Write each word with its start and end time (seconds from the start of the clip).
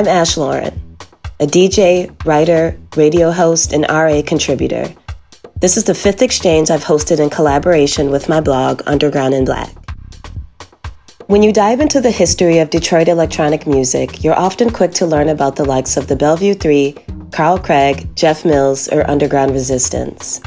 I'm 0.00 0.08
Ash 0.08 0.38
Lauren, 0.38 0.96
a 1.40 1.46
DJ, 1.46 2.10
writer, 2.24 2.74
radio 2.96 3.30
host, 3.30 3.74
and 3.74 3.84
RA 3.86 4.22
contributor. 4.26 4.88
This 5.60 5.76
is 5.76 5.84
the 5.84 5.94
fifth 5.94 6.22
exchange 6.22 6.70
I've 6.70 6.82
hosted 6.82 7.20
in 7.20 7.28
collaboration 7.28 8.10
with 8.10 8.26
my 8.26 8.40
blog, 8.40 8.80
Underground 8.86 9.34
in 9.34 9.44
Black. 9.44 9.68
When 11.26 11.42
you 11.42 11.52
dive 11.52 11.80
into 11.80 12.00
the 12.00 12.10
history 12.10 12.60
of 12.60 12.70
Detroit 12.70 13.08
electronic 13.08 13.66
music, 13.66 14.24
you're 14.24 14.38
often 14.38 14.70
quick 14.70 14.92
to 14.92 15.04
learn 15.04 15.28
about 15.28 15.56
the 15.56 15.66
likes 15.66 15.98
of 15.98 16.06
the 16.06 16.16
Belleville 16.16 16.54
Three, 16.54 16.96
Carl 17.30 17.58
Craig, 17.58 18.08
Jeff 18.16 18.42
Mills, 18.42 18.88
or 18.88 19.06
Underground 19.10 19.52
Resistance. 19.52 20.40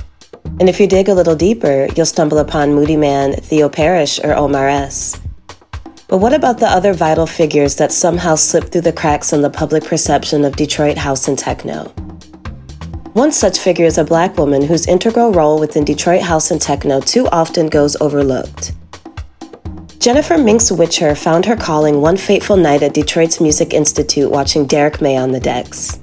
And 0.60 0.67
if 0.67 0.80
you 0.80 0.88
dig 0.88 1.10
a 1.10 1.14
little 1.14 1.36
deeper, 1.36 1.90
you'll 1.95 2.08
stumble 2.08 2.40
upon 2.40 2.70
Moodymann, 2.70 3.40
Theo 3.44 3.70
Parrish, 3.70 4.20
or 4.23 4.34
Omar 4.34 4.67
S. 4.67 5.22
But 6.14 6.19
what 6.19 6.33
about 6.36 6.59
the 6.59 6.67
other 6.67 6.94
vital 6.94 7.25
figures 7.25 7.78
that 7.78 7.92
somehow 7.92 8.36
slip 8.36 8.66
through 8.66 8.81
the 8.81 8.94
cracks 8.94 9.33
in 9.33 9.42
the 9.42 9.50
public 9.50 9.83
perception 9.83 10.45
of 10.45 10.55
Detroit 10.55 10.95
house 10.95 11.28
and 11.28 11.39
techno? 11.39 11.86
One 13.14 13.31
such 13.31 13.58
figure 13.58 13.88
is 13.88 13.97
a 13.97 14.03
black 14.03 14.38
woman 14.38 14.61
whose 14.61 14.86
integral 14.86 15.31
role 15.31 15.59
within 15.59 15.83
Detroit 15.83 16.22
house 16.22 16.52
and 16.52 16.61
techno 16.61 17.00
too 17.02 17.28
often 17.30 17.66
goes 17.66 18.00
overlooked. 18.00 18.73
Jennifer 19.97 20.38
Minx 20.38 20.72
Witcher 20.72 21.16
found 21.16 21.47
her 21.47 21.55
calling 21.55 22.00
one 22.00 22.17
fateful 22.17 22.58
night 22.58 22.83
at 22.83 22.94
Detroit's 22.94 23.42
Music 23.42 23.73
Institute 23.73 24.30
watching 24.30 24.67
Derrick 24.67 25.02
May 25.02 25.17
on 25.17 25.31
the 25.31 25.39
decks. 25.39 26.00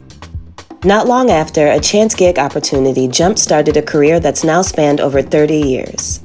Not 0.83 1.07
long 1.07 1.31
after, 1.31 1.69
a 1.69 1.79
chance 1.79 2.17
gig 2.17 2.37
opportunity 2.37 3.07
jump 3.07 3.39
started 3.39 3.77
a 3.77 3.83
career 3.83 4.19
that's 4.19 4.43
now 4.43 4.63
spanned 4.63 5.01
over 5.01 5.23
30 5.23 5.55
years. 5.55 6.21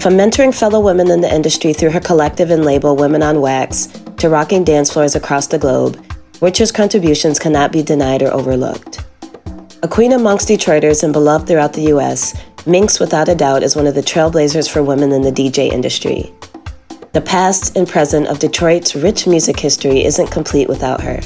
From 0.00 0.14
mentoring 0.14 0.54
fellow 0.54 0.80
women 0.80 1.10
in 1.10 1.20
the 1.20 1.30
industry 1.30 1.74
through 1.74 1.90
her 1.90 2.00
collective 2.00 2.50
and 2.50 2.64
label 2.64 2.96
Women 2.96 3.22
on 3.22 3.42
Wax 3.42 3.88
to 4.16 4.30
rocking 4.30 4.64
dance 4.64 4.90
floors 4.90 5.14
across 5.14 5.46
the 5.46 5.58
globe, 5.58 6.02
Witcher's 6.40 6.72
contributions 6.72 7.38
cannot 7.38 7.70
be 7.70 7.82
denied 7.82 8.22
or 8.22 8.32
overlooked. 8.32 9.04
A 9.82 9.88
queen 9.88 10.12
amongst 10.12 10.48
Detroiters 10.48 11.02
and 11.02 11.12
beloved 11.12 11.46
throughout 11.46 11.74
the 11.74 11.88
U.S., 11.92 12.34
Minx, 12.64 12.98
without 12.98 13.28
a 13.28 13.34
doubt, 13.34 13.62
is 13.62 13.76
one 13.76 13.86
of 13.86 13.94
the 13.94 14.00
trailblazers 14.00 14.70
for 14.70 14.82
women 14.82 15.12
in 15.12 15.20
the 15.20 15.30
DJ 15.30 15.70
industry. 15.70 16.32
The 17.12 17.20
past 17.20 17.76
and 17.76 17.86
present 17.86 18.26
of 18.28 18.38
Detroit's 18.38 18.96
rich 18.96 19.26
music 19.26 19.60
history 19.60 20.06
isn't 20.06 20.28
complete 20.28 20.68
without 20.70 21.02
her. 21.02 21.20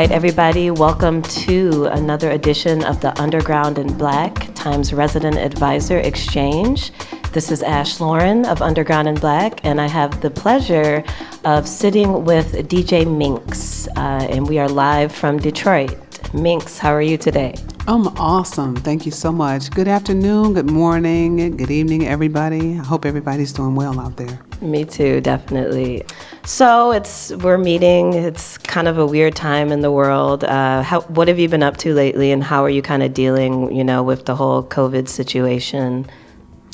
Right, 0.00 0.12
everybody, 0.12 0.70
welcome 0.70 1.20
to 1.20 1.84
another 1.92 2.30
edition 2.30 2.82
of 2.86 3.02
the 3.02 3.12
Underground 3.20 3.78
in 3.78 3.92
Black 3.98 4.54
Times 4.54 4.94
Resident 4.94 5.36
Advisor 5.36 5.98
Exchange. 5.98 6.90
This 7.32 7.52
is 7.52 7.62
Ash 7.62 8.00
Lauren 8.00 8.46
of 8.46 8.62
Underground 8.62 9.08
in 9.08 9.16
Black, 9.16 9.62
and 9.62 9.78
I 9.78 9.86
have 9.88 10.22
the 10.22 10.30
pleasure 10.30 11.04
of 11.44 11.68
sitting 11.68 12.24
with 12.24 12.66
DJ 12.66 13.04
Minx, 13.06 13.88
uh, 13.88 14.26
and 14.30 14.48
we 14.48 14.58
are 14.58 14.70
live 14.70 15.12
from 15.12 15.36
Detroit. 15.36 15.94
Minx, 16.32 16.78
how 16.78 16.94
are 16.94 17.02
you 17.02 17.18
today? 17.18 17.54
I'm 17.86 18.06
awesome. 18.16 18.76
Thank 18.76 19.04
you 19.04 19.12
so 19.12 19.30
much. 19.30 19.70
Good 19.70 19.88
afternoon, 19.88 20.54
good 20.54 20.70
morning, 20.70 21.58
good 21.58 21.70
evening, 21.70 22.06
everybody. 22.06 22.78
I 22.78 22.84
hope 22.84 23.04
everybody's 23.04 23.52
doing 23.52 23.74
well 23.74 24.00
out 24.00 24.16
there. 24.16 24.40
Me 24.62 24.86
too, 24.86 25.20
definitely. 25.20 26.06
So 26.44 26.90
it's 26.90 27.30
we're 27.32 27.58
meeting. 27.58 28.14
It's 28.14 28.58
kind 28.58 28.88
of 28.88 28.98
a 28.98 29.06
weird 29.06 29.36
time 29.36 29.70
in 29.70 29.80
the 29.80 29.90
world. 29.90 30.42
Uh, 30.42 30.82
how, 30.82 31.02
what 31.02 31.28
have 31.28 31.38
you 31.38 31.48
been 31.48 31.62
up 31.62 31.76
to 31.78 31.94
lately, 31.94 32.32
and 32.32 32.42
how 32.42 32.64
are 32.64 32.70
you 32.70 32.82
kind 32.82 33.02
of 33.02 33.12
dealing, 33.14 33.74
you 33.74 33.84
know, 33.84 34.02
with 34.02 34.24
the 34.24 34.34
whole 34.34 34.62
COVID 34.64 35.08
situation? 35.08 36.06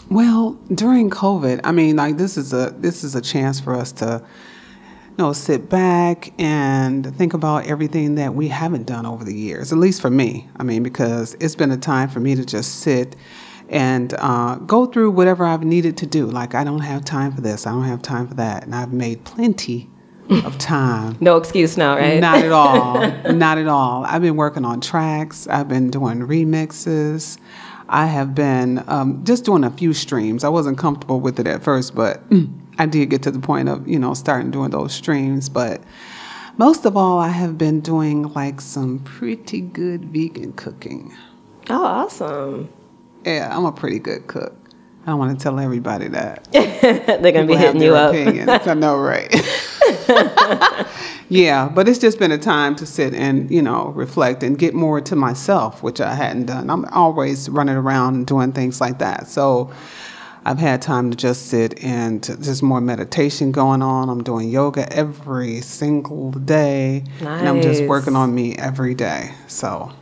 Well, 0.09 0.53
during 0.73 1.11
COVID, 1.11 1.61
I 1.65 1.73
mean, 1.73 1.97
like 1.97 2.17
this 2.17 2.37
is 2.37 2.53
a 2.53 2.75
this 2.79 3.03
is 3.03 3.17
a 3.17 3.21
chance 3.21 3.59
for 3.59 3.75
us 3.75 3.91
to, 3.93 4.23
you 5.09 5.15
know, 5.19 5.33
sit 5.33 5.69
back 5.69 6.33
and 6.41 7.15
think 7.17 7.35
about 7.35 7.67
everything 7.67 8.15
that 8.15 8.35
we 8.35 8.49
haven't 8.49 8.87
done 8.87 9.05
over 9.05 9.25
the 9.25 9.35
years. 9.35 9.73
At 9.73 9.79
least 9.79 10.01
for 10.01 10.11
me, 10.11 10.49
I 10.57 10.63
mean, 10.63 10.85
because 10.85 11.37
it's 11.41 11.57
been 11.57 11.73
a 11.73 11.77
time 11.77 12.09
for 12.09 12.21
me 12.21 12.37
to 12.37 12.45
just 12.45 12.81
sit 12.81 13.17
and 13.69 14.15
uh, 14.19 14.57
go 14.57 14.87
through 14.87 15.11
whatever 15.11 15.45
I've 15.45 15.65
needed 15.65 15.97
to 15.99 16.07
do. 16.07 16.27
Like, 16.27 16.55
I 16.55 16.65
don't 16.65 16.81
have 16.81 17.05
time 17.05 17.33
for 17.33 17.41
this, 17.41 17.67
I 17.67 17.73
don't 17.73 17.85
have 17.85 18.03
time 18.03 18.29
for 18.29 18.35
that. 18.35 18.65
And 18.65 18.75
I've 18.75 18.93
made 18.93 19.25
plenty 19.25 19.91
of 20.31 20.59
time. 20.59 21.17
no 21.21 21.37
excuse 21.37 21.77
now, 21.77 21.97
right? 21.97 22.21
Not 22.21 22.39
at 22.39 22.53
all. 22.53 23.01
Not 23.33 23.59
at 23.59 23.69
all. 23.69 24.05
I've 24.05 24.23
been 24.23 24.37
working 24.37 24.65
on 24.65 24.81
tracks, 24.81 25.47
I've 25.49 25.69
been 25.69 25.91
doing 25.91 26.21
remixes. 26.21 27.39
I 27.89 28.07
have 28.07 28.35
been 28.35 28.83
um, 28.89 29.25
just 29.25 29.45
doing 29.45 29.63
a 29.63 29.71
few 29.71 29.95
streams. 29.95 30.43
I 30.43 30.49
wasn't 30.49 30.77
comfortable 30.77 31.21
with 31.21 31.39
it 31.39 31.47
at 31.47 31.63
first, 31.63 31.95
but 31.95 32.21
I 32.79 32.87
did 32.87 33.11
get 33.11 33.23
to 33.23 33.31
the 33.31 33.39
point 33.39 33.69
of, 33.69 33.87
you 33.87 33.99
know, 33.99 34.13
starting 34.15 34.51
doing 34.51 34.71
those 34.71 34.93
streams. 34.93 35.49
But 35.49 35.81
most 36.59 36.85
of 36.85 36.97
all, 36.97 37.21
I 37.21 37.29
have 37.29 37.57
been 37.57 37.81
doing 37.81 38.25
like 38.33 38.61
some 38.61 38.99
pretty 39.01 39.61
good 39.61 40.07
vegan 40.07 40.53
cooking. 40.55 41.15
Oh, 41.71 41.85
awesome. 41.85 42.69
Yeah, 43.27 43.55
I'm 43.55 43.65
a 43.65 43.73
pretty 43.73 43.99
good 43.99 44.29
cook. 44.29 44.55
I 45.03 45.11
don't 45.11 45.19
want 45.19 45.39
to 45.39 45.43
tell 45.43 45.59
everybody 45.61 46.09
that. 46.09 46.45
They're 46.53 47.21
going 47.33 47.47
to 47.47 47.47
be 47.47 47.57
hitting 47.57 47.81
you 47.81 47.95
up. 47.95 48.13
I 48.67 48.75
know, 48.75 48.97
right? 48.97 49.33
yeah, 51.29 51.69
but 51.69 51.89
it's 51.89 51.99
just 51.99 52.19
been 52.19 52.33
a 52.33 52.39
time 52.39 52.75
to 52.77 52.87
sit 52.87 53.15
and, 53.15 53.51
you 53.51 53.63
know, 53.63 53.89
reflect 53.89 54.43
and 54.43 54.59
get 54.59 54.75
more 54.75 55.01
to 55.01 55.17
myself, 55.17 55.83
which 55.83 56.01
I 56.01 56.15
hadn't 56.15 56.47
done. 56.47 56.71
I'm 56.71 56.85
always 56.87 57.49
running 57.49 57.77
around 57.77 58.27
doing 58.27 58.53
things 58.53 58.81
like 58.81 58.99
that. 58.99 59.29
So 59.29 59.73
I've 60.45 60.59
had 60.59 60.83
time 60.83 61.11
to 61.11 61.17
just 61.17 61.47
sit 61.47 61.83
and 61.85 62.23
there's 62.23 62.63
more 62.63 62.81
meditation 62.81 63.51
going 63.53 63.83
on. 63.83 64.09
I'm 64.09 64.23
doing 64.25 64.49
yoga 64.49 64.93
every 64.93 65.61
single 65.61 66.31
day. 66.33 67.05
And 67.21 67.49
I'm 67.49 67.61
just 67.63 67.83
working 67.89 68.15
on 68.17 68.35
me 68.35 68.55
every 68.57 68.95
day. 68.95 69.33
So 69.49 69.93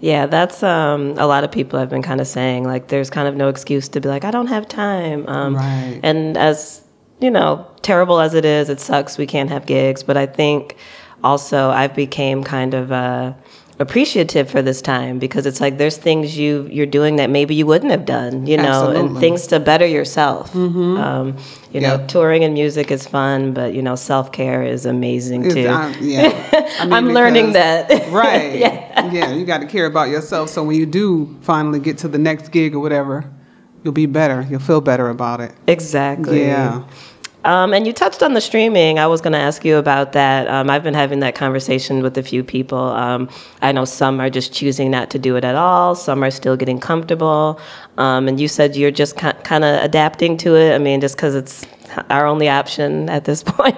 Yeah, 0.00 0.26
that's 0.26 0.62
um, 0.62 1.14
a 1.18 1.26
lot 1.26 1.44
of 1.44 1.52
people 1.52 1.78
have 1.78 1.88
been 1.88 2.02
kind 2.02 2.20
of 2.20 2.26
saying 2.26 2.64
like 2.64 2.88
there's 2.88 3.10
kind 3.10 3.26
of 3.28 3.36
no 3.36 3.48
excuse 3.48 3.88
to 3.90 4.00
be 4.00 4.08
like 4.08 4.24
I 4.24 4.30
don't 4.30 4.48
have 4.48 4.68
time. 4.68 5.26
Um, 5.28 5.56
Right. 5.56 6.00
And 6.02 6.36
as 6.36 6.82
you 7.20 7.30
know, 7.30 7.66
terrible 7.82 8.20
as 8.20 8.34
it 8.34 8.44
is, 8.44 8.68
it 8.68 8.80
sucks 8.80 9.16
we 9.16 9.26
can't 9.26 9.50
have 9.50 9.66
gigs. 9.66 10.02
But 10.02 10.16
I 10.16 10.26
think 10.26 10.76
also 11.22 11.70
I've 11.70 11.94
became 11.94 12.44
kind 12.44 12.74
of 12.74 12.92
uh, 12.92 13.32
appreciative 13.78 14.48
for 14.48 14.62
this 14.62 14.80
time 14.80 15.18
because 15.18 15.46
it's 15.46 15.60
like 15.60 15.78
there's 15.78 15.96
things 15.96 16.38
you 16.38 16.68
you're 16.70 16.86
doing 16.86 17.16
that 17.16 17.28
maybe 17.28 17.54
you 17.54 17.66
wouldn't 17.66 17.90
have 17.90 18.04
done, 18.04 18.46
you 18.46 18.56
know, 18.56 18.90
and 18.90 19.18
things 19.18 19.46
to 19.48 19.58
better 19.58 19.86
yourself. 19.86 20.54
Um, 20.54 21.36
you 21.72 21.80
know, 21.80 22.04
touring 22.06 22.44
and 22.44 22.54
music 22.54 22.90
is 22.90 23.06
fun, 23.06 23.52
but 23.52 23.74
you 23.74 23.82
know, 23.82 23.96
self 23.96 24.30
care 24.30 24.62
is 24.62 24.86
amazing 24.86 25.44
it's, 25.44 25.54
too. 25.54 25.68
I'm, 25.68 25.94
yeah. 26.00 26.70
I 26.78 26.84
mean, 26.84 26.92
I'm 26.92 27.08
learning 27.08 27.52
that. 27.52 27.90
right. 28.10 28.58
Yeah. 28.58 29.12
yeah. 29.12 29.32
you 29.32 29.44
got 29.44 29.58
to 29.58 29.66
care 29.66 29.86
about 29.86 30.08
yourself. 30.08 30.50
So 30.50 30.62
when 30.62 30.76
you 30.76 30.86
do 30.86 31.36
finally 31.42 31.80
get 31.80 31.98
to 31.98 32.08
the 32.08 32.18
next 32.18 32.50
gig 32.52 32.74
or 32.74 32.80
whatever, 32.80 33.30
you'll 33.82 33.92
be 33.92 34.06
better. 34.06 34.46
You'll 34.48 34.60
feel 34.60 34.80
better 34.80 35.08
about 35.08 35.40
it. 35.40 35.52
Exactly. 35.66 36.42
Yeah. 36.42 36.84
Um, 37.44 37.74
and 37.74 37.86
you 37.86 37.92
touched 37.92 38.22
on 38.22 38.32
the 38.32 38.40
streaming. 38.40 38.98
I 38.98 39.06
was 39.06 39.20
going 39.20 39.32
to 39.34 39.38
ask 39.38 39.64
you 39.64 39.76
about 39.76 40.12
that. 40.12 40.48
Um, 40.48 40.70
I've 40.70 40.82
been 40.82 40.94
having 40.94 41.20
that 41.20 41.34
conversation 41.34 42.02
with 42.02 42.16
a 42.16 42.22
few 42.22 42.42
people. 42.42 42.78
Um, 42.78 43.28
I 43.60 43.70
know 43.72 43.84
some 43.84 44.18
are 44.20 44.30
just 44.30 44.52
choosing 44.52 44.90
not 44.90 45.10
to 45.10 45.18
do 45.18 45.36
it 45.36 45.44
at 45.44 45.54
all. 45.54 45.94
Some 45.94 46.24
are 46.24 46.30
still 46.30 46.56
getting 46.56 46.80
comfortable. 46.80 47.60
Um, 47.98 48.28
and 48.28 48.40
you 48.40 48.48
said 48.48 48.76
you're 48.76 48.90
just 48.90 49.16
ki- 49.18 49.32
kind 49.42 49.62
of 49.64 49.82
adapting 49.84 50.36
to 50.38 50.56
it. 50.56 50.74
I 50.74 50.78
mean, 50.78 51.00
just 51.00 51.16
because 51.16 51.34
it's 51.34 51.66
our 52.10 52.26
only 52.26 52.48
option 52.48 53.10
at 53.10 53.24
this 53.26 53.42
point. 53.46 53.76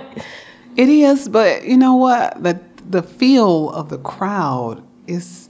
It 0.76 0.88
is, 0.88 1.28
but 1.28 1.64
you 1.64 1.76
know 1.76 1.96
what? 1.96 2.42
The 2.42 2.60
the 2.88 3.02
feel 3.02 3.70
of 3.70 3.88
the 3.88 3.98
crowd 3.98 4.82
is. 5.06 5.48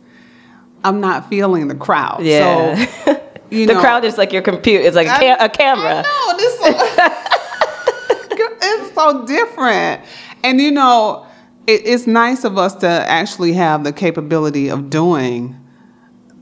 I'm 0.84 1.00
not 1.00 1.28
feeling 1.28 1.66
the 1.66 1.74
crowd. 1.74 2.22
Yeah. 2.22 2.86
So, 3.04 3.20
you 3.50 3.66
the 3.66 3.74
know, 3.74 3.80
crowd 3.80 4.04
is 4.04 4.16
like 4.18 4.32
your 4.32 4.42
computer. 4.42 4.84
It's 4.86 4.94
like 4.94 5.08
a, 5.08 5.10
ca- 5.10 5.44
a 5.44 5.48
camera. 5.48 6.02
No, 6.02 6.36
this 6.36 6.60
so 8.96 9.24
different. 9.26 10.02
And 10.42 10.60
you 10.60 10.72
know, 10.72 11.26
it, 11.66 11.82
it's 11.84 12.06
nice 12.06 12.44
of 12.44 12.58
us 12.58 12.74
to 12.76 12.88
actually 12.88 13.52
have 13.52 13.84
the 13.84 13.92
capability 13.92 14.68
of 14.68 14.90
doing 14.90 15.56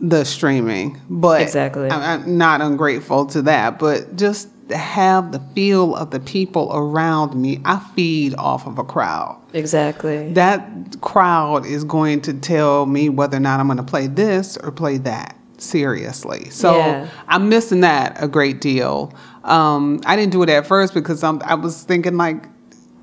the 0.01 0.25
streaming, 0.25 1.01
but 1.09 1.41
Exactly. 1.41 1.91
I'm, 1.91 2.23
I'm 2.23 2.39
not 2.39 2.61
ungrateful 2.61 3.27
to 3.27 3.43
that. 3.43 3.79
But 3.79 4.17
just 4.17 4.49
to 4.69 4.77
have 4.77 5.33
the 5.33 5.41
feel 5.55 5.95
of 5.95 6.11
the 6.11 6.21
people 6.21 6.71
around 6.75 7.35
me, 7.41 7.61
I 7.65 7.79
feed 7.95 8.35
off 8.37 8.67
of 8.67 8.79
a 8.79 8.85
crowd. 8.85 9.41
Exactly. 9.53 10.33
That 10.33 10.97
crowd 11.01 11.67
is 11.67 11.85
going 11.85 12.23
to 12.23 12.35
tell 12.35 12.87
me 12.87 13.09
whether 13.09 13.37
or 13.37 13.41
not 13.41 13.61
I'm 13.61 13.67
going 13.67 13.77
to 13.79 13.83
play 13.83 14.07
this 14.07 14.57
or 14.59 14.73
play 14.73 14.99
that 14.99 15.37
seriously. 15.59 16.51
So 16.51 16.77
Yeah. 16.77 17.09
I'm 17.29 17.49
missing 17.49 17.81
that 17.81 18.17
a 18.23 18.29
great 18.29 18.61
deal. 18.61 19.13
Um, 19.45 20.01
I 20.07 20.17
didn't 20.17 20.33
do 20.33 20.43
it 20.43 20.49
at 20.49 20.67
first 20.67 20.95
because 20.95 21.23
I'm, 21.23 21.41
I 21.43 21.55
was 21.55 21.83
thinking 21.85 22.17
like 22.17 22.47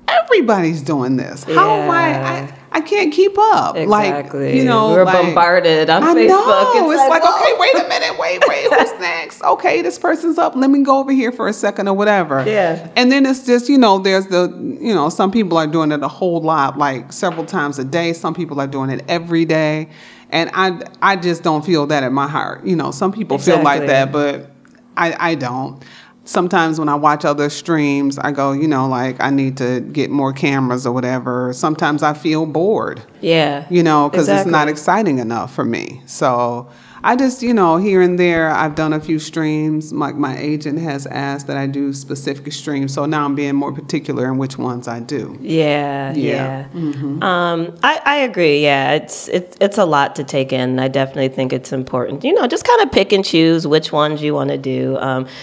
everybody's 0.08 0.82
doing 0.82 1.16
this. 1.16 1.44
How 1.44 1.70
am 1.76 1.90
I, 1.90 2.40
I? 2.40 2.54
I 2.72 2.80
can't 2.80 3.12
keep 3.12 3.36
up. 3.38 3.76
Exactly. 3.76 4.46
Like 4.46 4.54
you 4.56 4.64
know, 4.64 4.90
we're 4.90 5.04
like- 5.04 5.22
bombarded 5.22 5.88
on 5.88 6.02
I 6.02 6.14
Facebook. 6.14 6.28
know. 6.28 6.90
It's, 6.90 7.08
like, 7.08 7.22
whoa. 7.22 7.40
okay, 7.40 7.54
wait 7.58 7.84
a 7.84 7.88
minute, 7.88 8.18
wait, 8.18 8.42
wait, 8.48 8.72
who's 8.72 9.00
next? 9.00 9.42
Okay, 9.52 9.82
this 9.82 9.98
person's 9.98 10.38
up. 10.38 10.54
Let 10.56 10.70
me 10.70 10.82
go 10.82 10.98
over 10.98 11.12
here 11.12 11.32
for 11.32 11.48
a 11.48 11.52
second 11.52 11.86
or 11.88 11.94
whatever. 11.94 12.44
Yeah. 12.46 12.90
And 12.96 13.10
then 13.12 13.26
it's 13.26 13.44
just, 13.44 13.68
you 13.68 13.76
know, 13.76 13.98
there's 13.98 14.26
the, 14.28 14.48
you 14.80 14.94
know, 14.94 15.08
some 15.08 15.30
people 15.30 15.58
are 15.58 15.66
doing 15.66 15.92
it 15.92 16.02
a 16.02 16.08
whole 16.08 16.40
lot, 16.40 16.78
like 16.78 17.12
several 17.12 17.44
times 17.44 17.78
a 17.78 17.84
day. 17.84 18.12
Some 18.12 18.34
people 18.34 18.60
are 18.60 18.66
doing 18.66 18.90
it 18.90 19.04
every 19.08 19.44
day. 19.44 19.88
And 20.30 20.50
I, 20.54 20.80
I 21.02 21.16
just 21.16 21.42
don't 21.42 21.64
feel 21.64 21.86
that 21.88 22.02
in 22.02 22.12
my 22.12 22.28
heart. 22.28 22.64
You 22.64 22.76
know, 22.76 22.90
some 22.90 23.12
people 23.12 23.38
feel 23.38 23.62
like 23.62 23.86
that, 23.86 24.12
but 24.12 24.50
I, 24.96 25.30
I 25.32 25.34
don't. 25.34 25.82
Sometimes 26.24 26.78
when 26.78 26.88
I 26.88 26.94
watch 26.94 27.24
other 27.24 27.50
streams, 27.50 28.18
I 28.18 28.30
go, 28.30 28.52
you 28.52 28.68
know, 28.68 28.86
like 28.88 29.16
I 29.20 29.30
need 29.30 29.56
to 29.56 29.80
get 29.80 30.10
more 30.10 30.32
cameras 30.32 30.86
or 30.86 30.92
whatever. 30.92 31.52
Sometimes 31.52 32.02
I 32.02 32.14
feel 32.14 32.46
bored 32.46 33.02
Yeah. 33.20 33.66
you 33.70 33.82
know, 33.82 34.08
because 34.08 34.28
it's 34.28 34.46
not 34.46 34.68
exciting 34.68 35.18
enough 35.18 35.52
for 35.54 35.64
me. 35.64 36.00
So 36.06 36.68
I 37.04 37.16
just, 37.16 37.42
you 37.42 37.52
know, 37.52 37.78
here 37.78 38.00
and 38.00 38.18
there, 38.18 38.50
I've 38.50 38.74
done 38.76 38.92
a 38.92 39.00
few 39.00 39.18
streams. 39.18 39.92
Like 39.92 40.14
my 40.14 40.38
agent 40.38 40.78
has 40.78 41.06
asked 41.06 41.48
that 41.48 41.56
I 41.56 41.66
do 41.66 41.92
specific 41.92 42.52
streams, 42.52 42.94
so 42.94 43.06
now 43.06 43.24
I'm 43.24 43.34
being 43.34 43.56
more 43.56 43.72
particular 43.72 44.26
in 44.30 44.38
which 44.38 44.56
ones 44.56 44.86
I 44.86 45.00
do. 45.00 45.36
Yeah, 45.40 46.12
Yeah. 46.14 46.66
yeah. 46.72 46.92
Um, 47.22 47.74
I, 47.82 48.00
I 48.04 48.16
agree. 48.18 48.62
Yeah, 48.62 48.92
it's 48.92 49.28
it's 49.28 49.56
it's 49.60 49.78
a 49.78 49.84
lot 49.84 50.14
to 50.16 50.24
take 50.24 50.52
in. 50.52 50.78
I 50.78 50.88
definitely 50.88 51.28
think 51.28 51.52
it's 51.52 51.72
important. 51.72 52.22
You 52.22 52.34
know, 52.34 52.46
just 52.46 52.64
kind 52.64 52.80
of 52.82 52.92
pick 52.92 53.12
and 53.12 53.24
choose 53.24 53.66
which 53.66 53.90
ones 53.92 54.22
you 54.22 54.34
want 54.34 54.50
to 54.50 54.58
do, 54.58 54.92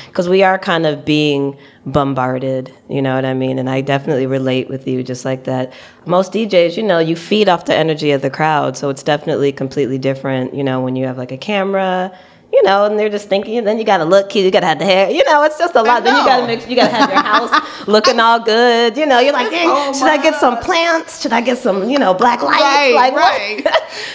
because 0.08 0.30
we 0.30 0.44
are 0.44 0.58
kind 0.58 0.86
of 0.86 1.04
being 1.04 1.58
bombarded. 1.86 2.74
You 2.90 3.02
know 3.02 3.16
what 3.16 3.26
I 3.26 3.34
mean? 3.34 3.60
And 3.60 3.70
I 3.70 3.82
definitely 3.82 4.26
relate 4.26 4.70
with 4.70 4.88
you, 4.88 5.04
just 5.04 5.26
like 5.26 5.46
that. 5.46 5.74
Most 6.06 6.34
DJs, 6.34 6.78
you 6.78 6.84
know, 6.84 7.00
you 7.00 7.16
feed 7.16 7.50
off 7.50 7.66
the 7.66 7.76
energy 7.76 8.12
of 8.12 8.22
the 8.22 8.30
crowd, 8.30 8.78
so 8.78 8.90
it's 8.90 9.04
definitely 9.04 9.52
completely 9.52 9.98
different. 9.98 10.54
You 10.54 10.64
know, 10.64 10.82
when 10.82 10.96
you 10.96 11.06
have 11.08 11.18
like 11.18 11.32
a 11.32 11.38
camera. 11.38 12.18
You 12.60 12.66
know, 12.66 12.86
and 12.86 13.00
they're 13.00 13.08
just 13.10 13.30
thinking. 13.30 13.64
Then 13.64 13.78
you 13.78 13.86
gotta 13.86 14.04
look 14.04 14.30
cute. 14.30 14.44
You 14.44 14.52
gotta 14.52 14.66
have 14.66 14.80
the 14.80 14.86
hair. 14.86 15.10
You 15.10 15.24
know, 15.24 15.44
it's 15.44 15.58
just 15.58 15.76
a 15.76 15.82
lot. 15.82 16.04
Then 16.04 16.16
you 16.18 16.26
gotta 16.26 16.46
make. 16.46 16.70
You 16.70 16.76
gotta 16.76 16.94
have 16.94 17.10
your 17.10 17.22
house 17.22 17.52
looking 17.88 18.20
all 18.20 18.40
good. 18.40 18.98
You 18.98 19.06
know, 19.06 19.20
you're 19.20 19.32
like, 19.32 19.50
dang, 19.50 19.94
so 19.94 20.00
should 20.00 20.10
I 20.10 20.22
get 20.22 20.36
some 20.36 20.58
plants? 20.58 21.22
Should 21.22 21.32
I 21.32 21.40
get 21.40 21.58
some, 21.58 21.90
you 21.90 21.98
know, 21.98 22.14
black 22.14 22.42
lights? 22.42 22.62
Right, 22.62 22.94
like, 22.94 23.14
right. 23.14 23.66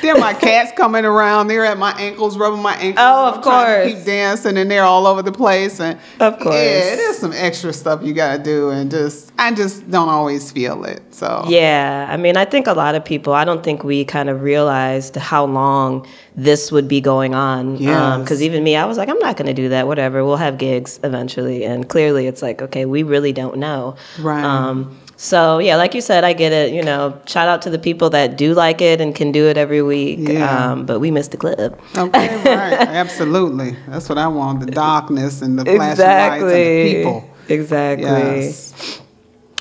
then 0.02 0.20
my 0.20 0.35
cats 0.35 0.73
coming 0.76 1.06
around. 1.06 1.49
They're 1.49 1.64
at 1.64 1.79
my 1.79 1.93
ankles, 1.99 2.37
rubbing 2.37 2.61
my 2.61 2.75
ankles. 2.75 2.96
Oh, 2.99 3.29
of 3.29 3.35
I'm 3.37 3.43
trying 3.43 3.67
to 3.79 3.82
course. 3.88 3.94
keep 3.94 4.05
dancing, 4.05 4.58
and 4.58 4.70
they're 4.70 4.85
all 4.85 5.06
over 5.06 5.23
the 5.23 5.32
place. 5.32 5.81
And 5.81 5.99
Of 6.20 6.38
course. 6.38 6.55
yeah, 6.55 6.96
there's 6.96 7.17
some 7.19 7.32
extra 7.32 7.73
stuff 7.73 8.02
you 8.02 8.12
gotta 8.12 8.43
do, 8.43 8.69
and 8.70 8.91
just 8.91 9.32
I 9.38 9.52
just 9.55 9.91
don't 9.91 10.11
always 10.11 10.52
feel 10.52 10.85
it. 10.85 11.02
So 11.14 11.44
Yeah, 11.49 12.06
I 12.11 12.17
mean, 12.19 12.37
I 12.37 12.44
think 12.44 12.67
a 12.67 12.75
lot 12.75 12.94
of 12.94 13.05
people. 13.05 13.32
I 13.32 13.44
don't 13.44 13.62
think 13.62 13.85
we 13.85 14.05
kind 14.05 14.29
of 14.29 14.43
realized 14.43 15.17
how 15.17 15.44
long 15.46 16.06
this 16.36 16.72
would 16.72 16.88
be 16.88 17.00
going 17.00 17.34
on. 17.34 17.76
Yes. 17.76 18.20
Because 18.20 18.42
even 18.42 18.64
me, 18.64 18.76
I 18.76 18.84
was 18.84 18.98
like, 18.98 19.08
I'm 19.08 19.19
not 19.19 19.36
going 19.36 19.46
to 19.46 19.54
do 19.54 19.69
that. 19.69 19.86
Whatever, 19.86 20.25
we'll 20.25 20.36
have 20.36 20.58
gigs 20.58 20.98
eventually. 21.04 21.64
And 21.64 21.88
clearly, 21.88 22.26
it's 22.26 22.42
like, 22.42 22.62
okay, 22.62 22.86
we 22.86 23.02
really 23.02 23.32
don't 23.32 23.58
know. 23.58 23.96
Right. 24.19 24.44
Um, 24.44 24.98
so 25.16 25.58
yeah, 25.58 25.76
like 25.76 25.94
you 25.94 26.00
said, 26.00 26.25
I 26.25 26.32
get 26.32 26.52
it. 26.52 26.72
You 26.72 26.82
know, 26.82 27.20
shout 27.26 27.48
out 27.48 27.62
to 27.62 27.70
the 27.70 27.78
people 27.78 28.10
that 28.10 28.36
do 28.36 28.52
like 28.52 28.81
it 28.81 29.00
and 29.00 29.14
can 29.14 29.31
do 29.31 29.46
it 29.46 29.56
every 29.56 29.81
week. 29.82 30.19
Yeah. 30.20 30.72
Um, 30.72 30.86
but 30.86 30.98
we 30.98 31.10
missed 31.10 31.31
the 31.31 31.36
clip. 31.36 31.81
Okay, 31.96 32.36
right. 32.44 32.88
Absolutely. 32.88 33.76
That's 33.88 34.08
what 34.08 34.19
I 34.19 34.26
want. 34.26 34.60
The 34.60 34.72
darkness 34.72 35.40
and 35.40 35.58
the 35.58 35.64
flashing 35.64 36.04
lights 36.04 36.42
and 36.42 36.50
the 36.50 36.94
people. 36.94 37.31
Exactly. 37.48 38.06
Yes. 38.06 39.00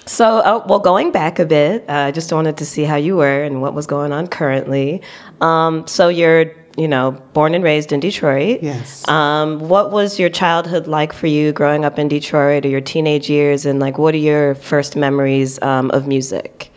So, 0.05 0.39
uh, 0.39 0.65
well, 0.67 0.79
going 0.79 1.11
back 1.11 1.39
a 1.39 1.45
bit, 1.45 1.85
uh, 1.87 1.93
I 1.93 2.11
just 2.11 2.31
wanted 2.33 2.57
to 2.57 2.65
see 2.65 2.83
how 2.83 2.97
you 2.97 3.15
were 3.15 3.43
and 3.43 3.61
what 3.61 3.73
was 3.73 3.87
going 3.87 4.11
on 4.11 4.27
currently. 4.27 5.01
Um, 5.39 5.87
so, 5.87 6.09
you're, 6.09 6.51
you 6.77 6.87
know, 6.87 7.11
born 7.33 7.53
and 7.53 7.63
raised 7.63 7.91
in 7.91 7.99
Detroit. 7.99 8.59
Yes. 8.61 9.07
Um, 9.07 9.59
what 9.59 9.91
was 9.91 10.19
your 10.19 10.29
childhood 10.29 10.87
like 10.87 11.13
for 11.13 11.27
you 11.27 11.51
growing 11.51 11.85
up 11.85 11.99
in 11.99 12.07
Detroit 12.07 12.65
or 12.65 12.69
your 12.69 12.81
teenage 12.81 13.29
years? 13.29 13.65
And, 13.65 13.79
like, 13.79 13.97
what 13.97 14.13
are 14.13 14.19
your 14.19 14.55
first 14.55 14.95
memories 14.95 15.61
um, 15.61 15.91
of 15.91 16.07
music? 16.07 16.71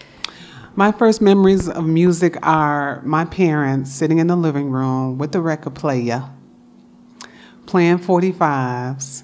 My 0.74 0.92
first 0.92 1.22
memories 1.22 1.70
of 1.70 1.86
music 1.86 2.36
are 2.46 3.00
my 3.02 3.24
parents 3.24 3.90
sitting 3.90 4.18
in 4.18 4.26
the 4.26 4.36
living 4.36 4.70
room 4.70 5.16
with 5.16 5.32
the 5.32 5.40
record 5.40 5.74
player, 5.74 6.28
playing 7.64 7.98
45s 7.98 9.22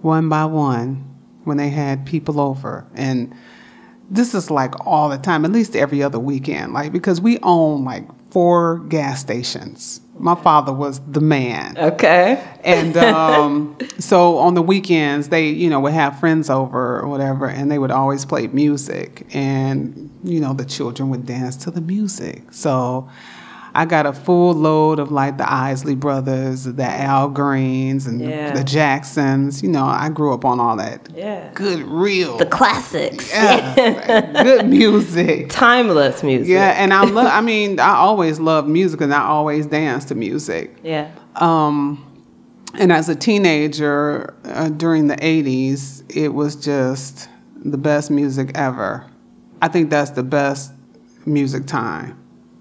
one 0.00 0.28
by 0.28 0.44
one 0.46 1.04
when 1.44 1.56
they 1.56 1.68
had 1.68 2.06
people 2.06 2.40
over. 2.40 2.86
And 2.94 3.34
this 4.10 4.34
is 4.34 4.50
like 4.50 4.86
all 4.86 5.08
the 5.10 5.18
time, 5.18 5.44
at 5.44 5.52
least 5.52 5.76
every 5.76 6.02
other 6.02 6.18
weekend, 6.18 6.72
like 6.72 6.92
because 6.92 7.20
we 7.20 7.38
own 7.42 7.84
like 7.84 8.08
four 8.30 8.78
gas 8.88 9.20
stations. 9.20 10.00
My 10.18 10.34
father 10.34 10.72
was 10.72 11.00
the 11.00 11.20
man. 11.20 11.78
Okay. 11.78 12.42
And 12.64 12.96
um, 12.96 13.78
so 13.98 14.38
on 14.38 14.54
the 14.54 14.62
weekends, 14.62 15.28
they, 15.28 15.48
you 15.48 15.70
know, 15.70 15.80
would 15.80 15.92
have 15.92 16.18
friends 16.18 16.50
over 16.50 16.98
or 16.98 17.08
whatever, 17.08 17.46
and 17.46 17.70
they 17.70 17.78
would 17.78 17.90
always 17.90 18.24
play 18.24 18.48
music. 18.48 19.26
And, 19.32 20.10
you 20.24 20.40
know, 20.40 20.52
the 20.52 20.64
children 20.64 21.10
would 21.10 21.26
dance 21.26 21.56
to 21.58 21.70
the 21.70 21.80
music. 21.80 22.52
So 22.52 23.08
I 23.78 23.84
got 23.84 24.06
a 24.06 24.12
full 24.12 24.54
load 24.54 24.98
of 24.98 25.12
like 25.12 25.38
the 25.38 25.48
Isley 25.48 25.94
Brothers, 25.94 26.64
the 26.64 26.82
Al 26.84 27.28
Greens, 27.28 28.08
and 28.08 28.20
Yeah. 28.20 28.52
the 28.52 28.64
Jacksons. 28.64 29.62
You 29.62 29.68
know, 29.68 29.84
I 29.84 30.08
grew 30.08 30.34
up 30.34 30.44
on 30.44 30.58
all 30.58 30.76
that 30.78 31.08
Yeah. 31.14 31.50
good, 31.54 31.82
real, 31.84 32.38
The 32.38 32.46
classics. 32.46 33.30
yeah, 33.32 34.42
good 34.42 34.68
music. 34.68 35.48
Timeless 35.50 36.24
music. 36.24 36.48
Yeah, 36.48 36.70
and 36.82 36.92
I 36.92 37.04
love. 37.04 37.28
I 37.32 37.40
mean, 37.40 37.78
I 37.78 37.90
always 37.94 38.40
loved 38.40 38.68
music, 38.68 39.00
and 39.00 39.14
I 39.14 39.22
always 39.22 39.66
danced 39.66 40.08
to 40.08 40.16
music. 40.16 40.76
Yeah. 40.82 41.06
Um, 41.36 42.04
and 42.74 42.90
as 42.90 43.08
a 43.08 43.14
teenager 43.14 44.34
uh, 44.44 44.70
during 44.70 45.06
the 45.06 45.16
80s, 45.22 46.02
it 46.08 46.34
was 46.34 46.56
just 46.56 47.28
the 47.64 47.78
best 47.78 48.10
music 48.10 48.50
ever. 48.56 49.04
I 49.62 49.68
think 49.68 49.88
that's 49.90 50.10
the 50.10 50.24
best 50.24 50.72
music 51.26 51.66
time. 51.66 52.17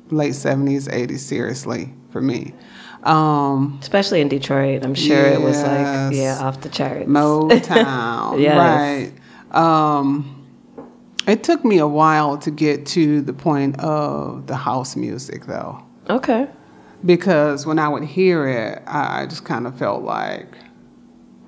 Late 0.10 0.34
70s, 0.34 0.88
80s, 0.88 1.20
seriously, 1.20 1.94
for 2.10 2.22
me. 2.22 2.54
Um, 3.04 3.78
Especially 3.82 4.22
in 4.22 4.28
Detroit. 4.28 4.84
I'm 4.84 4.96
sure 4.96 5.26
it 5.26 5.42
was 5.42 5.62
like, 5.62 6.14
yeah, 6.16 6.40
off 6.42 6.62
the 6.62 6.70
charts. 6.70 7.08
Motown, 7.10 8.40
Yes. 8.42 9.12
right. 9.54 9.56
Um, 9.56 10.34
it 11.28 11.44
took 11.44 11.64
me 11.66 11.78
a 11.78 11.88
while 11.88 12.38
to 12.40 12.52
get 12.52 12.86
to 12.88 13.22
the 13.22 13.34
point 13.34 13.80
of 13.80 14.48
the 14.48 14.56
house 14.56 14.96
music, 14.96 15.46
though. 15.46 15.84
Okay. 16.10 16.48
because 17.06 17.66
when 17.66 17.80
I 17.80 17.88
would 17.90 18.04
hear 18.04 18.48
it, 18.48 18.82
I, 18.88 19.22
I 19.22 19.26
just 19.26 19.44
kind 19.46 19.68
of 19.68 19.78
felt 19.78 20.04
like 20.04 20.48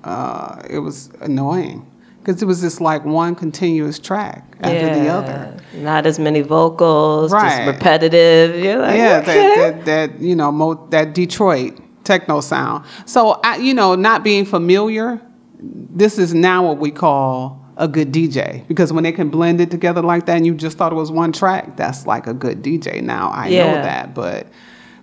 uh, 0.03 0.61
it 0.69 0.79
was 0.79 1.09
annoying 1.21 1.89
because 2.19 2.41
it 2.41 2.45
was 2.45 2.61
just 2.61 2.81
like 2.81 3.05
one 3.05 3.35
continuous 3.35 3.99
track 3.99 4.43
after 4.61 4.93
the 4.93 5.07
other. 5.09 5.57
Not 5.75 6.05
as 6.05 6.19
many 6.19 6.41
vocals, 6.41 7.31
Right. 7.31 7.65
just 7.65 7.67
repetitive. 7.67 8.63
You're 8.63 8.79
like, 8.79 8.97
yeah, 8.97 9.19
okay. 9.21 9.55
that, 9.55 9.85
that 9.85 9.85
that 9.85 10.19
you 10.21 10.35
know 10.35 10.51
mo- 10.51 10.87
that 10.89 11.13
Detroit 11.13 11.79
techno 12.03 12.41
sound. 12.41 12.85
So 13.05 13.39
I, 13.43 13.57
you 13.57 13.73
know, 13.73 13.95
not 13.95 14.23
being 14.23 14.45
familiar, 14.45 15.21
this 15.59 16.17
is 16.17 16.33
now 16.33 16.65
what 16.67 16.77
we 16.79 16.91
call 16.91 17.63
a 17.77 17.87
good 17.87 18.11
DJ 18.11 18.67
because 18.67 18.91
when 18.91 19.03
they 19.03 19.11
can 19.11 19.29
blend 19.29 19.61
it 19.61 19.71
together 19.71 20.01
like 20.01 20.25
that, 20.25 20.37
and 20.37 20.45
you 20.45 20.53
just 20.55 20.77
thought 20.77 20.91
it 20.91 20.95
was 20.95 21.11
one 21.11 21.31
track, 21.31 21.77
that's 21.77 22.05
like 22.05 22.27
a 22.27 22.33
good 22.33 22.61
DJ. 22.61 23.01
Now 23.01 23.31
I 23.31 23.49
know 23.49 23.73
that, 23.73 24.13
but. 24.13 24.47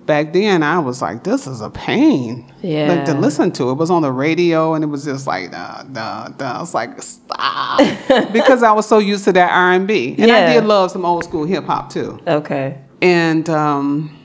Back 0.07 0.33
then, 0.33 0.63
I 0.63 0.79
was 0.79 1.03
like, 1.03 1.25
"This 1.25 1.47
is 1.49 1.61
a 1.61 1.69
pain." 1.69 2.51
Yeah. 2.63 2.89
like 2.89 3.05
to 3.07 3.15
listen 3.15 3.51
to. 3.53 3.71
It 3.71 3.75
was 3.75 3.91
on 3.91 4.03
the 4.03 4.13
radio, 4.13 4.75
and 4.75 4.85
it 4.85 4.87
was 4.87 5.05
just 5.05 5.27
like, 5.27 5.51
"Duh, 5.51 5.83
duh, 5.93 6.29
duh." 6.29 6.45
I 6.45 6.61
was 6.61 6.75
like, 6.75 7.03
"Stop," 7.03 7.81
because 8.33 8.63
I 8.63 8.71
was 8.73 8.87
so 8.89 8.99
used 8.99 9.25
to 9.25 9.33
that 9.33 9.51
R 9.51 9.73
and 9.73 9.87
B, 9.89 10.15
and 10.19 10.31
I 10.31 10.55
did 10.55 10.65
love 10.65 10.93
some 10.93 11.05
old 11.05 11.25
school 11.25 11.45
hip 11.45 11.65
hop 11.65 11.91
too. 11.91 12.21
okay. 12.27 12.79
And 13.03 13.51
um, 13.51 14.17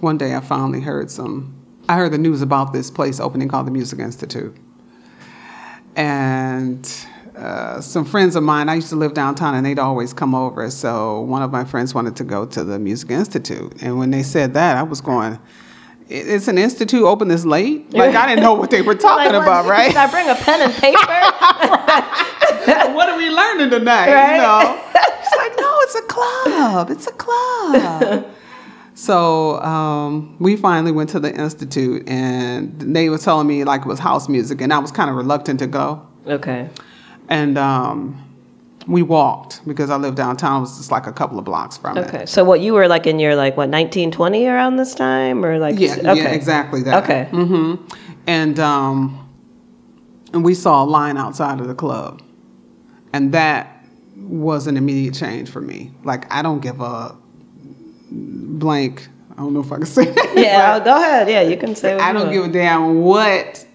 one 0.00 0.16
day 0.18 0.34
I 0.36 0.40
finally 0.40 0.80
heard 0.80 1.10
some, 1.10 1.54
I 1.88 1.96
heard 1.96 2.12
the 2.12 2.18
news 2.18 2.40
about 2.42 2.72
this 2.72 2.90
place 2.90 3.18
opening 3.20 3.48
called 3.48 3.66
the 3.66 3.70
Music 3.72 3.98
Institute. 3.98 4.54
And 5.96 6.88
uh, 7.38 7.80
some 7.80 8.04
friends 8.04 8.36
of 8.36 8.42
mine, 8.42 8.68
I 8.68 8.74
used 8.74 8.88
to 8.90 8.96
live 8.96 9.14
downtown 9.14 9.54
and 9.54 9.64
they'd 9.64 9.78
always 9.78 10.12
come 10.12 10.34
over. 10.34 10.68
So 10.70 11.20
one 11.20 11.42
of 11.42 11.50
my 11.50 11.64
friends 11.64 11.94
wanted 11.94 12.16
to 12.16 12.24
go 12.24 12.44
to 12.46 12.64
the 12.64 12.78
Music 12.78 13.10
Institute. 13.10 13.72
And 13.82 13.98
when 13.98 14.10
they 14.10 14.22
said 14.22 14.54
that, 14.54 14.76
I 14.76 14.82
was 14.82 15.00
going, 15.00 15.38
it's 16.10 16.48
an 16.48 16.56
institute 16.58 17.02
open 17.02 17.28
this 17.28 17.44
late? 17.44 17.92
Like 17.92 18.14
I 18.14 18.26
didn't 18.28 18.42
know 18.42 18.54
what 18.54 18.70
they 18.70 18.80
were 18.82 18.94
talking 19.08 19.32
Like, 19.32 19.42
about, 19.42 19.66
right? 19.66 19.88
Did 19.88 19.96
I 19.98 20.10
bring 20.10 20.28
a 20.28 20.34
pen 20.34 20.62
and 20.62 20.72
paper? 20.72 20.96
what 22.94 23.08
are 23.08 23.16
we 23.16 23.28
learning 23.30 23.70
tonight? 23.70 24.12
Right? 24.12 24.36
You 24.36 24.42
know? 24.42 24.82
She's 25.22 25.38
like, 25.38 25.52
no, 25.58 25.78
it's 25.82 25.94
a 25.94 26.02
club. 26.02 26.90
It's 26.90 27.06
a 27.06 27.12
club. 27.12 28.26
so 28.94 29.60
um, 29.60 30.36
we 30.40 30.56
finally 30.56 30.92
went 30.92 31.10
to 31.10 31.20
the 31.20 31.34
institute, 31.34 32.08
and 32.08 32.80
they 32.80 33.10
were 33.10 33.18
telling 33.18 33.46
me 33.46 33.64
like 33.64 33.82
it 33.82 33.86
was 33.86 33.98
house 33.98 34.28
music, 34.28 34.60
and 34.62 34.72
I 34.72 34.78
was 34.78 34.90
kind 34.90 35.10
of 35.10 35.16
reluctant 35.16 35.58
to 35.60 35.66
go. 35.66 36.06
okay. 36.26 36.68
And 37.28 37.58
um, 37.58 38.24
we 38.88 39.02
walked 39.02 39.66
because 39.66 39.90
I 39.90 39.96
lived 39.96 40.16
downtown. 40.16 40.58
It 40.58 40.60
was 40.60 40.78
just 40.78 40.90
like 40.90 41.06
a 41.06 41.12
couple 41.12 41.38
of 41.38 41.44
blocks 41.44 41.76
from 41.76 41.98
it. 41.98 42.06
Okay. 42.08 42.26
So 42.26 42.42
what 42.42 42.60
you 42.60 42.72
were 42.72 42.88
like 42.88 43.06
in 43.06 43.18
your 43.18 43.36
like 43.36 43.56
what 43.56 43.68
1920 43.68 44.46
around 44.46 44.76
this 44.76 44.94
time 44.94 45.44
or 45.44 45.58
like 45.58 45.78
Yeah, 45.78 45.96
okay. 45.96 46.16
yeah, 46.16 46.28
exactly 46.28 46.82
that. 46.82 47.04
Okay. 47.04 47.28
Mm-hmm. 47.30 47.84
And 48.26 48.58
um, 48.58 49.28
and 50.32 50.44
we 50.44 50.54
saw 50.54 50.84
a 50.84 50.86
line 50.86 51.16
outside 51.16 51.60
of 51.60 51.68
the 51.68 51.74
club, 51.74 52.22
and 53.12 53.32
that 53.32 53.84
was 54.16 54.66
an 54.66 54.76
immediate 54.76 55.14
change 55.14 55.50
for 55.50 55.60
me. 55.60 55.92
Like 56.04 56.32
I 56.32 56.42
don't 56.42 56.60
give 56.60 56.80
a 56.80 57.16
blank. 58.10 59.08
I 59.32 59.36
don't 59.36 59.52
know 59.52 59.60
if 59.60 59.70
I 59.70 59.76
can 59.76 59.86
say 59.86 60.04
that. 60.10 60.32
Yeah, 60.34 60.82
go 60.82 60.96
ahead. 60.96 61.28
Yeah, 61.28 61.42
you 61.42 61.56
can 61.56 61.74
say 61.74 61.94
what 61.94 62.02
I 62.02 62.12
don't 62.12 62.32
give 62.32 62.44
a 62.44 62.48
damn 62.48 63.02
what 63.02 63.66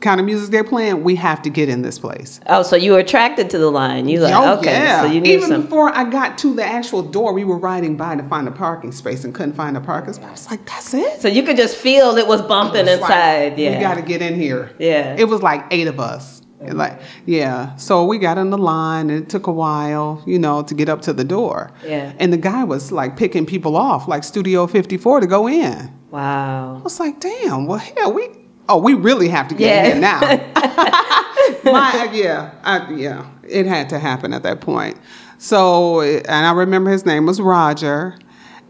kind 0.00 0.20
of 0.20 0.26
music 0.26 0.50
they're 0.50 0.64
playing. 0.64 1.02
We 1.04 1.14
have 1.16 1.42
to 1.42 1.50
get 1.50 1.68
in 1.68 1.82
this 1.82 1.98
place. 1.98 2.40
Oh, 2.46 2.62
so 2.62 2.76
you 2.76 2.92
were 2.92 2.98
attracted 2.98 3.50
to 3.50 3.58
the 3.58 3.70
line. 3.70 4.08
You 4.08 4.20
like 4.20 4.34
Oh, 4.34 4.58
okay. 4.58 4.72
yeah. 4.72 5.02
So 5.02 5.06
you 5.10 5.20
knew 5.20 5.30
Even 5.36 5.48
some 5.48 5.62
before 5.62 5.88
I 5.94 6.04
got 6.08 6.38
to 6.38 6.54
the 6.54 6.64
actual 6.64 7.02
door, 7.02 7.32
we 7.32 7.44
were 7.44 7.58
riding 7.58 7.96
by 7.96 8.14
to 8.16 8.22
find 8.28 8.46
a 8.48 8.52
parking 8.52 8.92
space 8.92 9.24
and 9.24 9.34
couldn't 9.34 9.54
find 9.54 9.76
a 9.76 9.80
parking 9.80 10.12
space. 10.14 10.26
I 10.26 10.30
was 10.32 10.50
like, 10.50 10.66
that's 10.66 10.92
it. 10.94 11.20
So 11.20 11.28
you 11.28 11.42
could 11.42 11.56
just 11.56 11.76
feel 11.76 12.16
it 12.16 12.26
was 12.26 12.42
bumping 12.42 12.86
It's 12.88 13.00
like, 13.00 13.10
inside. 13.10 13.58
yeah. 13.58 13.76
We 13.76 13.80
got 13.80 13.94
to 13.94 14.02
get 14.02 14.22
in 14.22 14.34
here. 14.34 14.70
Yeah. 14.78 15.16
It 15.18 15.28
was 15.28 15.42
like 15.42 15.64
eight 15.70 15.86
of 15.86 15.98
us. 16.00 16.42
Like, 16.60 17.00
yeah. 17.26 17.76
So 17.76 18.04
we 18.06 18.18
got 18.18 18.38
in 18.38 18.50
the 18.50 18.58
line 18.58 19.10
and 19.10 19.22
it 19.22 19.28
took 19.28 19.46
a 19.46 19.52
while, 19.52 20.22
you 20.26 20.38
know, 20.38 20.62
to 20.62 20.74
get 20.74 20.88
up 20.88 21.02
to 21.02 21.12
the 21.12 21.22
door. 21.22 21.70
Yeah. 21.84 22.12
And 22.18 22.32
the 22.32 22.38
guy 22.38 22.64
was 22.64 22.90
like 22.90 23.16
picking 23.16 23.46
people 23.46 23.76
off, 23.76 24.08
like 24.08 24.24
Studio 24.24 24.66
54 24.66 25.20
to 25.20 25.26
go 25.26 25.48
in. 25.48 25.92
Wow 26.10 26.76
i 26.78 26.82
was 26.82 26.98
like, 26.98 27.20
damn, 27.20 27.66
well, 27.66 27.78
hell, 27.78 28.12
we, 28.12 28.28
oh, 28.68 28.78
we 28.78 28.94
really 28.94 29.28
have 29.28 29.48
to 29.48 29.54
get 29.54 29.84
Yeah. 29.84 29.92
here 29.92 30.00
now. 30.00 30.20
My, 31.64 32.08
yeah, 32.12 32.52
I, 32.64 32.92
yeah. 32.92 33.26
It 33.48 33.66
had 33.66 33.88
to 33.90 33.98
happen 33.98 34.32
at 34.32 34.42
that 34.42 34.60
point. 34.60 34.96
So, 35.38 36.00
and 36.00 36.28
I 36.46 36.52
remember 36.52 36.90
his 36.90 37.06
name 37.06 37.26
was 37.26 37.40
Roger. 37.40 38.16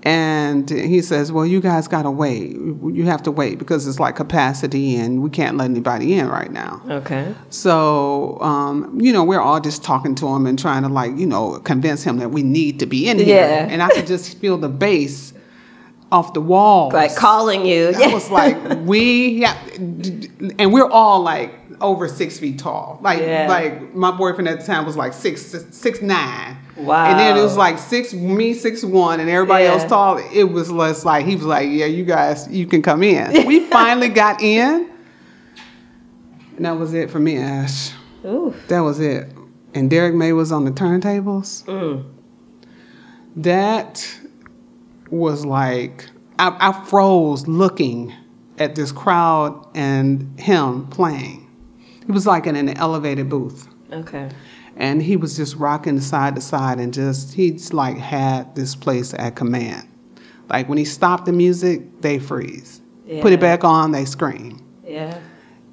And 0.03 0.71
he 0.71 1.03
says, 1.03 1.33
Well, 1.33 1.45
you 1.45 1.61
guys 1.61 1.89
got 1.89 2.03
to 2.03 2.11
wait. 2.13 2.53
You 2.53 3.05
have 3.07 3.25
to 3.25 3.33
wait 3.33 3.59
because 3.59 3.89
it's 3.89 3.99
like 3.99 4.15
capacity 4.15 4.95
and 4.95 5.21
we 5.21 5.31
can't 5.31 5.57
let 5.57 5.65
anybody 5.65 6.15
in 6.17 6.29
right 6.29 6.53
now. 6.53 6.81
Okay. 6.89 7.35
So, 7.51 8.39
um, 8.41 9.01
you 9.01 9.13
know, 9.13 9.25
we're 9.25 9.41
all 9.41 9.59
just 9.59 9.83
talking 9.83 10.15
to 10.17 10.29
him 10.29 10.47
and 10.47 10.57
trying 10.57 10.85
to, 10.85 10.89
like, 10.89 11.17
you 11.19 11.27
know, 11.27 11.59
convince 11.61 12.05
him 12.05 12.19
that 12.19 12.29
we 12.29 12.45
need 12.45 12.79
to 12.81 12.87
be 12.87 13.09
in 13.09 13.19
here. 13.19 13.37
Yeah. 13.41 13.67
And 13.69 13.83
I 13.83 13.89
could 13.89 14.07
just 14.07 14.39
feel 14.39 14.59
the 14.59 14.69
bass 14.69 15.33
off 16.17 16.33
the 16.33 16.41
walls. 16.41 16.93
Like 16.95 17.15
calling 17.15 17.67
you. 17.67 17.93
I 17.95 18.13
was 18.13 18.31
like, 18.41 18.57
we, 18.81 19.29
yeah, 19.43 19.57
and 20.59 20.73
we're 20.73 20.91
all 20.91 21.21
like 21.23 21.53
over 21.81 22.09
six 22.09 22.39
feet 22.39 22.59
tall. 22.59 22.99
Like, 23.03 23.21
Yeah. 23.21 23.47
like 23.49 23.95
my 23.95 24.11
boyfriend 24.11 24.49
at 24.49 24.61
the 24.61 24.67
time 24.67 24.87
was 24.87 24.97
like 24.97 25.13
six, 25.13 25.43
six 25.71 26.01
nine. 26.01 26.57
Wow. 26.79 27.07
And 27.07 27.19
then 27.19 27.37
it 27.37 27.43
was 27.43 27.57
like 27.57 27.79
six, 27.79 28.15
me 28.15 28.55
six 28.55 28.83
one, 28.83 29.21
and 29.21 29.29
everybody 29.29 29.65
Yeah. 29.65 29.73
else 29.73 29.85
tall. 29.85 30.19
It 30.33 30.45
was 30.45 30.71
less 30.71 31.05
like 31.05 31.27
he 31.27 31.37
was 31.37 31.45
like, 31.45 31.69
yeah, 31.71 31.87
you 31.87 32.05
guys, 32.05 32.49
you 32.51 32.67
can 32.67 32.81
come 32.83 33.03
in. 33.03 33.47
we 33.47 33.61
finally 33.71 34.09
got 34.09 34.41
in, 34.43 34.91
and 36.57 36.65
that 36.65 36.73
was 36.79 36.95
it 36.95 37.11
for 37.11 37.19
me, 37.19 37.37
Ash. 37.39 37.93
Ooh. 38.25 38.55
That 38.69 38.81
was 38.81 38.99
it. 39.01 39.29
And 39.75 39.91
Derrick 39.91 40.15
May 40.15 40.33
was 40.33 40.51
on 40.53 40.65
the 40.65 40.71
turntables. 40.71 41.65
Mm. 41.67 42.05
That 43.37 44.19
was 45.11 45.45
like 45.45 46.09
I, 46.39 46.57
I 46.61 46.85
froze 46.85 47.47
looking 47.47 48.13
at 48.59 48.75
this 48.75 48.93
crowd 48.93 49.67
and 49.75 50.39
him 50.39 50.87
playing. 50.89 51.43
He 52.05 52.13
was 52.13 52.27
like 52.27 52.47
in 52.47 52.57
an 52.57 52.71
elevated 52.77 53.29
booth. 53.29 53.69
Okay. 53.93 54.31
And 54.77 55.03
he 55.03 55.17
was 55.17 55.37
just 55.37 55.57
rocking 55.57 56.01
side 56.01 56.35
to 56.37 56.41
side 56.41 56.79
and 56.79 56.93
just 56.93 57.35
he's 57.35 57.73
like 57.73 57.97
had 57.97 58.55
this 58.55 58.75
place 58.75 59.15
at 59.15 59.35
command. 59.35 59.89
Like 60.49 60.69
when 60.69 60.79
he 60.79 60.85
stopped 60.85 61.27
the 61.27 61.33
music, 61.33 62.03
they 62.03 62.19
freeze. 62.19 62.81
Put 63.21 63.33
it 63.33 63.41
back 63.41 63.65
on, 63.65 63.93
they 63.93 64.05
scream. 64.05 64.65
Yeah. 64.85 65.21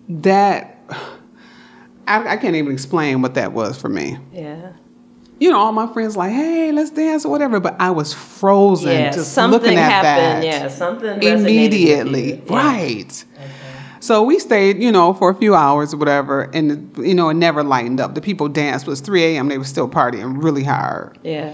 That 0.08 0.80
I, 2.08 2.34
I 2.34 2.38
can't 2.38 2.56
even 2.56 2.72
explain 2.72 3.22
what 3.22 3.34
that 3.36 3.54
was 3.54 3.80
for 3.80 3.90
me. 3.90 4.18
Yeah. 4.32 4.74
You 5.44 5.52
know, 5.52 5.60
all 5.60 5.74
my 5.74 5.92
friends 5.92 6.16
like, 6.16 6.32
hey, 6.32 6.72
let's 6.72 6.90
dance 6.90 7.26
or 7.26 7.30
whatever. 7.30 7.60
But 7.60 7.76
I 7.78 7.92
was 7.92 8.14
frozen 8.14 8.92
Yeah. 8.94 9.12
just 9.12 9.34
something 9.34 9.60
looking 9.62 9.78
at 9.78 9.92
happened. 9.92 10.44
that 10.44 10.46
Yeah. 10.46 10.68
Something 10.70 11.22
immediately. 11.22 12.36
Yeah. 12.36 12.56
Right. 12.56 13.26
So 14.00 14.24
we 14.24 14.40
stayed, 14.40 14.82
you 14.82 14.90
know, 14.90 15.14
for 15.14 15.30
a 15.30 15.36
few 15.36 15.54
hours 15.54 15.94
or 15.94 15.98
whatever, 15.98 16.44
and 16.54 16.94
you 16.98 17.14
know, 17.14 17.28
it 17.30 17.34
never 17.36 17.62
lightened 17.64 18.00
up. 18.00 18.16
The 18.16 18.22
people 18.22 18.48
danced. 18.48 18.88
It 18.88 18.90
was 18.90 19.02
3 19.02 19.22
a.m. 19.24 19.50
They 19.50 19.58
were 19.58 19.64
still 19.66 19.90
partying 19.90 20.42
really 20.42 20.64
hard. 20.64 21.18
Yeah. 21.24 21.54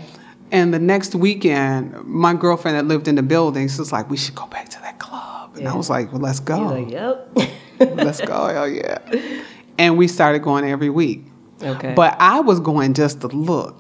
And 0.51 0.72
the 0.74 0.79
next 0.79 1.13
weekend, 1.15 2.03
my 2.05 2.34
girlfriend 2.36 2.77
that 2.77 2.86
lived 2.86 3.08
in 3.08 3.15
the 3.15 3.24
building, 3.24 3.67
she 3.69 3.77
was 3.79 3.91
like, 3.91 4.10
"We 4.10 4.17
should 4.17 4.34
go 4.36 4.46
back 4.48 4.69
to 4.69 4.79
that 4.81 4.98
club." 5.00 5.58
And 5.58 5.67
I 5.67 5.75
was 5.75 5.89
like, 5.91 6.12
"Well, 6.12 6.22
let's 6.22 6.39
go. 6.39 6.60
Like, 6.60 6.89
yep. 6.91 7.29
let's 7.79 8.22
go. 8.22 8.48
Hell 8.48 8.67
yeah!" 8.67 8.98
And 9.77 9.96
we 9.98 10.08
started 10.08 10.39
going 10.41 10.65
every 10.65 10.89
week. 10.89 11.25
Okay. 11.62 11.93
But 11.93 12.15
I 12.19 12.39
was 12.39 12.60
going 12.60 12.93
just 12.93 13.22
to 13.22 13.27
look 13.27 13.78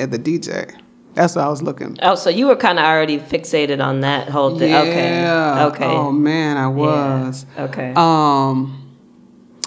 at 0.00 0.10
the 0.10 0.18
DJ. 0.18 0.74
That's 1.14 1.34
what 1.34 1.44
I 1.44 1.48
was 1.48 1.60
looking. 1.62 1.96
oh, 2.02 2.14
so 2.14 2.30
you 2.30 2.46
were 2.46 2.56
kind 2.56 2.78
of 2.78 2.84
already 2.84 3.18
fixated 3.18 3.84
on 3.84 4.00
that 4.00 4.28
whole 4.28 4.56
thing. 4.58 4.70
Yeah. 4.70 4.80
Okay. 4.82 5.84
Okay. 5.84 5.84
Oh 5.96 6.12
man, 6.12 6.56
I 6.56 6.62
Yeah. 6.62 6.68
was. 6.68 7.46
Okay. 7.58 7.92
Um, 7.96 8.76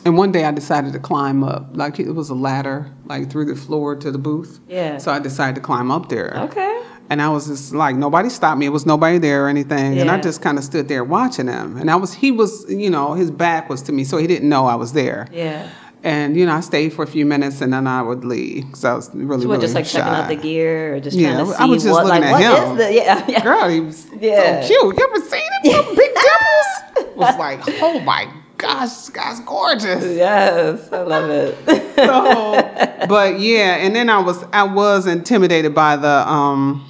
and 0.06 0.18
one 0.18 0.32
day 0.32 0.46
I 0.46 0.52
decided 0.52 0.94
to 0.94 1.00
climb 1.00 1.44
up. 1.44 1.72
Like 1.74 2.00
it 2.00 2.12
was 2.12 2.30
a 2.30 2.34
ladder, 2.36 2.92
like 3.06 3.30
through 3.30 3.46
the 3.46 3.56
floor 3.56 3.96
to 3.98 4.12
the 4.12 4.18
booth. 4.18 4.60
Yeah. 4.68 4.98
So 5.00 5.12
I 5.12 5.20
decided 5.20 5.56
to 5.56 5.62
climb 5.62 5.92
up 5.92 6.10
there. 6.10 6.34
okay. 6.46 6.82
And 7.10 7.22
I 7.22 7.28
was 7.30 7.48
just 7.48 7.74
like, 7.74 7.98
nobody 7.98 8.30
stopped 8.30 8.58
me. 8.58 8.66
It 8.66 8.70
was 8.70 8.86
nobody 8.86 9.18
there 9.18 9.46
or 9.46 9.50
anything. 9.50 10.00
And 10.00 10.10
I 10.10 10.20
just 10.22 10.42
kind 10.42 10.58
of 10.58 10.63
stood 10.63 10.88
there 10.88 11.04
watching 11.04 11.48
him. 11.48 11.75
And 11.75 11.92
I 11.92 11.98
was, 11.98 12.13
he 12.13 12.32
was, 12.32 12.66
you 12.70 12.90
know, 12.90 13.13
his 13.13 13.30
back 13.30 13.70
was 13.70 13.82
to 13.84 13.92
me, 13.92 14.06
so 14.06 14.18
he 14.18 14.25
didn't 14.25 14.48
know 14.48 14.66
I 14.68 14.75
was 14.75 14.94
there. 14.94 15.28
Yeah. 15.32 15.68
And 16.05 16.36
you 16.36 16.45
know, 16.45 16.53
I 16.53 16.60
stayed 16.60 16.91
for 16.91 17.03
a 17.03 17.07
few 17.07 17.25
minutes 17.25 17.62
and 17.62 17.72
then 17.72 17.88
I 17.88 18.01
would 18.01 18.25
leave 18.25 18.65
because 18.65 18.83
I 18.83 18.93
was 18.93 19.10
really, 19.13 19.45
were 19.45 19.53
really 19.53 19.62
just 19.62 19.74
like 19.74 19.86
shy. 19.86 20.00
checking 20.00 20.13
out 20.13 20.27
the 20.27 20.36
gear 20.36 20.95
or 20.95 21.00
just 21.00 21.15
Yeah, 21.17 21.36
trying 21.36 21.45
to 21.45 21.51
see 21.53 21.57
I 21.60 21.65
was 21.65 21.83
just 21.83 21.93
what, 21.93 22.05
looking 22.05 22.22
like, 22.22 22.43
at 22.43 22.51
what 22.53 22.67
him. 22.67 22.72
is 22.79 22.86
the, 22.88 22.93
yeah, 22.93 23.25
yeah. 23.29 23.41
Girl, 23.43 23.69
he 23.69 23.79
was 23.79 24.05
Yeah. 24.19 24.62
so 24.62 24.67
cute. 24.67 24.98
You 25.00 25.07
ever 25.10 25.25
seen 25.29 25.50
him? 25.63 25.95
Big 25.95 26.12
dimples? 26.13 27.15
was 27.15 27.38
like, 27.39 27.62
oh 27.81 28.00
my 28.01 28.27
gosh, 28.57 28.89
this 28.89 29.10
guy's 29.12 29.39
gorgeous. 29.41 30.03
Yes, 30.17 30.91
I 30.91 31.01
love 31.03 31.29
it. 31.29 31.57
So, 31.93 33.05
but 33.07 33.39
yeah, 33.39 33.75
and 33.77 33.95
then 33.95 34.10
I 34.10 34.17
was 34.19 34.43
I 34.51 34.63
was 34.63 35.05
intimidated 35.05 35.75
by 35.75 35.95
the 35.95 36.27
um 36.27 36.83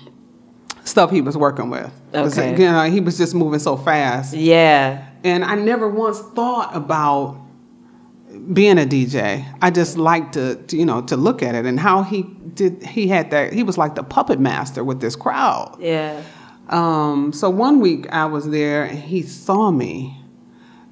stuff 0.85 1.11
he 1.11 1.19
was 1.21 1.35
working 1.37 1.69
with. 1.69 1.91
Okay. 2.15 2.51
You 2.53 2.71
know, 2.71 2.83
he 2.89 3.01
was 3.01 3.17
just 3.17 3.35
moving 3.35 3.59
so 3.59 3.75
fast. 3.75 4.33
yeah. 4.33 5.09
And 5.25 5.43
I 5.43 5.55
never 5.55 5.87
once 5.89 6.19
thought 6.19 6.73
about 6.75 7.37
being 8.51 8.77
a 8.77 8.85
DJ. 8.85 9.45
I 9.61 9.69
just 9.69 9.97
liked 9.97 10.33
to, 10.33 10.55
to, 10.55 10.77
you 10.77 10.85
know, 10.85 11.01
to 11.03 11.17
look 11.17 11.43
at 11.43 11.55
it 11.55 11.65
and 11.65 11.79
how 11.79 12.03
he 12.03 12.23
did 12.53 12.83
he 12.83 13.07
had 13.07 13.31
that 13.31 13.53
he 13.53 13.63
was 13.63 13.77
like 13.77 13.95
the 13.95 14.03
puppet 14.03 14.39
master 14.39 14.83
with 14.83 15.01
this 15.01 15.15
crowd. 15.15 15.77
Yeah. 15.79 16.21
Um, 16.69 17.33
so 17.33 17.49
one 17.49 17.79
week 17.79 18.07
I 18.11 18.25
was 18.25 18.49
there 18.49 18.83
and 18.85 18.97
he 18.97 19.21
saw 19.21 19.71
me. 19.71 20.19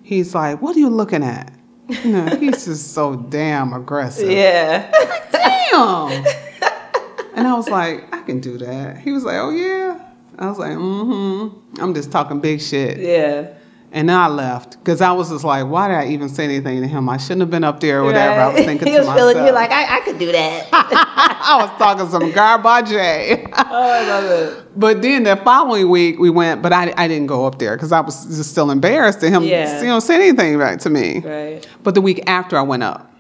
He's 0.03 0.35
like, 0.35 0.61
"What 0.61 0.75
are 0.75 0.79
you 0.79 0.89
looking 0.89 1.23
at?" 1.23 1.53
You 1.87 2.11
know, 2.11 2.35
he's 2.39 2.65
just 2.65 2.93
so 2.93 3.15
damn 3.15 3.73
aggressive. 3.73 4.29
Yeah. 4.29 4.91
Damn. 5.31 6.11
and 7.35 7.47
I 7.47 7.53
was 7.53 7.69
like, 7.69 8.13
"I 8.13 8.21
can 8.21 8.39
do 8.39 8.57
that." 8.57 8.97
He 8.97 9.11
was 9.11 9.23
like, 9.23 9.37
"Oh 9.37 9.51
yeah." 9.51 10.09
I 10.37 10.49
was 10.49 10.59
like, 10.59 10.71
"Mm-hmm." 10.71 11.81
I'm 11.81 11.93
just 11.93 12.11
talking 12.11 12.39
big 12.39 12.61
shit. 12.61 12.99
Yeah. 12.99 13.53
And 13.93 14.07
then 14.07 14.17
I 14.17 14.27
left 14.29 14.79
because 14.79 15.01
I 15.01 15.11
was 15.11 15.29
just 15.31 15.43
like, 15.43 15.67
"Why 15.67 15.89
did 15.89 15.97
I 15.97 16.07
even 16.07 16.29
say 16.29 16.45
anything 16.45 16.79
to 16.81 16.87
him? 16.87 17.09
I 17.09 17.17
shouldn't 17.17 17.41
have 17.41 17.49
been 17.49 17.65
up 17.65 17.81
there 17.81 17.99
or 17.99 18.05
whatever." 18.05 18.39
I 18.39 18.47
was 18.47 18.55
Right. 18.55 18.65
thinking 18.65 18.87
he 18.87 18.93
to 18.93 18.99
was 18.99 19.07
myself. 19.07 19.31
feeling 19.33 19.45
you 19.47 19.51
like 19.51 19.69
I, 19.69 19.97
I 19.97 19.99
could 20.01 20.17
do 20.17 20.31
that. 20.31 20.67
I 20.71 21.57
was 21.61 21.77
talking 21.77 22.07
some 22.09 22.31
garbage. 22.31 22.93
oh, 22.93 23.49
I 23.53 24.07
love 24.07 24.23
it. 24.31 24.79
But 24.79 25.01
then 25.01 25.23
the 25.23 25.35
following 25.35 25.89
week 25.89 26.19
we 26.19 26.29
went, 26.29 26.61
but 26.61 26.71
I, 26.71 26.93
I 26.95 27.09
didn't 27.09 27.27
go 27.27 27.45
up 27.45 27.59
there 27.59 27.75
because 27.75 27.91
I 27.91 27.99
was 27.99 28.25
just 28.37 28.51
still 28.51 28.71
embarrassed 28.71 29.19
to 29.21 29.29
him, 29.29 29.43
Yeah. 29.43 29.81
you 29.81 29.87
know, 29.87 29.99
say 29.99 30.15
anything 30.15 30.57
back 30.57 30.79
to 30.79 30.89
me. 30.89 31.19
Right. 31.19 31.67
But 31.83 31.93
the 31.93 32.01
week 32.01 32.23
after 32.27 32.57
I 32.57 32.61
went 32.61 32.83
up, 32.83 33.13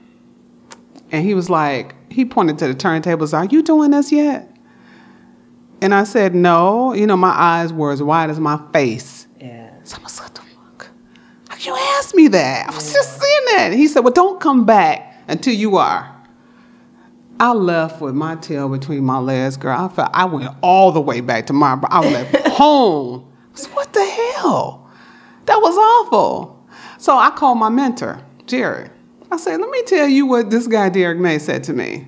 and 1.11 1.25
he 1.25 1.33
was 1.33 1.49
like, 1.49 1.95
he 2.09 2.23
pointed 2.23 2.57
to 2.59 2.67
the 2.69 2.75
turntables, 2.75 3.33
"Are 3.37 3.43
you 3.43 3.61
doing 3.61 3.91
this 3.91 4.09
yet?" 4.09 4.47
And 5.81 5.93
I 5.93 6.05
said, 6.05 6.33
"No." 6.33 6.93
You 6.93 7.07
know, 7.07 7.17
my 7.17 7.29
eyes 7.37 7.73
were 7.73 7.91
as 7.91 8.01
wide 8.01 8.29
as 8.29 8.39
my 8.39 8.57
face. 8.71 9.27
Yeah. 9.37 9.69
So 9.83 9.97
I 12.13 12.15
was 12.15 12.17
like, 12.17 12.17
"What 12.17 12.17
the 12.17 12.17
ask 12.17 12.17
me 12.17 12.27
that. 12.29 12.69
I 12.69 12.75
was 12.75 12.93
just 12.93 13.21
saying 13.21 13.45
that. 13.55 13.73
He 13.73 13.87
said, 13.87 14.01
Well, 14.01 14.13
don't 14.13 14.39
come 14.39 14.65
back 14.65 15.15
until 15.27 15.53
you 15.53 15.77
are. 15.77 16.07
I 17.39 17.53
left 17.53 18.01
with 18.01 18.13
my 18.13 18.35
tail 18.35 18.69
between 18.69 19.03
my 19.03 19.17
legs, 19.17 19.57
girl. 19.57 19.79
I 19.79 19.87
felt 19.87 20.09
I 20.13 20.25
went 20.25 20.53
all 20.61 20.91
the 20.91 21.01
way 21.01 21.21
back 21.21 21.47
to 21.47 21.53
my. 21.53 21.79
I 21.85 22.01
left 22.11 22.47
home. 22.49 23.25
I 23.53 23.57
said, 23.57 23.73
what 23.73 23.93
the 23.93 24.05
hell? 24.05 24.89
That 25.45 25.57
was 25.57 25.75
awful. 25.75 26.67
So 26.99 27.17
I 27.17 27.31
called 27.31 27.57
my 27.57 27.69
mentor, 27.69 28.23
Jerry. 28.45 28.89
I 29.31 29.37
said, 29.37 29.59
let 29.59 29.69
me 29.71 29.81
tell 29.83 30.07
you 30.07 30.27
what 30.27 30.51
this 30.51 30.67
guy 30.67 30.89
Derrick 30.89 31.17
May 31.17 31.39
said 31.39 31.63
to 31.63 31.73
me. 31.73 32.07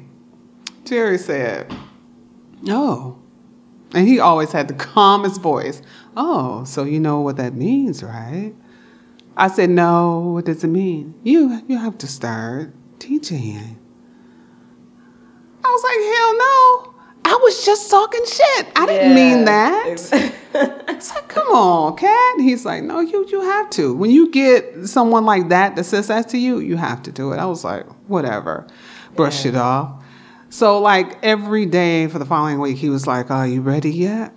Jerry 0.86 1.17
said, 1.17 1.74
"Oh," 2.67 3.17
and 3.93 4.07
he 4.07 4.19
always 4.19 4.51
had 4.51 4.67
the 4.67 4.74
calmest 4.91 5.41
voice. 5.41 5.81
Oh, 6.15 6.63
so 6.65 6.83
you 6.83 7.00
know 7.00 7.22
what 7.22 7.38
that 7.38 7.53
means, 7.55 8.03
right? 8.03 8.53
I 9.35 9.47
said, 9.47 9.69
no. 9.69 10.19
What 10.33 10.45
does 10.45 10.63
it 10.63 10.67
mean? 10.67 11.15
You 11.23 11.61
you 11.67 11.77
have 11.77 11.97
to 11.99 12.07
start 12.07 12.73
teaching. 12.99 13.79
I 15.65 15.67
was 15.69 15.83
like, 15.83 15.99
hell 16.15 16.37
no. 16.37 16.93
I 17.25 17.39
was 17.41 17.65
just 17.65 17.89
talking 17.89 18.21
shit. 18.25 18.67
I 18.75 18.85
didn't 18.85 19.15
mean 19.15 19.45
that. 19.45 19.85
it's 20.89 21.09
like, 21.15 21.27
come 21.29 21.47
on, 21.47 21.95
cat. 21.95 22.39
He's 22.39 22.65
like, 22.65 22.83
no, 22.83 22.99
you 22.99 23.25
you 23.29 23.41
have 23.41 23.69
to. 23.71 23.93
When 23.95 24.11
you 24.11 24.29
get 24.29 24.87
someone 24.87 25.25
like 25.25 25.49
that 25.49 25.75
that 25.77 25.85
says 25.85 26.07
that 26.07 26.29
to 26.29 26.37
you, 26.37 26.59
you 26.59 26.75
have 26.77 27.01
to 27.03 27.11
do 27.11 27.31
it. 27.31 27.37
I 27.37 27.45
was 27.45 27.63
like, 27.63 27.85
whatever. 28.09 28.67
Brush 29.15 29.45
Yeah. 29.45 29.51
it 29.51 29.55
off. 29.55 30.03
So 30.49 30.79
like 30.79 31.17
every 31.23 31.65
day 31.65 32.07
for 32.07 32.19
the 32.19 32.25
following 32.25 32.59
week, 32.59 32.77
he 32.77 32.89
was 32.89 33.07
like, 33.07 33.31
"Are 33.31 33.47
you 33.47 33.61
ready 33.61 33.89
yet?" 33.91 34.33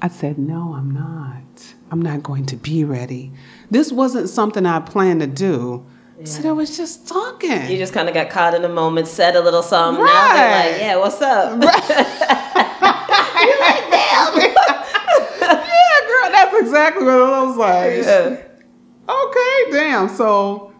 I 0.00 0.08
said, 0.08 0.38
"No, 0.38 0.74
I'm 0.74 0.90
not. 0.92 1.42
I'm 1.90 2.02
not 2.02 2.22
going 2.22 2.46
to 2.46 2.56
be 2.56 2.84
ready. 2.84 3.32
This 3.70 3.92
wasn't 3.92 4.28
something 4.28 4.66
I 4.66 4.80
planned 4.80 5.20
to 5.20 5.26
do." 5.26 5.86
So 6.24 6.48
I 6.48 6.52
was 6.52 6.76
just 6.76 7.06
talking. 7.06 7.70
You 7.70 7.76
just 7.76 7.92
kind 7.92 8.08
of 8.08 8.14
got 8.14 8.30
caught 8.30 8.54
in 8.54 8.64
a 8.64 8.68
moment, 8.70 9.06
said 9.06 9.36
a 9.36 9.40
little 9.42 9.62
something. 9.62 10.02
Now 10.04 10.32
they're 10.34 10.50
Right. 10.50 10.72
like, 10.72 10.80
yeah, 10.80 10.96
what's 10.96 11.20
up? 11.20 11.60
yeah, 15.40 16.00
girl, 16.08 16.30
that's 16.32 16.56
exactly 16.60 17.04
what 17.04 17.14
I 17.14 17.42
was 17.44 17.56
like. 17.56 17.92
Yeah. 18.02 18.42
Okay, 19.08 19.70
damn. 19.70 20.08
So 20.08 20.72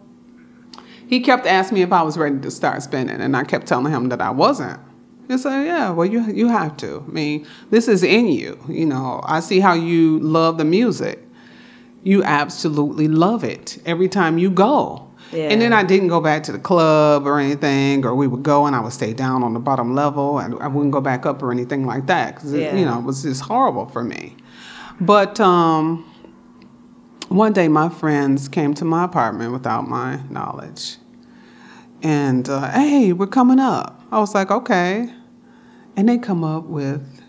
he 1.07 1.21
kept 1.21 1.45
asking 1.45 1.75
me 1.75 1.81
if 1.83 1.93
I 1.93 2.01
was 2.01 2.17
ready 2.17 2.39
to 2.39 2.51
start 2.51 2.81
spinning, 2.83 3.21
and 3.21 3.37
I 3.37 3.43
kept 3.43 3.67
telling 3.67 3.91
him 3.93 4.09
that 4.09 4.21
I 4.21 4.31
wasn't. 4.31 4.79
He 5.27 5.37
said, 5.37 5.65
"Yeah, 5.65 5.89
well, 5.91 6.05
you 6.07 6.21
you 6.31 6.47
have 6.47 6.77
to. 6.77 7.03
I 7.07 7.11
mean, 7.11 7.45
this 7.69 7.87
is 7.87 8.03
in 8.03 8.27
you. 8.27 8.57
You 8.69 8.85
know, 8.85 9.21
I 9.25 9.39
see 9.41 9.59
how 9.59 9.73
you 9.73 10.19
love 10.19 10.57
the 10.57 10.65
music. 10.65 11.19
You 12.03 12.23
absolutely 12.23 13.07
love 13.07 13.43
it 13.43 13.77
every 13.85 14.07
time 14.07 14.37
you 14.37 14.49
go." 14.49 15.03
Yeah. 15.33 15.49
And 15.49 15.61
then 15.61 15.73
I 15.73 15.83
didn't 15.83 16.07
go 16.07 16.21
back 16.21 16.43
to 16.43 16.53
the 16.53 16.59
club 16.59 17.27
or 17.27 17.37
anything, 17.37 18.05
or 18.05 18.15
we 18.15 18.27
would 18.27 18.43
go 18.43 18.65
and 18.65 18.73
I 18.73 18.79
would 18.79 18.93
stay 18.93 19.11
down 19.11 19.43
on 19.43 19.53
the 19.53 19.59
bottom 19.59 19.93
level, 19.93 20.39
and 20.39 20.55
I 20.61 20.67
wouldn't 20.67 20.93
go 20.93 21.01
back 21.01 21.25
up 21.25 21.43
or 21.43 21.51
anything 21.51 21.85
like 21.85 22.05
that 22.07 22.35
because 22.35 22.53
Yeah. 22.53 22.73
you 22.77 22.85
know 22.85 22.97
it 22.99 23.03
was 23.03 23.23
just 23.23 23.41
horrible 23.41 23.87
for 23.87 24.03
me. 24.05 24.37
But 25.01 25.37
um, 25.41 26.05
one 27.27 27.51
day 27.51 27.67
my 27.67 27.89
friends 27.89 28.47
came 28.47 28.73
to 28.75 28.85
my 28.85 29.03
apartment 29.03 29.51
without 29.51 29.89
my 29.89 30.21
knowledge. 30.29 30.95
And 32.01 32.47
uh, 32.47 32.71
hey, 32.71 33.11
we're 33.11 33.27
coming 33.27 33.59
up. 33.59 33.96
I 34.11 34.19
was 34.19 34.33
like, 34.33 34.51
okay. 34.51 35.13
And 35.95 36.07
they 36.07 36.17
come 36.17 36.43
up 36.43 36.65
with 36.65 37.21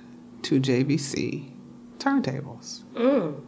two 0.43 0.61
JVC 0.61 1.51
turntables. 1.99 2.85
Mm. 2.95 3.41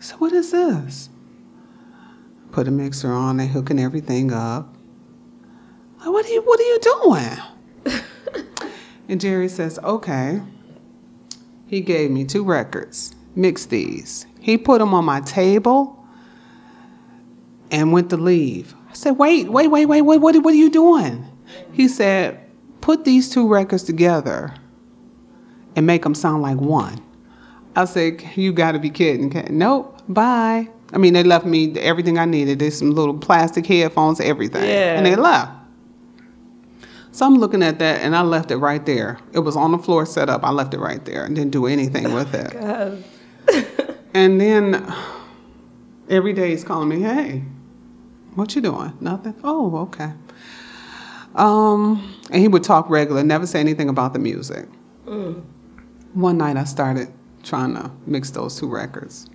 So 0.00 0.16
what 0.16 0.32
is 0.32 0.50
this? 0.50 1.08
Put 2.50 2.68
a 2.68 2.70
mixer 2.70 3.12
on, 3.12 3.36
they 3.36 3.46
hooking 3.46 3.78
everything 3.78 4.32
up. 4.32 4.74
Like, 6.00 6.08
what 6.08 6.26
are 6.26 6.28
you 6.28 6.42
what 6.42 6.58
are 6.58 6.62
you 6.62 6.78
doing? 7.84 8.00
and 9.08 9.20
Jerry 9.20 9.48
says, 9.48 9.78
okay. 9.78 10.42
He 11.66 11.80
gave 11.80 12.10
me 12.10 12.24
two 12.24 12.44
records. 12.44 13.14
Mix 13.34 13.64
these. 13.64 14.26
He 14.40 14.58
put 14.58 14.80
them 14.80 14.92
on 14.92 15.04
my 15.04 15.20
table 15.20 16.04
and 17.70 17.92
went 17.92 18.10
to 18.10 18.16
leave. 18.16 18.74
I 18.92 18.94
said, 18.94 19.12
wait, 19.12 19.48
wait, 19.48 19.68
wait, 19.68 19.86
wait, 19.86 20.02
wait, 20.02 20.18
what, 20.18 20.36
what 20.42 20.52
are 20.52 20.56
you 20.56 20.68
doing? 20.68 21.26
He 21.72 21.88
said, 21.88 22.38
put 22.82 23.06
these 23.06 23.30
two 23.30 23.48
records 23.48 23.84
together 23.84 24.54
and 25.74 25.86
make 25.86 26.02
them 26.02 26.14
sound 26.14 26.42
like 26.42 26.60
one. 26.60 27.02
I 27.74 27.86
said, 27.86 28.22
you 28.36 28.52
got 28.52 28.72
to 28.72 28.78
be 28.78 28.90
kidding. 28.90 29.30
Kat." 29.30 29.50
Nope, 29.50 30.02
bye. 30.08 30.68
I 30.92 30.98
mean, 30.98 31.14
they 31.14 31.22
left 31.22 31.46
me 31.46 31.72
everything 31.78 32.18
I 32.18 32.26
needed. 32.26 32.58
There's 32.58 32.78
some 32.78 32.90
little 32.90 33.16
plastic 33.16 33.64
headphones, 33.64 34.20
everything. 34.20 34.64
Yeah. 34.64 34.98
And 34.98 35.06
they 35.06 35.16
left. 35.16 35.52
So 37.12 37.24
I'm 37.24 37.36
looking 37.36 37.62
at 37.62 37.78
that 37.78 38.02
and 38.02 38.14
I 38.14 38.20
left 38.20 38.50
it 38.50 38.58
right 38.58 38.84
there. 38.84 39.18
It 39.32 39.38
was 39.38 39.56
on 39.56 39.72
the 39.72 39.78
floor 39.78 40.04
set 40.04 40.28
up. 40.28 40.44
I 40.44 40.50
left 40.50 40.74
it 40.74 40.80
right 40.80 41.02
there 41.06 41.24
and 41.24 41.34
didn't 41.34 41.52
do 41.52 41.66
anything 41.66 42.06
oh, 42.08 42.14
with 42.14 42.34
it. 42.34 42.52
God. 42.52 43.04
And 44.14 44.38
then 44.38 44.94
every 46.08 46.34
day 46.34 46.50
he's 46.50 46.64
calling 46.64 46.88
me, 46.88 47.00
hey, 47.00 47.42
what 48.34 48.54
you 48.54 48.62
doing? 48.62 48.96
Nothing. 49.00 49.34
Oh, 49.44 49.76
okay. 49.78 50.12
Um, 51.34 52.18
and 52.30 52.40
he 52.40 52.48
would 52.48 52.62
talk 52.62 52.88
regular, 52.90 53.22
never 53.22 53.46
say 53.46 53.60
anything 53.60 53.88
about 53.88 54.12
the 54.12 54.18
music. 54.18 54.66
One 56.14 56.38
night 56.38 56.56
I 56.56 56.64
started 56.64 57.12
trying 57.42 57.74
to 57.74 57.90
mix 58.06 58.30
those 58.30 58.58
two 58.58 58.68
records. 58.68 59.28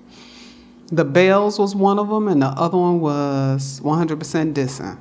The 0.87 1.03
Bells 1.03 1.59
was 1.59 1.75
one 1.75 1.99
of 1.99 2.07
them, 2.07 2.27
and 2.27 2.41
the 2.41 2.47
other 2.47 2.77
one 2.77 3.01
was 3.01 3.81
100% 3.81 4.53
Dissing. 4.53 4.99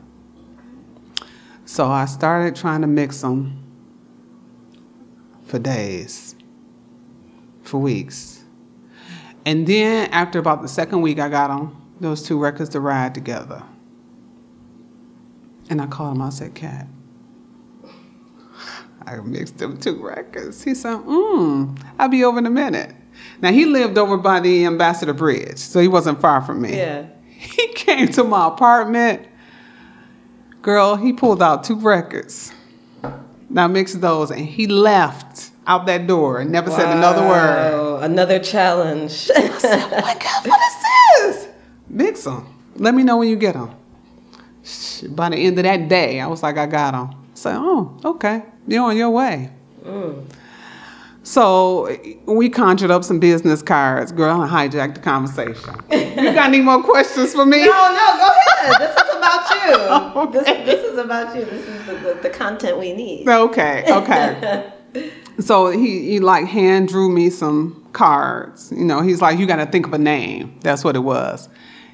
So 1.65 1.87
I 1.87 2.07
started 2.07 2.57
trying 2.57 2.81
to 2.81 2.87
mix 2.87 3.21
them 3.21 3.63
for 5.45 5.59
days, 5.59 6.35
for 7.63 7.79
weeks. 7.79 8.45
And 9.45 9.67
then 9.67 10.11
after 10.11 10.39
about 10.39 10.63
the 10.63 10.69
second 10.69 11.03
week, 11.03 11.21
I 11.21 11.29
got 11.29 11.51
on 11.51 11.81
those 12.01 12.23
two 12.23 12.39
records 12.39 12.71
to 12.71 12.81
ride 12.81 13.15
together. 13.15 13.63
And 15.68 15.81
I 15.81 15.87
called 15.87 16.16
him. 16.16 16.22
I 16.22 16.31
said, 16.31 16.55
"Cat, 16.55 16.87
I 19.05 19.16
mixed 19.16 19.59
them 19.59 19.76
two 19.76 20.02
records." 20.05 20.62
He 20.62 20.74
said, 20.74 20.96
"Hmm, 20.96 21.74
I'll 21.98 22.09
be 22.09 22.24
over 22.24 22.38
in 22.38 22.46
a 22.46 22.50
minute." 22.50 22.94
Now 23.40 23.50
he 23.52 23.64
lived 23.64 23.98
over 23.98 24.16
by 24.16 24.40
the 24.40 24.64
Ambassador 24.66 25.12
Bridge, 25.14 25.59
so 25.59 25.81
he 25.81 25.88
wasn't 25.88 26.20
far 26.20 26.40
from 26.42 26.61
me. 26.62 26.76
Yeah. 26.76 27.07
He 27.38 27.68
came 27.74 28.09
to 28.09 28.24
my 28.24 28.48
apartment. 28.48 29.26
Girl, 30.62 30.96
he 30.96 31.12
pulled 31.12 31.42
out 31.42 31.62
two 31.64 31.76
records. 31.79 32.52
Now 33.50 33.68
mixed 33.68 34.00
those, 34.00 34.31
and 34.31 34.40
he 34.40 34.66
left 34.66 35.50
out 35.66 35.87
that 35.87 36.07
door 36.07 36.40
and 36.40 36.50
never 36.50 36.70
said 36.70 36.96
another 36.96 37.22
word. 37.29 38.02
Another 38.02 38.38
challenge. 38.38 39.31
Oh 39.68 39.88
my 39.90 40.16
God, 40.18 40.46
what 40.48 40.61
is 40.61 41.37
this? 41.44 41.48
Mix 41.88 42.24
them. 42.24 42.46
Let 42.76 42.94
me 42.94 43.02
know 43.02 43.16
when 43.18 43.29
you 43.29 43.37
get 43.37 43.55
them. 43.55 43.70
By 45.09 45.31
the 45.31 45.37
end 45.37 45.59
of 45.59 45.64
that 45.64 45.88
day, 45.88 46.20
I 46.20 46.26
was 46.26 46.42
like, 46.42 46.59
I 46.59 46.66
got 46.66 46.92
them. 46.92 47.26
So, 47.35 47.52
oh, 47.55 48.11
okay, 48.11 48.42
you're 48.66 48.83
on 48.83 48.96
your 48.96 49.11
way. 49.11 49.50
Mm. 49.85 50.26
So 51.26 51.88
we 52.26 52.48
conjured 52.48 52.92
up 52.92 53.02
some 53.02 53.18
business 53.18 53.61
cards. 53.61 54.12
Girl, 54.12 54.40
I 54.40 54.48
hijacked 54.48 54.94
the 54.94 55.00
conversation. 55.00 55.74
you 55.90 56.33
got 56.33 56.48
any 56.48 56.61
more 56.61 56.81
questions 56.83 57.35
for 57.35 57.44
me? 57.44 57.59
no, 57.59 57.66
no, 57.66 58.16
go 58.16 58.29
ahead. 58.29 58.81
This 58.81 58.96
is 58.96 59.16
about 59.16 59.50
you. 59.50 60.16
Okay. 60.16 60.64
This, 60.64 60.66
this 60.66 60.92
is 60.92 60.98
about 60.98 61.37
you. 61.37 61.44
This 61.44 61.66
is 61.66 61.87
the, 61.87 61.94
the, 61.94 62.20
the 62.22 62.31
content 62.31 62.79
we 62.79 62.92
need. 62.92 63.29
Okay, 63.29 63.85
okay. 63.88 64.72
so 65.40 65.70
he, 65.70 66.11
he 66.11 66.20
like 66.20 66.46
hand 66.46 66.88
drew 66.88 67.11
me 67.11 67.29
some 67.31 67.87
cards. 67.92 68.72
You 68.74 68.85
know, 68.85 69.00
he's 69.00 69.20
like, 69.20 69.38
you 69.38 69.46
got 69.46 69.57
to 69.57 69.66
think 69.66 69.87
of 69.87 69.92
a 69.92 69.98
name. 69.98 70.59
That's 70.61 70.85
what 70.85 70.94
it 70.94 71.00
was. 71.00 71.48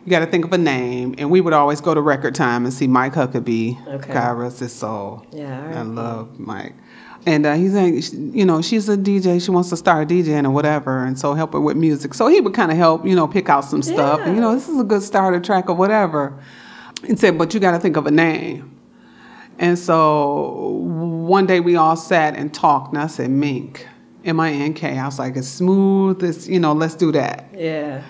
You 0.05 0.11
got 0.11 0.21
to 0.21 0.27
think 0.27 0.45
of 0.45 0.53
a 0.53 0.59
name, 0.59 1.15
and 1.19 1.31
we 1.31 1.41
would 1.41 1.53
always 1.53 1.81
go 1.81 1.95
to 1.95 2.01
record 2.01 2.35
time 2.35 2.65
and 2.65 2.75
see 2.75 2.89
Mike 2.89 3.13
Huckaby. 3.15 3.87
Okay. 3.87 4.13
God 4.13 4.37
rest 4.37 4.59
his 4.59 4.73
soul. 4.73 5.25
Yeah, 5.31 5.65
right. 5.65 5.77
I 5.77 5.83
love 5.83 6.41
Mike. 6.41 6.75
And 7.25 7.47
uh, 7.47 7.55
he's 7.55 7.73
like, 7.75 7.95
you 8.35 8.45
know, 8.45 8.61
she's 8.63 8.89
a 8.89 8.97
DJ. 8.97 9.41
She 9.41 9.53
wants 9.53 9.69
to 9.71 9.77
start 9.77 10.09
DJing 10.09 10.45
or 10.45 10.51
whatever, 10.51 11.05
and 11.05 11.17
so 11.17 11.35
help 11.35 11.53
her 11.53 11.61
with 11.61 11.77
music. 11.77 12.15
So 12.15 12.27
he 12.27 12.41
would 12.41 12.53
kind 12.53 12.73
of 12.73 12.77
help, 12.77 13.07
you 13.07 13.15
know, 13.15 13.29
pick 13.29 13.49
out 13.49 13.65
some 13.65 13.81
stuff. 13.81 14.21
And, 14.25 14.35
you 14.35 14.41
know, 14.41 14.55
this 14.55 14.69
is 14.69 14.81
a 14.81 14.85
good 14.85 15.03
starter 15.03 15.39
track 15.39 15.69
or 15.69 15.77
whatever. 15.77 16.37
He 17.07 17.15
said, 17.15 17.39
but 17.39 17.55
you 17.55 17.61
got 17.61 17.73
to 17.73 17.79
think 17.79 17.97
of 17.97 18.07
a 18.07 18.11
name. 18.11 18.77
And 19.59 19.79
so 19.79 20.81
one 20.81 21.47
day 21.47 21.61
we 21.61 21.77
all 21.77 21.95
sat 21.95 22.35
and 22.35 22.53
talked, 22.53 22.93
and 22.93 23.01
I 23.01 23.07
said, 23.07 23.31
Mink, 23.31 23.87
M 24.25 24.41
I 24.41 24.51
N 24.51 24.75
K. 24.75 24.99
I 24.99 25.07
was 25.07 25.21
like, 25.21 25.37
as 25.37 25.49
smooth 25.49 26.25
as, 26.25 26.49
you 26.49 26.59
know, 26.59 26.73
let's 26.73 26.97
do 26.97 27.13
that. 27.13 27.51
Yeah. 27.55 28.03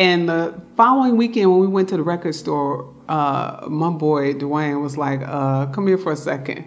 And 0.00 0.30
the 0.30 0.58
following 0.78 1.18
weekend, 1.18 1.50
when 1.50 1.60
we 1.60 1.66
went 1.66 1.90
to 1.90 1.96
the 1.98 2.02
record 2.02 2.34
store, 2.34 2.90
uh, 3.10 3.66
my 3.68 3.90
boy 3.90 4.32
Dwayne 4.32 4.80
was 4.80 4.96
like, 4.96 5.20
uh, 5.22 5.66
come 5.66 5.86
here 5.86 5.98
for 5.98 6.10
a 6.10 6.16
second. 6.16 6.64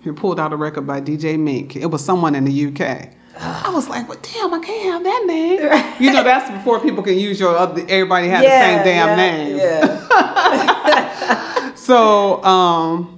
He 0.00 0.10
pulled 0.10 0.40
out 0.40 0.52
a 0.52 0.56
record 0.56 0.84
by 0.84 1.00
DJ 1.00 1.38
Mink. 1.38 1.76
It 1.76 1.86
was 1.86 2.04
someone 2.04 2.34
in 2.34 2.44
the 2.44 2.66
UK. 2.66 3.10
I 3.38 3.70
was 3.72 3.88
like, 3.88 4.08
well, 4.08 4.18
damn, 4.20 4.52
I 4.52 4.58
can't 4.58 4.92
have 4.92 5.04
that 5.04 5.24
name. 5.28 5.60
You 6.00 6.12
know, 6.12 6.24
that's 6.24 6.50
before 6.50 6.80
people 6.80 7.04
can 7.04 7.16
use 7.16 7.38
your 7.38 7.56
other, 7.56 7.80
everybody 7.88 8.26
had 8.26 8.42
the 8.42 8.48
same 8.48 8.84
damn 8.84 9.16
name. 9.16 9.56
Yeah. 9.56 10.94
So, 11.74 12.42
um, 12.44 13.14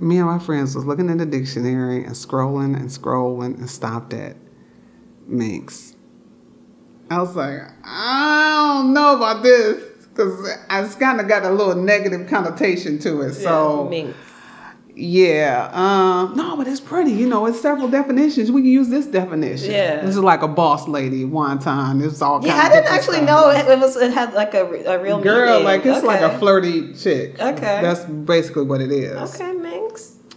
me 0.00 0.16
and 0.16 0.26
my 0.26 0.38
friends 0.38 0.74
was 0.74 0.86
looking 0.86 1.10
in 1.10 1.18
the 1.18 1.26
dictionary 1.26 2.04
and 2.04 2.14
scrolling 2.14 2.74
and 2.74 2.88
scrolling 2.88 3.58
and 3.58 3.68
stopped 3.68 4.14
at 4.14 4.36
Minx. 5.26 5.93
I 7.14 7.20
was 7.20 7.36
like, 7.36 7.60
I 7.84 8.74
don't 8.82 8.92
know 8.92 9.16
about 9.16 9.42
this 9.42 10.06
because 10.06 10.48
it's 10.70 10.94
kind 10.96 11.20
of 11.20 11.28
got 11.28 11.44
a 11.44 11.50
little 11.50 11.74
negative 11.76 12.28
connotation 12.28 12.98
to 13.00 13.20
it. 13.22 13.34
So, 13.34 13.88
Minx. 13.88 14.16
yeah, 14.96 15.70
um, 15.72 16.36
no, 16.36 16.56
but 16.56 16.68
it's 16.68 16.80
pretty. 16.80 17.10
You 17.12 17.28
know, 17.28 17.46
it's 17.46 17.60
several 17.60 17.88
definitions. 17.88 18.50
We 18.52 18.62
can 18.62 18.70
use 18.70 18.88
this 18.88 19.06
definition. 19.06 19.72
Yeah. 19.72 20.00
this 20.02 20.10
is 20.16 20.22
like 20.22 20.42
a 20.42 20.48
boss 20.48 20.86
lady 20.86 21.24
one 21.24 21.58
time. 21.58 22.00
It's 22.00 22.22
all 22.22 22.44
Yeah, 22.44 22.56
I 22.56 22.68
didn't 22.68 22.86
actually 22.92 23.16
stuff. 23.16 23.26
know 23.28 23.50
it, 23.50 23.66
it 23.68 23.78
was. 23.80 23.96
It 23.96 24.12
had 24.12 24.34
like 24.34 24.54
a, 24.54 24.64
a 24.64 25.02
real 25.02 25.20
Girl, 25.20 25.48
meaning. 25.50 25.64
like 25.64 25.84
it's 25.84 26.04
like 26.04 26.20
a 26.20 26.38
flirty 26.38 26.94
chick. 26.94 27.40
Okay. 27.40 27.80
that's 27.82 28.04
basically 28.04 28.64
what 28.64 28.80
it 28.80 28.92
is. 28.92 29.34
Okay, 29.34 29.52
Minx. 29.52 29.83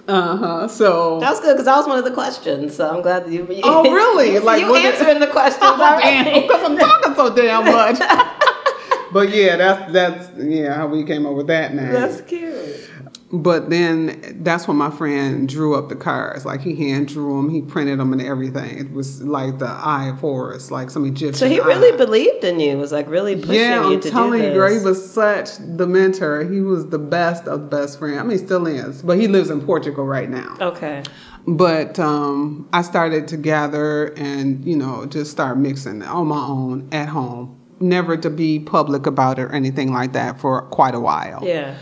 Uh 0.07 0.37
huh. 0.37 0.67
So. 0.67 1.19
That 1.19 1.31
was 1.31 1.39
good 1.41 1.53
because 1.53 1.65
that 1.65 1.75
was 1.75 1.85
one 1.87 1.97
of 1.97 2.05
the 2.05 2.11
questions. 2.11 2.75
So 2.75 2.89
I'm 2.89 3.01
glad 3.01 3.25
that 3.25 3.31
you. 3.31 3.45
Oh, 3.63 3.83
really? 3.91 4.33
you, 4.33 4.39
Like, 4.39 4.61
you 4.61 4.71
was 4.71 4.79
it- 4.83 4.95
answering 4.95 5.19
the 5.19 5.27
questions 5.27 5.61
Oh, 5.65 5.77
damn, 5.99 6.25
already. 6.27 6.41
because 6.47 6.63
I'm 6.63 6.77
talking 6.77 7.15
so 7.15 7.35
damn 7.35 7.65
much. 7.65 7.99
but 9.11 9.29
yeah, 9.29 9.55
that's 9.57 9.91
that's 9.91 10.29
yeah 10.37 10.73
how 10.75 10.87
we 10.87 11.03
came 11.03 11.25
up 11.25 11.33
with 11.35 11.47
that 11.47 11.73
name. 11.73 11.91
That's 11.91 12.21
cute. 12.21 12.89
But 13.31 13.69
then 13.69 14.39
that's 14.41 14.67
when 14.69 14.77
my 14.77 14.89
friend 14.89 15.49
drew 15.49 15.75
up 15.75 15.89
the 15.89 15.95
cards. 15.95 16.45
Like 16.45 16.61
he 16.61 16.75
hand 16.75 17.09
drew 17.09 17.35
them, 17.35 17.49
he 17.49 17.61
printed 17.61 17.99
them, 17.99 18.13
and 18.13 18.21
everything. 18.21 18.77
It 18.77 18.91
was 18.91 19.21
like 19.21 19.59
the 19.59 19.67
eye 19.67 20.07
of 20.09 20.19
Horus, 20.19 20.71
like 20.71 20.89
some 20.89 21.05
Egyptian. 21.05 21.33
So 21.33 21.49
he 21.49 21.59
really 21.59 21.93
eye. 21.93 21.97
believed 21.97 22.43
in 22.45 22.59
you. 22.59 22.77
Was 22.77 22.91
like 22.93 23.07
really 23.09 23.35
pushing 23.35 23.55
Yeah, 23.55 23.87
you 23.87 23.95
I'm 23.95 23.99
to 24.01 24.09
telling 24.09 24.41
do 24.41 24.47
you, 24.47 24.53
this. 24.61 24.79
he 24.81 24.85
was 24.87 25.11
such 25.11 25.57
the 25.57 25.85
mentor. 25.87 26.43
He 26.45 26.61
was 26.61 26.87
the 26.87 26.99
best 26.99 27.47
of 27.47 27.59
the 27.61 27.67
best 27.67 27.99
friend. 27.99 28.17
I 28.19 28.23
mean, 28.23 28.37
he 28.37 28.45
still 28.45 28.65
is, 28.65 29.01
but 29.01 29.19
he 29.19 29.27
lives 29.27 29.49
in 29.49 29.59
Portugal 29.61 30.05
right 30.05 30.29
now. 30.29 30.55
Okay. 30.61 31.03
But 31.49 31.97
um, 31.99 32.67
I 32.73 32.81
started 32.81 33.27
to 33.29 33.37
gather 33.37 34.07
and 34.17 34.63
you 34.65 34.75
know 34.77 35.05
just 35.05 35.31
start 35.31 35.57
mixing 35.57 36.01
on 36.01 36.27
my 36.27 36.45
own 36.45 36.87
at 36.93 37.09
home, 37.09 37.59
never 37.81 38.15
to 38.17 38.29
be 38.29 38.59
public 38.59 39.05
about 39.05 39.37
it 39.39 39.43
or 39.43 39.51
anything 39.51 39.91
like 39.91 40.13
that 40.13 40.39
for 40.39 40.61
quite 40.69 40.95
a 40.95 40.99
while. 40.99 41.41
Yeah. 41.45 41.77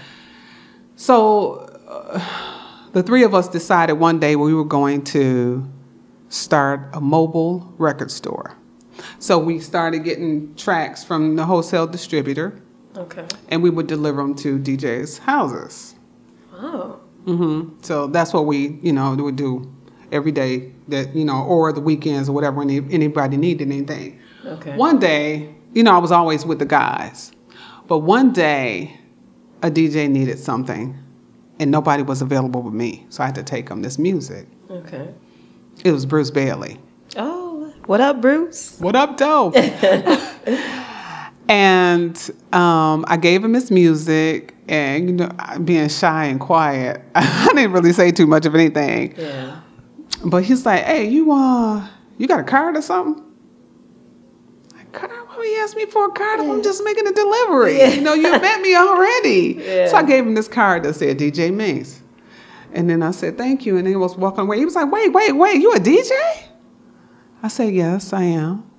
So 0.96 1.70
uh, 1.88 2.20
the 2.94 3.04
three 3.04 3.24
of 3.24 3.34
us 3.36 3.48
decided 3.48 3.94
one 3.94 4.20
day 4.20 4.36
we 4.36 4.54
were 4.54 4.64
going 4.66 5.04
to 5.06 5.68
start 6.30 6.90
a 6.94 7.02
mobile 7.02 7.74
record 7.78 8.12
store. 8.12 8.56
So 9.20 9.38
we 9.38 9.60
started 9.60 10.04
getting 10.04 10.56
tracks 10.56 11.04
from 11.04 11.36
the 11.36 11.46
wholesale 11.46 11.86
distributor, 11.88 12.62
Okay. 12.98 13.26
and 13.50 13.62
we 13.62 13.70
would 13.70 13.88
deliver 13.88 14.22
them 14.22 14.36
to 14.36 14.58
DJs' 14.58 15.20
houses. 15.20 15.96
Oh. 16.54 17.00
hmm 17.26 17.70
So 17.82 18.08
that's 18.08 18.34
what 18.34 18.46
we, 18.46 18.80
you 18.82 18.94
know, 18.94 19.14
would 19.16 19.36
do 19.36 19.70
every 20.14 20.32
day. 20.32 20.72
That 20.88 21.14
you 21.16 21.26
know, 21.26 21.44
or 21.44 21.74
the 21.74 21.82
weekends 21.82 22.30
or 22.30 22.32
whatever. 22.34 22.58
When 22.58 22.70
anybody 22.70 23.36
needed 23.38 23.68
anything. 23.70 24.20
Okay. 24.46 24.78
One 24.78 25.00
day, 25.00 25.54
you 25.74 25.84
know, 25.84 25.92
I 25.94 25.98
was 25.98 26.12
always 26.12 26.46
with 26.46 26.60
the 26.60 26.66
guys, 26.66 27.32
but 27.88 28.00
one 28.00 28.32
day, 28.32 28.98
a 29.62 29.72
DJ 29.72 30.10
needed 30.10 30.40
something, 30.40 30.98
and 31.60 31.72
nobody 31.72 32.04
was 32.04 32.22
available 32.22 32.62
with 32.62 32.74
me, 32.74 33.06
so 33.10 33.24
I 33.24 33.28
had 33.28 33.36
to 33.36 33.44
take 33.44 33.70
him 33.70 33.82
this 33.82 33.98
music. 33.98 34.48
Okay. 34.70 35.14
It 35.84 35.92
was 35.92 36.06
Bruce 36.06 36.32
Bailey. 36.32 36.80
Oh, 37.16 37.74
what 37.86 38.02
up, 38.02 38.22
Bruce? 38.22 38.80
What 38.80 38.96
up, 38.96 39.18
Doe? 39.18 39.52
and 41.50 42.18
um, 42.52 43.06
I 43.08 43.18
gave 43.18 43.44
him 43.44 43.54
his 43.54 43.72
music, 43.72 44.56
and 44.68 45.10
you 45.10 45.16
know, 45.16 45.30
being 45.64 45.90
shy 45.90 46.26
and 46.26 46.40
quiet, 46.40 47.02
I 47.16 47.50
didn't 47.54 47.72
really 47.72 47.94
say 47.94 48.12
too 48.12 48.28
much 48.28 48.46
of 48.46 48.56
anything. 48.56 49.16
Yeah. 49.18 49.62
But 50.24 50.44
he's 50.44 50.66
like, 50.66 50.84
"Hey, 50.84 51.08
you 51.08 51.32
uh, 51.32 51.88
you 52.18 52.28
got 52.28 52.40
a 52.40 52.44
card 52.44 52.76
or 52.76 52.82
something?" 52.82 53.24
Like, 55.38 55.46
card? 55.46 55.48
Why 55.48 55.48
would 55.48 55.48
he 55.48 55.56
asked 55.58 55.76
me 55.76 55.86
for 55.86 56.08
a 56.08 56.12
card 56.12 56.40
I'm 56.40 56.64
just 56.64 56.84
making 56.84 57.08
a 57.08 57.12
delivery? 57.12 57.78
Yeah. 57.78 57.90
You 57.90 58.02
know, 58.02 58.14
you 58.14 58.32
met 58.32 58.62
me 58.62 58.76
already. 58.76 59.56
Yeah. 59.60 59.88
So 59.88 59.98
I 59.98 60.04
gave 60.04 60.26
him 60.26 60.36
this 60.36 60.48
card 60.48 60.84
that 60.84 60.96
said 60.96 61.18
DJ 61.18 61.54
Minx. 61.54 62.02
And 62.74 62.90
then 62.90 63.02
I 63.04 63.12
said, 63.12 63.38
thank 63.38 63.66
you. 63.66 63.78
And 63.78 63.86
then 63.86 63.94
he 63.94 63.98
was 63.98 64.18
walking 64.18 64.42
away. 64.42 64.58
He 64.58 64.66
was 64.66 64.76
like, 64.76 64.92
wait, 64.92 65.14
wait, 65.14 65.32
wait, 65.32 65.62
you 65.62 65.74
a 65.74 65.80
DJ? 65.80 66.12
I 67.42 67.48
said, 67.48 67.74
yes, 67.74 68.12
I 68.12 68.24
am. 68.24 68.70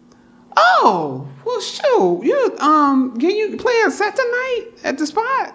Oh, 0.57 1.29
well, 1.45 1.61
shoot. 1.61 2.23
You, 2.25 2.57
um, 2.59 3.19
can 3.19 3.31
you 3.31 3.57
play 3.57 3.75
a 3.87 3.91
set 3.91 4.17
tonight 4.17 4.67
at 4.85 4.99
the 4.99 5.07
spot? 5.07 5.55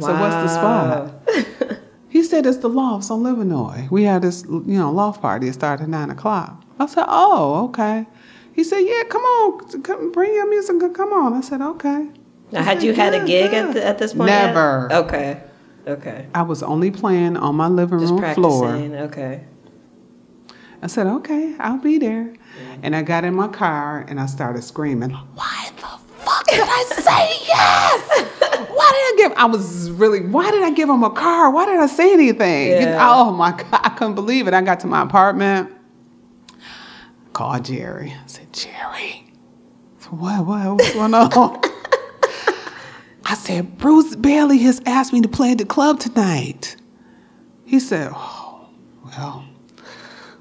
So 0.00 0.12
what's 0.18 0.34
the 0.34 0.48
spot? 0.48 1.78
He 2.12 2.22
said 2.22 2.44
it's 2.44 2.58
the 2.58 2.68
Lofts 2.68 3.10
on 3.10 3.22
Livernois. 3.22 3.90
We 3.90 4.02
had 4.02 4.20
this, 4.20 4.44
you 4.44 4.62
know, 4.66 4.92
loft 4.92 5.22
party. 5.22 5.48
It 5.48 5.54
started 5.54 5.84
at 5.84 5.88
nine 5.88 6.10
o'clock. 6.10 6.62
I 6.78 6.84
said, 6.84 7.06
oh, 7.08 7.64
okay. 7.68 8.06
He 8.54 8.64
said, 8.64 8.80
yeah, 8.80 9.02
come 9.08 9.22
on, 9.22 9.82
come 9.82 10.12
bring 10.12 10.34
your 10.34 10.48
music. 10.48 10.76
Come 10.94 11.12
on. 11.12 11.32
I 11.34 11.40
said, 11.40 11.60
okay. 11.62 12.08
Now, 12.52 12.62
had 12.62 12.78
said, 12.78 12.82
you 12.86 12.92
had 12.92 13.14
a 13.14 13.18
"Good, 13.20 13.26
gig 13.26 13.52
at, 13.54 13.72
the, 13.74 13.84
at 13.84 13.98
this 13.98 14.12
point? 14.12 14.28
yet? 14.28 14.46
Never. 14.48 14.92
Okay. 14.92 15.40
Okay. 15.86 16.26
I 16.34 16.42
was 16.42 16.62
only 16.62 16.90
playing 16.90 17.36
on 17.36 17.56
my 17.56 17.68
living 17.68 17.98
Just 17.98 18.10
room 18.12 18.20
practicing. 18.20 18.42
floor. 18.42 18.76
Okay. 19.04 19.44
I 20.82 20.86
said, 20.88 21.06
okay, 21.06 21.54
I'll 21.58 21.78
be 21.78 21.98
there. 21.98 22.34
And 22.82 22.94
I 22.94 23.02
got 23.02 23.24
in 23.24 23.34
my 23.34 23.48
car 23.48 24.04
and 24.08 24.20
I 24.20 24.26
started 24.26 24.62
screaming, 24.64 25.10
why 25.10 25.70
the 25.76 25.86
fuck 26.24 26.46
did 26.48 26.60
I 26.62 26.84
say 26.88 27.46
yes? 27.46 28.28
Why 28.68 28.90
did 28.92 29.00
I 29.00 29.14
give, 29.16 29.32
I 29.38 29.46
was 29.46 29.90
really, 29.92 30.20
why 30.26 30.50
did 30.50 30.62
I 30.62 30.70
give 30.72 30.88
him 30.88 31.02
a 31.04 31.10
car? 31.10 31.50
Why 31.50 31.66
did 31.66 31.78
I 31.80 31.86
say 31.86 32.12
anything? 32.12 32.72
You 32.72 32.86
know, 32.86 32.92
Yeah. 32.92 33.08
oh 33.10 33.30
my 33.32 33.52
God, 33.52 33.80
I 33.82 33.90
couldn't 33.90 34.14
believe 34.16 34.46
it. 34.48 34.54
I 34.54 34.60
got 34.60 34.80
to 34.80 34.86
my 34.88 35.02
apartment, 35.02 35.70
called 37.32 37.64
Jerry. 37.64 38.10
I 38.12 38.26
said, 38.26 38.41
Jerry, 38.52 39.32
what, 40.10 40.46
what, 40.46 40.72
what's 40.74 40.92
going 40.92 41.14
on? 41.14 41.30
I 43.24 43.34
said, 43.34 43.78
Bruce 43.78 44.14
Bailey 44.14 44.58
has 44.58 44.82
asked 44.84 45.14
me 45.14 45.22
to 45.22 45.28
play 45.28 45.52
at 45.52 45.58
the 45.58 45.64
club 45.64 46.00
tonight. 46.00 46.76
He 47.64 47.80
said, 47.80 48.10
oh, 48.14 48.68
well, 49.06 49.46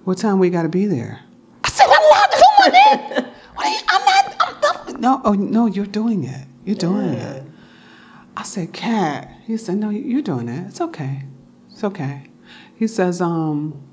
what 0.03 0.17
time 0.17 0.39
we 0.39 0.49
got 0.49 0.63
to 0.63 0.69
be 0.69 0.87
there? 0.87 1.21
I 1.63 1.69
said, 1.69 1.85
I'm 1.85 2.09
not 2.09 2.31
doing 2.31 2.81
it. 2.83 3.25
What 3.53 3.65
are 3.67 3.69
you, 3.69 3.79
I'm 3.89 4.05
not, 4.05 4.35
I'm 4.39 4.61
not. 4.61 4.99
No, 4.99 5.21
oh, 5.25 5.33
no, 5.33 5.65
you're 5.67 5.85
doing 5.85 6.23
it. 6.23 6.47
You're 6.65 6.75
doing 6.75 7.13
it. 7.13 7.43
I 8.35 8.43
said, 8.43 8.73
Cat. 8.73 9.29
He 9.45 9.57
said, 9.57 9.75
no, 9.75 9.89
you're 9.89 10.21
doing 10.21 10.47
it. 10.49 10.67
It's 10.67 10.81
okay. 10.81 11.23
It's 11.69 11.83
okay. 11.83 12.23
He 12.75 12.87
says, 12.87 13.21
um, 13.21 13.83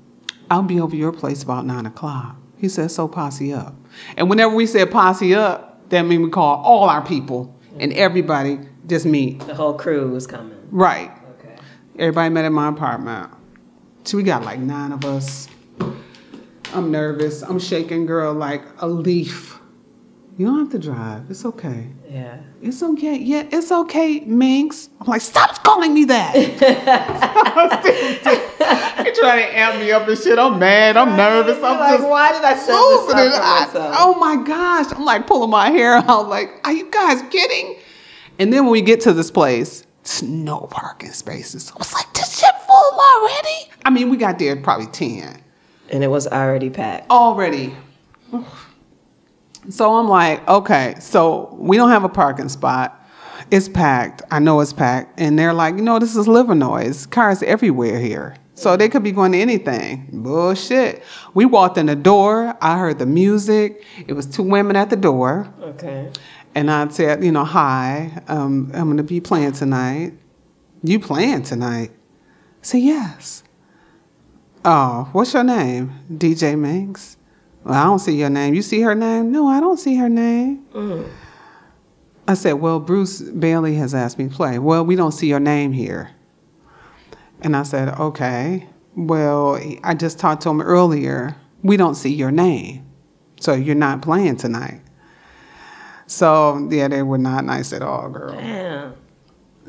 I'll 0.49 0.63
be 0.63 0.79
over 0.79 0.95
your 0.95 1.11
place 1.11 1.43
about 1.43 1.65
nine 1.65 1.85
o'clock. 1.85 2.38
He 2.59 2.67
says, 2.69 2.93
so 2.93 3.07
posse 3.07 3.53
up. 3.53 3.73
And 4.17 4.29
whenever 4.29 4.53
we 4.53 4.65
said 4.65 4.91
posse 4.91 5.33
up, 5.33 5.89
that 5.89 6.03
means 6.03 6.23
we 6.23 6.29
call 6.29 6.61
all 6.63 6.89
our 6.89 7.03
people 7.03 7.55
and 7.79 7.93
everybody 7.93 8.59
just 8.85 9.05
meet. 9.05 9.39
The 9.39 9.55
whole 9.55 9.73
crew 9.73 10.09
was 10.11 10.27
coming. 10.27 10.57
Right. 10.69 11.11
Okay. 11.39 11.55
Everybody 11.97 12.33
met 12.33 12.45
at 12.45 12.51
my 12.51 12.67
apartment. 12.67 13.31
So 14.03 14.17
we 14.17 14.23
got 14.23 14.43
like 14.43 14.59
nine 14.59 14.91
of 14.91 15.05
us. 15.05 15.47
I'm 16.73 16.91
nervous. 16.91 17.41
I'm 17.41 17.59
shaking, 17.59 18.05
girl, 18.05 18.33
like 18.33 18.61
a 18.79 18.87
leaf. 18.87 19.59
You 20.37 20.45
don't 20.47 20.59
have 20.59 20.71
to 20.71 20.79
drive. 20.79 21.29
It's 21.29 21.45
okay. 21.45 21.87
Yeah. 22.09 22.37
It's 22.61 22.81
okay. 22.81 23.17
Yeah, 23.17 23.47
it's 23.51 23.71
okay, 23.71 24.21
Minx. 24.21 24.89
I'm 24.99 25.07
like, 25.07 25.21
stop 25.21 25.63
calling 25.63 25.93
me 25.93 26.05
that. 26.05 26.35
You're 29.05 29.15
trying 29.15 29.45
to 29.45 29.57
amp 29.57 29.79
me 29.79 29.91
up 29.91 30.07
and 30.07 30.17
shit. 30.17 30.39
I'm 30.39 30.57
mad. 30.59 30.97
I'm 30.97 31.15
nervous. 31.15 31.57
You're 31.57 31.65
I'm 31.67 31.79
like, 31.79 31.97
just 31.99 32.09
why 32.09 32.31
did 32.31 32.43
I 32.43 32.53
losing 32.53 33.15
this 33.15 33.35
it. 33.35 33.41
I- 33.41 33.95
oh 33.99 34.15
my 34.19 34.43
gosh. 34.43 34.91
I'm 34.91 35.05
like 35.05 35.27
pulling 35.27 35.51
my 35.51 35.69
hair 35.69 35.93
out. 35.95 36.27
Like, 36.27 36.49
are 36.63 36.73
you 36.73 36.89
guys 36.89 37.21
kidding? 37.29 37.77
And 38.39 38.51
then 38.51 38.63
when 38.63 38.71
we 38.71 38.81
get 38.81 39.01
to 39.01 39.13
this 39.13 39.29
place, 39.31 39.85
it's 40.01 40.21
no 40.23 40.61
parking 40.61 41.11
spaces. 41.11 41.71
I 41.71 41.77
was 41.77 41.93
like, 41.93 42.11
this 42.13 42.39
shit 42.39 42.55
full 42.65 42.99
already? 42.99 43.71
I 43.85 43.89
mean, 43.91 44.09
we 44.09 44.17
got 44.17 44.39
there 44.39 44.55
probably 44.55 44.87
10 44.87 45.41
And 45.89 46.03
it 46.03 46.07
was 46.07 46.25
already 46.27 46.69
packed. 46.69 47.09
already. 47.11 47.75
So 49.67 49.95
I'm 49.95 50.07
like, 50.07 50.47
okay, 50.47 50.95
so 50.99 51.55
we 51.59 51.77
don't 51.77 51.89
have 51.89 52.03
a 52.03 52.09
parking 52.09 52.49
spot. 52.49 52.95
It's 53.51 53.67
packed. 53.67 54.21
I 54.31 54.39
know 54.39 54.59
it's 54.61 54.73
packed. 54.73 55.19
And 55.19 55.37
they're 55.37 55.53
like, 55.53 55.75
you 55.75 55.81
know, 55.81 55.99
this 55.99 56.15
is 56.15 56.27
Livernois. 56.27 57.09
Cars 57.09 57.43
everywhere 57.43 57.99
here. 57.99 58.35
So 58.53 58.75
they 58.75 58.89
could 58.89 59.03
be 59.03 59.11
going 59.11 59.31
to 59.31 59.37
anything. 59.37 60.09
Bullshit. 60.11 61.03
We 61.33 61.45
walked 61.45 61.77
in 61.77 61.85
the 61.85 61.95
door. 61.95 62.57
I 62.61 62.77
heard 62.77 62.99
the 62.99 63.05
music. 63.05 63.83
It 64.05 64.13
was 64.13 64.25
two 64.25 64.43
women 64.43 64.75
at 64.75 64.89
the 64.89 64.97
door. 64.97 65.51
Okay. 65.61 66.11
And 66.55 66.69
I 66.69 66.87
said, 66.89 67.23
you 67.23 67.31
know, 67.31 67.45
hi, 67.45 68.21
um, 68.27 68.71
I'm 68.73 68.85
going 68.85 68.97
to 68.97 69.03
be 69.03 69.21
playing 69.21 69.53
tonight. 69.53 70.13
You 70.83 70.99
playing 70.99 71.43
tonight? 71.43 71.91
I 71.91 72.63
said, 72.63 72.81
yes. 72.81 73.43
Oh, 74.65 75.07
what's 75.13 75.33
your 75.33 75.43
name? 75.43 75.93
DJ 76.11 76.57
Minx. 76.57 77.15
Well, 77.63 77.73
I 77.73 77.83
don't 77.83 77.99
see 77.99 78.15
your 78.15 78.29
name. 78.29 78.53
You 78.53 78.61
see 78.61 78.81
her 78.81 78.95
name? 78.95 79.31
No, 79.31 79.47
I 79.47 79.59
don't 79.59 79.77
see 79.77 79.95
her 79.95 80.09
name. 80.09 80.65
Mm. 80.73 81.09
I 82.27 82.33
said, 82.35 82.53
Well, 82.53 82.79
Bruce 82.79 83.21
Bailey 83.21 83.75
has 83.75 83.93
asked 83.93 84.17
me 84.17 84.29
to 84.29 84.35
play. 84.35 84.59
Well, 84.59 84.85
we 84.85 84.95
don't 84.95 85.11
see 85.11 85.27
your 85.27 85.39
name 85.39 85.71
here. 85.71 86.11
And 87.41 87.55
I 87.55 87.63
said, 87.63 87.89
Okay. 87.99 88.67
Well, 88.95 89.59
I 89.83 89.93
just 89.93 90.19
talked 90.19 90.43
to 90.43 90.49
him 90.49 90.61
earlier. 90.61 91.35
We 91.63 91.77
don't 91.77 91.95
see 91.95 92.13
your 92.13 92.31
name. 92.31 92.85
So 93.39 93.53
you're 93.53 93.75
not 93.75 94.01
playing 94.01 94.37
tonight. 94.37 94.81
So, 96.07 96.67
yeah, 96.71 96.87
they 96.87 97.03
were 97.03 97.17
not 97.17 97.45
nice 97.45 97.71
at 97.71 97.81
all, 97.81 98.09
girl. 98.09 98.33
Damn. 98.33 98.95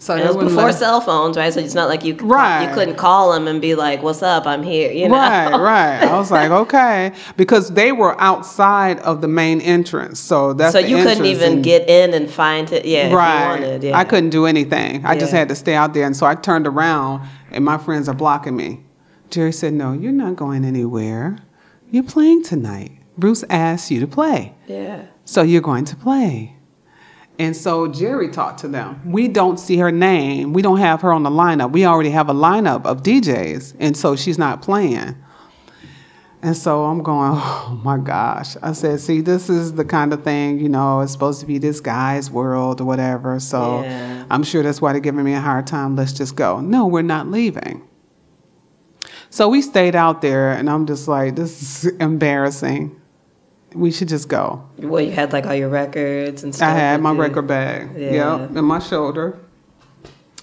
So 0.03 0.15
And 0.15 0.23
it 0.23 0.35
was 0.35 0.49
before 0.55 0.73
cell 0.73 1.03
phones, 1.03 1.37
right? 1.37 1.53
So 1.53 1.61
it's 1.61 1.75
not 1.75 1.91
like 1.91 2.05
you 2.07 2.15
could 2.15 2.27
Right. 2.27 2.67
you 2.67 2.75
couldn't 2.75 2.97
call 2.97 3.33
them 3.35 3.47
and 3.47 3.61
be 3.61 3.75
like, 3.75 4.03
"What's 4.03 4.23
up? 4.23 4.47
I'm 4.47 4.63
here." 4.63 4.91
You 4.91 5.09
know. 5.11 5.15
Right, 5.15 5.51
right. 5.53 6.03
I 6.03 6.17
was 6.19 6.31
like, 6.31 6.51
okay, 6.51 7.13
because 7.37 7.69
they 7.73 7.93
were 7.93 8.19
outside 8.19 8.99
of 9.01 9.21
the 9.21 9.29
main 9.29 9.61
entrance, 9.61 10.19
so 10.19 10.55
that's 10.55 10.73
So 10.73 10.79
you 10.79 10.97
couldn't 11.03 11.27
even 11.27 11.53
and- 11.55 11.63
get 11.65 11.87
in 11.91 12.15
and 12.15 12.31
find 12.31 12.73
it. 12.73 12.87
Yeah. 12.87 13.05
if 13.05 13.11
you 13.11 13.17
right. 13.19 13.61
wanted, 13.61 13.83
yeah. 13.85 13.99
I 13.99 14.05
couldn't 14.05 14.31
do 14.31 14.47
anything. 14.47 15.05
I 15.05 15.19
just 15.19 15.33
had 15.33 15.51
to 15.51 15.55
stay 15.55 15.75
out 15.75 15.93
there, 15.93 16.07
and 16.07 16.17
so 16.17 16.25
I 16.25 16.35
turned 16.35 16.67
around, 16.67 17.21
and 17.53 17.63
my 17.63 17.77
friends 17.77 18.09
are 18.09 18.15
blocking 18.15 18.57
me. 18.57 18.81
Jerry 19.29 19.53
said, 19.53 19.75
"No, 19.75 19.93
you're 19.93 20.13
not 20.13 20.35
going 20.35 20.65
anywhere. 20.65 21.37
You're 21.91 22.05
playing 22.05 22.43
tonight. 22.43 22.93
Bruce 23.19 23.45
asked 23.51 23.91
you 23.91 24.01
to 24.01 24.07
play, 24.07 24.55
Yeah. 24.67 25.03
so 25.27 25.43
you're 25.43 25.61
going 25.61 25.85
to 25.85 25.95
play." 25.97 26.57
And 27.41 27.57
so 27.57 27.89
Jerry 27.89 28.29
talked 28.29 28.61
to 28.61 28.69
them. 28.69 29.01
We 29.11 29.27
don't 29.27 29.59
see 29.59 29.79
her 29.79 29.91
name. 29.91 30.53
We 30.53 30.61
don't 30.61 30.77
have 30.77 31.01
her 31.01 31.11
on 31.11 31.23
the 31.23 31.31
lineup. 31.31 31.73
We 31.73 31.87
already 31.87 32.11
have 32.11 32.29
a 32.29 32.35
lineup 32.35 32.85
of 32.85 33.03
DJs, 33.03 33.77
and 33.81 33.97
so 33.97 34.15
she's 34.15 34.37
not 34.37 34.61
playing. 34.61 35.17
And 36.43 36.55
so 36.55 36.85
I'm 36.85 37.03
going, 37.03 37.33
oh 37.35 37.81
my 37.83 37.97
gosh. 37.97 38.59
I 38.61 38.73
said, 38.73 39.01
see, 39.01 39.23
this 39.23 39.49
is 39.49 39.73
the 39.73 39.87
kind 39.87 40.13
of 40.13 40.23
thing, 40.23 40.61
you 40.61 40.69
know, 40.69 41.01
it's 41.01 41.13
supposed 41.13 41.41
to 41.41 41.47
be 41.47 41.57
this 41.57 41.81
guy's 41.81 42.31
world 42.31 42.83
or 42.83 42.85
whatever. 42.85 43.41
So 43.41 43.85
Yeah. 43.85 44.27
I'm 44.29 44.43
sure 44.43 44.63
that's 44.63 44.83
why 44.83 44.93
they're 44.93 45.01
giving 45.01 45.25
me 45.25 45.33
a 45.33 45.41
hard 45.41 45.67
time. 45.67 45.97
Let's 45.97 46.13
just 46.13 46.37
go. 46.37 46.61
No, 46.61 46.87
we're 46.89 47.01
not 47.01 47.29
leaving. 47.29 47.89
So 49.31 49.49
we 49.49 49.63
stayed 49.63 49.97
out 49.97 50.21
there, 50.21 50.53
and 50.53 50.69
I'm 50.69 50.85
just 50.85 51.09
like, 51.09 51.37
this 51.37 51.87
is 51.87 51.93
embarrassing. 52.01 53.00
We 53.75 53.91
should 53.93 54.09
just 54.09 54.29
go. 54.29 54.63
Well, 54.79 55.01
you 55.01 55.13
had 55.13 55.33
like 55.33 55.47
all 55.47 55.55
your 55.55 55.69
records 55.69 56.43
and 56.43 56.55
stuff. 56.55 56.69
I 56.69 56.73
had 56.73 57.01
my 57.01 57.13
you. 57.13 57.21
record 57.21 57.47
bag, 57.47 57.91
Yeah. 57.97 58.39
yep, 58.41 58.57
in 58.57 58.65
my 58.65 58.79
shoulder, 58.81 59.39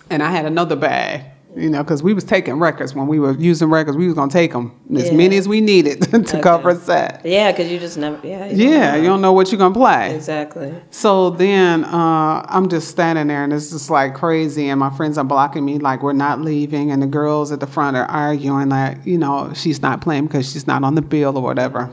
and 0.09 0.23
I 0.23 0.31
had 0.31 0.45
another 0.45 0.77
bag, 0.77 1.21
you 1.55 1.69
know, 1.69 1.83
because 1.83 2.01
we 2.01 2.13
was 2.13 2.23
taking 2.23 2.57
records 2.59 2.95
when 2.95 3.07
we 3.07 3.19
were 3.19 3.33
using 3.37 3.69
records. 3.69 3.97
We 3.97 4.05
was 4.05 4.15
gonna 4.15 4.31
take 4.31 4.53
them 4.53 4.71
as 4.95 5.07
Yeah. 5.09 5.17
many 5.17 5.35
as 5.37 5.45
we 5.47 5.59
needed 5.59 6.01
to 6.11 6.17
Okay. 6.19 6.39
cover 6.39 6.69
a 6.69 6.75
set. 6.75 7.21
Yeah, 7.25 7.51
because 7.51 7.69
you 7.69 7.79
just 7.79 7.97
never. 7.97 8.17
Yeah. 8.25 8.45
you 8.45 8.63
don't 8.63 8.71
Yeah, 8.71 8.91
know. 8.91 8.97
you 8.97 9.03
don't 9.07 9.21
know 9.21 9.33
what 9.33 9.51
you're 9.51 9.59
gonna 9.59 9.73
play. 9.73 10.15
Exactly. 10.15 10.73
So 10.91 11.31
then 11.31 11.83
uh, 11.83 12.45
I'm 12.47 12.69
just 12.69 12.87
standing 12.87 13.27
there 13.27 13.43
and 13.43 13.51
it's 13.51 13.71
just 13.71 13.89
like 13.89 14.13
crazy, 14.13 14.69
and 14.69 14.79
my 14.79 14.89
friends 14.91 15.17
are 15.17 15.25
blocking 15.25 15.65
me, 15.65 15.79
like 15.79 16.01
we're 16.01 16.13
not 16.13 16.39
leaving, 16.39 16.91
and 16.91 17.01
the 17.01 17.07
girls 17.07 17.51
at 17.51 17.59
the 17.59 17.67
front 17.67 17.97
are 17.97 18.05
arguing, 18.05 18.69
like 18.69 19.05
you 19.05 19.17
know 19.17 19.51
she's 19.53 19.81
not 19.81 19.99
playing 19.99 20.27
because 20.27 20.49
she's 20.49 20.65
not 20.65 20.85
on 20.85 20.95
the 20.95 21.01
bill 21.01 21.35
or 21.37 21.43
whatever. 21.43 21.89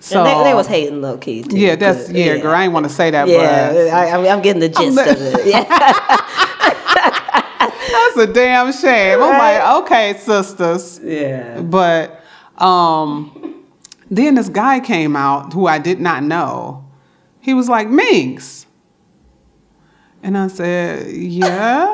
So 0.00 0.24
and 0.24 0.26
they, 0.26 0.50
they 0.50 0.54
was 0.54 0.66
hating 0.68 1.00
low 1.02 1.18
key 1.18 1.42
too. 1.42 1.58
yeah, 1.58 1.74
that's 1.76 2.08
yeah, 2.10 2.38
girl. 2.38 2.54
I 2.54 2.64
ain't 2.64 2.72
want 2.72 2.86
to 2.86 2.90
say 2.92 3.10
that, 3.10 3.26
Yeah, 3.26 3.72
but 3.72 3.88
I, 3.88 4.10
I'm, 4.10 4.24
I'm 4.36 4.42
getting 4.42 4.60
the 4.60 4.68
gist 4.68 4.96
of 4.98 5.06
it. 5.20 5.46
Yeah. 5.46 5.64
that's 7.90 8.16
a 8.16 8.26
damn 8.32 8.72
shame. 8.72 9.20
I'm 9.20 9.38
like, 9.38 9.82
okay, 9.84 10.14
sisters. 10.18 11.00
yeah. 11.02 11.60
But 11.60 12.22
um, 12.58 13.64
then 14.10 14.34
this 14.36 14.48
guy 14.48 14.80
came 14.80 15.16
out 15.16 15.52
who 15.52 15.66
I 15.66 15.78
did 15.78 16.00
not 16.00 16.22
know. 16.22 16.84
He 17.40 17.54
was 17.54 17.68
like, 17.68 17.88
Minx. 17.88 18.66
And 20.22 20.36
I 20.36 20.48
said, 20.48 21.10
Yeah. 21.12 21.92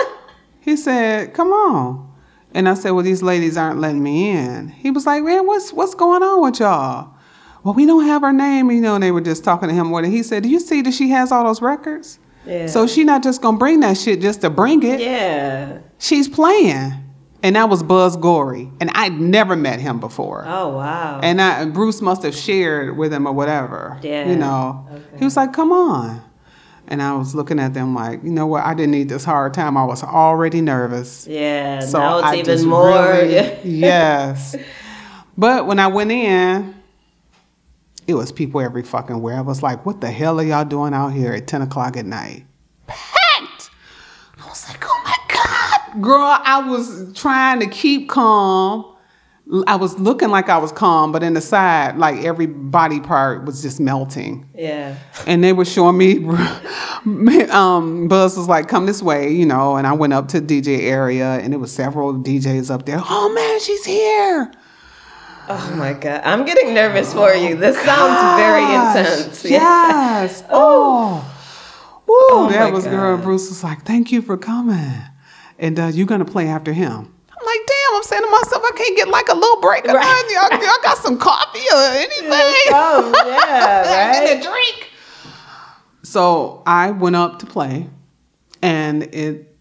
he 0.61 0.77
said, 0.77 1.35
Come 1.35 1.53
on. 1.53 2.13
And 2.53 2.69
I 2.69 2.75
said, 2.75 2.91
Well, 2.93 3.05
these 3.05 3.23
ladies 3.23 3.57
aren't 3.57 3.81
letting 3.81 4.03
me 4.03 4.31
in. 4.31 4.69
He 4.69 4.91
was 4.91 5.07
like, 5.07 5.23
Man, 5.23 5.47
what's 5.47 5.73
what's 5.73 5.95
going 5.95 6.23
on 6.23 6.43
with 6.43 6.61
y'all? 6.61 7.14
Well, 7.65 7.75
we 7.75 7.87
don't 7.87 8.05
have 8.05 8.23
her 8.23 8.33
name, 8.33 8.71
you 8.71 8.81
know, 8.81 8.95
and 8.95 9.03
they 9.03 9.11
were 9.11 9.21
just 9.23 9.43
talking 9.43 9.69
to 9.71 9.75
him 9.75 9.87
more 9.89 10.03
than 10.03 10.11
he 10.11 10.23
said, 10.23 10.43
Do 10.43 10.49
you 10.51 10.61
see 10.61 10.83
that 10.83 10.93
she 10.93 11.09
has 11.11 11.33
all 11.33 11.45
those 11.45 11.63
records? 11.63 12.19
Yeah. 12.47 12.67
So 12.67 12.87
she 12.87 13.05
not 13.05 13.23
just 13.23 13.41
gonna 13.41 13.57
bring 13.57 13.81
that 13.81 13.97
shit 13.97 14.21
just 14.21 14.43
to 14.43 14.51
bring 14.51 14.83
it 14.83 15.01
Yeah. 15.01 15.79
she's 15.99 16.29
playing. 16.29 16.93
And 17.43 17.57
that 17.57 17.69
was 17.71 17.83
Buzz 17.83 18.17
Goree. 18.19 18.71
And 18.81 18.91
I'd 18.95 19.19
never 19.19 19.57
met 19.57 19.81
him 19.81 19.99
before. 19.99 20.45
Oh 20.47 20.77
wow. 20.77 21.21
And, 21.23 21.41
I, 21.41 21.65
Bruce 21.67 22.01
must 22.03 22.23
have 22.23 22.35
shared 22.35 22.97
with 22.99 23.13
him 23.13 23.27
or 23.27 23.33
whatever. 23.33 23.99
Yeah. 24.03 24.29
You 24.29 24.37
know, 24.37 24.87
Okay. 24.93 25.19
he 25.19 25.25
was 25.25 25.37
like, 25.37 25.53
come 25.55 25.73
on. 25.73 26.23
And 26.87 27.01
I 27.03 27.15
was 27.15 27.35
looking 27.35 27.59
at 27.61 27.73
them 27.73 27.95
like, 27.95 28.23
you 28.23 28.31
know 28.31 28.47
what? 28.47 28.63
I 28.65 28.75
didn't 28.75 28.91
need 28.93 29.09
this 29.09 29.25
hard 29.25 29.55
time. 29.55 29.79
I 29.79 29.85
was 29.85 30.03
already 30.03 30.61
nervous. 30.61 31.27
yeah. 31.27 31.81
So 31.81 31.99
now 31.99 32.19
it's 32.19 32.27
I 32.27 32.37
even 32.37 32.67
more. 32.69 32.89
really- 32.89 33.35
yeah. 33.35 33.59
yes. 33.65 34.55
But 35.39 35.67
when 35.67 35.79
I 35.79 35.87
went 35.87 36.13
in, 36.13 36.74
it 38.07 38.15
was 38.15 38.33
people 38.33 38.61
every 38.61 38.83
fucking 38.83 39.21
where. 39.21 39.37
I 39.37 39.41
was 39.41 39.63
like, 39.63 39.85
what 39.87 40.01
the 40.01 40.11
hell 40.11 40.41
are 40.41 40.45
y'all 40.45 40.65
doing 40.65 40.95
out 40.95 41.09
here 41.11 41.33
at 41.33 41.47
10 41.47 41.63
o'clock 41.63 41.97
at 41.97 42.07
night? 42.07 42.47
Packed. 42.87 43.71
I 44.43 44.47
was 44.49 44.69
like, 44.69 44.85
oh 44.87 45.03
my 45.05 45.17
God. 45.35 46.03
Girl, 46.03 46.39
I 46.45 46.69
was 46.69 47.13
trying 47.15 47.61
to 47.61 47.67
keep 47.67 48.09
calm. 48.09 48.91
I 49.67 49.77
was 49.77 49.99
looking 49.99 50.31
like 50.31 50.49
I 50.49 50.57
was 50.57 50.73
calm, 50.73 51.13
but 51.13 51.23
in 51.23 51.35
the 51.35 51.41
side, 51.43 51.99
like 51.99 52.25
every 52.25 52.47
body 52.47 52.99
part 52.99 53.45
was 53.45 53.61
just 53.61 53.79
melting 53.79 54.49
Yeah. 54.55 54.97
and 55.27 55.45
they 55.45 55.53
were 55.53 55.67
showing 55.67 55.99
me 55.99 56.25
um 57.51 58.09
buzz 58.09 58.37
was 58.39 58.49
like 58.49 58.69
come 58.69 58.87
this 58.87 59.03
way 59.03 59.31
you 59.31 59.45
know 59.45 59.77
and 59.77 59.87
i 59.87 59.93
went 59.93 60.15
up 60.15 60.29
to 60.29 60.41
dj 60.41 60.81
area 60.85 61.35
and 61.41 61.53
there 61.53 61.61
was 61.61 61.71
several 61.71 62.15
djs 62.15 62.71
up 62.71 62.87
there 62.87 62.99
oh 63.11 63.33
man 63.35 63.61
she's 63.61 63.85
here 63.85 64.51
Oh 65.49 65.75
my 65.77 65.93
god. 65.93 66.23
I'm 66.25 66.45
getting 66.45 66.73
nervous 66.75 67.13
for 67.13 67.35
you. 67.35 67.57
This 67.57 67.77
sounds 67.85 68.21
very 68.39 68.63
intense. 68.63 69.45
Yeah. 69.45 69.51
yes 70.21 70.43
oh 70.51 71.31
Woo, 72.07 72.15
Oh 72.19 72.49
that 72.51 72.73
was 72.73 72.85
girl 72.87 73.17
bruce 73.19 73.49
was 73.49 73.63
like 73.65 73.85
thank 73.85 74.11
you 74.13 74.23
for 74.23 74.37
coming 74.37 75.03
and 75.59 75.79
uh, 75.79 75.87
you're 75.87 76.07
gonna 76.07 76.25
play 76.25 76.49
after 76.49 76.73
him 76.73 76.91
i'm 77.31 77.47
like 77.47 77.61
damn 77.67 77.97
i'm 77.97 78.03
saying 78.03 78.23
to 78.23 78.31
myself 78.31 78.63
i 78.65 78.73
can't 78.77 78.97
get 78.97 79.09
like 79.09 79.29
a 79.29 79.35
little 79.35 79.61
break 79.61 79.85
Right. 79.85 80.51
y'all, 80.51 80.61
y'all 80.63 80.83
got 80.83 80.99
some 80.99 81.19
coffee 81.19 81.67
or 81.73 81.81
anything 81.93 82.31
Oh 82.71 83.13
yeah. 83.27 84.17
and 84.19 84.27
Right. 84.29 84.39
a 84.39 84.43
drink. 84.43 84.91
So 86.03 86.63
I 86.67 86.91
went 86.91 87.17
up 87.17 87.39
to 87.41 87.47
play, 87.47 87.89
and 88.63 89.03
it 89.15 89.57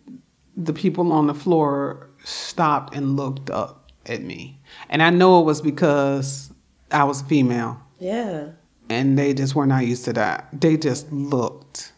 the 0.55 0.73
people 0.73 1.11
on 1.11 1.27
the 1.27 1.33
floor 1.33 2.09
stopped 2.25 2.93
and 2.95 3.15
looked 3.15 3.49
up 3.49 3.91
at 4.05 4.21
me, 4.21 4.59
and 4.93 5.03
I 5.03 5.09
know 5.09 5.41
it 5.41 5.43
was 5.43 5.61
because 5.61 6.49
I 6.91 7.03
was 7.03 7.21
female, 7.23 7.81
Yeah. 7.99 8.49
and 8.89 9.19
they 9.19 9.33
just 9.33 9.55
were 9.55 9.65
not 9.67 9.85
used 9.85 10.05
to 10.05 10.13
that. 10.13 10.47
They 10.53 10.77
just 10.77 11.11
looked, 11.11 11.91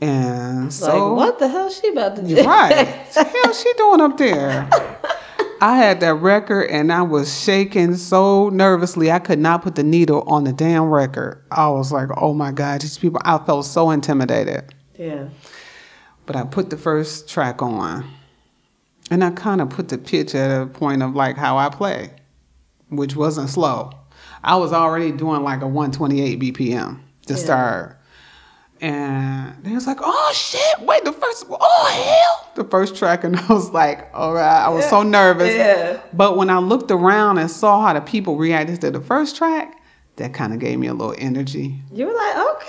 and 0.00 0.72
so 0.72 1.12
like 1.14 1.16
what 1.16 1.38
the 1.38 1.48
hell 1.48 1.70
she 1.70 1.88
about 1.88 2.16
to 2.16 2.22
do? 2.22 2.36
right, 2.44 2.86
What 3.14 3.14
the 3.14 3.24
hell 3.24 3.52
she 3.52 3.72
doing 3.76 4.00
up 4.00 4.16
there? 4.16 4.68
I 5.62 5.76
had 5.76 6.00
that 6.00 6.14
record 6.14 6.70
and 6.70 6.90
I 6.90 7.02
was 7.02 7.42
shaking 7.42 7.94
so 7.96 8.48
nervously 8.48 9.10
I 9.12 9.18
could 9.18 9.38
not 9.38 9.60
put 9.62 9.74
the 9.74 9.82
needle 9.82 10.22
on 10.22 10.44
the 10.44 10.54
damn 10.54 10.84
record. 10.84 11.44
I 11.50 11.68
was 11.68 11.92
like, 11.92 12.08
oh 12.16 12.32
my 12.32 12.50
God, 12.50 12.80
these 12.80 12.96
people, 12.96 13.20
I 13.26 13.36
felt 13.44 13.66
so 13.66 13.90
intimidated. 13.90 14.72
Yeah. 14.98 15.28
But 16.24 16.36
I 16.36 16.44
put 16.44 16.70
the 16.70 16.78
first 16.78 17.28
track 17.28 17.60
on 17.60 18.10
and 19.10 19.22
I 19.24 19.30
kind 19.30 19.60
of 19.60 19.68
put 19.70 19.88
the 19.88 19.98
pitch 19.98 20.34
at 20.34 20.62
a 20.62 20.66
point 20.66 21.02
of 21.02 21.14
like 21.14 21.36
how 21.36 21.56
I 21.58 21.68
play, 21.68 22.10
which 22.88 23.16
wasn't 23.16 23.50
slow. 23.50 23.90
I 24.42 24.56
was 24.56 24.72
already 24.72 25.12
doing 25.12 25.42
like 25.42 25.60
a 25.62 25.66
128 25.66 26.40
BPM 26.40 27.00
to 27.26 27.34
Yeah. 27.34 27.38
start. 27.38 27.96
And 28.80 29.62
they 29.62 29.72
was 29.72 29.86
like, 29.86 29.98
oh 30.00 30.32
shit, 30.34 30.80
wait, 30.86 31.04
the 31.04 31.12
first, 31.12 31.44
oh 31.50 31.90
hell. 31.92 32.50
The 32.54 32.64
first 32.70 32.96
track, 32.96 33.24
and 33.24 33.36
I 33.48 33.52
was 33.52 33.70
like, 33.70 34.08
oh, 34.14 34.28
all 34.28 34.34
right, 34.34 34.64
I 34.64 34.68
was 34.70 34.88
so 34.88 35.02
nervous. 35.02 35.54
Yeah. 35.54 36.00
But 36.14 36.36
when 36.38 36.48
I 36.48 36.58
looked 36.58 36.90
around 36.90 37.36
and 37.38 37.50
saw 37.50 37.82
how 37.82 37.92
the 37.92 38.00
people 38.00 38.36
reacted 38.36 38.80
to 38.80 38.90
the 38.90 39.00
first 39.00 39.36
track, 39.36 39.76
that 40.16 40.32
kind 40.32 40.54
of 40.54 40.60
gave 40.60 40.78
me 40.78 40.86
a 40.86 40.94
little 40.94 41.14
energy. 41.18 41.78
You 41.92 42.06
were 42.06 42.12
like, 42.14 42.36
okay. 42.36 42.66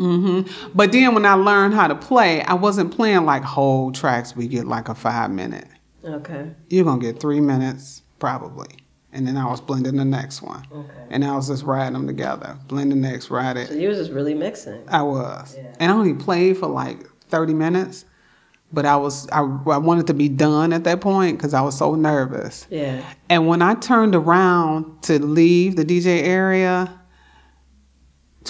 Hmm 0.00 0.40
But 0.74 0.92
then 0.92 1.14
when 1.14 1.26
I 1.26 1.34
learned 1.34 1.74
how 1.74 1.86
to 1.88 1.94
play, 1.94 2.42
I 2.42 2.54
wasn't 2.54 2.94
playing 2.94 3.26
like 3.26 3.42
whole 3.42 3.92
tracks. 3.92 4.34
We 4.34 4.48
get 4.48 4.66
like 4.66 4.88
a 4.88 4.94
five 4.94 5.30
minute. 5.30 5.68
Okay. 6.02 6.50
You're 6.70 6.84
gonna 6.84 7.00
get 7.02 7.20
three 7.20 7.40
minutes 7.40 8.02
probably, 8.18 8.68
and 9.12 9.26
then 9.26 9.36
I 9.36 9.44
was 9.50 9.60
blending 9.60 9.96
the 9.96 10.04
next 10.06 10.40
one, 10.40 10.66
Okay. 10.72 10.88
and 11.10 11.22
I 11.24 11.36
was 11.36 11.48
just 11.48 11.64
riding 11.64 11.92
them 11.92 12.06
together. 12.06 12.56
Blend 12.68 12.92
the 12.92 12.96
next, 12.96 13.30
ride 13.30 13.56
So 13.68 13.74
it. 13.74 13.78
you 13.78 13.88
was 13.88 13.98
just 13.98 14.10
really 14.10 14.32
mixing. 14.34 14.82
I 14.88 15.02
was, 15.02 15.56
Yeah. 15.58 15.72
and 15.78 15.92
I 15.92 15.94
only 15.94 16.14
played 16.14 16.56
for 16.56 16.68
like 16.68 17.06
thirty 17.28 17.52
minutes, 17.52 18.06
but 18.72 18.86
I 18.86 18.96
was 18.96 19.28
I, 19.30 19.40
I 19.40 19.76
wanted 19.78 20.06
to 20.06 20.14
be 20.14 20.30
done 20.30 20.72
at 20.72 20.84
that 20.84 21.02
point 21.02 21.36
because 21.36 21.52
I 21.52 21.60
was 21.60 21.76
so 21.76 21.94
nervous. 21.94 22.66
Yeah. 22.70 23.02
And 23.28 23.46
when 23.46 23.60
I 23.60 23.74
turned 23.74 24.14
around 24.14 25.02
to 25.02 25.18
leave 25.22 25.76
the 25.76 25.84
DJ 25.84 26.22
area, 26.22 26.99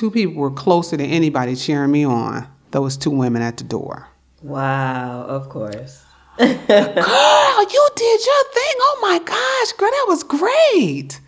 two 0.01 0.11
people 0.11 0.35
were 0.41 0.51
closer 0.51 0.97
than 0.97 1.11
anybody 1.11 1.55
cheering 1.55 1.91
me 1.91 2.07
on. 2.07 2.49
Those 2.71 2.97
two 2.97 3.11
women 3.11 3.43
at 3.43 3.59
the 3.59 3.65
door. 3.65 4.09
Wow, 4.43 5.25
of 5.25 5.51
course. 5.51 6.03
Girl, 6.39 6.49
you 6.49 7.89
did 7.97 8.21
your 8.27 8.45
thing. 8.55 8.77
Oh 8.81 8.99
my 9.03 9.19
gosh, 9.19 9.73
girl, 9.79 9.91
that 9.91 10.07
was 10.09 10.23
great. 10.23 11.21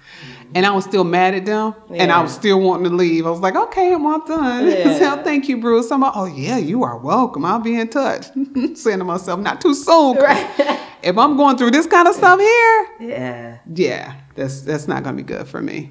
And 0.55 0.65
I 0.65 0.71
was 0.71 0.85
still 0.85 1.05
mad 1.05 1.35
at 1.35 1.45
them, 1.45 1.75
and 1.91 2.11
I 2.11 2.23
was 2.23 2.33
still 2.33 2.61
wanting 2.61 2.91
to 2.91 2.97
leave. 2.97 3.27
I 3.27 3.31
was 3.31 3.41
like, 3.41 3.57
"Okay, 3.57 3.93
I'm 3.93 4.07
all 4.07 4.25
done." 4.25 4.67
Yeah. 4.69 4.99
so, 4.99 5.23
thank 5.23 5.49
you, 5.49 5.59
Bruce. 5.59 5.91
I'm 5.91 6.01
like, 6.01 6.13
"Oh 6.15 6.27
yeah, 6.27 6.57
you 6.57 6.83
are 6.83 6.97
welcome. 6.97 7.45
I'll 7.45 7.59
be 7.59 7.79
in 7.79 7.89
touch." 7.89 8.27
Saying 8.75 8.99
to 8.99 9.05
myself, 9.05 9.41
"Not 9.41 9.61
too 9.61 9.75
soon. 9.75 10.17
Right. 10.17 10.81
If 11.03 11.19
I'm 11.19 11.37
going 11.37 11.57
through 11.57 11.73
this 11.73 11.87
kind 11.87 12.07
of 12.07 12.15
stuff 12.15 12.39
here, 12.39 12.89
yeah. 13.01 13.59
yeah, 13.75 14.15
that's 14.35 14.61
that's 14.63 14.87
not 14.87 15.03
gonna 15.03 15.17
be 15.17 15.23
good 15.23 15.49
for 15.49 15.61
me." 15.61 15.91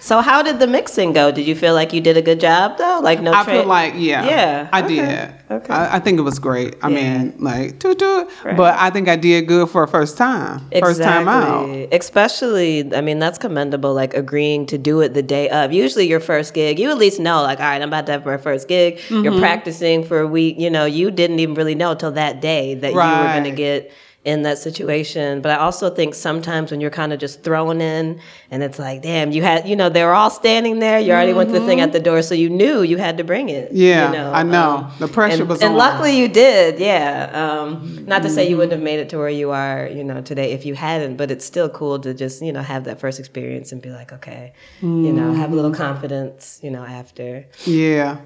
So 0.00 0.20
how 0.20 0.42
did 0.42 0.58
the 0.58 0.66
mixing 0.66 1.12
go? 1.12 1.30
Did 1.30 1.46
you 1.46 1.54
feel 1.54 1.74
like 1.74 1.92
you 1.92 2.00
did 2.00 2.16
a 2.16 2.22
good 2.22 2.40
job 2.40 2.78
though? 2.78 3.00
Like 3.02 3.20
no 3.20 3.32
I 3.32 3.42
tra- 3.44 3.52
feel 3.52 3.64
like 3.66 3.94
yeah, 3.96 4.24
Yeah, 4.26 4.68
I 4.72 4.82
okay, 4.82 4.94
did. 4.96 5.34
okay. 5.50 5.72
I, 5.74 5.96
I 5.96 5.98
think 5.98 6.18
it 6.18 6.22
was 6.22 6.38
great. 6.38 6.76
I 6.82 6.88
Yeah. 6.88 7.18
mean, 7.18 7.34
like 7.38 7.78
toot 7.80 7.98
toot, 7.98 8.28
Right. 8.44 8.56
but 8.56 8.74
I 8.78 8.90
think 8.90 9.08
I 9.08 9.16
did 9.16 9.46
good 9.48 9.68
for 9.68 9.82
a 9.82 9.88
first 9.88 10.16
time, 10.16 10.62
first 10.80 11.02
time 11.02 11.26
out. 11.28 11.68
Especially, 11.92 12.94
I 12.94 13.00
mean, 13.00 13.18
that's 13.18 13.38
commendable, 13.38 13.92
like 13.94 14.14
agreeing 14.14 14.66
to 14.66 14.78
do 14.78 15.00
it 15.00 15.14
the 15.14 15.22
day 15.22 15.48
of. 15.50 15.72
Usually, 15.72 16.06
your 16.08 16.20
first 16.20 16.54
gig, 16.54 16.78
you 16.78 16.90
at 16.90 16.98
least 16.98 17.20
know, 17.20 17.42
like, 17.42 17.58
all 17.60 17.66
right, 17.66 17.82
I'm 17.82 17.88
about 17.88 18.06
to 18.06 18.12
have 18.12 18.24
my 18.24 18.36
first 18.38 18.68
gig. 18.68 18.96
Mm-hmm. 18.98 19.24
You're 19.24 19.38
practicing 19.38 20.04
for 20.04 20.20
a 20.20 20.26
week. 20.26 20.58
You 20.58 20.70
know, 20.70 20.84
you 20.84 21.10
didn't 21.10 21.38
even 21.40 21.54
really 21.54 21.74
know 21.74 21.94
till 21.94 22.12
that 22.12 22.40
day 22.40 22.74
that 22.76 22.90
you 22.92 22.96
were 22.96 23.02
going 23.32 23.44
to 23.44 23.50
get 23.50 23.92
in 24.28 24.42
that 24.42 24.58
situation. 24.58 25.40
But 25.40 25.52
I 25.52 25.56
also 25.56 25.88
think 25.88 26.14
sometimes 26.14 26.70
when 26.70 26.82
you're 26.82 26.90
kind 26.90 27.14
of 27.14 27.18
just 27.18 27.42
thrown 27.42 27.80
in 27.80 28.20
and 28.50 28.62
it's 28.62 28.78
like, 28.78 29.00
damn, 29.00 29.32
you 29.32 29.42
had, 29.42 29.66
you 29.66 29.74
know, 29.74 29.88
they 29.88 30.04
were 30.04 30.12
all 30.12 30.28
standing 30.28 30.80
there. 30.80 31.00
You 31.00 31.12
already 31.12 31.32
went 31.32 31.48
to 31.48 31.58
the 31.58 31.64
thing 31.64 31.80
at 31.80 31.92
the 31.92 31.98
door, 31.98 32.20
so 32.20 32.34
you 32.34 32.50
knew 32.50 32.82
you 32.82 32.98
had 32.98 33.16
to 33.16 33.24
bring 33.24 33.48
it. 33.48 33.68
Mm-hmm. 33.68 33.76
Yeah, 33.76 34.06
you 34.06 34.12
know? 34.18 34.32
I 34.32 34.42
know. 34.42 34.76
Um, 34.76 34.92
the 34.98 35.08
pressure 35.08 35.40
and, 35.40 35.48
was 35.48 35.62
and 35.62 35.72
on. 35.72 35.78
luckily 35.78 36.18
you 36.18 36.28
did, 36.28 36.78
yeah. 36.78 37.30
Um, 37.32 38.04
not 38.04 38.22
to 38.22 38.28
say 38.28 38.48
you 38.50 38.58
wouldn't 38.58 38.72
have 38.72 38.82
made 38.82 39.00
it 39.00 39.08
to 39.10 39.16
where 39.18 39.30
you 39.30 39.50
are, 39.50 39.88
you 39.88 40.04
know, 40.04 40.20
today 40.20 40.52
if 40.52 40.66
you 40.66 40.74
hadn't, 40.74 41.16
but 41.16 41.30
it's 41.30 41.46
still 41.46 41.70
cool 41.70 41.98
to 42.00 42.12
just, 42.12 42.42
you 42.42 42.52
know, 42.52 42.62
have 42.62 42.84
that 42.84 43.00
first 43.00 43.18
experience 43.18 43.72
and 43.72 43.80
be 43.80 43.90
like, 43.90 44.12
okay, 44.12 44.52
you 44.82 45.12
know, 45.12 45.32
have 45.32 45.52
a 45.52 45.54
little 45.54 45.72
confidence, 45.72 46.60
you 46.62 46.70
know, 46.70 46.84
after. 46.84 47.46
yeah, 47.64 48.20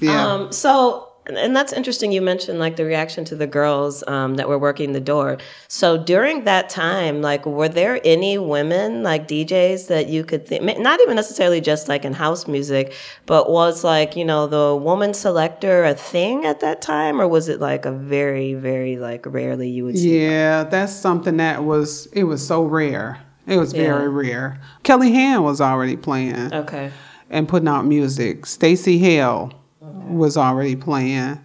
yeah. 0.00 0.26
Um, 0.26 0.52
so, 0.52 1.15
and- 1.26 1.36
and 1.36 1.56
that's 1.56 1.72
interesting. 1.72 2.12
You 2.12 2.22
mentioned 2.22 2.58
like 2.58 2.76
the 2.76 2.84
reaction 2.84 3.24
to 3.26 3.36
the 3.36 3.46
girls 3.46 4.04
um, 4.06 4.34
that 4.36 4.48
were 4.48 4.58
working 4.58 4.92
the 4.92 5.00
door. 5.00 5.38
So 5.68 5.96
during 5.96 6.44
that 6.44 6.68
time, 6.68 7.20
like, 7.22 7.44
were 7.46 7.68
there 7.68 8.00
any 8.04 8.38
women 8.38 9.02
like 9.02 9.26
DJs 9.28 9.88
that 9.88 10.08
you 10.08 10.24
could 10.24 10.46
think, 10.46 10.62
not 10.78 11.00
even 11.00 11.16
necessarily 11.16 11.60
just 11.60 11.88
like 11.88 12.04
in 12.04 12.12
house 12.12 12.46
music, 12.46 12.92
but 13.26 13.50
was 13.50 13.82
like 13.84 14.16
you 14.16 14.24
know 14.24 14.46
the 14.46 14.76
woman 14.76 15.12
selector 15.14 15.84
a 15.84 15.94
thing 15.94 16.44
at 16.44 16.60
that 16.60 16.80
time, 16.82 17.20
or 17.20 17.26
was 17.28 17.48
it 17.48 17.60
like 17.60 17.84
a 17.86 17.92
very, 17.92 18.54
very 18.54 18.96
like 18.96 19.24
rarely 19.26 19.68
you 19.68 19.84
would 19.84 19.98
see? 19.98 20.22
Yeah, 20.26 20.64
that's 20.64 20.92
something 20.92 21.36
that 21.38 21.64
was 21.64 22.06
it 22.12 22.24
was 22.24 22.46
so 22.46 22.62
rare. 22.62 23.18
It 23.46 23.58
was 23.58 23.72
very 23.72 24.04
Yeah. 24.04 24.32
rare. 24.32 24.60
Kelli 24.82 25.12
Hand 25.12 25.44
was 25.44 25.60
already 25.60 25.96
playing 25.96 26.52
Okay. 26.52 26.90
and 27.30 27.46
putting 27.48 27.68
out 27.68 27.86
music. 27.86 28.44
Stacey 28.46 28.98
Hale 28.98 29.52
was 30.06 30.36
already 30.36 30.76
playing. 30.76 31.40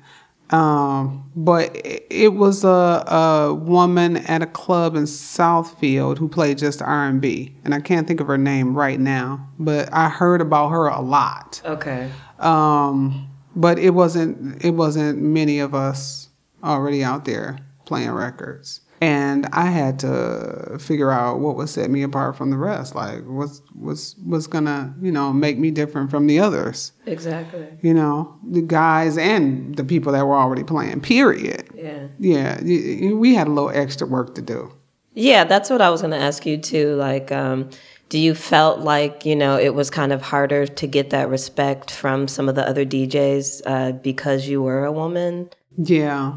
Um, 0.51 1.31
but 1.33 1.79
it, 2.09 2.33
was 2.33 2.65
a, 2.65 2.67
a 2.67 3.53
woman 3.53 4.17
at 4.17 4.41
a 4.41 4.45
club 4.45 4.95
in 4.95 5.03
Southfield 5.03 6.17
who 6.17 6.27
played 6.27 6.57
just 6.57 6.81
R 6.81 7.07
and 7.07 7.21
B, 7.21 7.55
and 7.63 7.73
I 7.73 7.79
can't 7.79 8.05
think 8.05 8.19
of 8.19 8.27
her 8.27 8.37
name 8.37 8.75
right 8.75 8.99
now. 8.99 9.47
But 9.59 9.91
I 9.93 10.09
heard 10.09 10.41
about 10.41 10.69
her 10.69 10.87
a 10.87 10.99
lot. 10.99 11.61
Okay. 11.63 12.11
Um, 12.39 13.29
but 13.55 13.79
it 13.79 13.91
wasn't 13.91 14.63
it 14.63 14.71
wasn't 14.71 15.21
many 15.21 15.59
of 15.59 15.73
us 15.73 16.29
already 16.63 17.03
out 17.03 17.23
there 17.25 17.59
playing 17.85 18.11
records. 18.11 18.80
And 19.01 19.47
I 19.51 19.65
had 19.65 19.97
to 19.99 20.77
figure 20.79 21.11
out 21.11 21.39
what 21.39 21.55
would 21.55 21.69
set 21.69 21.89
me 21.89 22.03
apart 22.03 22.37
from 22.37 22.51
the 22.51 22.57
rest. 22.57 22.93
Like 22.93 23.23
what's 23.25 23.63
what's 23.73 24.15
what's 24.19 24.45
gonna, 24.45 24.93
you 25.01 25.11
know, 25.11 25.33
make 25.33 25.57
me 25.57 25.71
different 25.71 26.11
from 26.11 26.27
the 26.27 26.39
others. 26.39 26.91
Exactly. 27.07 27.67
You 27.81 27.95
know, 27.95 28.37
the 28.47 28.61
guys 28.61 29.17
and 29.17 29.75
the 29.75 29.83
people 29.83 30.11
that 30.13 30.25
were 30.27 30.37
already 30.37 30.63
playing, 30.63 31.01
period. 31.01 31.67
Yeah. 31.73 32.07
Yeah, 32.19 32.61
we 32.61 33.33
had 33.33 33.47
a 33.47 33.51
little 33.51 33.71
extra 33.71 34.05
work 34.05 34.35
to 34.35 34.41
do. 34.43 34.71
Yeah, 35.13 35.45
that's 35.45 35.71
what 35.71 35.81
I 35.81 35.89
was 35.89 36.01
to 36.01 36.15
ask 36.15 36.45
you 36.45 36.57
too. 36.57 36.93
Like, 36.95 37.31
um, 37.31 37.71
do 38.09 38.19
you 38.19 38.35
felt 38.35 38.81
like 38.81 39.25
you 39.25 39.35
know 39.35 39.57
it 39.57 39.73
was 39.73 39.89
kind 39.89 40.13
of 40.13 40.21
harder 40.21 40.67
to 40.67 40.87
get 40.87 41.09
that 41.09 41.27
respect 41.27 41.89
from 41.89 42.27
some 42.27 42.47
of 42.47 42.55
the 42.55 42.67
other 42.67 42.85
DJs 42.85 43.61
uh, 43.65 43.91
because 43.93 44.47
you 44.47 44.61
were 44.61 44.85
a 44.85 44.91
woman? 44.91 45.49
Yeah. 45.77 46.33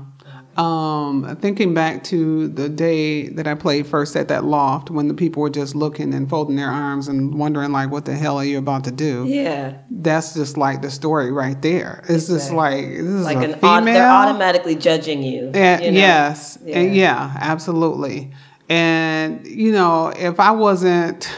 Um, 0.56 1.36
thinking 1.40 1.74
back 1.74 2.04
to 2.04 2.46
the 2.46 2.68
day 2.68 3.28
that 3.30 3.48
I 3.48 3.54
played 3.54 3.88
first 3.88 4.14
at 4.14 4.28
that 4.28 4.44
loft 4.44 4.88
when 4.88 5.08
the 5.08 5.14
people 5.14 5.42
were 5.42 5.50
just 5.50 5.74
looking 5.74 6.14
and 6.14 6.30
folding 6.30 6.54
their 6.54 6.68
arms 6.70 7.08
and 7.08 7.34
wondering 7.36 7.72
like 7.72 7.90
what 7.90 8.04
the 8.04 8.14
hell 8.14 8.36
are 8.36 8.44
you 8.44 8.58
about 8.58 8.84
to 8.84 8.92
do? 8.92 9.24
Yeah, 9.26 9.78
That's 9.90 10.32
just 10.34 10.56
like 10.56 10.80
the 10.80 10.90
story 10.92 11.32
right 11.32 11.60
there. 11.60 12.04
It's 12.08 12.28
just 12.28 12.52
like 12.52 12.86
this 12.86 13.00
is 13.00 13.24
like 13.24 13.38
a 13.38 13.52
an 13.54 13.58
female. 13.58 13.78
au- 13.80 13.84
they're 13.84 14.08
automatically 14.08 14.76
judging 14.76 15.24
you. 15.24 15.50
Yeah, 15.52 15.80
you 15.80 15.90
know? 15.90 15.98
Yes. 15.98 16.58
Yeah. 16.64 16.78
And 16.78 16.94
yeah, 16.94 17.36
absolutely. 17.40 18.32
And 18.68 19.44
you 19.46 19.72
know, 19.72 20.12
if 20.16 20.38
I 20.38 20.52
wasn't 20.52 21.28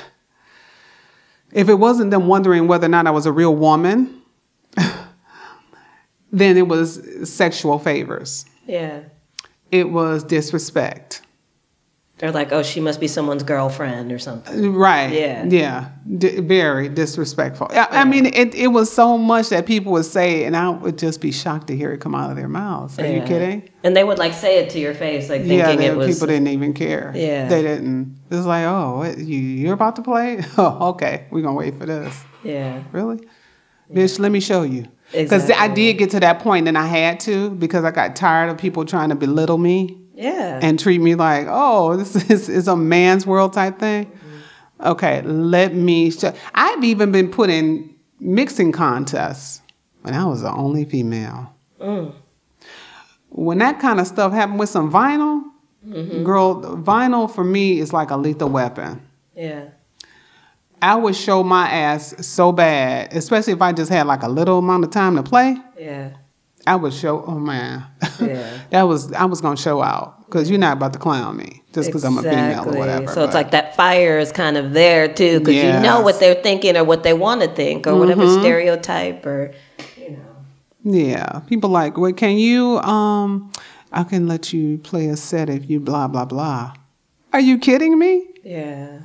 if 1.52 1.70
it 1.70 1.74
wasn't 1.74 2.10
them 2.10 2.26
wondering 2.26 2.68
whether 2.68 2.84
or 2.84 2.90
not 2.90 3.06
I 3.06 3.10
was 3.12 3.24
a 3.24 3.32
real 3.32 3.54
woman, 3.56 4.20
then 6.32 6.56
it 6.58 6.68
was 6.68 7.00
sexual 7.32 7.78
favors. 7.78 8.44
Yeah, 8.66 9.00
It 9.70 9.90
was 9.90 10.24
disrespect. 10.24 11.22
they're 12.18 12.32
like, 12.32 12.50
oh, 12.50 12.62
she 12.62 12.80
must 12.80 12.98
be 12.98 13.06
someone's 13.08 13.42
girlfriend 13.42 14.10
or 14.10 14.18
something. 14.18 14.72
Right. 14.72 15.12
Yeah. 15.12 15.44
Yeah. 15.44 15.88
D- 16.16 16.40
very 16.40 16.88
disrespectful. 16.88 17.66
I, 17.70 17.88
I 17.90 18.04
mean, 18.04 18.24
it, 18.26 18.54
it 18.54 18.68
was 18.68 18.90
so 18.90 19.18
much 19.18 19.50
that 19.50 19.66
people 19.66 19.92
would 19.92 20.06
say, 20.06 20.44
and 20.44 20.56
I 20.56 20.70
would 20.70 20.96
just 20.96 21.20
be 21.20 21.30
shocked 21.30 21.66
to 21.66 21.76
hear 21.76 21.92
it 21.92 21.98
come 22.00 22.14
out 22.14 22.30
of 22.30 22.36
their 22.36 22.48
mouths. 22.48 22.98
Are 22.98 23.06
you 23.06 23.20
kidding? 23.22 23.68
And 23.84 23.94
they 23.94 24.02
would 24.02 24.18
like 24.18 24.32
say 24.32 24.60
it 24.60 24.70
to 24.70 24.78
your 24.78 24.94
face, 24.94 25.28
like 25.28 25.42
thinking 25.42 25.58
yeah, 25.82 25.92
it 25.92 25.96
was. 25.96 26.14
people 26.14 26.26
didn't 26.28 26.48
even 26.48 26.72
care. 26.72 27.12
Yeah. 27.14 27.48
They 27.48 27.60
didn't. 27.60 28.18
It 28.30 28.34
was 28.34 28.46
like, 28.46 28.64
oh, 28.64 28.98
what, 28.98 29.18
you, 29.18 29.38
you're 29.38 29.74
about 29.74 29.96
to 29.96 30.02
play? 30.02 30.42
Oh, 30.56 30.88
okay. 30.92 31.26
We're 31.30 31.42
going 31.42 31.54
to 31.54 31.58
wait 31.58 31.78
for 31.78 31.84
this. 31.86 32.18
Yeah, 32.42 32.82
Really? 32.92 33.20
Bitch, 33.92 34.18
let 34.18 34.32
me 34.32 34.40
show 34.40 34.62
you. 34.62 34.86
Because 35.24 35.50
I 35.50 35.68
did 35.68 35.98
get 35.98 36.10
to 36.10 36.20
that 36.20 36.40
point 36.40 36.68
and 36.68 36.76
I 36.76 36.86
had 36.86 37.20
to 37.20 37.50
because 37.50 37.84
I 37.84 37.90
got 37.90 38.16
tired 38.16 38.50
of 38.50 38.58
people 38.58 38.84
trying 38.84 39.08
to 39.10 39.14
belittle 39.14 39.58
me. 39.58 39.98
yeah, 40.14 40.60
and 40.62 40.78
treat 40.78 41.00
me 41.00 41.14
like, 41.14 41.46
oh, 41.48 41.96
this 41.96 42.16
is, 42.30 42.48
is 42.48 42.68
a 42.68 42.76
man's 42.76 43.26
world 43.26 43.52
type 43.52 43.78
thing. 43.78 44.06
Mm-hmm. 44.06 44.86
Okay, 44.88 45.22
let 45.22 45.74
me. 45.74 46.10
Show. 46.10 46.34
I've 46.54 46.84
even 46.84 47.12
been 47.12 47.30
put 47.30 47.50
in 47.50 47.94
mixing 48.20 48.72
contests 48.72 49.62
when 50.02 50.14
I 50.14 50.24
was 50.24 50.42
the 50.42 50.52
only 50.52 50.84
female. 50.84 51.54
Mm. 51.80 52.14
When 53.30 53.58
that 53.58 53.80
kind 53.80 54.00
of 54.00 54.06
stuff 54.06 54.32
happened 54.32 54.58
with 54.58 54.68
some 54.68 54.90
vinyl, 54.90 55.42
mm-hmm. 55.86 56.24
girl, 56.24 56.62
vinyl 56.76 57.32
for 57.32 57.44
me 57.44 57.78
is 57.80 57.92
like 57.92 58.10
a 58.10 58.16
lethal 58.16 58.48
weapon. 58.48 59.06
yeah, 59.34 59.68
I 60.82 60.94
would 60.96 61.16
show 61.16 61.42
my 61.42 61.68
ass 61.68 62.14
so 62.26 62.52
bad, 62.52 63.12
especially 63.12 63.52
if 63.54 63.62
I 63.62 63.72
just 63.72 63.90
had 63.90 64.06
like 64.06 64.22
a 64.22 64.28
little 64.28 64.58
amount 64.58 64.84
of 64.84 64.90
time 64.90 65.16
to 65.16 65.22
play. 65.22 65.56
yeah, 65.78 66.10
I 66.66 66.76
would 66.76 66.92
show. 66.92 67.24
Oh 67.26 67.38
man, 67.38 67.84
Yeah. 68.20 68.58
that 68.70 68.82
was 68.82 69.12
I 69.12 69.24
was 69.24 69.40
gonna 69.40 69.56
show 69.56 69.82
out 69.82 70.26
because 70.26 70.50
you're 70.50 70.58
not 70.58 70.76
about 70.76 70.92
to 70.92 70.98
clown 70.98 71.36
me 71.36 71.62
just 71.72 71.88
because 71.88 72.04
I'm 72.04 72.18
a 72.18 72.22
female 72.22 72.68
or 72.68 72.78
whatever. 72.78 73.06
So 73.08 73.24
it's 73.24 73.34
like 73.34 73.52
that 73.52 73.76
fire 73.76 74.18
is 74.18 74.32
kind 74.32 74.56
of 74.56 74.72
there 74.72 75.08
too, 75.12 75.38
because 75.38 75.54
you 75.54 75.72
know 75.72 76.00
what 76.02 76.20
they're 76.20 76.34
thinking 76.42 76.76
or 76.76 76.84
what 76.84 77.02
they 77.04 77.14
want 77.14 77.42
to 77.42 77.48
think 77.48 77.86
or 77.86 77.96
whatever 77.96 78.28
stereotype 78.28 79.24
or 79.24 79.54
you 79.96 80.10
know. 80.10 80.98
yeah, 80.98 81.40
people 81.46 81.70
like, 81.70 81.96
well, 81.96 82.12
can 82.12 82.36
you? 82.36 82.78
Um, 82.78 83.52
I 83.92 84.02
can 84.04 84.26
let 84.26 84.52
you 84.52 84.78
play 84.78 85.06
a 85.06 85.16
set 85.16 85.48
if 85.48 85.70
you 85.70 85.80
blah 85.80 86.08
blah 86.08 86.24
blah. 86.26 86.74
Are 87.32 87.40
you 87.40 87.58
kidding 87.58 87.98
me? 87.98 88.26
Yeah. 88.44 88.98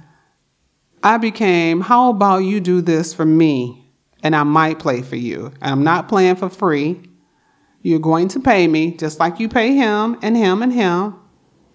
I 1.03 1.17
became. 1.17 1.81
How 1.81 2.09
about 2.09 2.39
you 2.39 2.59
do 2.59 2.81
this 2.81 3.13
for 3.13 3.25
me, 3.25 3.83
and 4.23 4.35
I 4.35 4.43
might 4.43 4.79
play 4.79 5.01
for 5.01 5.15
you. 5.15 5.51
I'm 5.61 5.83
not 5.83 6.07
playing 6.07 6.35
for 6.35 6.49
free. 6.49 7.01
You're 7.81 7.99
going 7.99 8.27
to 8.29 8.39
pay 8.39 8.67
me 8.67 8.95
just 8.95 9.19
like 9.19 9.39
you 9.39 9.49
pay 9.49 9.73
him 9.75 10.17
and 10.21 10.37
him 10.37 10.61
and 10.61 10.71
him. 10.71 11.15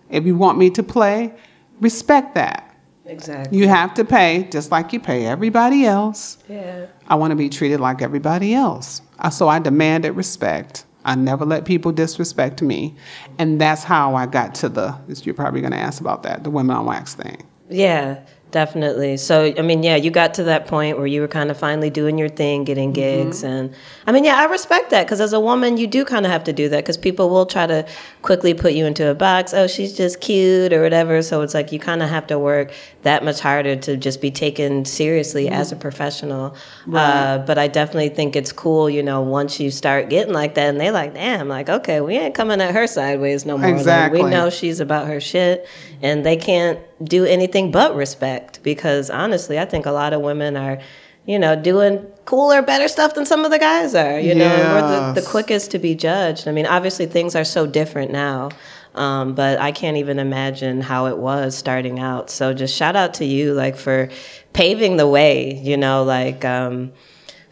If 0.09 0.25
you 0.25 0.37
want 0.37 0.57
me 0.59 0.71
to 0.71 0.83
play, 0.83 1.35
respect 1.81 2.37
that. 2.37 2.63
Exactly. 3.05 3.59
You 3.59 3.69
have 3.69 3.95
to 3.95 4.05
pay 4.05 4.49
just 4.51 4.71
like 4.71 4.93
you 4.93 5.01
pay 5.01 5.27
everybody 5.27 5.85
else. 5.85 6.39
Yeah. 6.49 6.87
I 7.09 7.15
want 7.15 7.31
to 7.33 7.37
be 7.37 7.49
treated 7.49 7.81
like 7.81 8.03
everybody 8.03 8.55
else. 8.55 9.03
Uh, 9.19 9.31
So 9.31 9.49
I 9.49 9.59
demanded 9.59 10.13
respect. 10.13 10.85
I 11.05 11.15
never 11.15 11.45
let 11.45 11.65
people 11.65 11.93
disrespect 11.93 12.63
me. 12.63 12.97
And 13.39 13.61
that's 13.61 13.85
how 13.85 14.17
I 14.17 14.27
got 14.27 14.57
to 14.57 14.69
the, 14.69 14.97
you're 15.23 15.35
probably 15.35 15.61
going 15.61 15.73
to 15.73 15.79
ask 15.79 16.01
about 16.01 16.25
that, 16.25 16.43
the 16.43 16.51
women 16.51 16.75
on 16.75 16.87
wax 16.87 17.15
thing. 17.15 17.45
Yeah. 17.71 18.21
Definitely. 18.53 19.17
So, 19.17 19.53
I 19.59 19.63
mean, 19.63 19.83
yeah, 19.83 19.97
you 19.97 20.11
got 20.11 20.35
to 20.35 20.45
that 20.45 20.67
point 20.67 20.99
where 20.99 21.07
you 21.07 21.21
were 21.21 21.29
kind 21.29 21.51
of 21.51 21.59
finally 21.59 21.91
doing 21.91 22.17
your 22.17 22.29
thing, 22.29 22.63
getting 22.63 22.93
gigs. 22.93 23.39
Mm-hmm. 23.39 23.47
And 23.47 23.75
I 24.07 24.13
mean, 24.13 24.23
yeah, 24.25 24.37
I 24.37 24.45
respect 24.45 24.91
that 24.91 25.05
because 25.05 25.21
as 25.21 25.33
a 25.33 25.41
woman, 25.41 25.77
you 25.79 25.89
do 25.89 26.05
kind 26.05 26.25
of 26.25 26.31
have 26.31 26.45
to 26.45 26.53
do 26.53 26.69
that 26.69 26.85
because 26.85 26.97
people 26.97 27.29
will 27.29 27.47
try 27.47 27.67
to 27.67 27.85
quickly 28.23 28.55
put 28.55 28.73
you 28.73 28.87
into 28.87 29.11
a 29.11 29.15
box. 29.15 29.53
Oh, 29.53 29.67
she's 29.67 29.97
just 29.97 30.21
cute 30.21 30.73
or 30.73 30.81
whatever. 30.81 31.23
So 31.23 31.43
it's 31.43 31.55
like 31.55 31.73
you 31.73 31.81
kind 31.81 32.03
of 32.03 32.09
have 32.09 32.29
to 32.29 32.39
work 32.39 32.73
that 33.07 33.25
much 33.25 33.39
harder 33.39 33.77
to 33.77 33.97
just 33.97 34.21
be 34.21 34.33
taken 34.33 34.85
seriously 34.85 35.45
mm-hmm. 35.45 35.55
as 35.55 35.71
a 35.71 35.77
professional. 35.77 36.57
Right. 36.87 37.01
Uh, 37.01 37.39
but 37.39 37.57
I 37.57 37.69
definitely 37.69 38.09
think 38.09 38.35
it's 38.35 38.51
cool, 38.51 38.91
you 38.91 39.01
know, 39.01 39.23
once 39.23 39.61
you 39.61 39.71
start 39.71 40.11
getting 40.11 40.35
like 40.35 40.57
that 40.57 40.69
and 40.69 40.81
they 40.81 40.91
like, 40.91 41.15
damn, 41.15 41.47
like, 41.47 41.69
okay, 41.69 42.01
we 42.01 42.17
ain't 42.17 42.35
coming 42.35 42.61
at 42.61 42.75
her 42.75 42.89
sideways 42.89 43.47
no 43.47 43.59
more. 43.59 43.71
Exactly. 43.71 44.19
Like, 44.19 44.25
we 44.25 44.31
know 44.33 44.51
she's 44.51 44.81
about 44.81 45.07
her 45.07 45.21
shit 45.21 45.69
and 46.03 46.27
they 46.27 46.37
can't 46.37 46.81
do 47.05 47.25
anything 47.25 47.71
but 47.71 47.95
respect 47.95 48.61
because 48.65 49.09
honestly, 49.09 49.57
I 49.57 49.67
think 49.67 49.87
a 49.87 49.93
lot 49.93 50.13
of 50.13 50.21
women 50.21 50.57
are, 50.57 50.81
you 51.27 51.39
know, 51.39 51.55
doing 51.55 52.05
cooler, 52.25 52.61
better 52.61 52.89
stuff 52.89 53.15
than 53.15 53.25
some 53.25 53.45
of 53.45 53.53
the 53.53 53.61
guys 53.61 53.95
are, 53.95 54.19
you 54.19 54.35
yes. 54.35 54.37
know, 54.37 54.75
we're 54.75 55.13
the, 55.15 55.21
the, 55.21 55.27
quickest 55.29 55.71
to 55.71 55.79
be 55.79 55.95
judged. 55.95 56.49
I 56.49 56.51
mean, 56.51 56.67
obviously 56.67 57.07
things 57.07 57.37
are 57.37 57.45
so 57.45 57.69
different 57.69 58.11
now. 58.11 58.51
Um, 58.97 59.35
but 59.35 59.61
I 59.61 59.73
can't 59.73 59.99
even 59.99 60.19
imagine 60.19 60.81
how 60.81 61.07
it 61.07 61.19
was 61.19 61.57
starting 61.57 62.01
out. 62.01 62.31
So 62.31 62.55
just 62.55 62.75
shout 62.75 62.97
out 62.97 63.15
to 63.15 63.25
you, 63.25 63.53
like 63.53 63.77
for 63.77 64.09
paving 64.53 64.97
the 64.97 65.07
way, 65.07 65.55
you 65.61 65.77
know, 65.77 66.03
like, 66.03 66.45
um, 66.45 66.93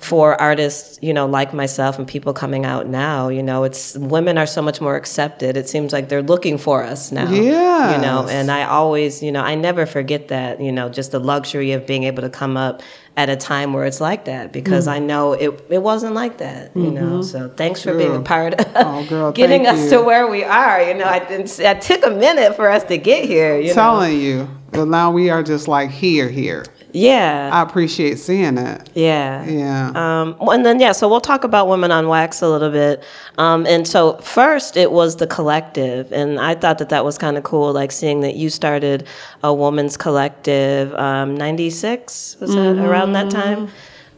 for 0.04 0.38
artists, 0.38 0.98
you 1.00 1.14
know, 1.14 1.26
like 1.26 1.54
myself 1.54 1.98
and 1.98 2.06
people 2.06 2.34
coming 2.34 2.66
out 2.66 2.86
now, 2.86 3.28
you 3.28 3.42
know, 3.42 3.64
it's 3.64 3.96
women 3.96 4.36
are 4.36 4.46
so 4.46 4.60
much 4.60 4.78
more 4.78 4.96
accepted. 4.96 5.56
It 5.56 5.66
seems 5.66 5.94
like 5.94 6.10
they're 6.10 6.22
looking 6.22 6.58
for 6.58 6.82
us 6.82 7.10
now. 7.10 7.30
Yeah. 7.30 7.96
You 7.96 8.02
know, 8.02 8.28
and 8.28 8.50
I 8.50 8.64
always, 8.64 9.22
you 9.22 9.32
know, 9.32 9.40
I 9.40 9.54
never 9.54 9.86
forget 9.86 10.28
that, 10.28 10.60
you 10.60 10.70
know, 10.70 10.90
just 10.90 11.12
the 11.12 11.18
luxury 11.18 11.72
of 11.72 11.86
being 11.86 12.04
able 12.04 12.20
to 12.20 12.28
come 12.28 12.58
up 12.58 12.82
at 13.16 13.30
a 13.30 13.36
time 13.36 13.72
where 13.72 13.86
it's 13.86 14.00
like 14.00 14.26
that 14.26 14.52
because 14.52 14.86
mm. 14.86 14.92
I 14.92 14.98
know 14.98 15.32
it 15.32 15.64
it 15.70 15.78
wasn't 15.78 16.14
like 16.14 16.38
that, 16.38 16.76
you 16.76 16.82
mm-hmm. 16.82 16.94
know. 16.94 17.22
So 17.22 17.48
thanks 17.48 17.80
for 17.82 17.96
being 17.96 18.14
a 18.14 18.20
part 18.20 18.54
of 18.54 18.66
oh, 18.74 19.06
girl, 19.06 19.32
getting 19.40 19.66
us 19.66 19.84
you. 19.84 19.90
to 19.90 20.02
where 20.02 20.26
we 20.26 20.44
are. 20.44 20.82
You 20.82 20.94
know, 20.94 21.06
I 21.06 21.20
didn't 21.20 21.60
I 21.60 21.74
took 21.74 22.04
a 22.04 22.10
minute 22.10 22.56
for 22.56 22.68
us 22.68 22.84
to 22.84 22.98
get 22.98 23.24
here, 23.24 23.58
you 23.58 23.72
Telling 23.72 24.12
know? 24.12 24.18
you. 24.18 24.50
but 24.72 24.86
now 24.86 25.10
we 25.12 25.30
are 25.30 25.42
just 25.42 25.66
like 25.68 25.90
here 25.90 26.28
here. 26.28 26.66
Yeah. 26.94 27.50
I 27.52 27.62
appreciate 27.62 28.20
seeing 28.20 28.56
it. 28.56 28.88
Yeah. 28.94 29.44
Yeah. 29.44 29.90
Um, 29.94 30.36
and 30.40 30.64
then, 30.64 30.78
yeah, 30.78 30.92
so 30.92 31.08
we'll 31.08 31.20
talk 31.20 31.42
about 31.42 31.68
Women 31.68 31.90
on 31.90 32.06
Wax 32.06 32.40
a 32.40 32.48
little 32.48 32.70
bit. 32.70 33.02
Um, 33.36 33.66
and 33.66 33.86
so, 33.86 34.16
first, 34.18 34.76
it 34.76 34.92
was 34.92 35.16
the 35.16 35.26
collective. 35.26 36.12
And 36.12 36.38
I 36.38 36.54
thought 36.54 36.78
that 36.78 36.90
that 36.90 37.04
was 37.04 37.18
kind 37.18 37.36
of 37.36 37.42
cool, 37.42 37.72
like 37.72 37.90
seeing 37.90 38.20
that 38.20 38.36
you 38.36 38.48
started 38.48 39.08
a 39.42 39.52
woman's 39.52 39.96
collective, 39.96 40.94
um, 40.94 41.36
96, 41.36 42.36
was 42.40 42.50
mm-hmm. 42.50 42.76
that 42.76 42.88
around 42.88 43.12
that 43.12 43.28
time? 43.28 43.64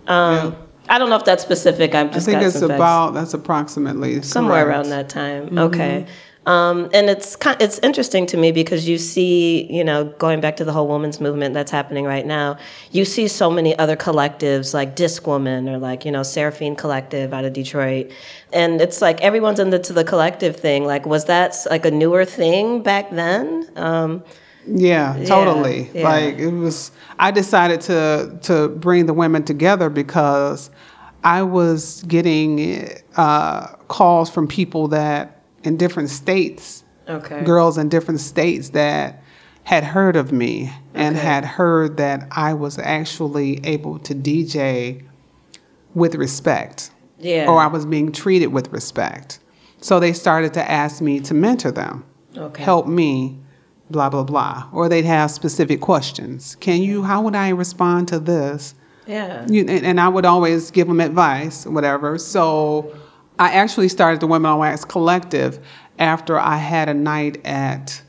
Um, 0.06 0.52
yeah. 0.52 0.54
I 0.90 0.98
don't 0.98 1.08
know 1.08 1.16
if 1.16 1.24
that's 1.24 1.42
specific. 1.42 1.94
I'm 1.94 2.12
just 2.12 2.28
I 2.28 2.32
think 2.32 2.44
it's 2.44 2.60
about, 2.60 3.14
that's 3.14 3.32
approximately 3.32 4.20
somewhere 4.20 4.64
correct. 4.64 4.76
around 4.76 4.90
that 4.90 5.08
time. 5.08 5.46
Mm-hmm. 5.46 5.58
Okay. 5.58 6.06
Um, 6.46 6.88
and 6.94 7.10
it's 7.10 7.34
kind, 7.34 7.60
it's 7.60 7.80
interesting 7.80 8.24
to 8.26 8.36
me 8.36 8.52
because 8.52 8.88
you 8.88 8.98
see, 8.98 9.70
you 9.70 9.82
know, 9.82 10.04
going 10.04 10.40
back 10.40 10.56
to 10.56 10.64
the 10.64 10.72
whole 10.72 10.86
women's 10.86 11.20
movement 11.20 11.54
that's 11.54 11.72
happening 11.72 12.04
right 12.04 12.24
now, 12.24 12.56
you 12.92 13.04
see 13.04 13.26
so 13.26 13.50
many 13.50 13.76
other 13.78 13.96
collectives 13.96 14.72
like 14.72 14.94
Discwoman 14.94 15.68
or 15.68 15.78
like 15.78 16.04
you 16.04 16.12
know 16.12 16.22
Seraphine 16.22 16.76
Collective 16.76 17.34
out 17.34 17.44
of 17.44 17.52
Detroit, 17.52 18.12
and 18.52 18.80
it's 18.80 19.02
like 19.02 19.20
everyone's 19.22 19.58
into 19.58 19.92
the 19.92 20.04
collective 20.04 20.54
thing. 20.54 20.84
Like, 20.84 21.04
was 21.04 21.24
that 21.24 21.56
like 21.68 21.84
a 21.84 21.90
newer 21.90 22.24
thing 22.24 22.80
back 22.80 23.10
then? 23.10 23.68
Um, 23.74 24.22
yeah, 24.68 25.20
totally. 25.26 25.90
Yeah, 25.94 26.00
yeah. 26.00 26.08
Like 26.08 26.38
it 26.38 26.50
was. 26.50 26.92
I 27.18 27.32
decided 27.32 27.80
to 27.82 28.38
to 28.42 28.68
bring 28.68 29.06
the 29.06 29.14
women 29.14 29.42
together 29.42 29.90
because 29.90 30.70
I 31.24 31.42
was 31.42 32.04
getting 32.04 32.88
uh, 33.16 33.66
calls 33.88 34.30
from 34.30 34.46
people 34.46 34.86
that 34.88 35.35
in 35.66 35.76
different 35.76 36.10
states, 36.10 36.84
okay. 37.08 37.42
girls 37.42 37.76
in 37.76 37.88
different 37.88 38.20
states 38.20 38.70
that 38.70 39.22
had 39.64 39.82
heard 39.82 40.14
of 40.14 40.30
me 40.30 40.72
and 40.94 41.16
okay. 41.16 41.26
had 41.26 41.44
heard 41.44 41.96
that 41.96 42.28
I 42.30 42.54
was 42.54 42.78
actually 42.78 43.64
able 43.66 43.98
to 44.00 44.14
DJ 44.14 45.02
with 45.94 46.14
respect. 46.14 46.90
Yeah. 47.18 47.46
Or 47.48 47.58
I 47.58 47.66
was 47.66 47.84
being 47.84 48.12
treated 48.12 48.48
with 48.48 48.72
respect. 48.72 49.40
So 49.80 49.98
they 49.98 50.12
started 50.12 50.54
to 50.54 50.70
ask 50.70 51.02
me 51.02 51.20
to 51.20 51.34
mentor 51.34 51.72
them, 51.72 52.04
okay. 52.36 52.62
help 52.62 52.86
me, 52.86 53.38
blah, 53.90 54.08
blah, 54.08 54.24
blah. 54.24 54.68
Or 54.72 54.88
they'd 54.88 55.04
have 55.04 55.30
specific 55.30 55.80
questions. 55.80 56.56
Can 56.60 56.82
you, 56.82 57.02
how 57.02 57.22
would 57.22 57.34
I 57.34 57.48
respond 57.48 58.08
to 58.08 58.20
this? 58.20 58.74
Yeah. 59.06 59.46
You, 59.48 59.62
and, 59.62 59.84
and 59.84 60.00
I 60.00 60.08
would 60.08 60.24
always 60.24 60.70
give 60.70 60.86
them 60.86 61.00
advice, 61.00 61.66
whatever. 61.66 62.18
So 62.18 62.94
I 63.38 63.52
actually 63.52 63.88
started 63.88 64.20
the 64.20 64.26
Women 64.26 64.50
on 64.50 64.58
Wax 64.60 64.84
Collective 64.84 65.64
after 65.98 66.38
I 66.38 66.56
had 66.56 66.88
a 66.88 66.94
night 66.94 67.44
at 67.44 68.02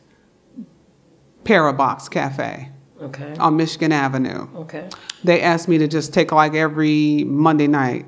Parabox 1.44 2.10
Cafe. 2.10 2.70
Okay. 3.02 3.36
On 3.36 3.56
Michigan 3.56 3.92
Avenue. 3.92 4.48
Okay. 4.56 4.90
They 5.24 5.42
asked 5.42 5.68
me 5.68 5.78
to 5.78 5.88
just 5.88 6.14
take 6.14 6.32
like 6.32 6.56
every 6.56 7.24
Monday 7.26 7.68
night 7.68 8.06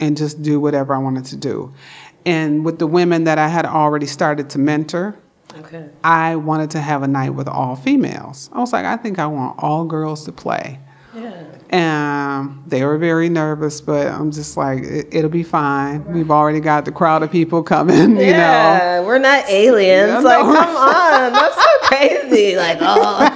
and 0.00 0.16
just 0.16 0.42
do 0.42 0.58
whatever 0.58 0.92
I 0.92 0.98
wanted 0.98 1.24
to 1.26 1.36
do. 1.36 1.72
And 2.26 2.64
with 2.64 2.78
the 2.78 2.86
women 2.86 3.24
that 3.24 3.38
I 3.38 3.46
had 3.48 3.64
already 3.64 4.06
started 4.06 4.50
to 4.50 4.58
mentor, 4.58 5.16
okay. 5.56 5.88
I 6.02 6.34
wanted 6.36 6.70
to 6.72 6.80
have 6.80 7.02
a 7.04 7.08
night 7.08 7.30
with 7.30 7.46
all 7.46 7.76
females. 7.76 8.50
I 8.52 8.58
was 8.58 8.72
like, 8.72 8.84
I 8.84 8.96
think 8.96 9.20
I 9.20 9.26
want 9.26 9.62
all 9.62 9.84
girls 9.84 10.24
to 10.24 10.32
play. 10.32 10.80
And 11.70 12.62
they 12.66 12.84
were 12.84 12.98
very 12.98 13.28
nervous, 13.28 13.80
but 13.80 14.06
I'm 14.06 14.30
just 14.30 14.56
like, 14.56 14.82
it, 14.84 15.22
will 15.22 15.28
be 15.28 15.42
fine. 15.42 16.04
We've 16.12 16.30
already 16.30 16.60
got 16.60 16.84
the 16.84 16.92
crowd 16.92 17.22
of 17.22 17.30
people 17.30 17.62
coming, 17.62 18.16
you 18.16 18.26
yeah, 18.26 18.98
know. 19.00 19.06
we're 19.06 19.18
not 19.18 19.48
aliens. 19.48 20.12
Yeah, 20.12 20.18
like, 20.20 20.46
no. 20.46 20.52
come 20.54 20.76
on. 20.76 21.32
That's 21.32 21.56
so 21.56 21.78
crazy. 21.82 22.56
Like, 22.56 22.78
oh. 22.80 23.30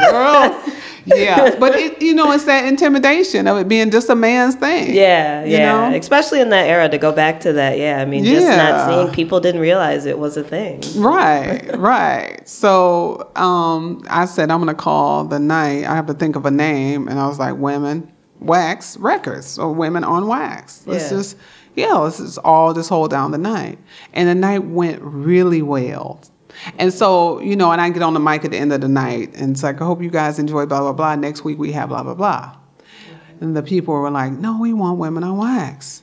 Girls 0.10 0.59
yeah, 1.14 1.56
but 1.60 1.74
it, 1.74 2.00
you 2.00 2.14
know, 2.14 2.32
it's 2.32 2.44
that 2.44 2.64
intimidation 2.66 3.46
of 3.46 3.58
it 3.58 3.68
being 3.68 3.90
just 3.90 4.08
a 4.08 4.14
man's 4.14 4.54
thing. 4.54 4.94
Yeah, 4.94 5.44
yeah. 5.44 5.90
Know? 5.90 5.96
Especially 5.96 6.40
in 6.40 6.50
that 6.50 6.66
era 6.66 6.88
to 6.88 6.98
go 6.98 7.12
back 7.12 7.40
to 7.40 7.52
that. 7.54 7.78
Yeah, 7.78 8.00
I 8.00 8.04
mean, 8.04 8.24
just 8.24 8.46
not 8.46 8.88
seeing 8.88 9.14
people 9.14 9.40
didn't 9.40 9.60
realize 9.60 10.06
it 10.06 10.18
was 10.18 10.36
a 10.36 10.44
thing. 10.44 10.82
Right, 10.96 11.76
right. 11.78 12.46
So 12.48 13.30
um, 13.36 14.02
I 14.08 14.24
said 14.24 14.50
I'm 14.50 14.60
gonna 14.60 14.74
call 14.74 15.24
the 15.24 15.38
night. 15.38 15.84
I 15.84 15.94
have 15.94 16.06
to 16.06 16.14
think 16.14 16.36
of 16.36 16.46
a 16.46 16.50
name, 16.50 17.08
and 17.08 17.18
I 17.18 17.26
was 17.26 17.38
like, 17.38 17.56
Women 17.56 18.10
Wax 18.40 18.96
Records 18.96 19.58
or 19.58 19.72
Women 19.72 20.04
on 20.04 20.26
Wax. 20.26 20.86
Let's 20.86 21.04
yeah. 21.04 21.18
just 21.18 21.36
yeah, 21.76 21.94
let's 21.94 22.18
just 22.18 22.38
all 22.38 22.74
just 22.74 22.88
hold 22.88 23.10
down 23.10 23.30
the 23.30 23.38
night. 23.38 23.78
And 24.12 24.28
the 24.28 24.34
night 24.34 24.64
went 24.64 25.00
really 25.02 25.62
well. 25.62 26.20
And 26.78 26.92
so, 26.92 27.40
you 27.40 27.56
know, 27.56 27.72
and 27.72 27.80
I 27.80 27.90
get 27.90 28.02
on 28.02 28.14
the 28.14 28.20
mic 28.20 28.44
at 28.44 28.50
the 28.50 28.58
end 28.58 28.72
of 28.72 28.80
the 28.80 28.88
night 28.88 29.34
and 29.34 29.52
it's 29.52 29.62
like, 29.62 29.80
I 29.80 29.84
hope 29.84 30.02
you 30.02 30.10
guys 30.10 30.38
enjoy 30.38 30.66
blah, 30.66 30.80
blah, 30.80 30.92
blah. 30.92 31.16
Next 31.16 31.44
week 31.44 31.58
we 31.58 31.72
have 31.72 31.88
blah, 31.88 32.02
blah, 32.02 32.14
blah. 32.14 32.56
And 33.40 33.56
the 33.56 33.62
people 33.62 33.94
were 33.94 34.10
like, 34.10 34.32
no, 34.32 34.58
we 34.60 34.72
want 34.72 34.98
women 34.98 35.24
on 35.24 35.38
wax. 35.38 36.02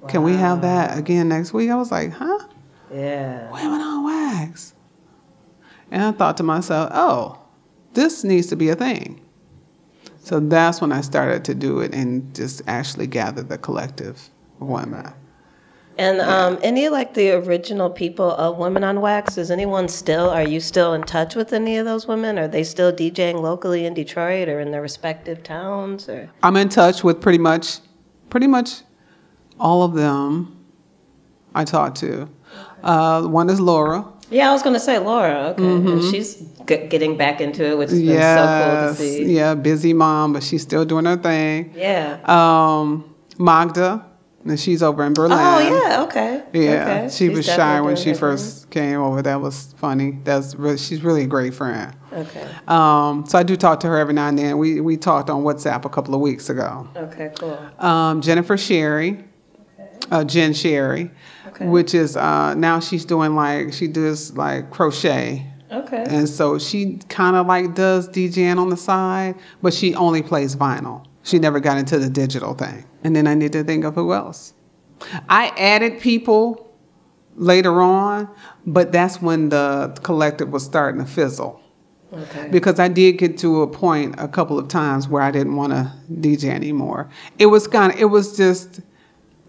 Wow. 0.00 0.08
Can 0.08 0.22
we 0.22 0.34
have 0.34 0.62
that 0.62 0.98
again 0.98 1.28
next 1.28 1.52
week? 1.52 1.70
I 1.70 1.76
was 1.76 1.90
like, 1.90 2.12
huh? 2.12 2.46
Yeah. 2.92 3.50
Women 3.50 3.80
on 3.80 4.04
wax. 4.04 4.74
And 5.90 6.02
I 6.02 6.12
thought 6.12 6.36
to 6.36 6.42
myself, 6.42 6.90
oh, 6.92 7.38
this 7.94 8.22
needs 8.24 8.48
to 8.48 8.56
be 8.56 8.68
a 8.68 8.76
thing. 8.76 9.20
So 10.22 10.40
that's 10.40 10.80
when 10.82 10.92
I 10.92 11.00
started 11.00 11.44
to 11.46 11.54
do 11.54 11.80
it 11.80 11.94
and 11.94 12.34
just 12.34 12.60
actually 12.66 13.06
gather 13.06 13.42
the 13.42 13.56
collective 13.56 14.28
of 14.60 14.68
women. 14.68 15.10
And 15.98 16.20
um, 16.20 16.58
any 16.62 16.88
like 16.88 17.14
the 17.14 17.32
original 17.32 17.90
people 17.90 18.30
of 18.30 18.56
Women 18.56 18.84
on 18.84 19.00
Wax, 19.00 19.36
is 19.36 19.50
anyone 19.50 19.88
still, 19.88 20.30
are 20.30 20.44
you 20.44 20.60
still 20.60 20.94
in 20.94 21.02
touch 21.02 21.34
with 21.34 21.52
any 21.52 21.76
of 21.76 21.86
those 21.86 22.06
women? 22.06 22.38
Are 22.38 22.46
they 22.46 22.62
still 22.62 22.92
DJing 22.92 23.42
locally 23.42 23.84
in 23.84 23.94
Detroit 23.94 24.48
or 24.48 24.60
in 24.60 24.70
their 24.70 24.80
respective 24.80 25.42
towns? 25.42 26.08
Or? 26.08 26.30
I'm 26.44 26.56
in 26.56 26.68
touch 26.68 27.02
with 27.02 27.20
pretty 27.20 27.38
much, 27.38 27.78
pretty 28.30 28.46
much 28.46 28.82
all 29.58 29.82
of 29.82 29.94
them 29.94 30.64
I 31.52 31.64
talk 31.64 31.96
to. 31.96 32.28
Uh, 32.84 33.22
one 33.22 33.50
is 33.50 33.60
Laura. 33.60 34.06
Yeah, 34.30 34.50
I 34.50 34.52
was 34.52 34.62
going 34.62 34.74
to 34.74 34.80
say 34.80 34.98
Laura. 35.00 35.48
Okay. 35.48 35.62
Mm-hmm. 35.62 35.88
And 35.88 36.02
she's 36.04 36.36
g- 36.68 36.86
getting 36.86 37.16
back 37.16 37.40
into 37.40 37.64
it, 37.64 37.76
which 37.76 37.90
has 37.90 37.98
been 37.98 38.08
yes, 38.08 38.38
so 38.38 38.70
cool 38.70 38.88
to 38.94 39.24
see. 39.24 39.34
Yeah, 39.34 39.54
busy 39.56 39.94
mom, 39.94 40.34
but 40.34 40.44
she's 40.44 40.62
still 40.62 40.84
doing 40.84 41.06
her 41.06 41.16
thing. 41.16 41.72
Yeah. 41.74 42.20
Um, 42.24 43.12
Magda 43.38 44.07
and 44.44 44.58
she's 44.58 44.82
over 44.82 45.04
in 45.04 45.14
Berlin. 45.14 45.38
Oh 45.40 45.58
yeah, 45.58 46.02
okay. 46.04 46.42
Yeah, 46.52 46.82
okay. 46.82 47.08
she 47.10 47.28
she's 47.28 47.36
was 47.36 47.46
shy 47.46 47.80
when 47.80 47.96
she 47.96 48.14
first 48.14 48.62
thing. 48.62 48.70
came 48.70 49.00
over. 49.00 49.20
That 49.22 49.40
was 49.40 49.74
funny. 49.78 50.18
That's 50.24 50.54
really, 50.54 50.78
she's 50.78 51.02
really 51.02 51.22
a 51.24 51.26
great 51.26 51.54
friend. 51.54 51.94
Okay. 52.12 52.48
Um, 52.66 53.26
so 53.26 53.38
I 53.38 53.42
do 53.42 53.56
talk 53.56 53.80
to 53.80 53.88
her 53.88 53.98
every 53.98 54.14
now 54.14 54.28
and 54.28 54.38
then. 54.38 54.58
We 54.58 54.80
we 54.80 54.96
talked 54.96 55.28
on 55.30 55.42
WhatsApp 55.42 55.84
a 55.84 55.88
couple 55.88 56.14
of 56.14 56.20
weeks 56.20 56.48
ago. 56.48 56.88
Okay, 56.96 57.32
cool. 57.38 57.58
Um, 57.78 58.20
Jennifer 58.20 58.56
Sherry. 58.56 59.24
Okay. 59.80 60.06
uh, 60.10 60.24
Jen 60.24 60.54
Sherry, 60.54 61.10
which 61.60 61.94
is 61.94 62.16
uh, 62.16 62.54
now 62.54 62.80
she's 62.80 63.04
doing 63.04 63.34
like 63.34 63.72
she 63.72 63.88
does 63.88 64.36
like 64.36 64.70
crochet. 64.70 65.46
Okay. 65.70 66.04
And 66.08 66.26
so 66.28 66.58
she 66.58 66.98
kind 67.08 67.36
of 67.36 67.46
like 67.46 67.74
does 67.74 68.08
DJing 68.08 68.56
on 68.58 68.70
the 68.70 68.76
side, 68.76 69.34
but 69.60 69.74
she 69.74 69.94
only 69.94 70.22
plays 70.22 70.56
vinyl. 70.56 71.04
She 71.28 71.38
never 71.38 71.60
got 71.60 71.76
into 71.76 71.98
the 71.98 72.08
digital 72.08 72.54
thing. 72.54 72.86
And 73.04 73.14
then 73.14 73.26
I 73.26 73.34
need 73.34 73.52
to 73.52 73.62
think 73.62 73.84
of 73.84 73.94
who 73.94 74.14
else. 74.14 74.54
I 75.28 75.48
added 75.58 76.00
people 76.00 76.74
later 77.36 77.82
on, 77.82 78.28
but 78.66 78.92
that's 78.92 79.20
when 79.20 79.50
the 79.50 79.94
collective 80.02 80.50
was 80.50 80.64
starting 80.64 81.04
to 81.04 81.06
fizzle. 81.06 81.60
Okay. 82.10 82.48
Because 82.48 82.80
I 82.80 82.88
did 82.88 83.18
get 83.18 83.36
to 83.38 83.60
a 83.60 83.66
point 83.66 84.14
a 84.16 84.26
couple 84.26 84.58
of 84.58 84.68
times 84.68 85.06
where 85.06 85.20
I 85.20 85.30
didn't 85.30 85.56
want 85.56 85.74
to 85.74 85.92
DJ 86.10 86.48
anymore. 86.48 87.10
It 87.38 87.46
was 87.46 87.66
kind 87.66 87.92
of, 87.92 88.00
it 88.00 88.06
was 88.06 88.34
just, 88.34 88.80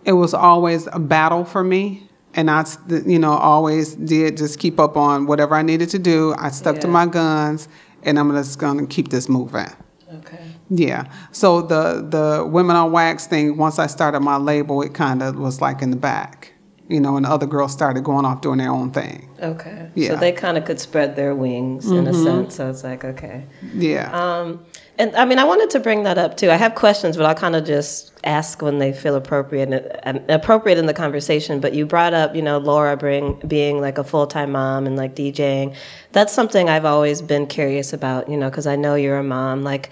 it 0.03 0.11
was 0.11 0.33
always 0.33 0.85
a 0.87 0.99
battle 0.99 1.45
for 1.45 1.63
me. 1.63 2.09
And 2.33 2.51
I, 2.51 2.65
you 3.05 3.19
know, 3.19 3.31
always 3.31 3.95
did 3.95 4.35
just 4.35 4.59
keep 4.59 4.81
up 4.81 4.97
on 4.97 5.25
whatever 5.27 5.55
I 5.55 5.61
needed 5.61 5.89
to 5.91 5.99
do. 5.99 6.35
I 6.37 6.49
stuck 6.49 6.79
to 6.79 6.87
my 6.87 7.05
guns, 7.05 7.69
and 8.03 8.19
I'm 8.19 8.31
just 8.31 8.59
gonna 8.59 8.85
keep 8.85 9.07
this 9.07 9.27
moving. 9.27 9.65
Okay. 10.13 10.48
Yeah. 10.69 11.05
So 11.31 11.61
the 11.61 12.05
the 12.07 12.45
women 12.45 12.75
on 12.75 12.91
wax 12.91 13.27
thing, 13.27 13.57
once 13.57 13.79
I 13.79 13.87
started 13.87 14.19
my 14.19 14.37
label, 14.37 14.81
it 14.81 14.93
kind 14.93 15.21
of 15.23 15.35
was 15.37 15.61
like 15.61 15.81
in 15.81 15.89
the 15.91 15.97
back, 15.97 16.53
you 16.87 16.99
know, 16.99 17.17
and 17.17 17.25
the 17.25 17.29
other 17.29 17.47
girls 17.47 17.71
started 17.73 18.03
going 18.03 18.25
off 18.25 18.41
doing 18.41 18.59
their 18.59 18.71
own 18.71 18.91
thing. 18.91 19.29
Okay. 19.41 19.89
Yeah. 19.95 20.09
So 20.09 20.15
they 20.17 20.31
kind 20.31 20.57
of 20.57 20.65
could 20.65 20.79
spread 20.79 21.15
their 21.15 21.33
wings 21.33 21.89
in 21.89 22.07
a 22.07 22.13
sense. 22.13 22.55
So 22.55 22.69
it's 22.69 22.83
like, 22.83 23.03
okay. 23.03 23.45
Yeah. 23.73 24.11
Um, 24.11 24.65
and 24.99 25.15
I 25.15 25.23
mean, 25.23 25.39
I 25.39 25.45
wanted 25.45 25.69
to 25.71 25.79
bring 25.79 26.03
that 26.03 26.17
up 26.17 26.35
too. 26.35 26.51
I 26.51 26.55
have 26.55 26.75
questions, 26.75 27.15
but 27.15 27.25
I'll 27.25 27.33
kind 27.33 27.55
of 27.55 27.63
just 27.65 28.11
ask 28.25 28.61
when 28.61 28.79
they 28.79 28.91
feel 28.91 29.15
appropriate 29.15 29.71
and 30.03 30.29
appropriate 30.29 30.77
in 30.77 30.87
the 30.87 30.93
conversation. 30.93 31.61
But 31.61 31.73
you 31.73 31.85
brought 31.85 32.13
up, 32.13 32.35
you 32.35 32.41
know, 32.41 32.57
Laura 32.57 32.97
bring 32.97 33.41
being 33.47 33.79
like 33.79 33.97
a 33.97 34.03
full 34.03 34.27
time 34.27 34.51
mom 34.51 34.85
and 34.85 34.97
like 34.97 35.15
DJing. 35.15 35.73
That's 36.11 36.33
something 36.33 36.67
I've 36.67 36.85
always 36.85 37.21
been 37.21 37.47
curious 37.47 37.93
about, 37.93 38.29
you 38.29 38.35
know, 38.35 38.49
because 38.49 38.67
I 38.67 38.75
know 38.75 38.95
you're 38.95 39.17
a 39.17 39.23
mom. 39.23 39.63
Like, 39.63 39.89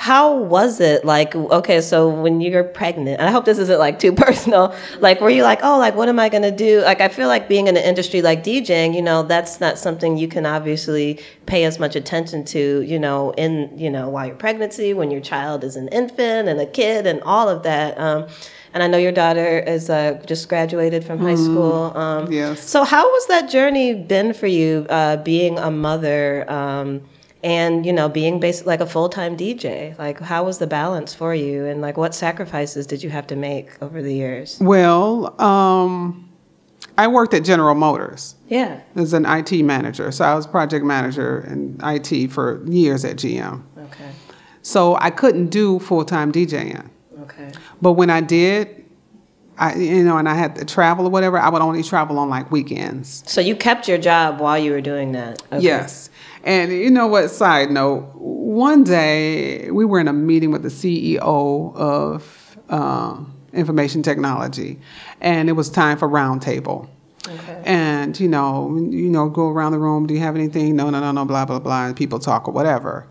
how 0.00 0.34
was 0.34 0.80
it? 0.80 1.04
Like, 1.04 1.36
okay, 1.36 1.82
so 1.82 2.08
when 2.08 2.40
you're 2.40 2.64
pregnant, 2.64 3.20
and 3.20 3.28
I 3.28 3.30
hope 3.30 3.44
this 3.44 3.58
isn't 3.58 3.78
like 3.78 3.98
too 3.98 4.12
personal. 4.26 4.74
Like, 4.98 5.20
were 5.20 5.28
you 5.28 5.42
like, 5.42 5.60
oh, 5.62 5.78
like 5.78 5.94
what 5.94 6.08
am 6.08 6.18
I 6.18 6.30
gonna 6.30 6.50
do? 6.50 6.80
Like, 6.80 7.02
I 7.02 7.08
feel 7.08 7.28
like 7.28 7.50
being 7.50 7.66
in 7.66 7.76
an 7.76 7.82
industry 7.82 8.22
like 8.22 8.42
DJing, 8.42 8.94
you 8.94 9.02
know, 9.02 9.22
that's 9.22 9.60
not 9.60 9.78
something 9.78 10.16
you 10.16 10.26
can 10.26 10.46
obviously 10.46 11.20
pay 11.44 11.64
as 11.64 11.78
much 11.78 11.96
attention 11.96 12.46
to, 12.46 12.80
you 12.80 12.98
know, 12.98 13.32
in 13.32 13.76
you 13.76 13.90
know 13.90 14.08
while 14.08 14.26
you're 14.26 14.36
pregnancy, 14.36 14.94
when 14.94 15.10
your 15.10 15.20
child 15.20 15.64
is 15.64 15.76
an 15.76 15.88
infant 15.88 16.48
and 16.48 16.58
a 16.58 16.66
kid 16.66 17.06
and 17.06 17.20
all 17.24 17.50
of 17.50 17.62
that. 17.64 17.98
Um, 18.00 18.26
and 18.72 18.82
I 18.82 18.86
know 18.86 18.96
your 18.96 19.12
daughter 19.12 19.58
is 19.58 19.90
uh, 19.90 20.18
just 20.24 20.48
graduated 20.48 21.04
from 21.04 21.18
high 21.18 21.34
school. 21.34 21.92
Um, 21.94 22.32
Yes. 22.32 22.66
So 22.66 22.84
how 22.84 23.04
was 23.04 23.26
that 23.26 23.50
journey 23.50 23.92
been 23.92 24.32
for 24.32 24.46
you, 24.46 24.86
uh, 24.88 25.18
being 25.18 25.58
a 25.58 25.70
mother? 25.70 26.50
Um, 26.50 27.02
and 27.42 27.86
you 27.86 27.92
know 27.92 28.08
being 28.08 28.38
basically 28.38 28.70
like 28.70 28.80
a 28.80 28.86
full-time 28.86 29.36
dj 29.36 29.98
like 29.98 30.20
how 30.20 30.44
was 30.44 30.58
the 30.58 30.66
balance 30.66 31.14
for 31.14 31.34
you 31.34 31.64
and 31.64 31.80
like 31.80 31.96
what 31.96 32.14
sacrifices 32.14 32.86
did 32.86 33.02
you 33.02 33.08
have 33.10 33.26
to 33.26 33.36
make 33.36 33.80
over 33.82 34.02
the 34.02 34.12
years 34.12 34.58
well, 34.60 35.40
um, 35.40 36.28
I 36.98 37.06
worked 37.06 37.32
at 37.32 37.44
General 37.44 37.74
Motors 37.74 38.34
yeah 38.48 38.80
as 38.94 39.14
an 39.14 39.24
IT 39.24 39.52
manager. 39.64 40.12
So 40.12 40.24
I 40.24 40.34
was 40.34 40.46
project 40.46 40.84
manager 40.84 41.40
in 41.48 41.78
IT 41.82 42.30
for 42.30 42.62
years 42.66 43.04
at 43.06 43.16
GM. 43.16 43.62
okay 43.86 44.10
So 44.60 44.96
I 44.96 45.08
couldn't 45.10 45.48
do 45.48 45.78
full 45.78 46.04
time 46.04 46.30
DJing. 46.32 46.86
okay 47.22 47.52
But 47.80 47.92
when 47.92 48.10
I 48.10 48.20
did, 48.20 48.84
I 49.56 49.76
you 49.76 50.04
know, 50.04 50.18
and 50.18 50.28
I 50.28 50.34
had 50.34 50.56
to 50.56 50.66
travel 50.66 51.06
or 51.06 51.10
whatever, 51.10 51.38
I 51.38 51.48
would 51.48 51.62
only 51.62 51.82
travel 51.82 52.18
on 52.18 52.28
like 52.28 52.50
weekends. 52.50 53.22
so 53.26 53.40
you 53.40 53.56
kept 53.56 53.88
your 53.88 53.96
job 53.98 54.38
while 54.40 54.58
you 54.58 54.72
were 54.72 54.82
doing 54.82 55.12
that 55.12 55.42
okay. 55.52 55.62
Yes. 55.62 56.09
And 56.44 56.72
you 56.72 56.90
know 56.90 57.06
what? 57.06 57.30
Side 57.30 57.70
note: 57.70 58.10
one 58.14 58.84
day 58.84 59.70
we 59.70 59.84
were 59.84 60.00
in 60.00 60.08
a 60.08 60.12
meeting 60.12 60.50
with 60.50 60.62
the 60.62 60.68
CEO 60.68 61.74
of 61.76 62.56
um, 62.68 63.34
information 63.52 64.02
technology, 64.02 64.78
and 65.20 65.48
it 65.48 65.52
was 65.52 65.68
time 65.68 65.98
for 65.98 66.08
roundtable. 66.08 66.88
Okay. 67.28 67.62
And 67.64 68.18
you 68.18 68.28
know, 68.28 68.74
you 68.90 69.10
know, 69.10 69.28
go 69.28 69.48
around 69.48 69.72
the 69.72 69.78
room. 69.78 70.06
Do 70.06 70.14
you 70.14 70.20
have 70.20 70.34
anything? 70.34 70.76
No, 70.76 70.88
no, 70.90 71.00
no, 71.00 71.12
no. 71.12 71.24
Blah 71.24 71.44
blah 71.44 71.58
blah. 71.58 71.86
And 71.86 71.96
people 71.96 72.18
talk 72.18 72.48
or 72.48 72.52
whatever. 72.52 73.06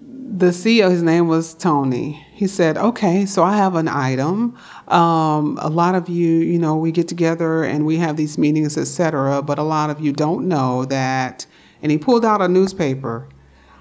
The 0.00 0.46
CEO, 0.46 0.90
his 0.90 1.02
name 1.02 1.26
was 1.26 1.54
Tony. 1.54 2.24
He 2.32 2.46
said, 2.46 2.78
"Okay, 2.78 3.26
so 3.26 3.42
I 3.42 3.56
have 3.56 3.74
an 3.74 3.88
item. 3.88 4.56
Um, 4.88 5.58
a 5.60 5.68
lot 5.68 5.94
of 5.94 6.08
you, 6.08 6.28
you 6.28 6.58
know, 6.58 6.76
we 6.76 6.92
get 6.92 7.08
together 7.08 7.64
and 7.64 7.84
we 7.84 7.96
have 7.98 8.16
these 8.16 8.38
meetings, 8.38 8.78
etc. 8.78 9.42
But 9.42 9.58
a 9.58 9.62
lot 9.62 9.90
of 9.90 10.00
you 10.00 10.12
don't 10.12 10.48
know 10.48 10.86
that." 10.86 11.46
And 11.82 11.92
he 11.92 11.98
pulled 11.98 12.24
out 12.24 12.42
a 12.42 12.48
newspaper. 12.48 13.28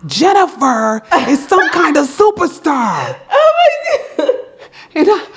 Jennifer 0.05 1.01
is 1.27 1.47
some 1.47 1.69
kind 1.71 1.97
of 1.97 2.07
superstar. 2.07 3.19
oh 3.31 3.53
my 4.17 4.25
god 4.25 4.35
And 4.95 5.07
I, 5.09 5.27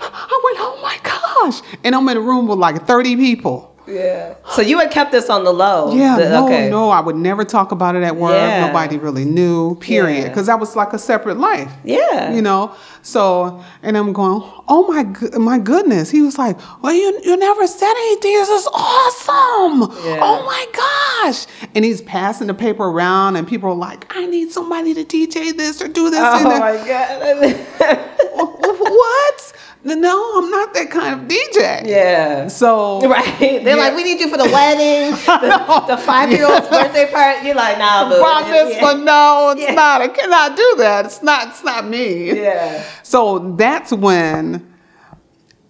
I 0.00 0.40
went, 0.44 0.58
oh 0.60 0.78
my 0.82 0.98
gosh. 1.02 1.62
And 1.84 1.94
I'm 1.94 2.08
in 2.08 2.16
a 2.16 2.20
room 2.20 2.48
with 2.48 2.58
like 2.58 2.86
30 2.86 3.16
people. 3.16 3.75
Yeah 3.86 4.34
so 4.50 4.62
you 4.62 4.78
had 4.78 4.90
kept 4.90 5.12
this 5.12 5.28
on 5.30 5.44
the 5.44 5.52
low 5.52 5.94
Yeah, 5.94 6.16
The- 6.16 6.28
no, 6.30 6.46
okay 6.46 6.68
no, 6.70 6.90
I 6.90 7.00
would 7.00 7.16
never 7.16 7.44
talk 7.44 7.72
about 7.72 7.94
it 7.96 8.02
at 8.02 8.16
work. 8.16 8.32
Yeah. 8.32 8.66
Nobody 8.66 8.98
really 8.98 9.24
knew, 9.24 9.76
period. 9.76 10.22
Yeah. 10.22 10.28
Because 10.28 10.46
that 10.46 10.58
was 10.60 10.74
like 10.76 10.92
a 10.92 10.98
separate 10.98 11.36
life. 11.38 11.70
yeah 11.84 12.32
You 12.32 12.42
know, 12.42 12.74
so 13.02 13.62
and 13.82 13.96
I'm 13.96 14.12
going, 14.12 14.42
oh 14.68 14.86
my, 14.88 15.04
my 15.38 15.58
goodness. 15.58 16.10
He 16.10 16.22
was 16.22 16.36
like, 16.38 16.56
well, 16.82 16.92
you 16.92 17.20
you 17.24 17.36
never 17.36 17.66
said 17.66 17.92
anything. 17.96 18.32
This 18.34 18.48
is 18.48 18.66
awesome. 18.72 19.80
Yeah. 20.04 20.18
Oh 20.22 20.42
my 20.44 20.66
gosh! 20.82 21.46
And 21.74 21.84
he's 21.84 22.02
passing 22.02 22.48
the 22.48 22.54
paper 22.54 22.84
around, 22.84 23.36
and 23.36 23.46
people 23.46 23.70
are 23.70 23.74
like, 23.76 24.06
I 24.16 24.26
need 24.26 24.50
somebody 24.50 24.92
to 24.94 25.04
DJ 25.04 25.56
this 25.56 25.80
or 25.80 25.88
do 25.88 26.10
this. 26.10 26.20
oh 26.20 26.36
and 26.38 26.46
that. 26.46 26.60
my 26.60 26.76
god 26.86 28.06
what? 28.78 29.52
No, 29.94 30.38
I'm 30.38 30.50
not 30.50 30.74
that 30.74 30.90
kind 30.90 31.14
of 31.20 31.28
DJ. 31.28 31.86
yeah 31.86 32.48
So 32.48 33.00
Right. 33.08 33.38
They're 33.38 33.60
Yeah. 33.62 33.74
like, 33.76 33.94
we 33.94 34.02
need 34.02 34.18
you 34.18 34.28
for 34.28 34.36
the 34.36 34.44
wedding, 34.44 35.12
the, 35.12 35.84
the 35.88 35.96
five 35.96 36.30
year 36.32 36.44
old's 36.50 36.68
birthday 36.68 37.08
party. 37.10 37.46
You're 37.46 37.54
like, 37.56 37.78
nah, 37.78 38.08
boo. 38.08 38.20
Bar 38.20 38.50
mitzvah, 38.50 39.04
no, 39.04 39.50
it's 39.56 39.62
Yeah. 39.62 39.74
not. 39.74 40.00
I 40.02 40.08
cannot 40.08 40.56
do 40.56 40.74
that. 40.78 41.04
It's 41.06 41.22
not. 41.22 41.48
It's 41.48 41.62
not 41.62 41.86
me. 41.86 42.34
Yeah. 42.42 42.82
So 43.04 43.54
that's 43.56 43.92
when 43.92 44.74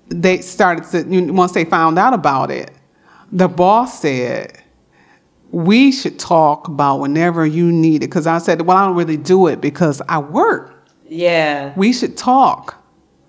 they 0.08 0.38
started 0.40 0.84
to. 1.10 1.32
Once 1.32 1.52
they 1.52 1.64
found 1.66 1.98
out 1.98 2.14
about 2.14 2.50
it, 2.50 2.70
the 3.32 3.48
boss 3.48 4.00
said, 4.00 4.56
"We 5.50 5.92
should 5.92 6.18
talk 6.18 6.68
about 6.68 7.00
whenever 7.00 7.44
you 7.44 7.70
need 7.70 7.96
it." 7.96 8.06
Because 8.08 8.26
I 8.26 8.38
said, 8.38 8.62
"Well, 8.62 8.76
I 8.76 8.86
don't 8.86 8.96
really 8.96 9.16
do 9.18 9.46
it 9.48 9.60
because 9.60 10.00
I 10.08 10.18
work. 10.20 10.72
Yeah. 11.08 11.72
We 11.76 11.92
should 11.92 12.16
talk 12.16 12.76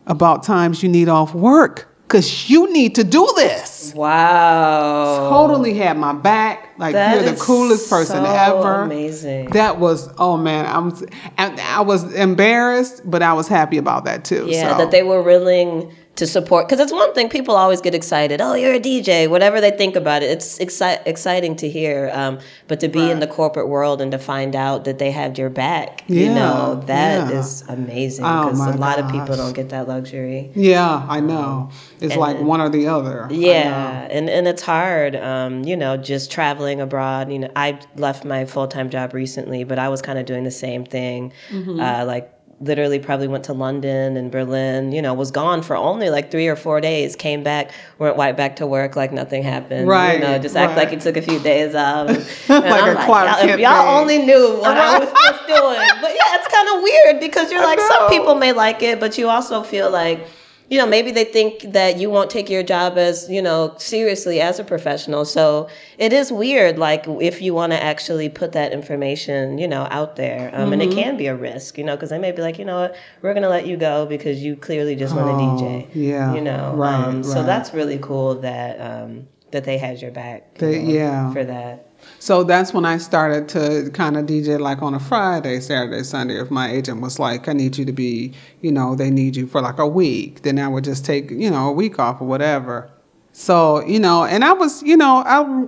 about 0.08 0.44
times 0.44 0.82
you 0.82 0.90
need 0.90 1.10
off 1.10 1.34
work 1.34 1.88
because 2.04 2.50
you 2.50 2.72
need 2.74 2.96
to 2.96 3.04
do 3.04 3.28
this." 3.36 3.94
Wow. 3.96 5.30
Totally 5.30 5.74
had 5.74 5.98
my 5.98 6.14
back. 6.14 6.74
Like 6.78 6.94
That 6.94 7.16
you're 7.16 7.32
the 7.34 7.40
coolest 7.40 7.90
person 7.90 8.24
so 8.24 8.32
ever. 8.32 8.82
amazing. 8.82 9.50
That 9.52 9.80
was 9.80 10.10
oh 10.18 10.38
man, 10.38 10.66
I'm 10.66 10.94
and 11.38 11.60
I 11.60 11.82
was 11.82 12.14
embarrassed, 12.14 13.02
but 13.06 13.22
I 13.24 13.34
was 13.34 13.48
happy 13.48 13.78
about 13.78 14.06
that 14.06 14.26
too. 14.26 14.46
Yeah, 14.48 14.72
so. 14.72 14.78
that 14.78 14.92
they 14.92 15.04
were 15.04 15.24
willing 15.24 15.92
to 16.18 16.28
support. 16.28 16.68
Because 16.68 16.80
it's 16.80 16.92
one 16.92 17.14
thing 17.14 17.30
people 17.30 17.56
always 17.56 17.80
get 17.82 17.96
excited. 17.96 18.42
Oh, 18.42 18.54
you're 18.54 18.74
a 18.74 18.80
DJ. 18.80 19.30
Whatever 19.30 19.62
they 19.62 19.72
think 19.72 19.96
about 19.96 20.24
it, 20.24 20.32
it's 20.32 20.60
exci- 20.60 21.02
exciting 21.06 21.56
to 21.58 21.70
hear. 21.70 22.12
Um, 22.14 22.40
but 22.68 22.80
to 22.82 22.88
be 22.88 23.10
in 23.10 23.20
the 23.20 23.28
corporate 23.28 23.70
world 23.70 24.02
and 24.02 24.12
to 24.12 24.18
find 24.20 24.56
out 24.56 24.86
that 24.86 24.98
they 25.00 25.12
have 25.12 25.38
your 25.38 25.50
back, 25.50 26.04
you 26.08 26.28
know, 26.34 26.84
that 26.88 27.32
is 27.32 27.64
yeah. 27.66 27.74
amazing. 27.74 28.26
Oh, 28.26 28.46
Because 28.46 28.60
my 28.60 28.72
a 28.74 28.78
lot 28.78 29.00
of 29.00 29.10
people 29.12 29.36
don't 29.36 29.54
get 29.54 29.70
that 29.70 29.88
luxury. 29.88 30.52
yeah, 30.56 31.06
I 31.08 31.20
know. 31.20 31.70
It's 32.02 32.16
like 32.16 32.40
one 32.40 32.62
or 32.62 32.70
the 32.70 32.88
other. 32.88 33.28
Yeah, 33.32 34.08
and 34.10 34.30
and 34.30 34.48
it's 34.48 34.62
hard, 34.62 35.16
um, 35.16 35.64
you 35.64 35.76
know, 35.76 35.98
just 35.98 36.32
traveling 36.32 36.82
abroad. 36.82 37.32
You 37.32 37.40
know, 37.40 37.52
I 37.56 37.80
left 37.96 38.26
my 38.26 38.46
full 38.46 38.68
time 38.68 38.90
job 38.90 39.14
recently, 39.14 39.64
but 39.64 39.80
I 39.80 39.90
was 39.90 40.02
kind 40.02 40.20
of 40.20 40.26
doing 40.26 40.44
the 40.44 40.52
same 40.52 40.84
thing. 40.86 41.32
Mm-hmm. 41.50 41.80
Uh, 41.80 42.06
like 42.06 42.32
literally, 42.60 43.00
probably 43.00 43.28
went 43.28 43.44
to 43.46 43.54
London 43.54 44.18
and 44.18 44.32
Berlin. 44.32 44.92
You 44.92 45.02
know, 45.02 45.14
was 45.14 45.32
gone 45.32 45.62
for 45.62 45.76
only 45.76 46.10
like 46.10 46.32
three 46.32 46.48
or 46.48 46.56
four 46.56 46.82
days. 46.82 47.16
Came 47.16 47.44
back, 47.44 47.72
went 48.00 48.18
right 48.18 48.36
back 48.36 48.58
to 48.58 48.68
work 48.68 48.96
like 48.96 49.12
nothing 49.12 49.44
happened. 49.44 49.88
Right, 49.88 50.14
You 50.14 50.20
know, 50.20 50.40
just 50.40 50.56
act 50.56 50.76
like 50.78 50.88
right. 50.88 50.94
you 50.94 51.00
took 51.00 51.18
a 51.18 51.22
few 51.22 51.40
days 51.40 51.76
off. 51.76 52.10
And, 52.50 52.64
Like 52.64 52.84
I'm 52.84 52.98
a 52.98 53.06
Clark 53.06 53.28
y'all, 53.28 53.50
if 53.50 53.60
y'all 53.60 54.00
only 54.00 54.20
knew 54.20 54.58
what 54.60 54.78
I 54.78 55.00
was 55.00 55.10
just 55.28 55.48
doing. 55.48 55.88
But 56.02 56.12
yeah, 56.12 56.36
it's 56.36 56.48
kind 56.48 56.68
of 56.76 56.82
weird 56.82 57.20
because 57.20 57.52
you're 57.52 57.64
like 57.64 57.80
some 57.80 58.10
people 58.10 58.36
may 58.36 58.54
like 58.54 58.82
it, 58.82 59.00
but 59.00 59.18
you 59.18 59.30
also 59.30 59.64
feel 59.64 59.92
like 59.92 60.28
you 60.70 60.78
know, 60.78 60.86
maybe 60.86 61.12
they 61.12 61.24
think 61.24 61.62
that 61.72 61.98
you 61.98 62.10
won't 62.10 62.30
take 62.30 62.50
your 62.50 62.64
job 62.64 62.98
as, 62.98 63.30
you 63.30 63.42
know, 63.42 63.74
seriously 63.78 64.42
as 64.42 64.60
a 64.60 64.64
professional. 64.66 65.24
So 65.24 65.70
it 65.98 66.12
is 66.12 66.32
weird, 66.32 66.78
like 66.78 67.06
if 67.08 67.42
you 67.42 67.54
want 67.54 67.72
to 67.72 67.82
actually 67.82 68.28
put 68.28 68.52
that 68.52 68.74
information, 68.74 69.58
you 69.58 69.68
know, 69.68 69.88
out 69.90 70.18
there. 70.18 70.50
Um, 70.54 70.64
mm-hmm. 70.64 70.74
And 70.74 70.82
it 70.82 70.90
mm-hmm. 70.90 71.00
can 71.00 71.18
be 71.18 71.28
a 71.28 71.36
risk, 71.36 71.78
you 71.78 71.86
know, 71.86 71.96
because 71.96 72.10
they 72.10 72.20
may 72.20 72.34
be 72.34 72.42
like, 72.42 72.60
you 72.60 72.66
know 72.66 72.82
what, 72.82 72.96
we're 73.22 73.34
going 73.34 73.44
to 73.44 73.50
let 73.50 73.66
you 73.66 73.78
go 73.78 74.06
because 74.06 74.44
you 74.44 74.58
clearly 74.58 74.96
just 74.96 75.16
want 75.16 75.28
to 75.28 75.66
oh, 75.66 75.70
DJ. 75.70 75.88
Yeah. 75.94 76.34
You 76.34 76.42
know, 76.42 76.74
right, 76.76 76.96
um, 76.96 77.16
right. 77.18 77.26
so 77.26 77.44
that's 77.44 77.74
really 77.74 78.00
cool 78.00 78.36
that, 78.42 78.80
um, 78.82 79.28
that 79.52 79.64
they 79.64 79.78
had 79.78 80.02
your 80.02 80.12
back. 80.12 80.56
They, 80.56 80.84
know, 80.84 80.92
yeah. 80.92 81.34
For 81.34 81.46
that. 81.46 81.87
So 82.20 82.44
that's 82.44 82.74
when 82.74 82.86
I 82.86 82.98
started 82.98 83.48
to 83.50 83.90
kind 83.94 84.18
of 84.18 84.26
DJ 84.26 84.60
like 84.60 84.82
on 84.82 84.94
a 84.94 85.00
Friday, 85.00 85.60
Saturday, 85.60 86.04
Sunday. 86.04 86.40
If 86.40 86.52
my 86.52 86.70
agent 86.70 87.02
was 87.02 87.20
like, 87.20 87.48
I 87.48 87.54
need 87.54 87.78
you 87.78 87.86
to 87.86 87.92
be, 87.92 88.34
you 88.62 88.72
know, 88.72 88.96
they 88.96 89.10
need 89.10 89.36
you 89.36 89.48
for 89.48 89.62
like 89.62 89.80
a 89.80 89.88
week, 89.88 90.42
then 90.42 90.60
I 90.60 90.68
would 90.68 90.84
just 90.84 91.06
take, 91.06 91.32
you 91.32 91.50
know, 91.50 91.70
a 91.70 91.72
week 91.72 92.00
off 92.00 92.22
or 92.22 92.28
whatever. 92.28 92.90
So, 93.34 93.86
you 93.86 94.00
know, 94.00 94.26
and 94.26 94.44
I 94.44 94.54
was, 94.54 94.82
you 94.84 94.98
know, 94.98 95.24
I 95.26 95.68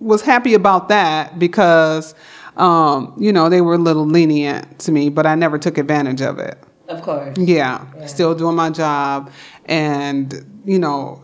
was 0.00 0.22
happy 0.22 0.54
about 0.54 0.88
that 0.88 1.38
because, 1.38 2.14
um, 2.56 3.14
you 3.18 3.32
know, 3.32 3.48
they 3.48 3.60
were 3.60 3.74
a 3.74 3.78
little 3.78 4.06
lenient 4.06 4.78
to 4.80 4.92
me, 4.92 5.08
but 5.08 5.26
I 5.26 5.34
never 5.34 5.58
took 5.58 5.78
advantage 5.78 6.22
of 6.22 6.38
it. 6.38 6.58
Of 6.88 7.02
course. 7.02 7.36
Yeah, 7.38 7.86
yeah. 7.96 8.06
still 8.06 8.34
doing 8.34 8.56
my 8.56 8.70
job. 8.70 9.30
And, 9.66 10.62
you 10.64 10.78
know, 10.78 11.22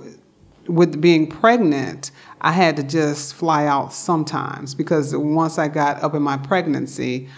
with 0.66 1.00
being 1.00 1.26
pregnant, 1.26 2.10
I 2.40 2.52
had 2.52 2.76
to 2.76 2.82
just 2.82 3.34
fly 3.34 3.66
out 3.66 3.92
sometimes 3.92 4.74
because 4.74 5.14
once 5.16 5.58
I 5.58 5.68
got 5.68 6.02
up 6.02 6.14
in 6.14 6.22
my 6.22 6.36
pregnancy, 6.36 7.28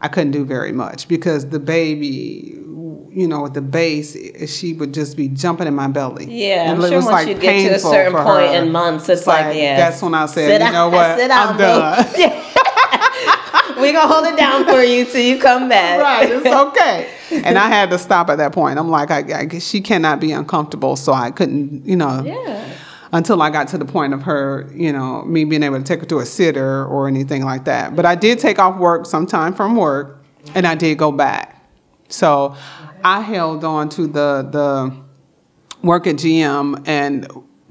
I 0.00 0.08
couldn't 0.08 0.32
do 0.32 0.44
very 0.44 0.72
much 0.72 1.08
because 1.08 1.48
the 1.48 1.58
baby, 1.58 2.54
you 3.10 3.26
know, 3.28 3.42
with 3.42 3.54
the 3.54 3.60
base, 3.60 4.16
eh, 4.16 4.46
she 4.46 4.72
would 4.74 4.94
just 4.94 5.16
be 5.16 5.28
jumping 5.28 5.66
in 5.66 5.74
my 5.74 5.88
belly. 5.88 6.26
Yeah, 6.26 6.70
and 6.70 6.82
I'm 6.82 6.88
sure 6.88 7.00
once 7.00 7.06
like 7.06 7.28
you 7.28 7.34
get 7.34 7.68
to 7.68 7.74
a 7.74 7.78
certain 7.78 8.12
point 8.14 8.50
her. 8.50 8.62
in 8.62 8.72
months, 8.72 9.08
it's, 9.08 9.26
like, 9.26 9.46
like, 9.46 9.56
yeah. 9.56 9.76
That's 9.76 10.00
when 10.00 10.14
I 10.14 10.26
said, 10.26 10.62
you 10.62 10.72
know 10.72 10.88
what, 10.88 11.20
I'm 11.20 11.56
done. 11.58 12.06
We're 13.76 13.92
gonna 13.92 14.08
hold 14.12 14.26
it 14.26 14.38
down 14.38 14.64
for 14.64 14.82
you 14.82 15.04
till 15.04 15.20
you 15.20 15.38
come 15.38 15.68
back. 15.68 16.00
Right, 16.00 16.30
it's 16.30 16.46
okay. 16.46 17.12
and 17.30 17.58
I 17.58 17.68
had 17.68 17.90
to 17.90 17.98
stop 17.98 18.30
at 18.30 18.36
that 18.36 18.52
point. 18.52 18.78
I'm 18.78 18.88
like, 18.88 19.10
I, 19.10 19.40
I, 19.40 19.58
she 19.58 19.82
cannot 19.82 20.18
be 20.18 20.32
uncomfortable, 20.32 20.96
so 20.96 21.12
I 21.12 21.30
couldn't, 21.30 21.84
you 21.84 21.96
know. 21.96 22.22
Yeah 22.24 22.74
until 23.16 23.40
I 23.40 23.48
got 23.48 23.68
to 23.68 23.78
the 23.78 23.86
point 23.86 24.12
of 24.12 24.22
her, 24.24 24.70
you 24.74 24.92
know, 24.92 25.22
me 25.22 25.44
being 25.44 25.62
able 25.62 25.78
to 25.78 25.84
take 25.84 26.00
her 26.00 26.06
to 26.06 26.18
a 26.18 26.26
sitter 26.26 26.84
or 26.84 27.08
anything 27.08 27.44
like 27.44 27.64
that. 27.64 27.96
But 27.96 28.04
I 28.04 28.14
did 28.14 28.38
take 28.38 28.58
off 28.58 28.78
work 28.78 29.06
sometime 29.06 29.54
from 29.54 29.74
work 29.74 30.22
and 30.54 30.66
I 30.66 30.74
did 30.74 30.98
go 30.98 31.10
back. 31.10 31.66
So 32.08 32.54
I 33.02 33.22
held 33.22 33.64
on 33.64 33.88
to 33.90 34.06
the 34.06 34.46
the 34.50 34.96
work 35.82 36.06
at 36.06 36.16
GM 36.16 36.86
and 36.86 37.26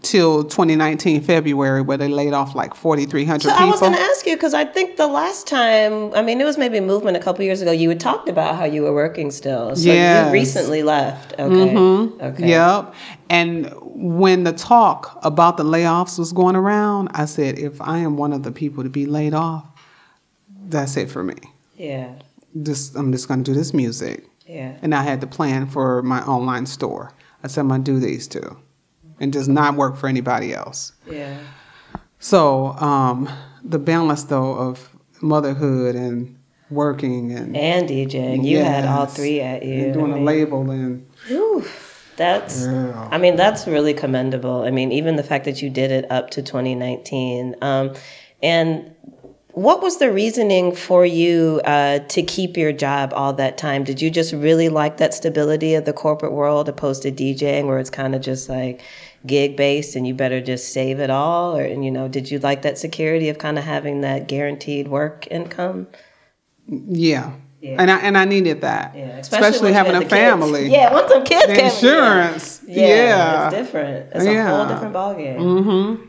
till 0.06 0.44
2019 0.44 1.22
February 1.22 1.82
where 1.82 1.98
they 1.98 2.08
laid 2.08 2.34
off 2.34 2.54
like 2.56 2.76
4,300 2.76 3.42
so 3.42 3.50
people. 3.50 3.66
I 3.66 3.70
was 3.70 3.80
going 3.80 3.94
to 3.94 4.00
ask 4.00 4.26
you 4.26 4.36
because 4.36 4.54
I 4.54 4.64
think 4.64 4.98
the 4.98 5.08
last 5.08 5.48
time, 5.48 6.14
I 6.14 6.22
mean, 6.22 6.40
it 6.40 6.46
was 6.46 6.58
maybe 6.58 6.78
a 6.78 6.82
movement 6.82 7.18
a 7.18 7.20
couple 7.20 7.44
years 7.44 7.62
ago. 7.62 7.72
You 7.72 7.90
had 7.90 8.00
talked 8.00 8.30
about 8.30 8.56
how 8.56 8.66
you 8.66 8.84
were 8.84 8.94
working 8.94 9.32
still. 9.32 9.76
So 9.76 9.90
yes. 9.90 10.28
you 10.28 10.32
recently 10.32 10.84
left. 10.84 11.34
Okay. 11.34 11.44
Mm-hmm. 11.44 12.22
Okay. 12.22 12.50
Yep. 12.50 12.94
And 13.30 13.74
when 13.82 14.44
the 14.44 14.54
talk 14.54 15.20
about 15.24 15.58
the 15.58 15.64
layoffs 15.64 16.20
was 16.20 16.32
going 16.32 16.56
around, 16.56 17.10
I 17.14 17.26
said, 17.26 17.58
if 17.58 17.82
I 17.82 17.98
am 17.98 18.16
one 18.16 18.32
of 18.32 18.44
the 18.44 18.52
people 18.52 18.84
to 18.84 18.90
be 18.90 19.08
laid 19.08 19.34
off, 19.34 19.66
that's 20.68 20.96
it 20.98 21.10
for 21.10 21.24
me. 21.24 21.38
Yeah. 21.76 22.14
Just 22.62 22.96
I'm 22.96 23.12
just 23.12 23.28
going 23.28 23.44
to 23.44 23.52
do 23.52 23.58
this 23.58 23.74
music. 23.74 24.30
Yeah. 24.46 24.78
And 24.84 24.94
I 24.94 25.02
had 25.02 25.20
to 25.22 25.28
plan 25.28 25.66
for 25.66 26.04
my 26.04 26.22
online 26.24 26.68
store. 26.68 27.12
I 27.44 27.48
said 27.48 27.62
I'm 27.62 27.70
going 27.70 27.84
to 27.84 27.92
do 27.92 28.00
these 28.00 28.28
two 28.28 28.56
and 29.20 29.32
does 29.32 29.48
not 29.48 29.76
work 29.76 29.96
for 29.96 30.08
anybody 30.08 30.54
else. 30.54 30.94
Yeah. 31.10 31.38
So 32.20 32.68
um, 32.74 33.30
the 33.64 33.80
balance 33.80 34.24
though 34.24 34.54
of 34.54 34.90
motherhood 35.22 35.96
and 35.96 36.38
working 36.70 37.32
and 37.32 37.56
and 37.56 37.88
DJing, 37.88 38.44
you 38.44 38.58
yes, 38.58 38.68
had 38.68 38.86
all 38.86 39.06
three 39.06 39.42
at 39.42 39.64
you. 39.64 39.86
And 39.86 39.94
doing 39.94 40.12
I 40.12 40.16
mean, 40.16 40.24
a 40.24 40.26
label 40.26 40.70
and. 40.72 41.08
Whew, 41.28 41.66
that's, 42.18 42.66
yeah. 42.66 43.10
I 43.12 43.18
mean, 43.18 43.36
that's 43.36 43.68
really 43.68 43.94
commendable. 43.94 44.64
I 44.64 44.72
mean, 44.72 44.92
even 44.92 45.16
the 45.16 45.24
fact 45.24 45.46
that 45.46 45.62
you 45.62 45.70
did 45.70 45.92
it 45.92 46.10
up 46.10 46.30
to 46.32 46.42
2019. 46.42 47.56
Um, 47.62 47.94
and 48.42 48.96
what 49.56 49.82
was 49.82 49.98
the 49.98 50.12
reasoning 50.12 50.76
for 50.76 51.06
you 51.06 51.62
uh, 51.64 52.00
to 52.00 52.22
keep 52.22 52.58
your 52.58 52.74
job 52.74 53.14
all 53.16 53.34
that 53.34 53.58
time? 53.58 53.84
Did 53.84 54.02
you 54.02 54.10
just 54.10 54.34
really 54.34 54.70
like 54.70 54.98
that 54.98 55.14
stability 55.14 55.76
of 55.76 55.86
the 55.86 55.94
corporate 55.94 56.34
world 56.34 56.68
opposed 56.68 57.04
to 57.04 57.12
DJing, 57.12 57.66
where 57.66 57.80
it's 57.80 57.90
kind 57.90 58.16
of 58.16 58.22
just 58.22 58.50
like 58.50 58.82
gig 59.26 59.56
based 59.56 59.96
and 59.96 60.08
you 60.08 60.14
better 60.14 60.42
just 60.42 60.74
save 60.74 61.00
it 61.00 61.10
all? 61.10 61.56
Or, 61.56 61.64
and, 61.64 61.84
you 61.84 61.92
know, 61.92 62.08
did 62.08 62.32
you 62.32 62.40
like 62.40 62.62
that 62.64 62.78
security 62.78 63.30
of 63.30 63.38
kind 63.38 63.58
of 63.58 63.64
having 63.64 64.02
that 64.02 64.28
guaranteed 64.28 64.88
work 64.88 65.28
income? 65.32 65.88
Yeah. 66.68 67.34
Yeah. 67.66 67.78
And 67.80 67.90
I 67.90 67.98
and 67.98 68.16
I 68.16 68.26
needed 68.26 68.62
that, 68.62 68.96
yeah, 68.96 69.18
especially, 69.18 69.48
especially 69.48 69.74
having 69.74 69.96
a 69.96 70.08
family. 70.08 70.66
Kids. 70.66 70.72
Yeah, 70.72 70.94
once 70.94 71.12
some 71.12 71.24
kids, 71.24 71.48
the 71.48 71.66
insurance. 71.66 72.62
Yeah. 72.68 72.88
yeah. 72.88 73.48
it's 73.48 73.56
different. 73.56 74.12
It's 74.14 74.24
a 74.24 74.44
whole 74.44 74.68
different 74.68 74.94
ballgame. 74.94 75.40
Mm-hmm. 75.40 76.06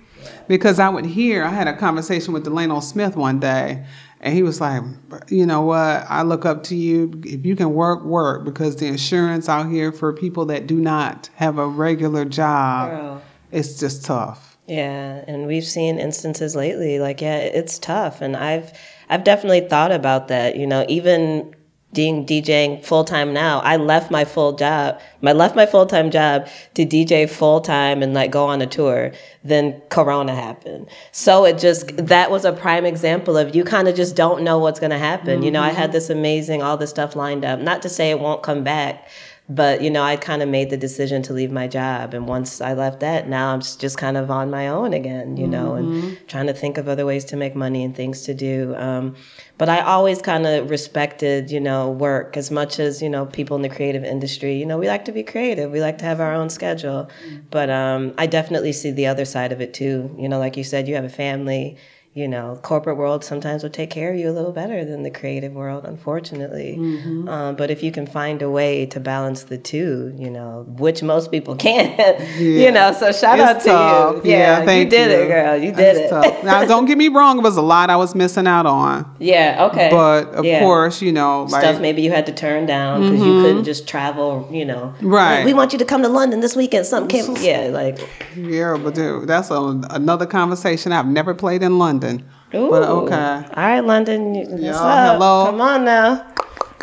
Because 0.48 0.78
I 0.78 0.90
would 0.90 1.06
hear, 1.06 1.44
I 1.44 1.48
had 1.48 1.66
a 1.66 1.74
conversation 1.74 2.34
with 2.34 2.44
Delano 2.44 2.80
Smith 2.80 3.16
one 3.16 3.40
day, 3.40 3.86
and 4.26 4.34
he 4.34 4.42
was 4.42 4.60
like, 4.60 4.82
you 5.28 5.46
know 5.46 5.62
what? 5.62 6.04
I 6.08 6.22
look 6.22 6.44
up 6.44 6.64
to 6.64 6.74
you. 6.74 7.12
If 7.24 7.46
you 7.46 7.54
can 7.54 7.74
work, 7.74 8.02
work, 8.02 8.44
because 8.44 8.74
the 8.74 8.86
insurance 8.86 9.48
out 9.48 9.70
here 9.70 9.92
for 9.92 10.12
people 10.12 10.46
that 10.46 10.66
do 10.66 10.80
not 10.80 11.30
have 11.36 11.58
a 11.58 11.66
regular 11.68 12.24
job, 12.24 12.90
Girl. 12.90 13.22
it's 13.52 13.78
just 13.78 14.04
tough. 14.04 14.58
Yeah, 14.66 15.22
and 15.28 15.46
we've 15.46 15.64
seen 15.64 16.00
instances 16.00 16.56
lately 16.56 16.98
like 16.98 17.20
yeah, 17.20 17.36
it's 17.36 17.78
tough 17.78 18.20
and 18.20 18.36
I've 18.36 18.76
I've 19.08 19.22
definitely 19.22 19.60
thought 19.60 19.92
about 19.92 20.26
that, 20.26 20.56
you 20.56 20.66
know, 20.66 20.84
even 20.88 21.54
being 21.96 22.26
DJing 22.26 22.84
full 22.84 23.04
time 23.04 23.32
now. 23.32 23.58
I 23.60 23.76
left 23.76 24.10
my 24.10 24.24
full 24.24 24.52
job. 24.52 25.00
I 25.24 25.32
left 25.32 25.56
my 25.56 25.66
full 25.66 25.86
time 25.86 26.10
job 26.10 26.46
to 26.74 26.86
DJ 26.86 27.28
full 27.28 27.60
time 27.60 28.02
and 28.02 28.14
like 28.14 28.30
go 28.30 28.44
on 28.44 28.62
a 28.62 28.66
tour. 28.66 29.12
Then 29.42 29.80
Corona 29.88 30.34
happened. 30.34 30.88
So 31.10 31.44
it 31.46 31.58
just 31.58 31.96
that 31.96 32.30
was 32.30 32.44
a 32.44 32.52
prime 32.52 32.84
example 32.84 33.36
of 33.36 33.56
you 33.56 33.64
kind 33.64 33.88
of 33.88 33.96
just 33.96 34.14
don't 34.14 34.42
know 34.44 34.58
what's 34.58 34.78
gonna 34.78 34.98
happen. 34.98 35.36
Mm-hmm. 35.36 35.42
You 35.42 35.50
know, 35.50 35.62
I 35.62 35.70
had 35.70 35.84
mm-hmm. 35.84 35.92
this 35.92 36.10
amazing 36.10 36.62
all 36.62 36.76
this 36.76 36.90
stuff 36.90 37.16
lined 37.16 37.44
up. 37.44 37.58
Not 37.58 37.82
to 37.82 37.88
say 37.88 38.10
it 38.10 38.20
won't 38.20 38.42
come 38.42 38.62
back, 38.62 39.08
but 39.48 39.80
you 39.80 39.90
know 39.90 40.02
i 40.02 40.16
kind 40.16 40.42
of 40.42 40.48
made 40.48 40.70
the 40.70 40.76
decision 40.76 41.22
to 41.22 41.32
leave 41.32 41.52
my 41.52 41.68
job 41.68 42.14
and 42.14 42.26
once 42.26 42.60
i 42.60 42.72
left 42.72 43.00
that 43.00 43.28
now 43.28 43.52
i'm 43.52 43.60
just 43.60 43.96
kind 43.96 44.16
of 44.16 44.30
on 44.30 44.50
my 44.50 44.66
own 44.66 44.92
again 44.92 45.36
you 45.36 45.46
know 45.46 45.72
mm-hmm. 45.72 46.08
and 46.08 46.28
trying 46.28 46.46
to 46.46 46.52
think 46.52 46.78
of 46.78 46.88
other 46.88 47.06
ways 47.06 47.24
to 47.24 47.36
make 47.36 47.54
money 47.54 47.84
and 47.84 47.94
things 47.94 48.22
to 48.22 48.34
do. 48.34 48.74
Um, 48.76 49.14
but 49.58 49.68
i 49.68 49.80
always 49.80 50.20
kind 50.20 50.46
of 50.46 50.68
respected 50.70 51.50
you 51.50 51.60
know 51.60 51.90
work 51.90 52.36
as 52.36 52.50
much 52.50 52.78
as 52.78 53.00
you 53.00 53.08
know 53.08 53.26
people 53.26 53.56
in 53.56 53.62
the 53.62 53.68
creative 53.68 54.04
industry. 54.04 54.56
You 54.56 54.66
know 54.66 54.78
we 54.78 54.88
like 54.88 55.04
to 55.06 55.12
be 55.12 55.22
creative. 55.22 55.70
We 55.70 55.80
like 55.80 55.98
to 55.98 56.04
have 56.04 56.20
our 56.20 56.32
own 56.32 56.50
schedule. 56.50 57.08
Mm-hmm. 57.26 57.36
but 57.50 57.70
um, 57.70 58.14
i 58.18 58.26
definitely 58.26 58.72
see 58.72 58.90
the 58.90 59.06
other 59.06 59.24
side 59.24 59.52
of 59.52 59.60
it 59.60 59.74
too. 59.74 60.14
You 60.18 60.28
know 60.28 60.38
like 60.38 60.56
you 60.56 60.64
said 60.64 60.88
you 60.88 60.94
have 60.96 61.04
a 61.04 61.08
family 61.08 61.76
you 62.16 62.26
know, 62.26 62.58
corporate 62.62 62.96
world 62.96 63.22
sometimes 63.22 63.62
will 63.62 63.68
take 63.68 63.90
care 63.90 64.10
of 64.10 64.18
you 64.18 64.30
a 64.30 64.32
little 64.32 64.50
better 64.50 64.86
than 64.86 65.02
the 65.02 65.10
creative 65.10 65.52
world, 65.52 65.84
unfortunately. 65.84 66.74
Mm-hmm. 66.78 67.28
Um, 67.28 67.56
but 67.56 67.70
if 67.70 67.82
you 67.82 67.92
can 67.92 68.06
find 68.06 68.40
a 68.40 68.48
way 68.48 68.86
to 68.86 68.98
balance 68.98 69.42
the 69.42 69.58
two, 69.58 70.14
you 70.16 70.30
know, 70.30 70.64
which 70.66 71.02
most 71.02 71.30
people 71.30 71.54
can't, 71.66 72.18
yeah. 72.18 72.38
you 72.38 72.70
know, 72.70 72.92
so 72.92 73.12
shout 73.12 73.38
it's 73.38 73.66
out 73.66 74.14
tough. 74.14 74.22
to 74.22 74.28
you. 74.28 74.32
Yeah, 74.32 74.64
yeah 74.64 74.72
you 74.72 74.78
You 74.84 74.88
did 74.88 75.10
you. 75.10 75.16
it, 75.18 75.28
girl. 75.28 75.56
You 75.58 75.72
did 75.72 75.96
it's 75.96 75.98
it. 76.06 76.08
Tough. 76.08 76.44
now, 76.44 76.64
don't 76.64 76.86
get 76.86 76.96
me 76.96 77.08
wrong, 77.08 77.36
it 77.36 77.42
was 77.42 77.58
a 77.58 77.62
lot 77.62 77.90
I 77.90 77.96
was 77.96 78.14
missing 78.14 78.46
out 78.46 78.64
on. 78.64 79.14
Yeah, 79.18 79.68
okay. 79.70 79.90
But 79.90 80.28
of 80.28 80.46
yeah. 80.46 80.60
course, 80.60 81.02
you 81.02 81.12
know, 81.12 81.42
like, 81.42 81.60
stuff 81.60 81.82
maybe 81.82 82.00
you 82.00 82.10
had 82.10 82.24
to 82.26 82.32
turn 82.32 82.64
down 82.64 83.02
because 83.02 83.20
mm-hmm. 83.20 83.30
you 83.30 83.42
couldn't 83.42 83.64
just 83.64 83.86
travel, 83.86 84.48
you 84.50 84.64
know. 84.64 84.94
Right. 85.02 85.40
Like, 85.40 85.44
we 85.44 85.52
want 85.52 85.74
you 85.74 85.78
to 85.80 85.84
come 85.84 86.00
to 86.00 86.08
London 86.08 86.40
this 86.40 86.56
weekend. 86.56 86.86
Something 86.86 87.26
came. 87.26 87.36
Yeah, 87.44 87.68
like. 87.70 87.98
Yeah, 88.34 88.78
but 88.82 88.94
dude, 88.94 89.28
that's 89.28 89.50
a, 89.50 89.82
another 89.90 90.24
conversation. 90.24 90.92
I've 90.92 91.06
never 91.06 91.34
played 91.34 91.62
in 91.62 91.78
London. 91.78 92.05
Ooh. 92.54 92.70
But 92.70 92.82
okay. 92.84 93.14
All 93.14 93.50
right, 93.56 93.80
London. 93.80 94.34
What's 94.34 94.78
up? 94.78 95.14
Hello. 95.14 95.46
Come 95.46 95.60
on 95.60 95.84
now. 95.84 96.32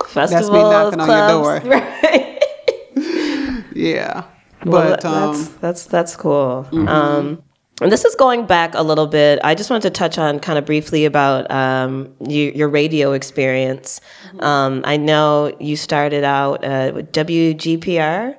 Festivals, 0.08 0.30
That's 0.30 0.52
me 0.52 0.62
knocking 0.62 1.00
clubs. 1.00 1.10
on 1.10 1.18
your 1.18 1.60
door. 1.60 1.84
Right. 2.96 3.74
yeah. 3.76 4.24
Well, 4.66 4.92
but 4.92 5.06
um, 5.06 5.32
that's 5.32 5.48
that's 5.56 5.86
that's 5.86 6.16
cool. 6.16 6.68
Mm-hmm. 6.72 6.88
Um, 6.88 7.44
and 7.82 7.92
this 7.92 8.06
is 8.06 8.16
going 8.16 8.46
back 8.46 8.76
a 8.76 8.84
little 8.84 9.08
bit. 9.08 9.40
I 9.44 9.56
just 9.56 9.70
wanted 9.70 9.84
to 9.84 9.90
touch 9.90 10.18
on 10.18 10.40
kind 10.40 10.60
of 10.60 10.66
briefly 10.66 11.06
about 11.06 11.50
um, 11.52 12.14
you, 12.26 12.52
your 12.56 12.70
radio 12.70 13.14
experience. 13.14 14.00
Mm-hmm. 14.28 14.42
Um, 14.42 14.82
I 14.86 14.96
know 14.98 15.56
you 15.60 15.76
started 15.76 16.24
out 16.24 16.64
uh, 16.64 16.92
with 16.94 17.12
WGPR. 17.12 18.36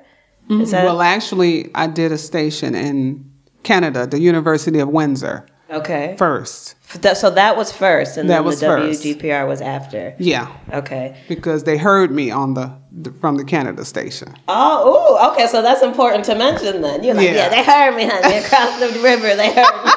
Mm-hmm. 0.49 0.63
That- 0.71 0.85
well, 0.85 1.01
actually, 1.01 1.69
I 1.75 1.87
did 1.87 2.11
a 2.11 2.17
station 2.17 2.75
in 2.75 3.29
Canada, 3.63 4.07
the 4.07 4.19
University 4.19 4.79
of 4.79 4.87
Windsor. 4.89 5.45
Okay. 5.69 6.15
first. 6.17 6.75
So 7.15 7.29
that 7.31 7.57
was 7.57 7.71
first, 7.71 8.17
and 8.17 8.29
That 8.29 8.35
then 8.37 8.45
was 8.45 8.59
the 8.59 8.67
first. 8.67 9.03
WGPR 9.03 9.47
was 9.47 9.59
after. 9.61 10.15
Yeah, 10.19 10.55
Okay. 10.71 11.15
because 11.27 11.63
they 11.63 11.77
heard 11.77 12.11
me 12.11 12.29
on 12.31 12.53
the, 12.53 12.71
the 12.91 13.11
from 13.13 13.37
the 13.37 13.43
Canada 13.43 13.83
station. 13.83 14.33
Oh, 14.47 14.87
ooh, 14.87 15.31
okay. 15.33 15.47
So 15.47 15.61
that's 15.63 15.81
important 15.81 16.23
to 16.25 16.35
mention 16.35 16.81
then. 16.81 17.03
You're 17.03 17.15
like, 17.15 17.25
yeah, 17.25 17.33
Yeah. 17.33 17.49
they 17.49 17.63
heard 17.63 17.95
me, 17.95 18.05
honey. 18.05 18.37
Across 18.45 18.79
the 18.79 18.99
river, 19.01 19.35
they 19.35 19.51
heard 19.53 19.85
me. 19.85 19.91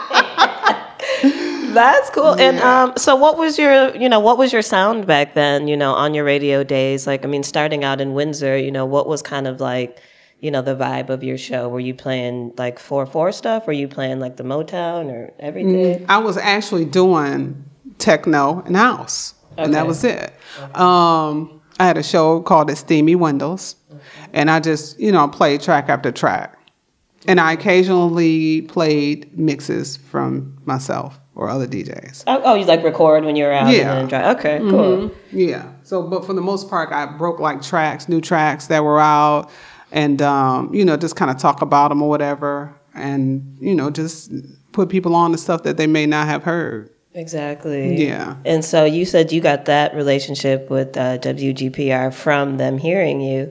that's 1.75 2.11
cool. 2.11 2.35
And 2.35 2.59
um, 2.61 2.95
so, 2.97 3.14
what 3.14 3.37
was 3.39 3.59
your, 3.59 3.95
you 3.95 4.09
know, 4.09 4.21
what 4.21 4.39
was 4.39 4.53
your 4.53 4.62
sound 4.62 5.07
back 5.07 5.35
then? 5.35 5.69
You 5.69 5.77
know, 5.77 5.93
on 5.93 6.14
your 6.14 6.25
radio 6.25 6.64
days. 6.64 7.07
Like, 7.07 7.25
I 7.25 7.29
mean, 7.29 7.43
starting 7.43 7.85
out 7.85 8.01
in 8.01 8.14
Windsor, 8.14 8.57
you 8.59 8.71
know, 8.73 8.87
what 8.87 9.07
was 9.07 9.21
kind 9.23 9.47
of 9.47 9.61
like, 9.61 10.01
you 10.41 10.51
know, 10.51 10.62
the 10.62 10.74
vibe 10.74 11.09
of 11.09 11.24
your 11.24 11.39
show? 11.39 11.68
Were 11.68 11.80
you 11.80 11.95
playing 11.95 12.55
like 12.57 12.78
four 12.78 13.07
four 13.07 13.32
stuff? 13.32 13.66
Were 13.66 13.72
you 13.72 13.89
playing 13.89 14.20
like 14.20 14.36
the 14.36 14.45
Motown 14.45 15.07
or 15.07 15.32
everything? 15.39 16.07
I 16.09 16.18
was 16.18 16.36
actually 16.36 16.84
doing 16.84 17.64
techno 17.99 18.62
and 18.66 18.76
house, 18.76 19.34
and 19.57 19.74
that 19.74 19.86
was 19.86 20.05
it. 20.05 20.32
Um, 20.74 21.61
I 21.80 21.86
had 21.86 21.99
a 21.99 22.03
show 22.03 22.41
called 22.41 22.70
"It's 22.70 22.80
Steamy 22.80 23.16
Windows," 23.16 23.76
and 24.32 24.51
I 24.51 24.61
just, 24.61 24.99
you 25.01 25.12
know, 25.12 25.28
played 25.28 25.61
track 25.61 25.89
after 25.89 26.12
track, 26.12 26.57
and 27.26 27.41
I 27.41 27.53
occasionally 27.53 28.62
played 28.62 29.36
mixes 29.36 29.97
from 29.97 30.57
myself 30.64 31.18
or 31.34 31.49
other 31.49 31.66
DJs. 31.66 32.24
Oh, 32.26 32.43
oh, 32.45 32.55
you 32.57 32.64
like 32.64 32.82
record 32.82 33.24
when 33.24 33.36
you're 33.36 33.53
out? 33.53 33.72
Yeah. 33.72 33.93
And 33.93 34.01
then 34.01 34.09
drive. 34.09 34.36
Okay, 34.39 34.59
cool. 34.59 35.11
Yeah. 35.30 35.72
So, 35.84 36.03
but 36.03 36.26
for 36.26 36.32
the 36.34 36.41
most 36.41 36.68
part, 36.68 36.93
I 36.93 37.07
broke 37.07 37.39
like 37.39 37.62
tracks, 37.62 38.09
new 38.09 38.20
tracks 38.20 38.66
that 38.66 38.82
were 38.82 39.01
out, 39.01 39.49
and 39.93 40.20
um, 40.22 40.72
you 40.74 40.84
know, 40.84 40.97
just 40.97 41.16
kind 41.16 41.30
of 41.30 41.39
talk 41.39 41.62
about 41.62 41.89
them 41.89 42.03
or 42.03 42.09
whatever, 42.09 42.74
and 42.95 43.57
you 43.61 43.74
know, 43.74 43.91
just 43.91 44.32
put 44.72 44.89
people 44.89 45.14
on 45.14 45.32
to 45.32 45.39
stuff 45.39 45.62
that 45.62 45.76
they 45.76 45.86
may 45.86 46.07
not 46.07 46.26
have 46.26 46.43
heard. 46.43 46.91
Exactly. 47.14 48.07
Yeah. 48.07 48.36
And 48.45 48.64
so 48.64 48.84
you 48.84 49.05
said 49.05 49.32
you 49.32 49.41
got 49.41 49.64
that 49.64 49.95
relationship 49.95 50.70
with 50.70 50.97
uh, 50.97 51.18
WGPR 51.18 52.12
from 52.14 52.59
them 52.59 52.78
hearing 52.78 53.20
you. 53.20 53.51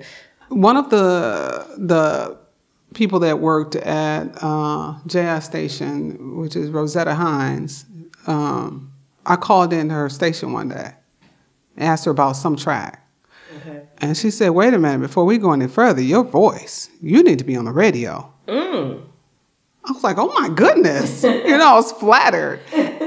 One 0.50 0.78
of 0.78 0.90
the 0.90 1.68
the 1.78 2.38
people 2.94 3.20
that 3.20 3.40
worked 3.40 3.76
at 3.76 4.30
uh, 4.42 4.96
JI 5.06 5.42
Station, 5.42 6.38
which 6.38 6.56
is 6.56 6.70
Rosetta 6.70 7.14
Hines, 7.14 7.86
um, 8.28 8.92
I 9.26 9.36
called 9.36 9.74
in 9.74 9.90
her 9.90 10.10
station 10.10 10.54
one 10.54 10.70
day, 10.70 10.94
asked 11.78 12.06
her 12.06 12.12
about 12.12 12.34
some 12.34 12.56
track. 12.56 13.07
Okay. 13.58 13.84
And 14.00 14.18
she 14.18 14.32
said, 14.32 14.50
wait 14.50 14.74
a 14.74 14.80
minute, 14.80 15.00
before 15.00 15.26
we 15.26 15.38
go 15.38 15.52
any 15.52 15.68
further, 15.68 16.02
your 16.02 16.24
voice, 16.24 16.90
you 17.02 17.24
need 17.24 17.40
to 17.40 17.46
be 17.46 17.56
on 17.56 17.66
the 17.66 17.72
radio. 17.72 18.32
Mm. 18.48 19.04
I 19.86 19.92
was 19.92 20.04
like, 20.04 20.18
oh 20.18 20.28
my 20.34 20.50
goodness. 20.50 21.24
you 21.24 21.58
know, 21.58 21.74
I 21.74 21.76
was 21.76 21.92
flattered. 21.94 22.60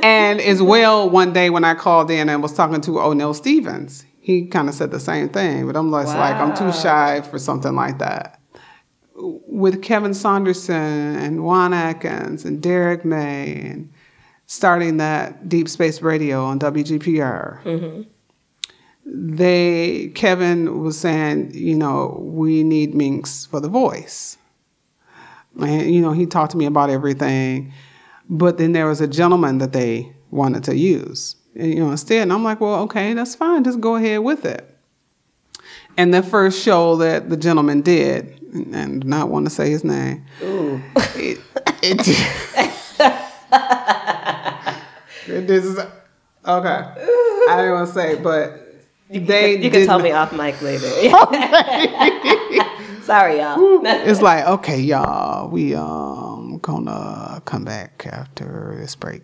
And 0.03 0.41
as 0.41 0.63
well, 0.63 1.11
one 1.11 1.33
day 1.33 1.51
when 1.51 1.65
I 1.65 1.75
called 1.75 2.11
in 2.11 2.29
and 2.29 2.43
was 2.43 2.55
talking 2.55 2.81
to 2.83 3.01
O'Neill 3.01 3.35
Stevens, 3.35 4.07
he 4.19 4.47
kind 4.47 4.69
of 4.69 4.75
said 4.75 4.91
the 4.91 5.01
same 5.01 5.29
thing, 5.29 5.67
but 5.67 5.77
I'm 5.77 5.91
just 5.91 6.15
like, 6.17 6.37
I'm 6.37 6.57
too 6.57 6.73
shy 6.73 7.21
for 7.23 7.39
something 7.39 7.75
like 7.75 7.99
that. 7.99 8.41
With 9.15 9.83
Kevin 9.83 10.15
Saunderson 10.15 10.75
and 10.75 11.45
Juan 11.45 11.75
Atkins 11.75 12.45
and 12.47 12.63
Derrick 12.63 13.05
May 13.05 13.55
and 13.57 13.93
starting 14.47 14.97
that 14.99 15.49
Deep 15.49 15.69
Space 15.69 16.01
Radio 16.01 16.45
on 16.45 16.59
WGPR, 16.59 18.07
they 19.13 20.13
Kevin 20.15 20.83
was 20.83 20.99
saying, 20.99 21.53
you 21.53 21.75
know, 21.75 22.19
we 22.23 22.63
need 22.63 22.95
Minx 22.95 23.45
for 23.47 23.61
the 23.61 23.69
voice. 23.69 24.39
And 25.61 25.93
you 25.93 26.01
know, 26.01 26.13
he 26.13 26.27
talked 26.27 26.53
to 26.53 26.57
me 26.57 26.67
about 26.67 26.91
everything. 26.91 27.73
But 28.29 28.59
then 28.59 28.73
there 28.73 28.87
was 28.87 29.01
a 29.01 29.09
gentleman 29.09 29.59
that 29.59 29.73
they 29.73 30.13
wanted 30.31 30.63
to 30.65 30.77
use. 30.77 31.35
And, 31.57 31.75
you 31.75 31.81
know, 31.81 31.91
instead, 31.91 32.23
and 32.23 32.33
I'm 32.33 32.45
like, 32.45 32.61
well, 32.61 32.83
okay, 32.85 33.13
that's 33.13 33.35
fine. 33.35 33.65
Just 33.65 33.81
go 33.81 33.97
ahead 33.97 34.21
with 34.21 34.45
it. 34.45 34.73
And 35.97 36.15
the 36.15 36.23
first 36.23 36.63
show 36.63 36.95
that 36.97 37.29
the 37.29 37.37
gentleman 37.37 37.83
did, 37.83 38.41
and, 38.55 38.75
and 38.75 39.05
not 39.05 39.29
want 39.29 39.47
to 39.47 39.51
say 39.51 39.71
his 39.71 39.83
name, 39.83 40.25
Ooh. 40.43 40.81
it, 41.17 41.41
it, 41.83 42.07
it 45.27 45.47
this 45.49 45.65
is 45.65 45.79
okay. 45.79 45.89
I 46.47 47.57
didn't 47.57 47.73
want 47.73 47.89
to 47.89 47.95
say, 47.95 48.15
but 48.15 48.70
they 49.11 49.61
you 49.61 49.71
can 49.71 49.87
tell 49.87 49.99
me 49.99 50.13
off 50.13 50.33
mic 50.33 50.61
later. 50.63 50.87
Sorry, 53.03 53.39
y'all. 53.39 53.57
it's 53.85 54.23
like, 54.23 54.47
okay, 54.47 54.79
y'all, 54.79 55.49
we 55.49 55.75
um 55.75 56.59
gonna 56.63 57.43
come 57.45 57.65
back 57.65 58.07
after 58.11 58.77
this 58.79 58.95
break. 58.95 59.23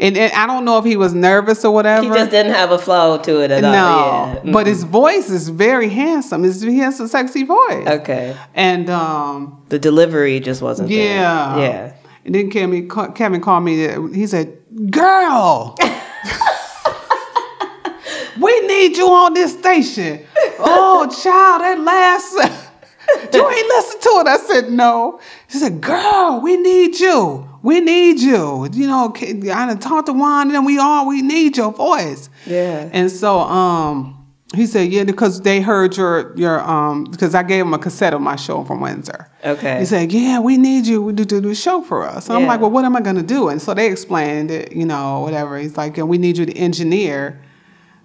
And, 0.00 0.16
and 0.18 0.32
I 0.32 0.48
don't 0.48 0.64
know 0.64 0.78
if 0.78 0.84
he 0.84 0.96
was 0.96 1.14
nervous 1.14 1.64
or 1.64 1.72
whatever. 1.72 2.02
He 2.02 2.08
just 2.08 2.32
didn't 2.32 2.52
have 2.52 2.72
a 2.72 2.78
flow 2.78 3.16
to 3.18 3.42
it 3.44 3.52
at 3.52 3.62
no, 3.62 3.84
all. 3.84 4.40
Yeah. 4.42 4.50
but 4.50 4.66
his 4.66 4.82
voice 4.82 5.30
is 5.30 5.48
very 5.48 5.88
handsome. 5.88 6.44
It's, 6.44 6.60
he 6.60 6.78
has 6.78 6.98
a 6.98 7.06
sexy 7.06 7.44
voice. 7.44 7.86
Okay. 7.86 8.36
And 8.54 8.90
um, 8.90 9.64
The 9.68 9.78
delivery 9.78 10.40
just 10.40 10.62
wasn't 10.62 10.90
yeah, 10.90 11.54
there. 11.54 11.70
Yeah. 11.70 11.96
And 12.24 12.34
then 12.34 12.50
Kevin, 12.50 12.88
Kevin 12.88 13.40
called 13.40 13.62
me. 13.62 13.86
He 14.12 14.26
said, 14.26 14.58
"Girl, 14.90 15.76
we 18.44 18.66
need 18.66 18.96
you 18.96 19.08
on 19.08 19.34
this 19.34 19.52
station." 19.58 20.24
oh, 20.58 21.08
child, 21.22 21.62
that 21.62 21.80
last. 21.80 22.70
you 23.32 23.50
ain't 23.50 23.68
listen 23.68 24.00
to 24.00 24.08
it. 24.20 24.26
I 24.26 24.36
said, 24.38 24.70
no. 24.70 25.20
She 25.48 25.58
said, 25.58 25.80
girl, 25.80 26.40
we 26.42 26.56
need 26.56 26.98
you. 26.98 27.48
We 27.62 27.80
need 27.80 28.20
you. 28.20 28.68
You 28.72 28.86
know, 28.86 29.14
I 29.14 29.66
done 29.66 29.78
talked 29.78 30.06
to 30.06 30.12
Juan 30.12 30.54
and 30.54 30.66
we 30.66 30.78
all, 30.78 31.08
we 31.08 31.22
need 31.22 31.56
your 31.56 31.72
voice. 31.72 32.28
Yeah. 32.46 32.88
And 32.92 33.10
so 33.10 33.40
um, 33.40 34.26
he 34.54 34.66
said, 34.66 34.92
yeah, 34.92 35.04
because 35.04 35.40
they 35.42 35.60
heard 35.60 35.96
your, 35.96 36.36
your 36.36 36.60
um, 36.60 37.04
because 37.04 37.34
I 37.34 37.42
gave 37.42 37.64
him 37.64 37.74
a 37.74 37.78
cassette 37.78 38.14
of 38.14 38.20
my 38.20 38.36
show 38.36 38.64
from 38.64 38.80
Windsor. 38.80 39.30
Okay. 39.44 39.80
He 39.80 39.86
said, 39.86 40.12
yeah, 40.12 40.38
we 40.40 40.56
need 40.56 40.86
you 40.86 41.12
to 41.12 41.24
do 41.24 41.40
the 41.40 41.54
show 41.54 41.82
for 41.82 42.04
us. 42.04 42.28
And 42.28 42.38
I'm 42.38 42.46
like, 42.46 42.60
well, 42.60 42.70
what 42.70 42.84
am 42.84 42.96
I 42.96 43.00
going 43.00 43.16
to 43.16 43.22
do? 43.22 43.48
And 43.48 43.60
so 43.60 43.74
they 43.74 43.90
explained 43.90 44.50
it, 44.50 44.72
you 44.72 44.86
know, 44.86 45.20
whatever. 45.20 45.58
He's 45.58 45.76
like, 45.76 45.98
and 45.98 46.08
we 46.08 46.18
need 46.18 46.38
you 46.38 46.46
to 46.46 46.56
engineer 46.56 47.40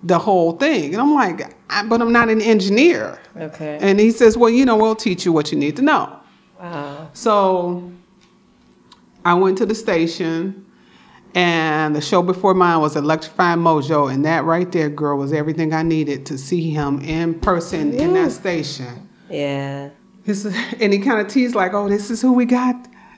the 0.03 0.17
whole 0.19 0.53
thing. 0.53 0.93
And 0.93 1.01
I'm 1.01 1.13
like, 1.13 1.53
I, 1.69 1.83
but 1.85 2.01
I'm 2.01 2.11
not 2.11 2.29
an 2.29 2.41
engineer. 2.41 3.19
Okay. 3.35 3.77
And 3.81 3.99
he 3.99 4.11
says, 4.11 4.37
well, 4.37 4.49
you 4.49 4.65
know, 4.65 4.77
we'll 4.77 4.95
teach 4.95 5.25
you 5.25 5.31
what 5.33 5.51
you 5.51 5.57
need 5.57 5.75
to 5.77 5.81
know. 5.81 6.15
Wow. 6.59 7.09
So 7.13 7.91
I 9.25 9.33
went 9.33 9.57
to 9.59 9.65
the 9.65 9.75
station, 9.75 10.65
and 11.35 11.95
the 11.95 12.01
show 12.01 12.21
before 12.21 12.53
mine 12.53 12.79
was 12.81 12.95
Electrifying 12.95 13.59
Mojo, 13.59 14.11
and 14.11 14.25
that 14.25 14.45
right 14.45 14.71
there, 14.71 14.89
girl, 14.89 15.17
was 15.17 15.31
everything 15.33 15.73
I 15.73 15.83
needed 15.83 16.25
to 16.27 16.37
see 16.37 16.69
him 16.71 16.99
in 17.01 17.39
person 17.39 17.93
in 17.93 18.13
that 18.13 18.31
station. 18.31 19.07
Yeah. 19.29 19.89
His, 20.23 20.45
and 20.79 20.91
he 20.93 20.99
kind 20.99 21.19
of 21.21 21.27
teased 21.27 21.55
like, 21.55 21.73
"Oh, 21.73 21.87
this 21.89 22.09
is 22.11 22.21
who 22.21 22.33
we 22.33 22.45
got 22.45 22.75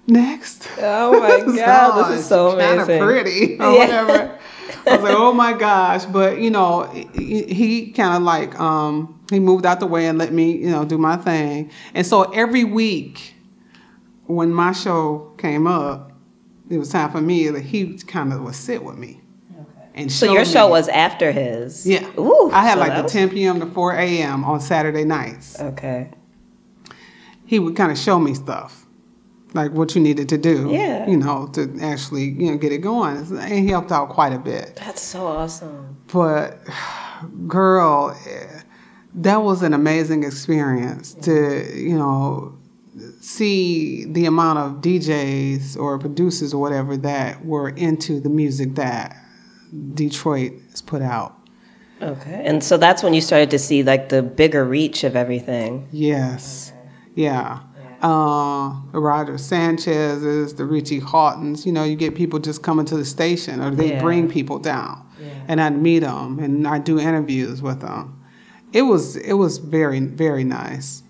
next." 0.07 0.67
Oh 0.79 1.19
my 1.19 1.55
God, 1.55 2.11
this 2.11 2.19
is 2.21 2.27
so 2.27 2.57
Kind 2.57 2.79
of 2.81 2.87
pretty 2.87 3.55
or 3.59 3.71
Yeah. 3.73 3.77
whatever. 4.05 4.39
I 4.87 4.95
was 4.95 5.03
like, 5.03 5.15
"Oh 5.15 5.33
my 5.33 5.53
gosh!" 5.53 6.05
But 6.05 6.39
you 6.39 6.49
know, 6.51 6.83
he, 7.13 7.43
he 7.43 7.91
kind 7.91 8.15
of 8.17 8.23
like 8.23 8.59
um, 8.59 9.23
he 9.29 9.39
moved 9.39 9.65
out 9.65 9.79
the 9.79 9.87
way 9.87 10.07
and 10.07 10.17
let 10.17 10.31
me, 10.33 10.51
you 10.57 10.69
know, 10.69 10.85
do 10.85 10.97
my 10.97 11.15
thing. 11.17 11.71
And 11.93 12.05
so 12.05 12.23
every 12.31 12.63
week, 12.63 13.35
when 14.25 14.53
my 14.53 14.71
show 14.71 15.33
came 15.37 15.67
up, 15.67 16.11
it 16.69 16.77
was 16.77 16.89
time 16.89 17.11
for 17.11 17.21
me. 17.21 17.47
That 17.49 17.61
he 17.61 17.97
kind 17.99 18.33
of 18.33 18.41
would 18.43 18.55
sit 18.55 18.83
with 18.83 18.97
me. 18.97 19.19
And 19.93 20.09
So 20.09 20.27
show 20.27 20.33
your 20.33 20.45
show 20.45 20.65
me- 20.67 20.71
was 20.71 20.87
after 20.87 21.33
his. 21.33 21.85
yeah. 21.85 22.07
Ooh. 22.17 22.49
I 22.53 22.63
had 22.63 22.75
so 22.75 22.79
like 22.79 22.95
the 22.95 23.03
was- 23.03 23.11
10 23.11 23.29
p.m. 23.29 23.59
to 23.59 23.65
4 23.65 23.93
a.m. 23.95 24.45
on 24.45 24.61
Saturday 24.61 25.03
nights. 25.03 25.59
Okay. 25.59 26.09
he 27.45 27.59
would 27.59 27.75
kind 27.75 27.91
of 27.91 27.97
show 27.97 28.17
me 28.17 28.33
stuff, 28.33 28.85
like 29.53 29.71
what 29.71 29.95
you 29.95 30.01
needed 30.01 30.29
to 30.29 30.37
do, 30.37 30.69
Yeah. 30.71 31.09
you 31.09 31.17
know, 31.17 31.47
to 31.53 31.77
actually, 31.81 32.29
you 32.29 32.51
know, 32.51 32.57
get 32.57 32.71
it 32.71 32.79
going. 32.79 33.17
And 33.17 33.51
he 33.51 33.67
helped 33.67 33.91
out 33.91 34.09
quite 34.09 34.33
a 34.33 34.39
bit. 34.39 34.77
That's 34.77 35.01
so 35.01 35.27
awesome. 35.27 35.97
But, 36.11 36.59
girl, 37.47 38.17
that 39.15 39.37
was 39.43 39.61
an 39.61 39.73
amazing 39.73 40.23
experience 40.23 41.13
to, 41.15 41.65
you 41.75 41.97
know, 41.97 42.57
see 43.19 44.05
the 44.05 44.25
amount 44.25 44.59
of 44.59 44.81
DJs 44.81 45.77
or 45.77 45.97
producers 45.99 46.53
or 46.53 46.61
whatever 46.61 46.97
that 46.97 47.45
were 47.45 47.69
into 47.69 48.19
the 48.19 48.29
music 48.29 48.75
that 48.75 49.15
Detroit 49.93 50.53
has 50.71 50.81
put 50.81 51.01
out. 51.01 51.37
Okay. 52.01 52.41
And 52.45 52.63
so 52.63 52.77
that's 52.77 53.03
when 53.03 53.13
you 53.13 53.21
started 53.21 53.51
to 53.51 53.59
see 53.59 53.83
like 53.83 54.09
the 54.09 54.23
bigger 54.23 54.65
reach 54.65 55.03
of 55.03 55.15
everything. 55.15 55.87
Yes. 55.91 56.73
Yeah. 57.15 57.59
Uh, 58.01 58.73
the 58.91 58.99
Roger 58.99 59.37
Sanchez's, 59.37 60.55
the 60.55 60.65
Richie 60.65 60.99
Hawtins, 60.99 61.65
you 61.65 61.71
know, 61.71 61.83
you 61.83 61.95
get 61.95 62.15
people 62.15 62.39
just 62.39 62.63
coming 62.63 62.85
to 62.85 62.97
the 62.97 63.05
station 63.05 63.61
or 63.61 63.71
they 63.71 63.91
Yeah. 63.91 64.01
bring 64.01 64.27
people 64.29 64.59
down. 64.59 65.01
And 65.47 65.61
I'd 65.61 65.79
meet 65.79 65.99
them 65.99 66.39
and 66.39 66.67
I'd 66.67 66.83
do 66.83 66.99
interviews 66.99 67.61
with 67.61 67.81
them. 67.81 68.15
It 68.73 68.83
was 68.83 69.15
it 69.17 69.33
was 69.33 69.57
very 69.57 69.99
very 69.99 70.43
nice. 70.43 71.03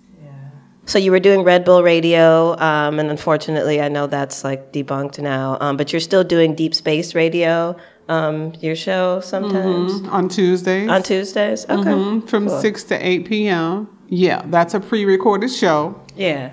so 0.86 0.98
you 1.00 1.12
were 1.12 1.20
doing 1.20 1.44
Red 1.44 1.64
Bull 1.64 1.84
Radio, 1.84 2.58
um, 2.60 3.00
and 3.00 3.10
unfortunately, 3.10 3.80
I 3.80 3.88
know 3.88 4.08
that's 4.08 4.44
like 4.44 4.74
debunked 4.74 5.20
now. 5.20 5.58
Um, 5.62 5.78
but 5.78 5.94
you're 5.94 6.00
still 6.02 6.24
doing 6.24 6.56
Deep 6.56 6.74
Space 6.76 7.14
Radio, 7.16 7.78
um, 8.10 8.52
your 8.60 8.76
show 8.76 9.22
sometimes 9.22 9.94
Mm-hmm. 9.94 10.10
on 10.10 10.28
Tuesdays. 10.28 10.90
on 10.90 11.04
Tuesdays. 11.04 11.66
Okay, 11.70 11.92
Mhm, 11.92 12.28
from 12.28 12.48
Cool. 12.48 12.60
6 12.60 12.84
to 12.86 12.96
8 13.08 13.26
p.m. 13.30 13.88
Yeah, 14.10 14.42
that's 14.50 14.74
a 14.74 14.80
pre 14.80 15.06
recorded 15.06 15.52
show. 15.52 15.96
Yeah, 16.18 16.50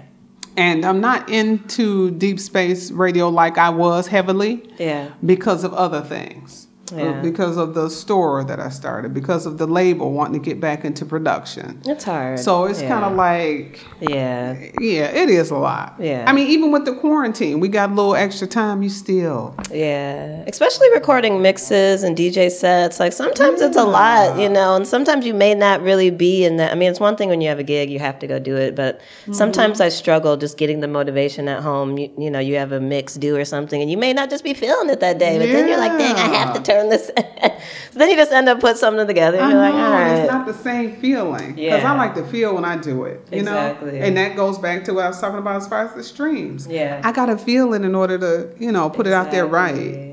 And 0.58 0.84
I'm 0.84 1.00
not 1.00 1.30
into 1.30 2.10
deep 2.10 2.40
space 2.40 2.90
radio 2.90 3.28
like 3.28 3.58
I 3.58 3.70
was 3.70 4.08
heavily 4.08 4.68
yeah, 4.78 5.12
because 5.24 5.64
of 5.64 5.72
other 5.72 6.02
things. 6.02 6.67
Uh, 6.92 6.96
Yeah. 6.96 7.20
Because 7.20 7.56
of 7.56 7.74
the 7.74 7.88
store 7.88 8.44
that 8.44 8.60
I 8.60 8.68
started, 8.70 9.14
because 9.14 9.46
of 9.46 9.58
the 9.58 9.66
label 9.66 10.12
wanting 10.12 10.40
to 10.40 10.44
get 10.44 10.60
back 10.60 10.84
into 10.84 11.04
production. 11.04 11.80
it's 11.86 12.04
hard. 12.04 12.38
So 12.38 12.64
it's 12.64 12.80
yeah. 12.82 12.88
kind 12.88 13.04
of 13.04 13.14
like, 13.14 13.84
yeah, 14.00 14.70
yeah, 14.80 15.06
it 15.06 15.28
is 15.28 15.50
a 15.50 15.56
lot. 15.56 15.96
Yeah. 15.98 16.24
I 16.26 16.32
mean, 16.32 16.48
even 16.48 16.72
with 16.72 16.84
the 16.84 16.94
quarantine, 16.94 17.60
we 17.60 17.68
got 17.68 17.90
a 17.90 17.94
little 17.94 18.14
extra 18.14 18.46
time. 18.46 18.82
You 18.82 18.88
still, 18.88 19.54
Yeah, 19.70 20.44
especially 20.46 20.90
recording 20.92 21.42
mixes 21.42 22.02
and 22.02 22.16
DJ 22.16 22.50
sets. 22.50 23.00
Like 23.00 23.12
sometimes 23.12 23.60
it's 23.60 23.76
a 23.76 23.84
lot, 23.84 24.38
you 24.38 24.48
know, 24.48 24.76
and 24.76 24.86
sometimes 24.86 25.26
you 25.26 25.34
may 25.34 25.54
not 25.54 25.82
really 25.82 26.10
be 26.10 26.44
in 26.44 26.56
that. 26.56 26.72
I 26.72 26.74
mean, 26.74 26.90
it's 26.90 27.00
one 27.00 27.16
thing 27.16 27.28
when 27.28 27.40
you 27.40 27.48
have 27.48 27.58
a 27.58 27.64
gig, 27.64 27.90
you 27.90 27.98
have 27.98 28.18
to 28.20 28.26
go 28.26 28.38
do 28.38 28.56
it, 28.56 28.74
but 28.74 29.00
sometimes 29.32 29.80
I 29.80 29.88
struggle 29.88 30.36
just 30.36 30.56
getting 30.58 30.80
the 30.80 30.88
motivation 30.88 31.48
at 31.48 31.62
home. 31.62 31.98
You, 31.98 32.10
you 32.18 32.30
know, 32.30 32.38
you 32.38 32.56
have 32.56 32.72
a 32.72 32.80
mix 32.80 33.14
due 33.14 33.36
or 33.36 33.44
something, 33.44 33.80
and 33.80 33.90
you 33.90 33.96
may 33.96 34.12
not 34.12 34.30
just 34.30 34.44
be 34.44 34.54
feeling 34.54 34.88
it 34.90 35.00
that 35.00 35.18
day, 35.18 35.38
but 35.38 35.48
then 35.50 35.68
you're 35.68 35.78
like, 35.78 35.98
dang, 35.98 36.14
I 36.14 36.34
have 36.36 36.54
to 36.54 36.58
Yeah. 36.60 36.64
Turn 36.80 36.88
this. 36.88 37.06
so 37.16 37.98
then 37.98 38.10
you 38.10 38.16
just 38.16 38.32
end 38.32 38.48
up 38.48 38.60
putting 38.60 38.76
something 38.76 39.06
together, 39.06 39.38
and 39.38 39.46
I 39.46 39.50
you're 39.50 39.58
know 39.58 39.70
like, 39.70 39.74
all 39.74 39.90
right. 39.92 40.16
it's 40.20 40.30
not 40.32 40.46
the 40.46 40.54
same 40.54 40.96
feeling 40.96 41.54
because 41.54 41.82
Yeah. 41.82 41.92
I 41.92 41.96
like 41.96 42.14
to 42.14 42.24
feel 42.26 42.54
when 42.54 42.64
I 42.64 42.76
do 42.76 43.04
it. 43.04 43.26
You 43.32 43.38
Exactly. 43.40 43.92
know, 43.92 44.04
and 44.04 44.16
that 44.16 44.36
goes 44.36 44.58
back 44.58 44.84
to 44.84 44.94
what 44.94 45.04
I 45.04 45.08
was 45.08 45.20
talking 45.20 45.38
about 45.38 45.56
as 45.56 45.68
far 45.68 45.84
as 45.86 45.94
the 45.94 46.04
streams. 46.04 46.66
Yeah. 46.66 47.00
I 47.04 47.12
gotta 47.12 47.36
feel 47.38 47.74
it 47.74 47.82
in 47.82 47.94
order 47.94 48.18
to, 48.18 48.50
you 48.58 48.72
know, 48.72 48.88
put 48.90 49.06
it 49.06 49.12
out 49.12 49.30
there 49.30 49.46
right. 49.46 50.07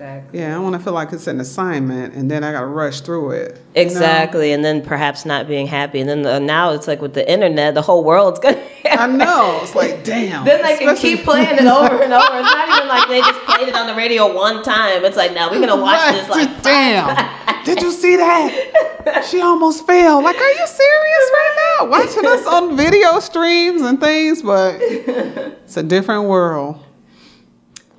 Exactly, 0.00 0.10
Exactly. 0.30 0.40
Yeah, 0.40 0.56
I 0.56 0.58
want 0.58 0.74
to 0.76 0.78
feel 0.80 0.92
like 0.94 1.12
it's 1.12 1.26
an 1.26 1.40
assignment, 1.40 2.14
and 2.14 2.30
then 2.30 2.42
I 2.42 2.52
gotta 2.52 2.66
rush 2.66 3.00
through 3.02 3.32
it. 3.32 3.48
you 3.74 3.82
know? 3.82 3.82
Exactly, 3.82 4.52
and 4.52 4.64
then 4.64 4.80
perhaps 4.82 5.26
not 5.26 5.46
being 5.46 5.66
happy, 5.66 6.00
and 6.00 6.08
then 6.08 6.22
the, 6.22 6.40
now 6.40 6.72
it's 6.72 6.88
like 6.88 7.02
with 7.02 7.12
the 7.14 7.30
internet, 7.30 7.74
the 7.74 7.82
whole 7.82 8.02
world's 8.02 8.40
gonna. 8.40 8.60
I 8.90 9.06
know. 9.06 9.60
It's 9.62 9.74
like, 9.74 10.02
damn. 10.04 10.44
Then 10.44 10.62
they 10.62 10.78
can 10.78 10.96
keep 10.96 11.20
playing 11.24 11.58
it 11.58 11.66
over 11.66 12.02
and 12.02 12.12
over. 12.12 12.38
It's 12.38 12.50
not 12.54 12.76
even 12.76 12.88
like 12.88 13.08
they 13.08 13.20
just 13.20 13.40
played 13.44 13.68
it 13.68 13.74
on 13.74 13.86
the 13.86 13.94
radio 13.94 14.34
one 14.34 14.62
time. 14.62 15.04
It's 15.04 15.16
like 15.16 15.34
now 15.34 15.50
we're 15.50 15.60
gonna 15.60 15.80
watch 15.80 16.00
Right, 16.00 16.12
this 16.12 16.28
like 16.28 16.62
damn. 16.62 17.36
Did 17.64 17.82
you 17.82 17.92
see 17.92 18.16
that? 18.16 19.26
She 19.30 19.40
almost 19.42 19.86
fell. 19.86 20.22
Like, 20.22 20.36
are 20.36 20.50
you 20.50 20.66
serious 20.66 21.30
right 21.32 21.76
now? 21.80 21.86
Watching 21.88 22.26
us 22.26 22.46
on 22.46 22.74
video 22.76 23.20
streams 23.20 23.82
and 23.82 24.00
things, 24.00 24.42
but 24.42 24.76
it's 24.80 25.76
a 25.76 25.82
different 25.82 26.24
world. 26.24 26.78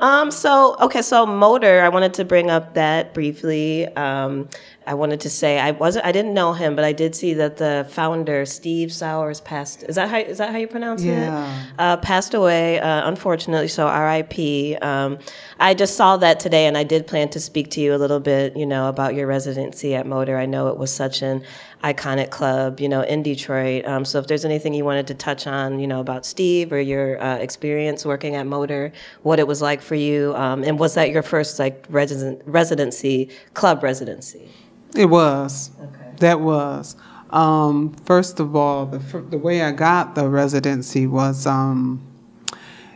Um. 0.01 0.31
So 0.31 0.75
okay. 0.81 1.01
So 1.01 1.25
motor. 1.25 1.81
I 1.81 1.89
wanted 1.89 2.13
to 2.15 2.25
bring 2.25 2.49
up 2.49 2.73
that 2.73 3.13
briefly. 3.13 3.87
Um. 3.95 4.49
I 4.87 4.95
wanted 4.95 5.19
to 5.21 5.29
say 5.29 5.59
I 5.59 5.71
wasn't. 5.71 6.05
I 6.05 6.11
didn't 6.11 6.33
know 6.33 6.53
him, 6.53 6.75
but 6.75 6.83
I 6.83 6.91
did 6.91 7.13
see 7.15 7.35
that 7.35 7.57
the 7.57 7.85
founder 7.91 8.45
Steve 8.47 8.91
Sowers 8.91 9.39
passed. 9.39 9.83
Is 9.83 9.95
that 9.95 10.09
how? 10.09 10.17
Is 10.17 10.39
that 10.39 10.51
how 10.51 10.57
you 10.57 10.67
pronounce 10.67 11.03
Yeah. 11.03 11.45
it? 11.67 11.73
Uh, 11.77 11.97
passed 11.97 12.33
away. 12.33 12.79
Uh, 12.79 13.07
unfortunately. 13.07 13.67
So 13.67 13.87
R.I.P. 13.87 14.75
Um. 14.77 15.19
I 15.59 15.75
just 15.75 15.95
saw 15.95 16.17
that 16.17 16.39
today, 16.39 16.65
and 16.65 16.75
I 16.77 16.83
did 16.83 17.05
plan 17.05 17.29
to 17.29 17.39
speak 17.39 17.69
to 17.71 17.81
you 17.81 17.93
a 17.93 17.97
little 17.97 18.19
bit. 18.19 18.57
You 18.57 18.65
know 18.65 18.89
about 18.89 19.13
your 19.13 19.27
residency 19.27 19.93
at 19.93 20.07
Motor. 20.07 20.35
I 20.37 20.47
know 20.47 20.67
it 20.69 20.77
was 20.77 20.91
such 20.91 21.21
an 21.21 21.43
iconic 21.83 22.29
club. 22.29 22.79
You 22.79 22.89
know 22.89 23.01
in 23.01 23.23
Detroit. 23.23 23.85
Um. 23.85 24.05
So 24.05 24.19
if 24.19 24.27
there's 24.27 24.45
anything 24.45 24.73
you 24.73 24.85
wanted 24.85 25.07
to 25.07 25.13
touch 25.13 25.47
on, 25.47 25.79
you 25.79 25.87
know 25.87 25.99
about 25.99 26.25
Steve 26.25 26.71
or 26.71 26.79
your 26.79 27.21
uh, 27.21 27.37
experience 27.37 28.05
working 28.05 28.35
at 28.35 28.47
Motor, 28.47 28.91
what 29.23 29.39
it 29.39 29.47
was 29.47 29.61
like 29.61 29.81
for 29.81 29.95
you, 29.95 30.35
um, 30.35 30.63
and 30.63 30.79
was 30.79 30.93
that 30.95 31.09
your 31.11 31.23
first 31.23 31.59
like 31.59 31.85
resident 31.89 32.41
residency, 32.45 33.29
club 33.53 33.83
residency? 33.83 34.49
It 34.95 35.05
was. 35.05 35.71
Okay. 35.81 36.11
That 36.17 36.41
was. 36.41 36.95
Um, 37.31 37.93
first 38.05 38.39
of 38.39 38.55
all, 38.55 38.85
the, 38.85 38.99
the 39.21 39.37
way 39.37 39.61
I 39.61 39.71
got 39.71 40.15
the 40.15 40.27
residency 40.27 41.07
was 41.07 41.47
um, 41.47 42.01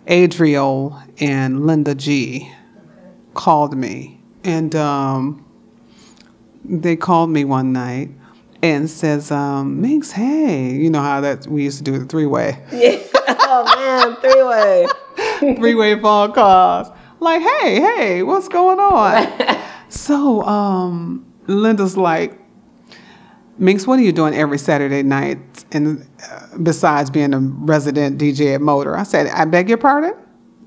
Adriel 0.08 1.02
and 1.20 1.66
Linda 1.66 1.96
G 1.96 2.52
called 3.34 3.76
me. 3.78 4.20
And 4.44 4.76
um, 4.76 5.46
they 6.64 6.96
called 6.96 7.30
me 7.30 7.46
one 7.46 7.72
night 7.72 8.10
and 8.72 8.90
says, 8.90 9.32
um, 9.32 9.82
Minx, 9.82 10.12
hey, 10.12 10.72
you 10.72 10.90
know 10.90 11.02
how 11.02 11.22
that 11.22 11.48
we 11.48 11.64
used 11.64 11.78
to 11.78 11.84
do 11.84 11.98
the 11.98 12.06
three-way. 12.06 12.62
Yeah. 12.72 13.02
oh 13.28 13.64
man, 13.76 14.16
three 14.22 14.44
way. 14.44 15.56
three-way 15.56 16.00
phone 16.00 16.32
calls. 16.34 16.88
Like, 17.20 17.42
hey, 17.42 17.80
hey, 17.80 18.24
what's 18.24 18.48
going 18.48 18.80
on? 18.80 19.60
so 19.90 20.44
um, 20.44 21.26
Linda's 21.48 21.98
like, 21.98 22.40
Minx, 23.58 23.88
what 23.88 24.00
are 24.00 24.04
you 24.04 24.12
doing 24.12 24.36
every 24.36 24.58
Saturday 24.58 25.02
night? 25.02 25.40
And 25.72 26.08
uh, 26.30 26.58
besides 26.62 27.10
being 27.10 27.34
a 27.34 27.40
resident 27.40 28.20
DJ 28.20 28.56
at 28.56 28.62
Motor, 28.62 28.98
I 28.98 29.04
said, 29.04 29.28
I 29.28 29.46
beg 29.46 29.70
your 29.70 29.78
pardon. 29.78 30.14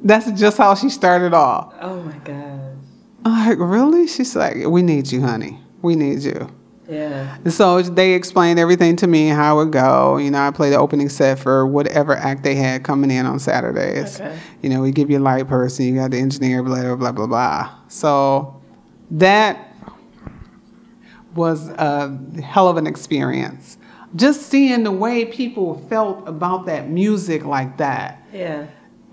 That's 0.02 0.30
just 0.32 0.56
how 0.56 0.74
she 0.74 0.88
started 0.88 1.34
off. 1.34 1.74
Oh 1.80 2.02
my 2.02 2.16
god. 2.18 2.76
I'm 3.24 3.48
like, 3.48 3.58
really? 3.58 4.06
She's 4.06 4.34
like, 4.34 4.56
we 4.66 4.82
need 4.82 5.10
you, 5.10 5.20
honey. 5.20 5.60
We 5.82 5.96
need 5.96 6.20
you. 6.20 6.50
Yeah. 6.88 7.36
So 7.48 7.82
they 7.82 8.14
explained 8.14 8.58
everything 8.58 8.96
to 8.96 9.06
me, 9.06 9.28
how 9.28 9.60
it 9.60 9.64
would 9.66 9.72
go. 9.72 10.16
You 10.16 10.30
know, 10.30 10.40
I 10.40 10.50
play 10.50 10.70
the 10.70 10.78
opening 10.78 11.08
set 11.10 11.38
for 11.38 11.66
whatever 11.66 12.16
act 12.16 12.42
they 12.44 12.54
had 12.54 12.82
coming 12.82 13.10
in 13.10 13.26
on 13.26 13.38
Saturdays. 13.38 14.18
Okay. 14.20 14.38
You 14.62 14.70
know, 14.70 14.80
we 14.80 14.90
give 14.90 15.10
you 15.10 15.18
a 15.18 15.20
light 15.20 15.46
person, 15.48 15.84
you 15.86 15.94
got 15.96 16.10
the 16.12 16.18
engineer, 16.18 16.62
blah, 16.62 16.80
blah, 16.80 16.96
blah, 16.96 17.12
blah, 17.12 17.26
blah. 17.26 17.74
So 17.88 18.60
that 19.10 19.74
was 21.34 21.68
a 21.68 22.18
hell 22.42 22.68
of 22.68 22.76
an 22.76 22.86
experience. 22.86 23.76
Just 24.16 24.42
seeing 24.46 24.84
the 24.84 24.90
way 24.90 25.26
people 25.26 25.78
felt 25.90 26.26
about 26.26 26.66
that 26.66 26.88
music 26.88 27.44
like 27.44 27.76
that. 27.76 28.22
Yeah. 28.32 28.66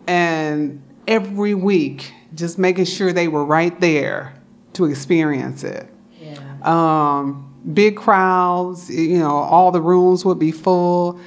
And 0.07 0.81
every 1.07 1.53
week, 1.53 2.13
just 2.33 2.57
making 2.57 2.85
sure 2.85 3.11
they 3.11 3.27
were 3.27 3.43
right 3.45 3.77
there 3.81 4.33
to 4.73 4.85
experience 4.85 5.63
it 5.63 5.89
Yeah. 6.21 6.37
um, 6.63 7.44
big 7.73 7.97
crowds, 7.97 8.89
you 8.89 9.17
know, 9.17 9.31
all 9.31 9.71
the 9.71 9.81
rooms 9.81 10.25
would 10.25 10.39
be 10.39 10.51
full. 10.51 11.19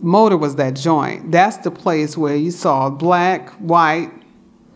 Motor 0.00 0.36
was 0.36 0.56
that 0.56 0.74
joint. 0.74 1.32
That's 1.32 1.56
the 1.58 1.70
place 1.70 2.16
where 2.16 2.36
you 2.36 2.50
saw 2.50 2.90
black, 2.90 3.50
white, 3.54 4.12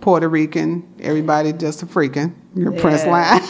Puerto 0.01 0.28
Rican, 0.28 0.94
everybody 1.01 1.53
just 1.53 1.82
a 1.82 1.86
freaking, 1.86 2.34
your 2.55 2.72
Prince 2.72 3.05
line. 3.05 3.42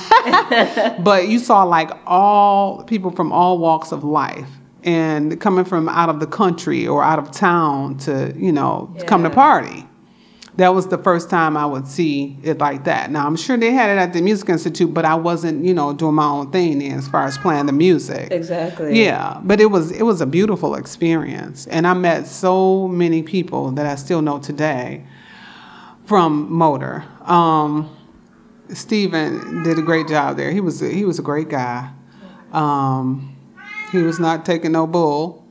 but 1.05 1.29
you 1.29 1.39
saw 1.39 1.63
like 1.63 1.91
all 2.07 2.83
people 2.85 3.13
from 3.13 3.33
all 3.33 3.59
walks 3.59 3.93
of 3.93 4.03
life 4.03 4.49
and 4.83 5.41
coming 5.41 5.65
from 5.65 5.89
out 5.89 6.09
of 6.09 6.19
the 6.19 6.27
country 6.27 6.89
or 6.89 7.05
out 7.05 7.21
of 7.21 7.31
town 7.31 7.99
to, 7.99 8.35
you 8.37 8.51
know, 8.51 8.93
come 9.07 9.23
to 9.23 9.31
party 9.31 9.87
that 10.61 10.75
was 10.75 10.89
the 10.89 10.99
first 10.99 11.31
time 11.31 11.57
I 11.57 11.65
would 11.65 11.89
see 11.89 12.37
it 12.43 12.59
like 12.59 12.85
that. 12.85 13.11
Now 13.11 13.27
I'm 13.27 13.37
sure 13.37 13.57
they 13.57 13.73
had 13.73 13.89
it 13.89 13.99
at 13.99 14.13
the 14.13 14.21
Music 14.21 14.49
Institute, 14.51 14.93
but 14.93 15.07
I 15.07 15.15
wasn't, 15.15 15.65
you 15.65 15.73
know, 15.73 15.95
doing 15.95 16.15
my 16.15 16.27
own 16.27 16.51
thing 16.51 16.81
then 16.81 16.99
as 16.99 17.09
far 17.09 17.25
as 17.25 17.39
playing 17.39 17.65
the 17.65 17.73
music. 17.73 18.31
Exactly. 18.31 19.03
Yeah, 19.03 19.41
but 19.43 19.61
it 19.61 19.67
was 19.67 19.91
it 19.91 20.03
was 20.03 20.21
a 20.21 20.27
beautiful 20.27 20.75
experience, 20.75 21.67
and 21.67 21.87
I 21.87 21.95
met 21.95 22.27
so 22.27 22.89
many 22.89 23.23
people 23.23 23.71
that 23.73 23.87
I 23.87 23.95
still 23.95 24.21
know 24.21 24.39
today 24.39 25.05
from 26.05 26.53
Motor. 26.53 27.05
Um, 27.23 27.97
Steven 28.69 29.63
did 29.63 29.79
a 29.79 29.83
great 29.83 30.09
job 30.09 30.37
there. 30.37 30.51
He 30.51 30.61
was 30.61 30.81
he 30.81 31.07
was 31.07 31.19
a 31.19 31.23
great 31.23 31.49
guy. 31.49 31.91
Um, 32.53 33.35
he 33.93 34.03
was 34.03 34.21
not 34.21 34.45
taking 34.45 34.73
no 34.73 34.87
bull. 34.87 35.47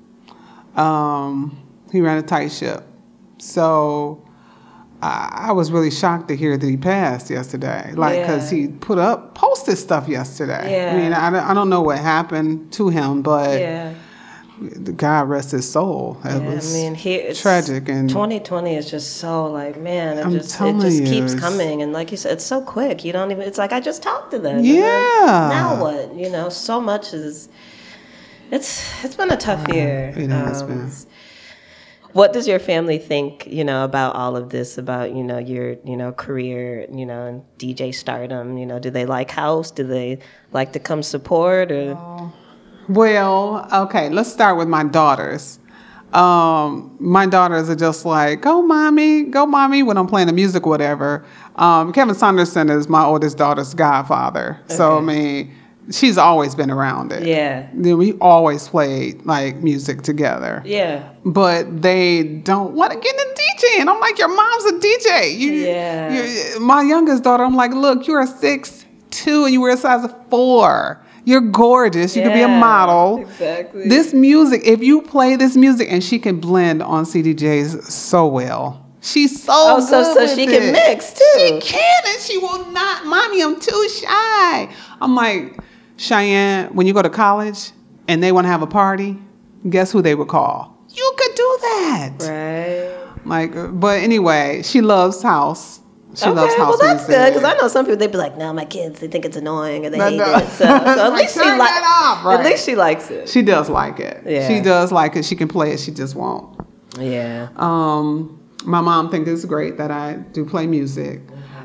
Um, 0.75 1.65
he 1.91 1.99
ran 1.99 2.17
a 2.17 2.21
tight 2.21 2.51
ship. 2.51 2.83
So 3.39 4.23
I, 5.01 5.51
was 5.53 5.71
really 5.71 5.91
shocked 5.91 6.27
to 6.27 6.35
hear 6.35 6.57
that 6.57 6.65
he 6.67 6.75
passed 6.77 7.29
yesterday. 7.29 7.93
Like, 7.95 8.19
because 8.21 8.51
Yeah. 8.51 8.59
he 8.59 8.67
put 8.67 8.97
up, 8.97 9.33
posted 9.33 9.77
stuff 9.77 10.07
yesterday. 10.07 10.71
Yeah. 10.73 10.93
I 10.93 10.97
mean, 10.97 11.13
I, 11.13 11.29
don't- 11.29 11.49
I 11.49 11.53
don't 11.53 11.69
know 11.69 11.81
what 11.81 11.99
happened 11.99 12.71
to 12.73 12.89
him, 12.89 13.21
but 13.21 13.59
Yeah. 13.59 13.93
God 14.97 15.29
rest 15.29 15.51
his 15.51 15.69
soul. 15.69 16.17
It 16.25 16.41
Yeah, 16.41 16.49
was 16.55 16.75
I 16.75 16.77
mean, 16.77 16.95
it's 17.01 17.41
tragic. 17.41 17.87
And 17.87 18.09
2020 18.09 18.75
is 18.75 18.91
just 18.91 19.17
so 19.17 19.45
like, 19.45 19.79
man, 19.79 20.17
it 20.17 20.25
I'm 20.25 20.33
just 20.33 20.59
it 20.59 20.81
just 20.81 21.01
you, 21.01 21.05
keeps 21.05 21.33
coming, 21.33 21.81
and 21.81 21.93
like 21.93 22.11
you 22.11 22.17
said, 22.17 22.33
it's 22.33 22.45
so 22.45 22.61
quick. 22.61 23.05
You 23.05 23.13
don't 23.13 23.31
even. 23.31 23.43
It's 23.43 23.57
like 23.57 23.71
I 23.71 23.79
just 23.79 24.03
talked 24.03 24.31
to 24.31 24.39
them. 24.39 24.61
Yeah. 24.65 24.81
Now 25.49 25.81
what? 25.81 26.13
You 26.13 26.29
know, 26.29 26.49
so 26.49 26.81
much 26.81 27.13
is. 27.13 27.47
It's 28.51 28.81
it's 29.05 29.15
been 29.15 29.31
a 29.31 29.37
tough 29.37 29.65
uh, 29.69 29.73
year. 29.73 30.13
it 30.17 30.29
has 30.29 30.61
um, 30.61 30.67
been. 30.67 30.91
What 32.13 32.33
does 32.33 32.47
your 32.47 32.59
family 32.59 32.97
think, 32.97 33.45
you 33.47 33.63
know, 33.63 33.83
about 33.83 34.15
all 34.15 34.35
of 34.35 34.49
this? 34.49 34.77
About 34.77 35.13
you 35.15 35.23
know 35.23 35.37
your 35.37 35.75
you 35.85 35.95
know 35.95 36.11
career, 36.11 36.87
you 36.91 37.05
know, 37.05 37.25
and 37.27 37.43
DJ 37.57 37.93
stardom. 37.93 38.57
You 38.57 38.65
know, 38.65 38.79
do 38.79 38.89
they 38.89 39.05
like 39.05 39.29
house? 39.31 39.69
Do 39.71 39.83
they 39.85 40.19
like 40.51 40.73
to 40.73 40.79
come 40.79 41.03
support? 41.03 41.71
Or 41.71 42.31
Well, 42.87 43.67
okay, 43.71 44.09
let's 44.09 44.31
start 44.31 44.57
with 44.57 44.67
my 44.67 44.83
daughters. 44.83 45.59
um, 46.13 46.97
my 46.99 47.27
daughters 47.27 47.69
are 47.69 47.75
just 47.75 48.03
like, 48.03 48.41
"Go, 48.41 48.63
mommy, 48.63 49.23
go, 49.23 49.45
mommy." 49.45 49.83
When 49.83 49.95
I'm 49.95 50.07
playing 50.07 50.25
the 50.25 50.33
music, 50.33 50.65
whatever. 50.65 51.23
Um, 51.57 51.93
Kevin 51.93 52.15
Saunderson 52.15 52.71
is 52.71 52.89
my 52.89 53.03
oldest 53.03 53.37
daughter's 53.37 53.75
godfather, 53.75 54.59
so 54.65 54.97
I 54.97 55.01
mean, 55.01 55.53
she's 55.91 56.17
always 56.17 56.55
been 56.55 56.69
around 56.71 57.11
it. 57.11 57.23
Yeah. 57.25 57.67
We 57.73 58.13
always 58.19 58.67
played 58.67 59.25
like 59.25 59.57
music 59.57 60.01
together, 60.03 60.61
Yeah. 60.65 61.09
but 61.25 61.81
they 61.81 62.23
don't 62.23 62.73
want 62.73 62.91
to 62.93 62.99
get 62.99 63.13
into 63.13 63.41
DJing. 63.41 63.87
I'm 63.87 63.99
like, 63.99 64.17
your 64.17 64.33
mom's 64.35 64.65
a 64.65 64.79
DJ. 64.79 65.37
You, 65.37 65.51
Yeah. 65.51 66.57
my 66.59 66.81
youngest 66.83 67.23
daughter, 67.23 67.43
I'm 67.43 67.55
like, 67.55 67.73
look, 67.73 68.07
you're 68.07 68.21
a 68.21 68.27
six 68.27 68.85
two 69.09 69.45
and 69.45 69.53
you 69.53 69.61
wear 69.61 69.73
a 69.73 69.77
size 69.77 70.03
of 70.03 70.13
four. 70.29 71.01
You're 71.25 71.41
gorgeous. 71.41 72.15
You 72.15 72.23
could 72.23 72.33
be 72.33 72.41
a 72.41 72.47
model. 72.47 73.19
exactly. 73.21 73.87
This 73.87 74.13
music, 74.13 74.61
if 74.65 74.81
you 74.81 75.01
play 75.01 75.35
this 75.35 75.55
music, 75.55 75.87
and 75.91 76.03
she 76.03 76.17
can 76.17 76.39
blend 76.39 76.81
on 76.81 77.03
CDJs 77.05 77.83
so 77.83 78.25
well. 78.27 78.85
She's 79.01 79.43
so 79.43 79.51
Oh, 79.53 79.79
so- 79.79 80.03
good 80.03 80.13
so 80.13 80.21
with 80.23 80.35
she 80.35 80.45
can 80.47 80.71
mix, 80.71 81.13
too. 81.13 81.23
She 81.37 81.59
can, 81.61 82.01
and 82.07 82.21
she 82.21 82.37
will 82.37 82.65
not. 82.71 83.05
Mommy, 83.05 83.41
I'm 83.43 83.59
too 83.59 83.89
shy. 83.89 84.69
I'm 85.01 85.15
like, 85.15 85.57
Cheyenne, 85.99 86.73
when 86.73 86.87
you 86.87 86.93
go 86.93 87.01
to 87.01 87.09
college 87.09 87.71
and 88.07 88.23
they 88.23 88.31
want 88.31 88.45
to 88.45 88.49
have 88.49 88.61
a 88.61 88.67
party, 88.67 89.17
guess 89.69 89.91
who 89.91 90.01
they 90.01 90.15
would 90.15 90.29
call? 90.29 90.77
You 90.89 91.13
could 91.17 91.35
do 91.35 91.57
that. 91.61 92.13
Right. 92.21 93.25
Like, 93.25 93.79
but 93.79 93.99
anyway, 93.99 94.61
she 94.63 94.81
loves 94.81 95.21
house. 95.21 95.81
She 96.15 96.25
okay, 96.25 96.31
loves 96.31 96.55
house 96.55 96.69
well 96.69 96.77
that's 96.79 97.07
music. 97.07 97.23
good 97.23 97.33
because 97.33 97.43
I 97.43 97.55
know 97.57 97.67
some 97.67 97.85
people 97.85 97.97
they'd 97.97 98.11
be 98.11 98.17
like, 98.17 98.35
"No, 98.35 98.51
my 98.51 98.65
kids 98.65 98.99
they 98.99 99.07
think 99.07 99.25
it's 99.25 99.37
annoying 99.37 99.85
and 99.85 99.93
they 99.93 99.99
No, 99.99 100.09
hate 100.09 100.17
no. 100.17 100.35
it." 100.37 100.47
So, 100.49 100.65
so 100.65 101.05
at 101.05 101.13
least 101.13 101.35
she 101.35 101.39
turn 101.41 101.59
like, 101.59 101.69
that 101.69 102.23
at 102.25 102.43
least 102.43 102.65
she 102.65 102.75
likes 102.75 103.11
it. 103.11 103.29
She 103.29 103.43
does 103.43 103.69
like 103.69 103.99
it. 103.99 104.23
Yeah. 104.25 104.47
She 104.47 104.59
does 104.59 104.91
like 104.91 105.15
it. 105.15 105.23
She 105.23 105.35
can 105.35 105.47
play 105.47 105.71
it. 105.71 105.79
She 105.79 105.91
just 105.91 106.15
won't. 106.15 106.59
Yeah. 106.99 107.49
Um, 107.57 108.41
my 108.65 108.81
mom 108.81 109.11
thinks 109.11 109.29
it's 109.29 109.45
great 109.45 109.77
that 109.77 109.91
I 109.91 110.13
do 110.33 110.45
play 110.45 110.65
music. 110.65 111.21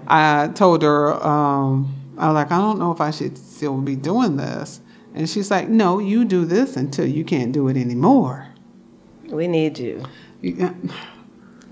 I 0.07 0.49
told 0.49 0.82
her, 0.82 1.14
um, 1.26 1.95
I 2.19 2.29
was 2.29 2.35
like, 2.35 2.53
I 2.53 2.59
don't 2.59 2.79
know 2.79 2.93
if 2.93 3.01
I 3.01 3.11
should 3.11 3.37
still 3.39 3.81
be 3.81 3.97
doing 3.97 4.37
this. 4.37 4.81
And 5.15 5.29
she's 5.29 5.51
like, 5.51 5.69
No, 5.69 5.99
you 5.99 6.25
do 6.25 6.45
this 6.45 6.77
until 6.77 7.07
you 7.07 7.25
can't 7.25 7.53
do 7.53 7.69
it 7.69 7.77
anymore. 7.77 8.49
We 9.29 9.47
need 9.49 9.79
you. 9.79 10.03
You- 10.43 10.75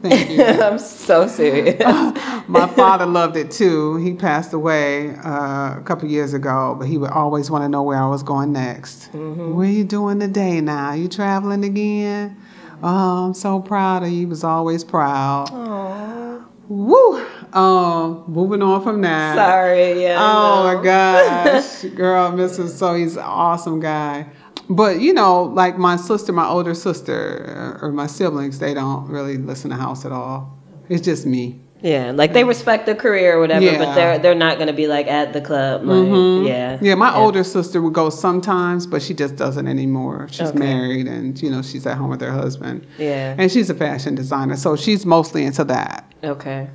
Thank 0.03 0.31
you. 0.31 0.43
I'm 0.63 0.79
so 0.81 1.29
serious. 1.29 1.79
My 2.49 2.67
father 2.75 3.07
loved 3.07 3.37
it 3.37 3.53
too. 3.53 3.97
He 3.99 4.15
passed 4.15 4.53
away 4.53 5.15
uh, 5.25 5.79
a 5.79 5.83
couple 5.85 6.09
years 6.09 6.35
ago, 6.35 6.75
but 6.77 6.89
he 6.89 6.99
would 6.99 7.11
always 7.11 7.51
want 7.53 7.63
to 7.65 7.69
know 7.69 7.85
where 7.85 7.99
I 7.99 8.09
was 8.09 8.25
going 8.25 8.53
next. 8.53 9.13
Mm-hmm. 9.13 9.55
What 9.55 9.63
are 9.63 9.67
you 9.71 9.85
doing 9.85 10.19
today 10.19 10.61
now? 10.61 10.93
You 10.93 11.07
traveling 11.09 11.65
again? 11.65 12.37
Oh, 12.83 13.27
I'm 13.27 13.35
so 13.35 13.61
proud 13.61 14.03
of 14.03 14.09
you. 14.11 14.19
He 14.19 14.27
was 14.27 14.43
always 14.43 14.83
proud. 14.83 15.51
Aww. 15.51 16.32
Woo! 16.69 17.27
Um, 17.53 18.25
moving 18.29 18.63
on 18.63 18.83
from 18.83 19.01
that. 19.03 19.37
Sorry. 19.37 20.03
Yeah. 20.03 20.19
Oh 20.21 20.73
know. 20.73 20.79
my 20.79 20.85
gosh, 21.53 21.83
girl, 21.95 22.33
Mr. 22.33 22.69
So 22.69 22.95
he's 22.95 23.17
an 23.17 23.25
awesome 23.25 23.81
guy. 23.81 24.27
But 24.69 25.01
you 25.01 25.13
know, 25.13 25.45
like 25.45 25.77
my 25.77 25.97
sister, 25.97 26.33
my 26.33 26.47
older 26.47 26.75
sister, 26.75 27.79
or 27.83 27.93
my 27.93 28.07
siblings, 28.07 28.59
they 28.59 28.75
don't 28.75 29.09
really 29.09 29.37
listen 29.37 29.71
to 29.71 29.77
house 29.77 30.05
at 30.05 30.13
all. 30.13 30.59
It's 30.89 31.03
just 31.03 31.27
me. 31.27 31.62
Yeah, 31.83 32.13
like 32.15 32.33
they 32.33 32.45
respect 32.45 32.87
the 32.87 32.95
career 32.95 33.37
or 33.37 33.41
whatever, 33.41 33.65
Yeah. 33.65 33.79
but 33.79 33.95
they're 33.95 34.19
they're 34.19 34.35
not 34.37 34.59
gonna 34.59 34.73
be 34.73 34.87
like 34.87 35.09
at 35.09 35.33
the 35.33 35.41
club. 35.41 35.85
Like, 35.85 36.47
Yeah. 36.49 36.79
Yeah, 36.81 36.95
my 36.95 37.13
older 37.15 37.43
sister 37.43 37.83
would 37.83 37.93
go 37.93 38.09
sometimes, 38.09 38.87
but 38.87 39.03
she 39.03 39.15
just 39.15 39.35
doesn't 39.37 39.67
anymore. 39.67 40.29
She's 40.31 40.49
Okay. 40.51 40.59
married 40.59 41.09
and 41.09 41.41
you 41.43 41.51
know 41.51 41.61
she's 41.61 41.85
at 41.87 41.97
home 41.97 42.11
with 42.11 42.21
her 42.21 42.31
husband. 42.31 42.87
Yeah. 42.99 43.35
And 43.37 43.51
she's 43.51 43.69
a 43.69 43.75
fashion 43.75 44.15
designer, 44.15 44.57
so 44.57 44.77
she's 44.77 45.05
mostly 45.05 45.45
into 45.45 45.65
that. 45.65 46.05
Okay. 46.23 46.69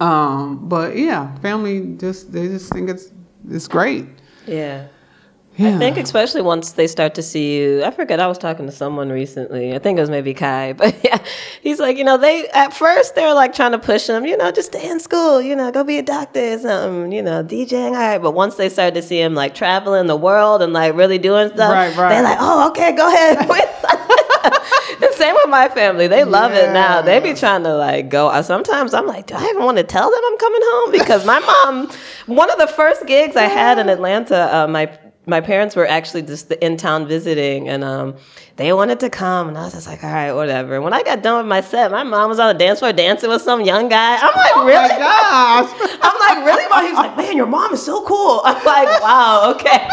Um, 0.00 0.60
but 0.68 0.96
yeah, 0.96 1.34
family 1.38 1.94
just 1.98 2.32
they 2.32 2.48
just 2.48 2.70
think 2.72 2.90
it's 2.90 3.10
it's 3.50 3.66
great. 3.68 4.06
Yeah. 4.46 4.84
Yeah. 5.56 5.74
I 5.74 5.78
think 5.78 5.98
especially 5.98 6.40
once 6.42 6.72
they 6.72 6.86
start 6.86 7.14
to 7.16 7.22
see 7.22 7.58
you. 7.58 7.84
I 7.84 7.90
forget. 7.90 8.18
I 8.20 8.26
was 8.28 8.38
talking 8.38 8.64
to 8.66 8.72
someone 8.72 9.10
recently. 9.10 9.74
I 9.74 9.78
think 9.78 9.98
it 9.98 10.00
was 10.00 10.08
maybe 10.08 10.32
Kai, 10.32 10.72
but 10.78 10.98
yeah, 11.04 11.18
he's 11.60 11.78
like, 11.78 11.98
you 11.98 12.04
know, 12.04 12.16
they 12.16 12.48
at 12.50 12.72
first 12.72 13.14
they're 13.14 13.34
like 13.34 13.52
trying 13.54 13.72
to 13.72 13.78
push 13.78 14.08
him, 14.08 14.24
you 14.24 14.36
know, 14.36 14.50
just 14.52 14.68
stay 14.68 14.88
in 14.88 15.00
school, 15.00 15.42
you 15.42 15.54
know, 15.54 15.70
go 15.70 15.84
be 15.84 15.98
a 15.98 16.02
doctor 16.02 16.54
or 16.54 16.58
something, 16.58 17.12
you 17.12 17.20
know, 17.22 17.42
DJing, 17.44 17.88
all 17.90 17.92
right. 17.92 18.18
But 18.18 18.30
once 18.32 18.54
they 18.54 18.68
started 18.68 18.94
to 18.94 19.02
see 19.02 19.20
him 19.20 19.34
like 19.34 19.54
traveling 19.54 20.06
the 20.06 20.16
world 20.16 20.62
and 20.62 20.72
like 20.72 20.94
really 20.94 21.18
doing 21.18 21.48
stuff, 21.48 21.72
Right, 21.72 21.94
right. 21.96 22.08
they're 22.10 22.22
like, 22.22 22.38
oh, 22.40 22.68
okay, 22.70 22.92
go 22.92 23.08
ahead. 23.08 23.38
the 25.00 25.12
same 25.14 25.34
with 25.34 25.48
my 25.48 25.68
family. 25.68 26.06
They 26.06 26.24
love 26.24 26.52
it 26.52 26.72
now. 26.72 27.02
They 27.02 27.20
be 27.20 27.34
trying 27.34 27.64
to 27.64 27.74
like 27.74 28.08
go. 28.08 28.40
Sometimes 28.42 28.94
I'm 28.94 29.06
like, 29.06 29.26
do 29.26 29.34
I 29.34 29.44
even 29.44 29.62
want 29.64 29.76
to 29.78 29.84
tell 29.84 30.10
them 30.10 30.20
I'm 30.24 30.38
coming 30.38 30.60
home? 30.62 30.92
Because 30.92 31.26
my 31.26 31.38
mom, 31.40 31.90
one 32.26 32.50
of 32.50 32.58
the 32.58 32.66
first 32.66 33.06
gigs 33.06 33.36
I 33.36 33.44
had 33.44 33.78
in 33.78 33.88
Atlanta, 33.88 34.54
uh, 34.56 34.66
my 34.66 34.86
my 35.30 35.40
parents 35.40 35.74
were 35.76 35.86
actually 35.86 36.22
just 36.22 36.50
in 36.52 36.76
town 36.76 37.06
visiting, 37.08 37.68
and 37.68 37.82
um, 37.84 38.16
they 38.56 38.72
wanted 38.72 39.00
to 39.00 39.08
come, 39.08 39.48
and 39.48 39.56
I 39.56 39.64
was 39.64 39.72
just 39.72 39.86
like, 39.86 40.04
all 40.04 40.12
right, 40.12 40.32
whatever. 40.32 40.74
And 40.74 40.84
when 40.84 40.92
I 40.92 41.02
got 41.02 41.22
done 41.22 41.38
with 41.38 41.46
my 41.46 41.60
set, 41.62 41.90
my 41.90 42.02
mom 42.02 42.28
was 42.28 42.38
on 42.38 42.48
the 42.48 42.58
dance 42.58 42.80
floor 42.80 42.92
dancing 42.92 43.30
with 43.30 43.40
some 43.40 43.62
young 43.62 43.88
guy. 43.88 44.16
I'm 44.16 44.34
like, 44.34 44.52
Oh 44.56 44.66
really? 44.66 44.88
my 44.88 44.98
gosh. 44.98 45.70
I'm 46.02 46.18
like, 46.18 46.44
really? 46.44 46.68
Mom? 46.68 46.84
He 46.84 46.90
was 46.90 46.98
like, 46.98 47.16
man, 47.16 47.36
your 47.36 47.46
mom 47.46 47.72
is 47.72 47.82
so 47.82 48.04
cool. 48.04 48.42
I'm 48.44 48.62
like, 48.64 49.00
wow, 49.00 49.54
okay. 49.54 49.88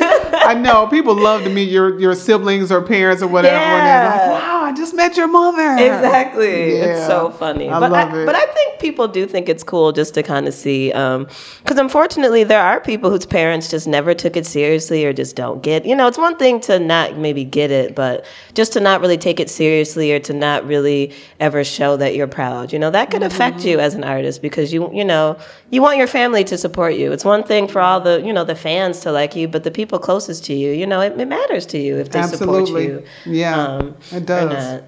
I 0.34 0.54
know 0.54 0.86
people 0.86 1.14
love 1.14 1.44
to 1.44 1.50
meet 1.50 1.68
your 1.70 1.98
your 1.98 2.14
siblings 2.14 2.70
or 2.72 2.82
parents 2.82 3.22
or 3.22 3.28
whatever. 3.28 3.54
And 3.56 3.86
they're 3.86 4.02
Yeah. 4.02 4.32
like, 4.32 4.42
wow, 4.42 4.60
I 4.64 4.72
just 4.72 4.94
met 4.94 5.16
your 5.16 5.28
mother. 5.28 5.76
Exactly. 5.78 6.46
It's 6.72 7.06
so 7.06 7.30
funny. 7.30 7.68
I 7.68 7.80
but 7.80 7.90
love 7.92 8.12
I, 8.12 8.22
it. 8.22 8.26
But 8.26 8.34
I 8.34 8.46
think 8.46 8.80
people 8.80 9.08
do 9.08 9.26
think 9.26 9.48
it's 9.48 9.62
cool 9.64 9.92
just 9.92 10.14
to 10.14 10.22
kind 10.22 10.46
of 10.48 10.54
see, 10.54 10.88
because 10.88 11.78
unfortunately 11.78 12.44
there 12.44 12.60
are 12.62 12.80
people 12.80 13.10
whose 13.10 13.26
parents 13.26 13.68
just 13.70 13.86
never 13.88 14.14
took 14.14 14.36
it 14.36 14.46
seriously 14.46 15.04
or 15.04 15.12
just 15.12 15.36
don't 15.36 15.62
get. 15.62 15.84
You 15.84 15.96
know, 15.96 16.06
it's 16.06 16.18
one 16.18 16.36
thing 16.36 16.60
to 16.62 16.78
not 16.78 17.16
maybe 17.18 17.44
get 17.44 17.70
it, 17.70 17.94
but 17.94 18.24
just 18.54 18.72
to 18.74 18.80
not 18.80 19.00
really 19.00 19.18
take 19.18 19.40
it 19.40 19.50
seriously 19.50 20.12
or 20.12 20.18
to 20.20 20.32
not 20.32 20.66
really 20.66 21.12
ever 21.40 21.64
show 21.64 21.96
that 21.96 22.14
you're 22.14 22.26
proud. 22.26 22.72
You 22.72 22.78
know, 22.78 22.90
that 22.90 23.10
could 23.10 23.22
affect 23.22 23.48
Mm-hmm. 23.58 23.68
you 23.68 23.80
as 23.80 23.94
an 23.94 24.04
artist 24.04 24.42
because 24.42 24.72
you 24.74 24.90
you 24.92 25.04
know 25.04 25.36
you 25.70 25.80
want 25.80 25.96
your 25.96 26.06
family 26.06 26.44
to 26.44 26.58
support 26.58 26.94
you. 26.94 27.12
It's 27.12 27.24
one 27.24 27.42
thing 27.42 27.66
for 27.66 27.80
all 27.80 27.98
the 28.00 28.20
you 28.20 28.32
know 28.32 28.44
the 28.44 28.54
fans 28.54 29.00
to 29.00 29.10
like 29.12 29.34
you, 29.34 29.48
but 29.48 29.64
the 29.64 29.70
people 29.70 29.98
closest 30.18 30.44
to 30.46 30.52
you, 30.52 30.72
you 30.72 30.86
know, 30.86 31.00
it, 31.00 31.18
it 31.20 31.28
matters 31.28 31.64
to 31.66 31.78
you 31.78 31.96
if 31.96 32.10
they 32.10 32.22
support 32.22 32.68
you. 32.68 33.04
Yeah, 33.24 33.56
um, 33.56 33.96
it 34.10 34.26
does. 34.26 34.82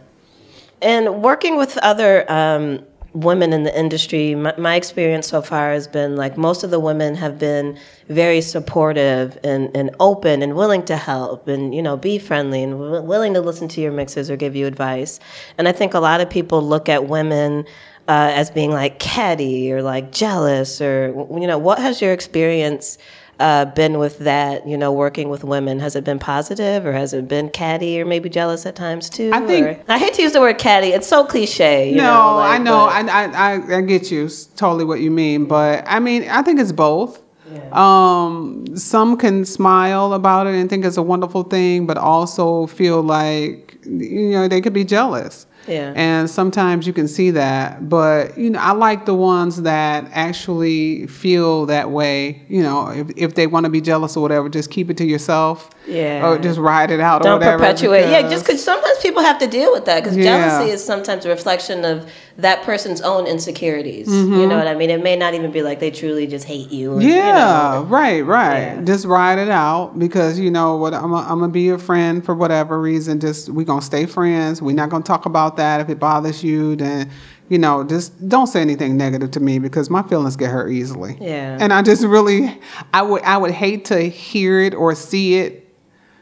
And 0.83 1.23
working 1.23 1.57
with 1.57 1.79
other 1.79 2.31
um, 2.33 2.85
women 3.13 3.53
in 3.53 3.63
the 3.63 3.79
industry, 3.79 4.35
my, 4.35 4.55
my 4.57 4.75
experience 4.75 5.29
so 5.29 5.41
far 5.41 5.73
has 5.73 5.87
been 5.87 6.17
like 6.17 6.37
most 6.37 6.65
of 6.65 6.71
the 6.71 6.81
women 6.81 7.15
have 7.15 7.39
been 7.39 7.79
very 8.09 8.41
supportive 8.41 9.39
and, 9.45 9.71
and 9.77 9.95
open 10.01 10.43
and 10.43 10.57
willing 10.57 10.85
to 10.87 10.97
help 10.97 11.47
and 11.47 11.75
you 11.75 11.83
know 11.83 11.97
be 11.97 12.19
friendly 12.19 12.63
and 12.63 12.73
w- 12.73 13.03
willing 13.03 13.35
to 13.35 13.41
listen 13.41 13.69
to 13.69 13.81
your 13.81 13.93
mixes 13.93 14.31
or 14.31 14.37
give 14.37 14.57
you 14.57 14.67
advice. 14.67 15.21
And 15.59 15.69
I 15.69 15.73
think 15.73 15.95
a 15.95 16.01
lot 16.01 16.21
of 16.21 16.29
people 16.29 16.61
look 16.61 16.89
at 16.89 17.07
women 17.07 17.67
uh, 18.09 18.33
as 18.35 18.51
being 18.51 18.73
like 18.73 18.99
catty 18.99 19.73
or 19.73 19.83
like 19.83 20.11
jealous 20.11 20.81
or 20.81 21.09
you 21.33 21.47
know 21.47 21.59
what 21.59 21.79
has 21.79 22.01
your 22.03 22.13
experience 22.13 22.99
uh, 23.41 23.65
been 23.65 23.99
with 23.99 24.19
that, 24.21 24.69
you 24.69 24.77
know, 24.77 24.93
working 24.93 25.29
with 25.31 25.43
women? 25.43 25.81
Has 25.81 25.97
it 25.97 26.05
been 26.05 26.19
positive 26.19 26.87
or 26.87 26.93
has 26.93 27.13
it 27.13 27.27
been 27.27 27.49
catty 27.51 28.01
or 28.01 28.05
maybe 28.05 28.29
jealous 28.29 28.67
at 28.67 28.77
times 28.77 29.11
too? 29.11 29.31
I 29.33 29.41
think- 29.41 29.67
or- 29.67 29.81
I 29.89 29.99
hate 29.99 30.15
to 30.15 30.23
use 30.23 30.33
the 30.33 30.41
word 30.41 30.59
catty. 30.59 30.89
It's 30.89 31.07
so 31.09 31.25
cliche. 31.25 31.91
You 31.91 31.97
no, 31.97 32.03
know, 32.05 32.37
like, 32.37 32.61
I 32.61 32.63
know. 32.63 32.87
but- 32.87 33.09
I, 33.09 33.25
I, 33.25 33.55
I, 33.55 33.77
I 33.79 33.81
get 33.81 34.11
you 34.11 34.29
totally 34.57 34.85
what 34.85 35.01
you 35.01 35.11
mean, 35.11 35.47
but 35.47 35.83
I 35.87 35.99
mean, 35.99 36.29
I 36.29 36.43
think 36.43 36.61
it's 36.61 36.73
both. 36.73 37.23
Yeah. 37.53 37.69
Um, 37.73 38.65
some 38.77 39.17
can 39.17 39.45
smile 39.45 40.13
about 40.13 40.47
it 40.47 40.55
and 40.55 40.71
think 40.71 40.85
it's 40.85 40.97
a 40.97 41.03
wonderful 41.03 41.43
thing, 41.43 41.85
but 41.87 41.99
also 41.99 42.67
feel 42.67 43.03
like 43.03 43.77
you 43.85 44.31
know 44.31 44.47
they 44.47 44.61
could 44.61 44.73
be 44.73 44.85
jealous. 44.85 45.47
Yeah. 45.67 45.93
And 45.95 46.29
sometimes 46.29 46.87
you 46.87 46.93
can 46.93 47.07
see 47.07 47.31
that, 47.33 47.89
but 47.89 48.37
you 48.37 48.51
know, 48.51 48.59
I 48.59 48.73
like 48.73 49.07
the 49.07 49.15
ones 49.15 49.63
that 49.63 50.07
actually 50.13 51.07
feel 51.07 51.67
that 51.67 51.91
way. 51.91 52.43
You 52.49 52.63
know, 52.63 52.89
if 52.89 53.11
if 53.17 53.35
they 53.35 53.47
want 53.47 53.65
to 53.65 53.71
be 53.71 53.81
jealous 53.81 54.17
or 54.17 54.21
whatever, 54.23 54.49
just 54.49 54.71
keep 54.71 54.91
it 54.91 54.97
to 54.99 55.05
yourself. 55.05 55.71
Yeah. 55.87 56.27
Or 56.29 56.39
just 56.39 56.59
ride 56.59 56.91
it 56.91 57.01
out. 57.01 57.23
or 57.23 57.25
don't 57.25 57.33
whatever, 57.41 57.59
perpetuate. 57.59 58.11
Yeah, 58.11 58.23
just 58.23 58.45
because- 58.45 58.51
because 58.51 58.65
sometimes 58.65 58.99
people 58.99 59.23
have 59.23 59.39
to 59.39 59.47
deal 59.47 59.71
with 59.73 59.85
that. 59.85 60.03
Because 60.03 60.17
Yeah. 60.17 60.25
jealousy 60.25 60.71
is 60.73 60.85
sometimes 60.85 61.25
a 61.25 61.29
reflection 61.29 61.85
of 61.85 62.07
that 62.39 62.63
person's 62.63 63.01
own 63.03 63.27
insecurities. 63.27 64.09
Mm-hmm. 64.09 64.35
You 64.41 64.47
know 64.47 64.57
what 64.57 64.67
I 64.67 64.75
mean? 64.75 64.91
It 64.91 65.03
may 65.03 65.15
not 65.17 65.35
even 65.35 65.51
be 65.53 65.63
like 65.63 65.79
they 65.81 65.91
truly 65.91 66.27
just 66.27 66.45
hate 66.47 66.71
you. 66.71 66.95
or, 66.95 67.01
Yeah, 67.01 67.75
You 67.75 67.81
know. 67.81 67.87
right, 67.89 68.21
right. 68.25 68.61
Yeah. 68.77 68.81
Just 68.83 69.05
ride 69.05 69.39
it 69.39 69.49
out 69.51 69.99
because 69.99 70.39
you 70.39 70.51
know 70.51 70.77
what 70.77 70.95
I'm 70.95 71.11
gonna 71.11 71.49
be 71.49 71.63
your 71.63 71.79
friend 71.79 72.25
for 72.25 72.35
whatever 72.35 72.81
reason. 72.81 73.21
Just 73.21 73.51
we're 73.51 73.65
gonna 73.67 73.83
stay 73.83 74.07
friends. 74.07 74.61
We're 74.63 74.75
not 74.77 74.91
gonna 74.91 75.05
talk 75.05 75.27
about 75.27 75.50
that. 75.57 75.81
If 75.81 75.89
it 75.89 75.99
bothers 75.99 76.43
you, 76.43 76.77
then 76.77 77.11
you 77.51 77.59
know, 77.59 77.83
just 77.83 78.29
don't 78.29 78.47
say 78.47 78.61
anything 78.61 78.97
negative 78.97 79.33
to 79.33 79.41
me 79.41 79.59
because 79.59 79.91
my 79.91 80.03
feelings 80.05 80.37
get 80.37 80.51
hurt 80.51 80.71
easily. 80.71 81.19
Yeah. 81.21 81.59
And 81.61 81.73
I 81.73 81.83
just 81.83 82.05
really, 82.05 82.59
I 82.95 83.03
would, 83.03 83.23
I 83.23 83.37
would 83.37 83.51
hate 83.51 83.87
to 83.87 84.09
hear 84.09 84.61
it 84.61 84.73
or 84.73 84.95
see 84.95 85.35
it 85.35 85.69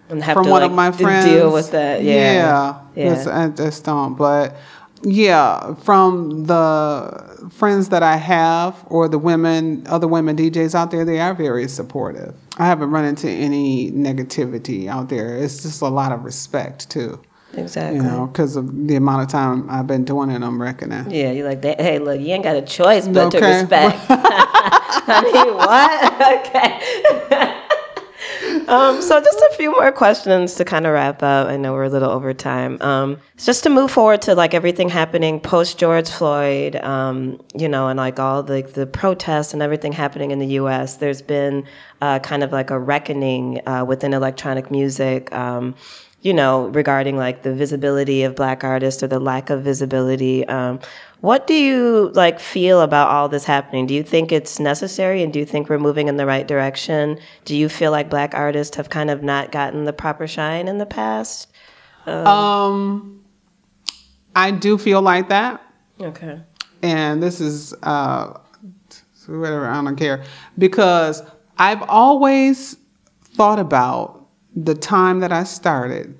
And 0.09 0.25
have 0.25 0.33
from 0.35 0.45
to, 0.45 0.51
one 0.51 0.63
like, 0.63 0.71
of 0.71 0.75
my 0.75 0.91
friends. 0.91 1.27
deal 1.27 1.53
with 1.53 1.71
that, 1.73 2.03
yeah. 2.03 2.81
Yeah. 2.95 3.15
Yeah. 3.15 3.45
I 3.45 3.49
just 3.51 3.85
don't. 3.85 4.15
But 4.15 4.57
yeah, 5.03 5.75
from 5.75 6.47
the 6.47 7.51
friends 7.53 7.91
that 7.91 8.03
I 8.03 8.17
have 8.17 8.83
or 8.87 9.07
the 9.07 9.19
women, 9.19 9.87
other 9.87 10.09
women 10.09 10.35
DJs 10.35 10.75
out 10.75 10.91
there, 10.91 11.05
they 11.05 11.21
are 11.21 11.35
very 11.35 11.69
supportive. 11.69 12.35
I 12.57 12.65
haven't 12.65 12.91
run 12.91 13.05
into 13.05 13.29
any 13.29 13.93
negativity 13.93 14.89
out 14.89 15.11
there. 15.11 15.37
It's 15.37 15.63
just 15.63 15.83
a 15.83 15.89
lot 15.89 16.11
of 16.11 16.25
respect 16.25 16.89
too. 16.89 17.21
Exactly. 17.55 17.97
You 17.97 18.03
know, 18.03 18.27
because 18.27 18.57
of 18.57 18.87
the 18.87 18.97
amount 18.97 19.23
of 19.23 19.29
time 19.29 19.69
I've 19.71 19.87
been 19.87 20.05
doing 20.05 20.31
it, 20.31 20.43
I'm 20.43 20.61
reckoning. 20.61 21.11
Yeah, 21.11 21.33
you're 21.33 21.49
like, 21.49 21.63
hey, 21.65 21.99
look, 21.99 22.21
you 22.21 22.29
ain't 22.29 22.45
got 22.45 22.57
a 22.57 22.63
choice 22.63 23.09
but 23.09 23.31
to 23.31 23.41
respect. 23.41 23.99
I 25.11 25.23
mean, 25.23 25.55
what? 25.55 26.13
okay. 27.33 28.65
um, 28.69 29.01
so 29.01 29.21
just 29.21 29.39
a 29.39 29.55
few 29.57 29.71
more 29.71 29.91
questions 29.93 30.55
to 30.57 30.65
kind 30.65 30.87
of 30.87 30.93
wrap 30.93 31.23
up. 31.23 31.49
I 31.49 31.57
know 31.57 31.73
we're 31.73 31.85
a 31.85 31.89
little 31.89 32.11
over 32.11 32.35
time. 32.35 32.81
Um, 32.83 33.19
just 33.39 33.63
to 33.63 33.71
move 33.71 33.91
forward 33.91 34.21
to 34.23 34.35
like 34.35 34.53
everything 34.53 34.91
happening 34.91 35.41
post 35.41 35.79
George 35.79 36.11
Floyd, 36.11 36.77
um, 36.77 37.41
you 37.55 37.69
know, 37.69 37.89
and 37.89 37.97
like 37.97 38.19
all 38.19 38.43
the 38.43 38.63
the 38.63 38.87
protests 38.87 39.55
and 39.55 39.63
everything 39.63 39.93
happening 39.93 40.31
in 40.31 40.39
the 40.39 40.47
U.S. 40.47 40.97
There's 40.97 41.23
been 41.23 41.65
uh, 42.03 42.19
kind 42.19 42.43
of 42.43 42.53
like 42.53 42.71
a 42.71 42.79
reckoning 42.79 43.67
uh, 43.67 43.85
within 43.87 44.13
electronic 44.13 44.71
music. 44.71 45.33
Um, 45.33 45.75
you 46.21 46.33
know, 46.35 46.67
regarding 46.69 47.17
like 47.17 47.43
the 47.43 47.55
visibility 47.55 48.25
of 48.25 48.35
black 48.35 48.65
artists 48.65 49.03
or 49.03 49.07
the 49.07 49.21
lack 49.21 49.51
of 49.51 49.63
visibility. 49.63 50.47
Um, 50.49 50.81
what 51.21 51.47
do 51.47 51.55
you 51.55 52.11
like 52.15 52.41
feel 52.41 52.81
about 52.81 53.09
all 53.09 53.29
this 53.29 53.45
happening? 53.45 53.87
Do 53.87 53.95
you 53.95 54.03
think 54.03 54.33
it's 54.33 54.59
necessary 54.59 55.23
and 55.23 55.33
do 55.33 55.39
you 55.39 55.45
think 55.47 55.69
we're 55.69 55.79
moving 55.79 56.09
in 56.09 56.17
the 56.17 56.27
right 56.27 56.47
direction? 56.47 57.19
Do 57.45 57.57
you 57.57 57.69
feel 57.69 57.91
like 57.91 58.11
black 58.11 58.35
artists 58.35 58.77
have 58.77 58.91
kind 58.91 59.11
of 59.11 59.23
not 59.23 59.53
gotten 59.53 59.85
the 59.85 59.93
proper 59.93 60.27
shine 60.27 60.69
in 60.69 60.79
the 60.79 60.87
past? 60.87 61.49
Um, 62.07 63.25
I 64.35 64.51
do 64.51 64.79
feel 64.79 65.03
like 65.03 65.29
that. 65.29 65.63
Okay. 66.01 66.41
and 66.83 67.21
this 67.21 67.41
is 67.41 67.75
uh 67.83 68.39
whatever 69.27 69.67
I 69.67 69.83
don't 69.83 69.97
care 69.97 70.23
because 70.57 71.23
I've 71.59 71.83
always 71.83 72.77
thought 73.35 73.59
about 73.59 74.18
the 74.55 74.75
time 74.75 75.21
that 75.21 75.33
I 75.33 75.45
started 75.45 76.17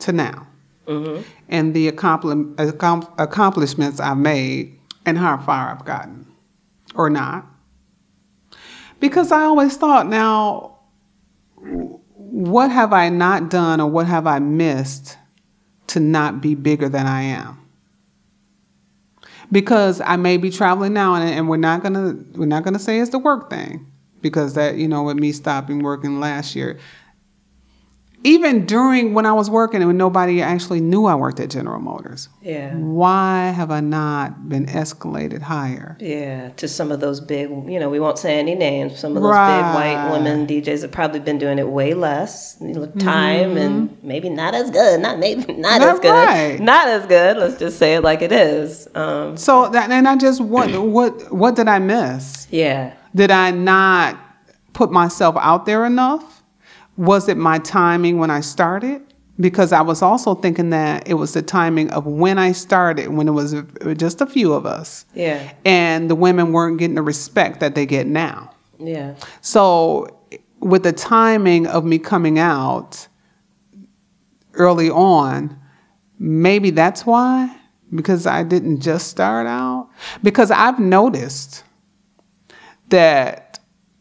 to 0.00 0.12
now 0.12 0.46
mm-hmm. 0.86 1.22
and 1.48 1.74
the 1.74 1.88
accompli- 1.88 2.54
accom- 2.56 3.12
accomplishments 3.18 4.00
I've 4.00 4.18
made 4.18 4.78
and 5.06 5.18
how 5.18 5.38
far 5.38 5.70
I've 5.70 5.84
gotten 5.84 6.26
or 6.94 7.10
not 7.10 7.46
because 9.00 9.32
I 9.32 9.42
always 9.42 9.76
thought 9.76 10.06
now 10.06 10.78
what 12.16 12.70
have 12.70 12.92
I 12.92 13.08
not 13.08 13.50
done 13.50 13.80
or 13.80 13.88
what 13.88 14.06
have 14.06 14.26
I 14.26 14.38
missed 14.38 15.16
to 15.88 16.00
not 16.00 16.40
be 16.40 16.54
bigger 16.54 16.88
than 16.88 17.06
I 17.06 17.22
am 17.22 17.64
because 19.52 20.00
I 20.00 20.16
may 20.16 20.36
be 20.36 20.50
traveling 20.50 20.92
now, 20.92 21.14
and, 21.14 21.28
and 21.28 21.48
we're 21.48 21.56
not 21.56 21.82
gonna 21.82 22.16
we're 22.34 22.46
not 22.46 22.64
gonna 22.64 22.78
say 22.78 22.98
it's 22.98 23.10
the 23.10 23.18
work 23.18 23.50
thing 23.50 23.86
because 24.20 24.54
that 24.54 24.76
you 24.76 24.88
know 24.88 25.02
with 25.04 25.16
me 25.16 25.32
stopping 25.32 25.80
working 25.82 26.20
last 26.20 26.56
year. 26.56 26.78
Even 28.26 28.64
during 28.64 29.12
when 29.12 29.26
I 29.26 29.32
was 29.34 29.50
working 29.50 29.80
and 29.82 29.86
when 29.86 29.98
nobody 29.98 30.40
actually 30.40 30.80
knew 30.80 31.04
I 31.04 31.14
worked 31.14 31.40
at 31.40 31.50
General 31.50 31.78
Motors, 31.78 32.30
Yeah. 32.40 32.74
why 32.74 33.52
have 33.54 33.70
I 33.70 33.80
not 33.80 34.48
been 34.48 34.64
escalated 34.64 35.42
higher? 35.42 35.98
Yeah, 36.00 36.48
to 36.56 36.66
some 36.66 36.90
of 36.90 37.00
those 37.00 37.20
big, 37.20 37.50
you 37.68 37.78
know, 37.78 37.90
we 37.90 38.00
won't 38.00 38.18
say 38.18 38.38
any 38.38 38.54
names. 38.54 38.98
Some 38.98 39.14
of 39.14 39.22
those 39.22 39.30
Right. 39.32 39.56
big 39.60 39.74
white 39.74 40.10
women 40.10 40.46
DJs 40.46 40.80
have 40.80 40.90
probably 40.90 41.20
been 41.20 41.36
doing 41.36 41.58
it 41.58 41.68
way 41.68 41.92
less 41.92 42.58
know, 42.62 42.86
time 42.98 43.58
and 43.58 43.94
maybe 44.02 44.30
not 44.30 44.54
as 44.54 44.70
good. 44.70 45.00
Not 45.00 45.18
maybe 45.18 45.52
not, 45.58 45.82
as 45.82 46.00
good. 46.00 46.08
right. 46.10 46.58
Not 46.58 46.88
as 46.88 47.04
good. 47.04 47.36
Let's 47.36 47.58
just 47.58 47.78
say 47.78 47.94
it 47.96 48.02
like 48.02 48.22
it 48.22 48.32
is. 48.32 48.88
Um, 48.94 49.36
So 49.36 49.68
that 49.68 49.90
and 49.90 50.08
I 50.08 50.16
just 50.16 50.40
what 50.40 50.70
what 50.80 51.30
what 51.30 51.56
did 51.56 51.68
I 51.68 51.78
miss? 51.78 52.48
yeah. 52.50 52.94
Did 53.14 53.30
I 53.30 53.50
not 53.50 54.16
put 54.72 54.90
myself 54.90 55.36
out 55.38 55.66
there 55.66 55.84
enough? 55.84 56.33
Was 56.96 57.28
it 57.28 57.36
my 57.36 57.58
timing 57.58 58.18
when 58.18 58.30
I 58.30 58.40
started? 58.40 59.02
Because 59.40 59.72
I 59.72 59.80
was 59.82 60.00
also 60.00 60.34
thinking 60.36 60.70
that 60.70 61.08
it 61.08 61.14
was 61.14 61.32
the 61.32 61.42
timing 61.42 61.90
of 61.90 62.06
when 62.06 62.38
I 62.38 62.52
started, 62.52 63.08
when 63.08 63.26
it 63.26 63.32
was 63.32 63.56
just 63.96 64.20
a 64.20 64.26
few 64.26 64.52
of 64.52 64.64
us, 64.64 65.06
Yeah. 65.14 65.50
and 65.64 66.08
the 66.08 66.14
women 66.14 66.52
weren't 66.52 66.78
getting 66.78 66.94
the 66.94 67.02
respect 67.02 67.58
that 67.60 67.74
they 67.74 67.84
get 67.84 68.06
now. 68.06 68.52
Yeah. 68.78 69.14
So, 69.40 70.06
with 70.60 70.84
the 70.84 70.92
timing 70.92 71.66
of 71.66 71.84
me 71.84 71.98
coming 71.98 72.38
out 72.38 73.08
early 74.54 74.88
on, 74.88 75.58
maybe 76.20 76.70
that's 76.70 77.04
why, 77.04 77.54
because 77.92 78.26
I 78.28 78.44
didn't 78.44 78.80
just 78.80 79.08
start 79.08 79.48
out. 79.48 79.88
Because 80.22 80.52
I've 80.52 80.78
noticed 80.78 81.64
that 82.90 83.58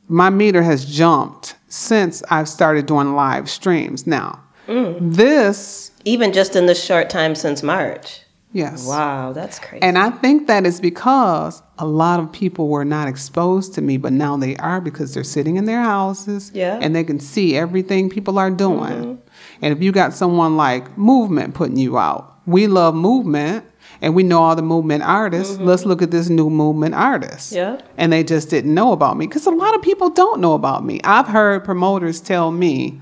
my 0.07 0.29
meter 0.29 0.61
has 0.61 0.85
jumped 0.85 1.55
since 1.73 2.21
I've 2.29 2.47
started 2.47 2.85
doing 2.85 3.15
live 3.15 3.49
streams. 3.49 4.05
Now, 4.05 4.39
mm. 4.67 4.97
this, 5.01 5.91
Even 6.05 6.31
just 6.31 6.55
in 6.55 6.67
the 6.67 6.75
short 6.75 7.09
time 7.09 7.33
since 7.33 7.63
March. 7.63 8.21
yes. 8.51 8.85
Wow, 8.87 9.33
that's 9.33 9.57
crazy. 9.57 9.81
And 9.81 9.97
I 9.97 10.11
think 10.11 10.45
that 10.45 10.67
is 10.67 10.79
because 10.79 11.63
a 11.79 11.87
lot 11.87 12.19
of 12.19 12.31
people 12.31 12.67
were 12.69 12.85
not 12.85 13.07
exposed 13.07 13.73
to 13.73 13.81
me, 13.81 13.97
but 13.97 14.13
now 14.13 14.37
they 14.37 14.55
are 14.57 14.79
because 14.81 15.15
they're 15.15 15.23
sitting 15.23 15.55
in 15.55 15.65
their 15.65 15.81
houses 15.81 16.51
Yeah. 16.53 16.77
and 16.79 16.95
they 16.95 17.03
can 17.03 17.19
see 17.19 17.57
everything 17.57 18.07
people 18.07 18.37
are 18.37 18.51
doing. 18.51 18.77
Mm-hmm. 18.79 19.63
And 19.63 19.73
if 19.75 19.81
you 19.81 19.91
got 19.91 20.13
someone 20.13 20.55
like 20.55 20.95
Movement 20.95 21.55
putting 21.55 21.77
you 21.77 21.97
out, 21.97 22.37
we 22.45 22.67
love 22.67 22.93
Movement 22.93 23.65
and 24.03 24.13
we 24.13 24.21
know 24.21 24.43
all 24.43 24.53
the 24.53 24.61
Movement 24.61 25.01
artists. 25.01 25.55
Mm-hmm. 25.55 25.63
Let's 25.63 25.85
look 25.85 26.01
at 26.01 26.11
this 26.11 26.27
new 26.27 26.49
Movement 26.49 26.93
artist. 26.93 27.53
Yeah. 27.53 27.79
And 27.97 28.11
they 28.11 28.21
just 28.21 28.49
didn't 28.49 28.73
know 28.73 28.91
about 28.91 29.17
me 29.17 29.27
because 29.27 29.45
a 29.45 29.51
lot 29.51 29.73
of 29.75 29.81
people 29.81 30.09
don't 30.09 30.41
know 30.41 30.53
about 30.53 30.83
me. 30.83 30.99
I've 31.05 31.27
heard 31.27 31.63
promoters 31.63 32.19
tell 32.19 32.51
me, 32.51 33.01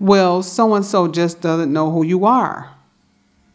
well, 0.00 0.42
so 0.42 0.74
and 0.74 0.84
so 0.84 1.06
just 1.06 1.40
doesn't 1.40 1.72
know 1.72 1.92
who 1.92 2.02
you 2.02 2.24
are. 2.24 2.68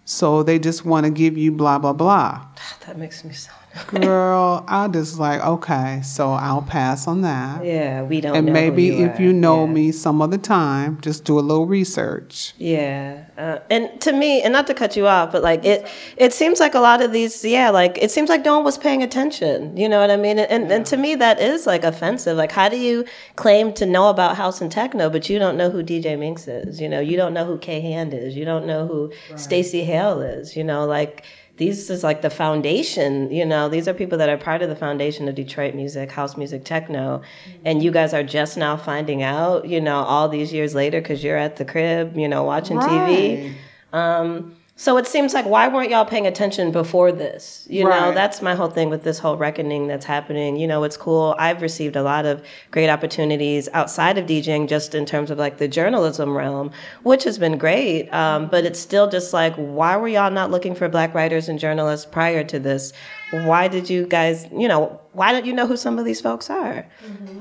So 0.05 0.41
they 0.41 0.57
just 0.57 0.85
want 0.85 1.05
to 1.05 1.11
give 1.11 1.38
you 1.38 1.51
blah, 1.51 1.80
blah, 1.80 1.91
blah. 1.91 2.47
that 2.88 2.97
makes 2.97 3.26
me 3.26 3.34
so. 3.34 3.51
Girl, 3.87 4.63
I 4.67 4.87
just 4.87 5.19
like, 5.19 5.41
okay, 5.43 6.01
so 6.03 6.31
I'll 6.31 6.61
pass 6.61 7.07
on 7.07 7.21
that. 7.21 7.63
Yeah, 7.63 8.03
we 8.03 8.21
don't. 8.21 8.35
and 8.35 8.51
maybe 8.51 8.83
you 8.85 9.05
if 9.05 9.19
are. 9.19 9.21
you 9.21 9.33
know 9.33 9.65
Yeah. 9.65 9.71
me 9.73 9.91
some 9.91 10.21
other 10.21 10.37
time, 10.37 10.99
just 11.01 11.23
do 11.25 11.39
a 11.39 11.41
little 11.41 11.65
research. 11.65 12.53
Yeah, 12.57 13.25
uh, 13.37 13.59
and 13.69 13.99
to 14.01 14.11
me, 14.13 14.41
and 14.41 14.51
not 14.53 14.67
to 14.67 14.73
cut 14.73 14.95
you 14.97 15.07
off, 15.07 15.31
but 15.31 15.43
like 15.43 15.63
it, 15.65 15.87
it 16.17 16.33
seems 16.33 16.59
like 16.59 16.75
a 16.75 16.79
lot 16.79 17.01
of 17.01 17.11
these, 17.11 17.43
yeah, 17.45 17.69
like 17.69 17.97
it 18.01 18.11
seems 18.11 18.29
like 18.29 18.43
no 18.43 18.55
one 18.55 18.63
was 18.65 18.77
paying 18.77 19.03
attention. 19.03 19.75
You 19.77 19.87
know 19.89 19.99
what 19.99 20.11
I 20.11 20.17
mean? 20.17 20.39
And 20.39 20.49
and, 20.51 20.71
and 20.71 20.85
to 20.87 20.97
me, 20.97 21.15
that 21.15 21.39
is 21.39 21.65
like 21.67 21.83
offensive. 21.83 22.37
Like, 22.37 22.51
how 22.51 22.69
do 22.69 22.77
you 22.77 23.05
claim 23.35 23.73
to 23.73 23.85
know 23.85 24.09
about 24.09 24.35
house 24.35 24.61
and 24.61 24.71
techno, 24.71 25.09
but 25.09 25.29
you 25.29 25.39
don't 25.39 25.57
know 25.57 25.69
who 25.69 25.83
DJ 25.83 26.17
Minx 26.17 26.47
is? 26.47 26.81
You 26.81 26.89
know, 26.89 26.99
you 26.99 27.15
don't 27.17 27.33
know 27.33 27.45
who 27.45 27.57
K 27.57 27.79
Hand 27.81 28.13
is. 28.13 28.35
You 28.35 28.45
don't 28.45 28.65
know 28.65 28.87
who 28.87 29.11
Stacey 29.35 29.83
Hale 29.83 30.21
is. 30.21 30.55
You 30.55 30.63
know, 30.63 30.85
like. 30.85 31.23
These 31.57 31.89
is 31.89 32.03
like 32.03 32.21
the 32.21 32.29
foundation, 32.29 33.31
you 33.31 33.45
know. 33.45 33.67
These 33.67 33.88
are 33.88 33.93
people 33.93 34.17
that 34.19 34.29
are 34.29 34.38
part 34.38 34.61
of 34.61 34.69
the 34.69 34.75
foundation 34.75 35.27
of 35.27 35.35
Detroit 35.35 35.73
music, 35.73 36.11
house 36.11 36.38
music, 36.38 36.63
techno, 36.63 37.21
and 37.65 37.81
you 37.81 37.91
guys 37.91 38.13
are 38.13 38.23
just 38.23 38.57
now 38.57 38.77
finding 38.77 39.23
out, 39.23 39.67
you 39.67 39.81
know, 39.81 39.97
all 39.97 40.29
these 40.29 40.53
years 40.53 40.75
later 40.75 41.01
because 41.01 41.23
you're 41.23 41.38
at 41.38 41.55
the 41.55 41.65
crib, 41.65 42.15
you 42.15 42.27
know, 42.27 42.43
watching 42.43 42.77
TV. 42.77 43.53
Um, 43.91 44.55
so 44.79 44.95
it 44.97 45.07
seems 45.07 45.33
like 45.33 45.45
why 45.45 45.67
weren't 45.67 45.89
y'all 45.89 46.05
paying 46.05 46.27
attention 46.27 46.71
before 46.71 47.11
this? 47.11 47.65
You 47.67 47.83
know, 47.83 48.11
that's 48.13 48.43
my 48.43 48.53
whole 48.53 48.69
thing 48.69 48.91
with 48.91 49.01
this 49.01 49.17
whole 49.17 49.35
reckoning 49.35 49.87
that's 49.87 50.05
happening. 50.05 50.55
You 50.55 50.67
know, 50.67 50.83
it's 50.83 50.95
cool. 50.95 51.35
I've 51.39 51.63
received 51.63 51.95
a 51.95 52.03
lot 52.03 52.27
of 52.27 52.45
great 52.69 52.87
opportunities 52.87 53.67
outside 53.73 54.19
of 54.19 54.27
DJing, 54.27 54.69
just 54.69 54.93
in 54.93 55.03
terms 55.03 55.31
of 55.31 55.39
like 55.39 55.57
the 55.57 55.67
journalism 55.67 56.37
realm, 56.37 56.69
which 57.01 57.23
has 57.23 57.39
been 57.39 57.57
great. 57.57 58.07
Um, 58.13 58.47
but 58.47 58.65
it's 58.65 58.79
still 58.79 59.09
just 59.09 59.33
like, 59.33 59.55
why 59.55 59.97
were 59.97 60.07
y'all 60.07 60.29
not 60.29 60.51
looking 60.51 60.75
for 60.75 60.87
black 60.87 61.15
writers 61.15 61.49
and 61.49 61.57
journalists 61.57 62.05
prior 62.05 62.43
to 62.43 62.59
this? 62.59 62.93
Why 63.31 63.67
did 63.67 63.89
you 63.89 64.05
guys, 64.05 64.47
you 64.55 64.67
know, 64.67 65.01
why 65.13 65.31
don't 65.31 65.45
you 65.45 65.53
know 65.53 65.65
who 65.65 65.75
some 65.75 65.97
of 65.97 66.05
these 66.05 66.21
folks 66.21 66.51
are? 66.51 66.85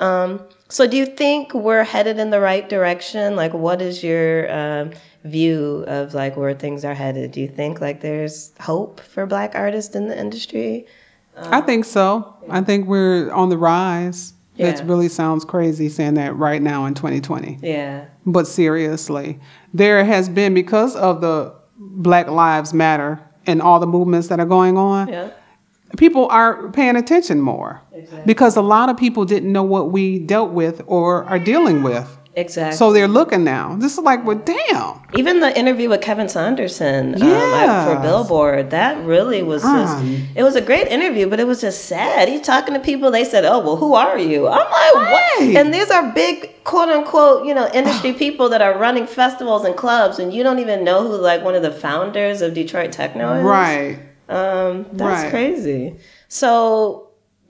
Um, 0.00 0.42
so 0.68 0.86
do 0.86 0.96
you 0.96 1.04
think 1.06 1.52
we're 1.52 1.84
headed 1.84 2.18
in 2.18 2.30
the 2.30 2.40
right 2.40 2.66
direction? 2.66 3.36
Like, 3.36 3.52
what 3.52 3.80
is 3.82 4.02
your 4.02 4.50
um, 4.50 4.92
view 5.26 5.84
of 5.86 6.14
like 6.14 6.36
where 6.36 6.54
things 6.54 6.84
are 6.84 6.94
headed? 6.94 7.32
Do 7.32 7.40
you 7.40 7.48
think 7.48 7.80
like 7.80 8.00
there's 8.00 8.52
hope 8.60 9.00
for 9.00 9.26
black 9.26 9.54
artists 9.54 9.94
in 9.94 10.08
the 10.08 10.18
industry? 10.18 10.86
I 11.36 11.60
think 11.60 11.84
so. 11.84 12.34
I 12.48 12.62
think 12.62 12.86
we're 12.86 13.30
on 13.32 13.50
the 13.50 13.58
rise. 13.58 14.32
It 14.58 14.80
really 14.84 15.10
sounds 15.10 15.44
crazy 15.44 15.90
saying 15.90 16.14
that 16.14 16.34
right 16.34 16.62
now 16.62 16.86
in 16.86 16.94
2020. 16.94 17.58
Yeah. 17.62 18.06
But 18.24 18.46
seriously, 18.46 19.38
there 19.74 20.02
has 20.02 20.30
been, 20.30 20.54
because 20.54 20.96
of 20.96 21.20
the 21.20 21.52
Black 21.78 22.28
Lives 22.28 22.72
Matter 22.72 23.20
and 23.46 23.60
all 23.60 23.78
the 23.80 23.86
movements 23.86 24.28
that 24.28 24.40
are 24.40 24.46
going 24.46 24.78
on, 24.78 25.08
Yeah. 25.08 25.28
people 25.98 26.26
are 26.30 26.70
paying 26.70 26.96
attention 26.96 27.42
more 27.42 27.82
exactly. 27.92 28.22
because 28.24 28.56
a 28.56 28.62
lot 28.62 28.88
of 28.88 28.96
people 28.96 29.26
didn't 29.26 29.52
know 29.52 29.62
what 29.62 29.90
we 29.92 30.18
dealt 30.20 30.52
with 30.52 30.80
or 30.86 31.24
are 31.24 31.38
dealing 31.38 31.82
with 31.82 32.16
Exactly. 32.38 32.76
So 32.76 32.92
they're 32.92 33.08
looking 33.08 33.44
now. 33.44 33.76
This 33.76 33.94
is 33.96 34.04
like, 34.04 34.22
well, 34.26 34.36
damn. 34.36 35.00
Even 35.14 35.40
the 35.40 35.58
interview 35.58 35.88
with 35.88 36.02
Kevin 36.02 36.28
Saunderson 36.28 37.14
um, 37.22 37.86
for 37.96 37.98
Billboard, 38.02 38.68
that 38.70 39.02
really 39.06 39.42
was 39.42 39.62
just, 39.62 39.96
Um. 39.96 40.28
it 40.34 40.42
was 40.42 40.54
a 40.54 40.60
great 40.60 40.86
interview, 40.88 41.28
but 41.30 41.40
it 41.40 41.46
was 41.46 41.62
just 41.62 41.86
sad. 41.86 42.28
He's 42.28 42.42
talking 42.42 42.74
to 42.74 42.80
people, 42.80 43.10
they 43.10 43.24
said, 43.24 43.46
oh, 43.46 43.60
well, 43.60 43.76
who 43.76 43.94
are 43.94 44.18
you? 44.18 44.46
I'm 44.48 44.58
like, 44.70 44.94
what? 44.94 45.38
Right. 45.40 45.54
And 45.56 45.72
these 45.72 45.90
are 45.90 46.12
big, 46.12 46.62
quote 46.64 46.90
unquote, 46.90 47.46
you 47.46 47.54
know, 47.54 47.70
industry 47.72 48.12
people 48.24 48.50
that 48.50 48.60
are 48.60 48.76
running 48.78 49.06
festivals 49.06 49.64
and 49.64 49.74
clubs, 49.74 50.18
and 50.18 50.30
you 50.34 50.42
don't 50.42 50.58
even 50.58 50.84
know 50.84 51.08
who, 51.08 51.16
like, 51.16 51.42
one 51.42 51.54
of 51.54 51.62
the 51.62 51.72
founders 51.72 52.42
of 52.42 52.52
Detroit 52.52 52.92
Techno 52.92 53.32
is. 53.38 53.44
Right. 53.44 53.98
Um, 54.28 54.84
that's 54.92 55.22
Right. 55.22 55.30
crazy. 55.30 55.96
So 56.28 57.05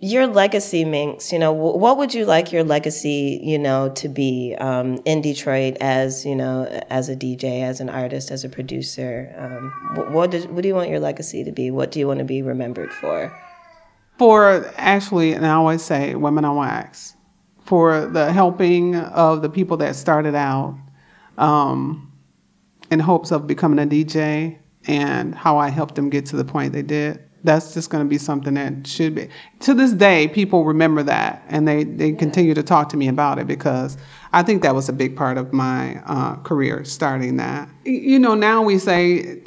your 0.07 0.29
legacy, 0.29 0.85
Minx, 0.85 1.33
you 1.33 1.39
know, 1.39 1.53
what 1.53 1.99
would 1.99 2.15
you 2.15 2.27
like 2.27 2.53
your 2.53 2.63
legacy, 2.63 3.41
you 3.43 3.59
know, 3.59 3.89
to 3.97 4.09
be 4.09 4.55
um, 4.61 5.03
in 5.05 5.21
Detroit 5.21 5.77
as, 5.81 6.25
you 6.25 6.37
know, 6.37 6.65
as 6.91 7.09
a 7.09 7.17
DJ, 7.17 7.63
as 7.63 7.81
an 7.81 7.89
artist, 7.89 8.31
as 8.31 8.45
a 8.45 8.49
producer? 8.49 9.35
Um, 9.37 10.13
what, 10.13 10.31
did, 10.31 10.49
what 10.53 10.63
do 10.63 10.69
you 10.69 10.77
want 10.77 10.91
your 10.91 11.01
legacy 11.01 11.43
to 11.43 11.51
be? 11.51 11.73
What 11.73 11.91
do 11.91 11.99
you 11.99 12.07
want 12.07 12.19
to 12.21 12.25
be 12.25 12.41
remembered 12.41 12.93
for? 12.93 13.37
For 14.17 14.73
actually, 14.77 15.33
and 15.33 15.45
I 15.45 15.51
always 15.51 15.83
say 15.83 16.15
women 16.15 16.45
on 16.45 16.55
wax, 16.55 17.17
for 17.65 18.07
the 18.07 18.33
helping 18.33 18.95
of 18.95 19.43
the 19.43 19.51
people 19.51 19.77
that 19.79 19.97
started 19.97 20.37
out 20.37 20.79
um, 21.37 22.13
in 22.93 23.01
hopes 23.01 23.33
of 23.33 23.49
becoming 23.49 23.81
a 23.81 23.87
DJ 23.89 24.61
and 24.87 25.35
how 25.35 25.59
I 25.59 25.71
helped 25.71 25.97
them 25.97 26.11
get 26.11 26.27
to 26.27 26.37
the 26.37 26.45
point 26.45 26.73
they 26.75 26.83
did. 26.83 27.26
That's 27.47 27.73
just 27.73 27.91
going 27.91 28.05
to 28.05 28.09
be 28.09 28.19
something 28.19 28.55
that 28.55 28.87
should 28.87 29.15
be. 29.15 29.29
To 29.61 29.73
this 29.73 29.93
day, 29.93 30.29
people 30.29 30.65
remember 30.65 31.03
that 31.05 31.43
and 31.49 31.67
they, 31.67 31.85
they 31.85 32.13
continue 32.13 32.55
to 32.55 32.63
talk 32.63 32.89
to 32.91 32.97
me 32.97 33.09
about 33.09 33.39
it 33.39 33.47
because 33.47 33.97
I 34.33 34.43
think 34.43 34.63
that 34.63 34.75
was 34.75 34.89
a 34.89 34.93
big 34.93 35.17
part 35.17 35.39
of 35.39 35.53
my 35.53 36.03
uh, 36.05 36.37
career, 36.37 36.85
starting 36.85 37.37
that. 37.39 37.69
You 37.85 38.19
know, 38.19 38.35
now 38.35 38.63
we 38.63 38.79
say, 38.79 39.43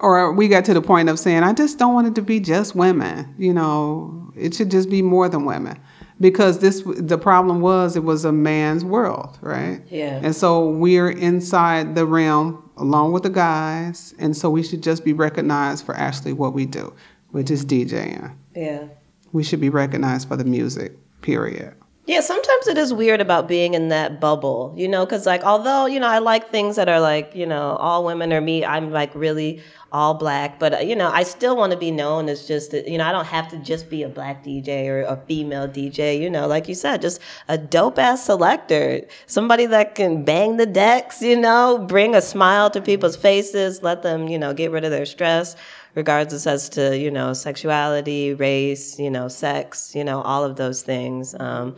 or 0.00 0.32
we 0.32 0.48
got 0.48 0.64
to 0.66 0.74
the 0.74 0.82
point 0.82 1.08
of 1.08 1.18
saying, 1.18 1.42
I 1.42 1.52
just 1.52 1.78
don't 1.78 1.92
want 1.92 2.06
it 2.06 2.14
to 2.14 2.22
be 2.22 2.40
just 2.40 2.74
women. 2.74 3.34
You 3.38 3.52
know, 3.52 4.32
it 4.36 4.54
should 4.54 4.70
just 4.70 4.88
be 4.88 5.02
more 5.02 5.28
than 5.28 5.44
women. 5.44 5.80
Because 6.20 6.60
this, 6.60 6.82
the 6.86 7.18
problem 7.18 7.60
was, 7.60 7.96
it 7.96 8.04
was 8.04 8.24
a 8.24 8.30
man's 8.30 8.84
world, 8.84 9.36
right? 9.40 9.82
Yeah. 9.90 10.20
And 10.22 10.34
so 10.34 10.68
we're 10.68 11.10
inside 11.10 11.96
the 11.96 12.06
realm 12.06 12.70
along 12.76 13.12
with 13.12 13.24
the 13.24 13.30
guys, 13.30 14.14
and 14.18 14.36
so 14.36 14.48
we 14.50 14.62
should 14.62 14.82
just 14.82 15.04
be 15.04 15.12
recognized 15.12 15.84
for 15.84 15.94
actually 15.96 16.32
what 16.32 16.54
we 16.54 16.66
do, 16.66 16.92
which 17.34 17.50
is 17.50 17.64
DJing. 17.66 18.32
Yeah. 18.54 18.86
We 19.32 19.42
should 19.42 19.60
be 19.60 19.68
recognized 19.68 20.28
for 20.28 20.36
the 20.36 20.44
music, 20.44 20.92
period. 21.20 21.74
Yeah, 22.06 22.20
sometimes 22.20 22.68
it 22.68 22.78
is 22.78 22.94
weird 22.94 23.20
about 23.20 23.48
being 23.48 23.74
in 23.74 23.88
that 23.88 24.20
bubble, 24.20 24.72
you 24.76 24.86
know, 24.86 25.04
because 25.04 25.26
like 25.26 25.42
although 25.42 25.86
you 25.86 25.98
know 25.98 26.06
I 26.06 26.18
like 26.18 26.50
things 26.50 26.76
that 26.76 26.88
are 26.88 27.00
like 27.00 27.34
you 27.34 27.46
know 27.46 27.76
all 27.76 28.04
women 28.04 28.32
or 28.32 28.40
me, 28.40 28.64
I'm 28.64 28.92
like 28.92 29.12
really 29.14 29.62
all 29.90 30.14
black, 30.14 30.60
but 30.60 30.74
uh, 30.74 30.78
you 30.78 30.94
know 30.94 31.10
I 31.10 31.22
still 31.22 31.56
want 31.56 31.72
to 31.72 31.78
be 31.78 31.90
known 31.90 32.28
as 32.28 32.46
just 32.46 32.74
you 32.74 32.98
know 32.98 33.04
I 33.06 33.10
don't 33.10 33.26
have 33.26 33.48
to 33.48 33.56
just 33.56 33.88
be 33.88 34.02
a 34.02 34.08
black 34.08 34.44
DJ 34.44 34.86
or 34.86 35.02
a 35.02 35.16
female 35.26 35.66
DJ, 35.66 36.20
you 36.20 36.28
know, 36.28 36.46
like 36.46 36.68
you 36.68 36.74
said, 36.74 37.00
just 37.00 37.20
a 37.48 37.56
dope 37.56 37.98
ass 37.98 38.26
selector, 38.26 39.00
somebody 39.26 39.64
that 39.66 39.94
can 39.94 40.24
bang 40.24 40.58
the 40.58 40.66
decks, 40.66 41.22
you 41.22 41.40
know, 41.40 41.84
bring 41.88 42.14
a 42.14 42.20
smile 42.20 42.70
to 42.70 42.82
people's 42.82 43.16
faces, 43.16 43.82
let 43.82 44.02
them 44.02 44.28
you 44.28 44.38
know 44.38 44.52
get 44.52 44.70
rid 44.70 44.84
of 44.84 44.90
their 44.90 45.06
stress 45.06 45.56
regardless 45.94 46.46
as 46.46 46.68
to 46.70 46.96
you 46.98 47.10
know 47.10 47.32
sexuality 47.32 48.34
race 48.34 48.98
you 48.98 49.10
know 49.10 49.28
sex 49.28 49.94
you 49.94 50.04
know 50.04 50.20
all 50.22 50.44
of 50.44 50.56
those 50.56 50.82
things. 50.82 51.34
Um, 51.38 51.76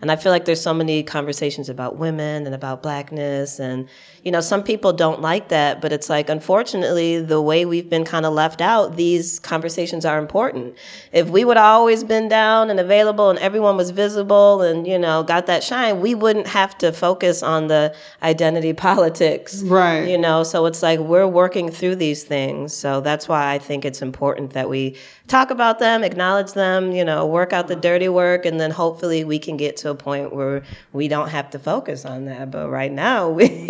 and 0.00 0.12
i 0.12 0.16
feel 0.16 0.30
like 0.30 0.44
there's 0.44 0.60
so 0.60 0.72
many 0.72 1.02
conversations 1.02 1.68
about 1.68 1.96
women 1.96 2.46
and 2.46 2.54
about 2.54 2.82
blackness 2.82 3.58
and 3.58 3.88
you 4.28 4.32
know 4.32 4.42
some 4.42 4.62
people 4.62 4.92
don't 4.92 5.22
like 5.22 5.48
that 5.48 5.80
but 5.80 5.90
it's 5.90 6.10
like 6.10 6.28
unfortunately 6.28 7.18
the 7.18 7.40
way 7.40 7.64
we've 7.64 7.88
been 7.88 8.04
kind 8.04 8.26
of 8.26 8.34
left 8.34 8.60
out 8.60 8.96
these 8.96 9.38
conversations 9.38 10.04
are 10.04 10.18
important. 10.18 10.76
If 11.12 11.30
we 11.30 11.46
would 11.46 11.56
have 11.56 11.64
always 11.64 12.04
been 12.04 12.28
down 12.28 12.68
and 12.68 12.78
available 12.78 13.30
and 13.30 13.38
everyone 13.38 13.78
was 13.78 13.88
visible 13.88 14.60
and 14.60 14.86
you 14.86 14.98
know 14.98 15.22
got 15.22 15.46
that 15.46 15.64
shine 15.64 16.02
we 16.02 16.14
wouldn't 16.14 16.46
have 16.46 16.76
to 16.82 16.92
focus 16.92 17.42
on 17.42 17.68
the 17.68 17.94
identity 18.22 18.72
politics. 18.88 19.62
Right. 19.62 20.02
you 20.02 20.18
know 20.18 20.42
so 20.42 20.66
it's 20.66 20.82
like 20.82 21.00
we're 21.00 21.26
working 21.26 21.70
through 21.70 21.96
these 21.96 22.22
things. 22.24 22.74
So 22.74 23.00
that's 23.00 23.28
why 23.28 23.54
i 23.54 23.58
think 23.58 23.86
it's 23.86 24.02
important 24.02 24.52
that 24.52 24.68
we 24.68 24.98
talk 25.26 25.50
about 25.50 25.78
them 25.78 26.04
acknowledge 26.04 26.52
them 26.52 26.92
you 26.92 27.04
know 27.04 27.24
work 27.24 27.52
out 27.54 27.68
the 27.68 27.76
dirty 27.76 28.08
work 28.08 28.44
and 28.44 28.60
then 28.60 28.70
hopefully 28.70 29.24
we 29.24 29.38
can 29.38 29.56
get 29.56 29.78
to 29.78 29.88
a 29.88 29.94
point 29.94 30.34
where 30.34 30.62
we 30.92 31.08
don't 31.08 31.28
have 31.28 31.48
to 31.50 31.58
focus 31.58 32.04
on 32.04 32.26
that. 32.26 32.50
But 32.50 32.68
right 32.68 32.92
now 32.92 33.28
we 33.38 33.68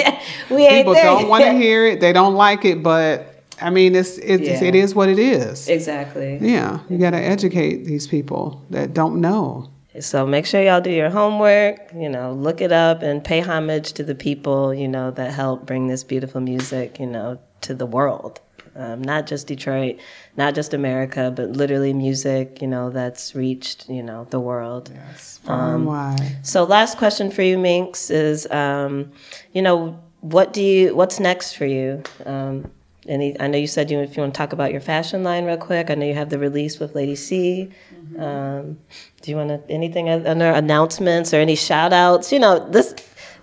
People 0.49 0.95
there 0.95 1.05
don't 1.05 1.29
want 1.29 1.45
to 1.45 1.53
hear 1.53 1.87
it; 1.87 2.01
they 2.01 2.12
don't 2.12 2.35
like 2.35 2.65
it, 2.65 2.83
but 2.83 3.45
I 3.61 3.70
mean, 3.70 3.95
it's 3.95 4.19
it's 4.19 4.49
Yeah. 4.49 4.69
it 4.69 4.75
is 4.75 4.95
what 4.95 5.09
it 5.09 5.19
is. 5.19 5.69
exactly 5.69 6.39
Yeah, 6.41 6.81
you 6.89 6.99
got 6.99 7.11
to 7.11 7.19
educate 7.19 7.85
these 7.85 8.07
people 8.07 8.62
that 8.70 8.95
don't 8.95 9.20
know. 9.20 9.69
So 10.01 10.27
make 10.27 10.47
sure 10.47 10.62
y'all 10.62 10.81
do 10.81 10.91
your 10.91 11.11
homework, 11.11 11.93
you 11.93 12.09
know, 12.09 12.33
look 12.33 12.61
it 12.61 12.70
up 12.70 13.03
and 13.03 13.25
pay 13.25 13.41
homage 13.41 13.95
to 13.95 14.05
the 14.05 14.15
people, 14.15 14.73
you 14.73 14.87
know, 14.87 15.11
that 15.12 15.33
help 15.33 15.66
bring 15.66 15.89
this 15.89 16.05
beautiful 16.05 16.41
music, 16.41 17.01
you 17.01 17.07
know, 17.07 17.39
to 17.62 17.75
the 17.75 17.87
world. 17.87 18.41
Um, 18.77 19.03
not 19.03 19.27
just 19.27 19.49
Detroit, 19.49 19.97
not 20.37 20.55
just 20.55 20.73
America, 20.73 21.33
but 21.35 21.51
literally 21.51 21.93
music, 21.93 22.62
you 22.62 22.69
know, 22.69 22.91
that's 22.91 23.35
reached, 23.35 23.89
you 23.89 24.05
know, 24.05 24.29
the 24.31 24.39
world. 24.39 24.93
Yes, 24.95 25.41
far 25.43 25.75
and 25.75 25.85
wide. 25.85 26.37
So 26.43 26.62
last 26.62 26.97
question 26.97 27.33
for 27.33 27.43
you, 27.43 27.59
Minx, 27.59 28.09
is, 28.09 28.49
um, 28.53 29.11
you 29.53 29.62
know, 29.62 29.99
what 30.20 30.53
do 30.53 30.62
you, 30.62 30.95
what's 30.95 31.20
next 31.20 31.55
for 31.55 31.66
you? 31.66 32.03
Um, 32.27 32.70
any, 33.07 33.39
I 33.40 33.47
know 33.47 33.57
you 33.59 33.66
said 33.66 33.90
you, 33.90 34.01
if 34.01 34.16
you 34.16 34.23
want 34.23 34.35
to 34.35 34.39
talk 34.39 34.53
about 34.53 34.70
your 34.70 34.81
fashion 34.81 35.23
line 35.23 35.45
real 35.45 35.57
quick, 35.57 35.90
I 35.90 35.95
know 35.95 36.05
you 36.07 36.15
have 36.15 36.28
the 36.28 36.39
release 36.39 36.78
with 36.78 36.95
Lady 36.95 37.16
C. 37.16 37.70
Um, 38.19 38.78
do 39.23 39.31
you 39.31 39.36
want 39.36 39.49
to, 39.49 39.70
anything 39.70 40.09
other 40.11 40.51
announcements 40.51 41.32
or 41.32 41.39
any 41.39 41.57
shout 41.57 41.93
outs? 41.93 42.32
You 42.32 42.39
know, 42.39 42.69
this, 42.70 42.95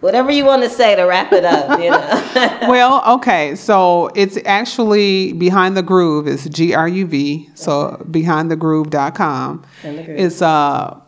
whatever 0.02 0.32
you 0.32 0.46
want 0.46 0.62
to 0.64 0.70
say 0.70 0.96
to 0.96 1.04
wrap 1.04 1.34
it 1.34 1.46
up, 1.46 1.80
you 1.80 1.90
know. 1.90 2.60
well, 2.70 3.04
okay, 3.16 3.56
so 3.56 4.10
it's 4.16 4.38
actually 4.46 5.34
Behind 5.34 5.76
the 5.76 5.84
Groove. 5.84 6.28
It's 6.28 6.48
G 6.50 6.74
R 6.74 6.88
U 6.88 7.08
V. 7.08 7.50
So 7.56 7.98
behindthegroove.com. 8.10 9.66
Behind 9.82 9.98
the 9.98 10.04
Groove. 10.04 10.20
It's 10.20 10.42
uh 10.42 11.00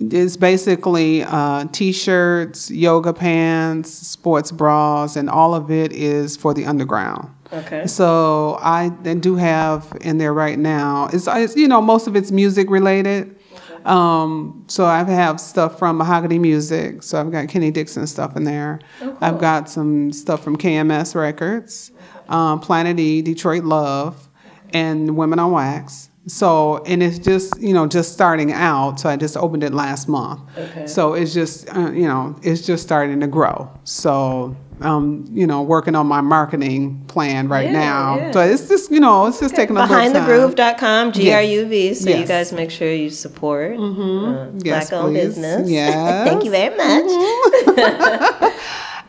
it's 0.00 0.36
basically 0.36 1.22
uh, 1.24 1.66
t-shirts, 1.72 2.70
yoga 2.70 3.12
pants, 3.12 3.92
sports 3.92 4.50
bras, 4.50 5.14
and 5.16 5.28
all 5.28 5.54
of 5.54 5.70
it 5.70 5.92
is 5.92 6.36
for 6.36 6.54
the 6.54 6.64
underground. 6.64 7.28
okay. 7.52 7.86
So 7.86 8.58
I 8.60 8.90
then 9.02 9.20
do 9.20 9.36
have 9.36 9.96
in 10.00 10.18
there 10.18 10.32
right 10.32 10.58
now. 10.58 11.08
It's, 11.12 11.26
it's 11.28 11.54
you 11.56 11.68
know 11.68 11.82
most 11.82 12.06
of 12.06 12.16
it's 12.16 12.30
music 12.30 12.70
related. 12.70 13.36
Um, 13.84 14.64
so 14.68 14.84
I 14.84 15.02
have 15.04 15.40
stuff 15.40 15.78
from 15.78 15.96
Mahogany 15.96 16.38
Music. 16.38 17.02
So 17.02 17.18
I've 17.18 17.30
got 17.32 17.48
Kenny 17.48 17.70
Dixon 17.70 18.06
stuff 18.06 18.36
in 18.36 18.44
there. 18.44 18.78
I've 19.20 19.38
got 19.38 19.70
some 19.70 20.12
stuff 20.12 20.44
from 20.44 20.56
KMS 20.58 21.14
Records, 21.14 21.90
um, 22.28 22.60
Planet 22.60 22.98
E, 22.98 23.22
Detroit 23.22 23.64
Love, 23.64 24.28
and 24.74 25.16
Women 25.16 25.38
on 25.38 25.52
Wax. 25.52 26.09
So 26.26 26.82
and 26.84 27.02
it's 27.02 27.18
just 27.18 27.60
you 27.60 27.72
know 27.72 27.86
just 27.86 28.12
starting 28.12 28.52
out. 28.52 29.00
So 29.00 29.08
I 29.08 29.16
just 29.16 29.36
opened 29.36 29.64
it 29.64 29.72
last 29.72 30.08
month. 30.08 30.40
Okay. 30.56 30.86
So 30.86 31.14
it's 31.14 31.32
just 31.34 31.74
uh, 31.74 31.90
you 31.92 32.06
know 32.06 32.36
it's 32.42 32.60
just 32.66 32.82
starting 32.82 33.20
to 33.20 33.26
grow. 33.26 33.70
So 33.84 34.54
um, 34.82 35.24
you 35.30 35.46
know 35.46 35.62
working 35.62 35.94
on 35.94 36.06
my 36.06 36.20
marketing 36.20 37.04
plan 37.06 37.48
right 37.48 37.66
Yeah, 37.70 37.72
now. 37.72 38.16
yeah. 38.16 38.30
So 38.32 38.40
it's 38.42 38.68
just 38.68 38.90
you 38.90 39.00
know 39.00 39.26
it's 39.26 39.40
just 39.40 39.56
taking 39.56 39.76
a 39.76 39.80
little 39.80 39.96
time. 39.96 40.12
Behindthegroove.com, 40.12 41.12
G 41.12 41.32
R 41.32 41.42
U 41.42 41.64
V. 41.66 41.94
So 41.94 42.10
you 42.10 42.26
guys 42.26 42.52
make 42.52 42.70
sure 42.70 42.92
you 42.92 43.08
support 43.10 43.78
uh, 43.78 44.50
Yes, 44.58 44.90
black 44.90 44.92
owned 45.02 45.14
please. 45.14 45.24
business. 45.36 45.70
Yes. 45.80 46.28
Thank 46.28 46.44
you 46.44 46.50
very 46.50 46.76
much. 46.76 48.52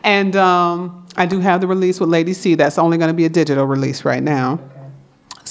And 0.04 0.34
um, 0.34 1.06
I 1.16 1.26
do 1.26 1.38
have 1.38 1.60
the 1.60 1.68
release 1.68 2.00
with 2.00 2.08
Lady 2.08 2.32
C. 2.32 2.56
That's 2.56 2.76
only 2.76 2.98
going 2.98 3.06
to 3.10 3.14
be 3.14 3.24
a 3.24 3.28
digital 3.28 3.66
release 3.66 4.04
right 4.04 4.22
now. 4.22 4.58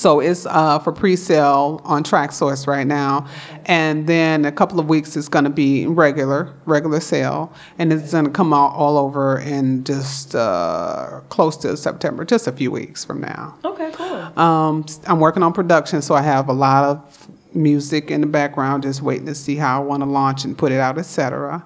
So 0.01 0.19
it's 0.19 0.47
uh, 0.47 0.79
for 0.79 0.91
pre-sale 0.91 1.79
on 1.83 2.03
Traxsource 2.03 2.65
right 2.65 2.87
now, 2.87 3.27
and 3.67 4.07
then 4.07 4.45
a 4.45 4.51
couple 4.51 4.79
of 4.79 4.89
weeks 4.89 5.15
it's 5.15 5.27
going 5.27 5.43
to 5.43 5.51
be 5.51 5.85
regular, 5.85 6.51
regular 6.65 6.99
sale, 6.99 7.53
and 7.77 7.93
it's 7.93 8.11
going 8.11 8.25
to 8.25 8.31
come 8.31 8.51
out 8.51 8.73
all 8.73 8.97
over 8.97 9.37
in 9.37 9.83
just 9.83 10.33
uh, 10.33 11.21
close 11.29 11.55
to 11.57 11.77
September, 11.77 12.25
just 12.25 12.47
a 12.47 12.51
few 12.51 12.71
weeks 12.71 13.05
from 13.05 13.21
now. 13.21 13.55
Okay, 13.63 13.91
cool. 13.93 14.39
Um, 14.39 14.87
I'm 15.05 15.19
working 15.19 15.43
on 15.43 15.53
production, 15.53 16.01
so 16.01 16.15
I 16.15 16.23
have 16.23 16.49
a 16.49 16.53
lot 16.53 16.83
of 16.83 17.27
music 17.53 18.09
in 18.09 18.21
the 18.21 18.27
background, 18.27 18.81
just 18.81 19.03
waiting 19.03 19.27
to 19.27 19.35
see 19.35 19.55
how 19.55 19.83
I 19.83 19.85
want 19.85 20.01
to 20.01 20.09
launch 20.09 20.45
and 20.45 20.57
put 20.57 20.71
it 20.71 20.79
out, 20.79 20.97
etc. 20.97 21.63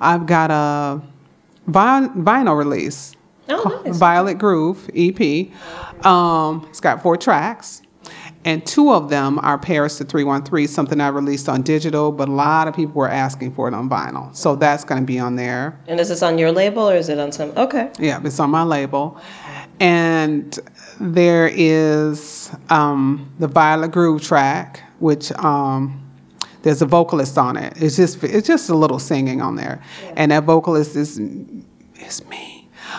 I've 0.00 0.24
got 0.24 0.50
a 0.50 1.02
vinyl 1.70 2.56
release, 2.56 3.14
Oh, 3.48 3.82
nice. 3.84 3.96
Violet 3.96 4.38
Groove 4.38 4.90
EP. 4.94 5.48
Um, 6.04 6.66
it's 6.68 6.80
got 6.80 7.02
four 7.02 7.16
tracks, 7.16 7.82
And 8.44 8.64
two 8.64 8.92
of 8.92 9.10
them 9.10 9.38
are 9.40 9.58
Paris 9.58 9.98
to 9.98 10.04
313, 10.04 10.68
something 10.68 11.00
I 11.00 11.08
released 11.08 11.48
on 11.48 11.62
digital, 11.62 12.12
but 12.12 12.28
a 12.28 12.32
lot 12.32 12.68
of 12.68 12.74
people 12.74 12.94
were 12.94 13.08
asking 13.08 13.54
for 13.54 13.68
it 13.68 13.74
on 13.74 13.90
vinyl. 13.90 14.34
So 14.34 14.54
that's 14.54 14.84
going 14.84 15.00
to 15.00 15.06
be 15.06 15.18
on 15.18 15.36
there. 15.36 15.78
And 15.86 15.98
is 15.98 16.08
this 16.08 16.22
on 16.22 16.38
your 16.38 16.52
label 16.52 16.88
or 16.88 16.94
is 16.94 17.08
it 17.08 17.18
on 17.18 17.32
some? 17.32 17.50
Okay. 17.56 17.90
Yeah, 17.98 18.20
it's 18.22 18.38
on 18.38 18.50
my 18.50 18.62
label. 18.62 19.20
And 19.80 20.58
there 21.00 21.50
is 21.52 22.50
um, 22.70 23.32
the 23.38 23.48
Violet 23.48 23.92
Groove 23.92 24.22
track, 24.22 24.82
which 24.98 25.30
um, 25.32 26.04
there's 26.62 26.82
a 26.82 26.86
vocalist 26.86 27.38
on 27.38 27.56
it. 27.56 27.72
It's 27.76 27.96
just 27.96 28.22
it's 28.24 28.46
just 28.46 28.68
a 28.68 28.74
little 28.74 28.98
singing 28.98 29.40
on 29.40 29.56
there, 29.56 29.80
yeah. 30.02 30.14
and 30.16 30.32
that 30.32 30.44
vocalist 30.44 30.96
is 30.96 31.18
is 31.18 32.26
me. 32.26 32.57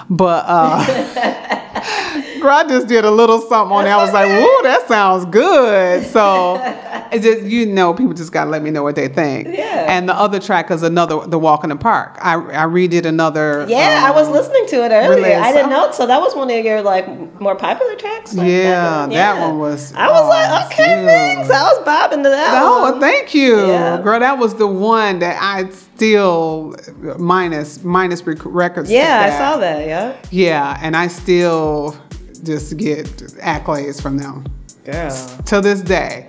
But 0.10 0.46
uh, 0.48 2.22
I 2.48 2.68
just 2.68 2.88
did 2.88 3.06
a 3.06 3.12
little 3.12 3.42
something 3.42 3.76
on 3.76 3.84
there. 3.84 3.94
I 3.94 4.04
was 4.04 4.14
like, 4.14 4.30
"Whoa, 4.30 4.64
that 4.64 4.88
sounds 4.88 5.26
good." 5.26 6.06
So 6.08 6.56
it 7.12 7.22
just 7.22 7.44
you 7.44 7.66
know, 7.66 7.94
people 7.94 8.14
just 8.14 8.32
gotta 8.32 8.50
let 8.50 8.62
me 8.62 8.72
know 8.72 8.84
what 8.84 8.96
they 8.96 9.08
think. 9.08 9.48
Yeah. 9.48 9.86
And 9.90 10.08
the 10.08 10.14
other 10.14 10.40
track 10.40 10.72
is 10.72 10.84
another, 10.84 11.26
the 11.28 11.40
Walk 11.40 11.64
in 11.64 11.70
the 11.70 11.76
Park. 11.76 12.18
I 12.22 12.36
I 12.36 12.66
redid 12.66 13.06
another. 13.06 13.66
Yeah, 13.68 14.04
um, 14.04 14.12
I 14.12 14.12
was 14.12 14.28
um, 14.28 14.34
listening 14.34 14.68
to 14.68 14.86
it 14.86 14.92
earlier. 14.92 15.16
Release. 15.16 15.36
I 15.36 15.52
didn't 15.52 15.70
know. 15.70 15.92
So 15.92 16.06
that 16.06 16.20
was 16.22 16.36
one 16.36 16.50
of 16.50 16.64
your 16.64 16.82
like 16.82 17.08
more 17.40 17.56
popular 17.56 17.96
tracks. 17.96 18.34
Like 18.34 18.48
yeah, 18.48 19.08
that, 19.08 19.12
yeah, 19.12 19.36
that 19.36 19.48
one 19.48 19.60
was. 19.60 19.94
I 19.94 20.08
was 20.08 20.24
oh, 20.24 20.30
like, 20.30 20.66
okay, 20.72 21.06
thanks. 21.06 21.50
I 21.50 21.64
was 21.64 21.84
bobbing 21.86 22.24
to 22.24 22.30
that. 22.30 22.62
Oh, 22.64 22.92
one. 22.92 23.00
thank 23.00 23.34
you, 23.34 23.68
yeah. 23.68 24.02
girl. 24.02 24.20
That 24.20 24.38
was 24.38 24.56
the 24.56 24.68
one 24.68 25.20
that 25.20 25.38
I 25.42 25.70
still 25.70 26.76
minus 27.18 27.84
minus 27.84 28.26
records. 28.26 28.90
Yeah, 28.90 29.32
I 29.32 29.38
saw 29.38 29.58
that. 29.58 29.88
Yeah. 29.88 30.18
Yeah, 30.32 30.80
and 30.82 30.96
I 30.96 31.08
still 31.08 31.98
just 32.44 32.78
get 32.78 33.06
accolades 33.06 34.02
from 34.02 34.18
them. 34.18 34.46
Girl. 34.86 35.12
To 35.46 35.62
this 35.62 35.82
day. 35.82 36.28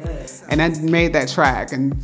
And 0.49 0.61
I 0.61 0.69
made 0.81 1.13
that 1.13 1.29
track 1.29 1.73
and 1.73 1.97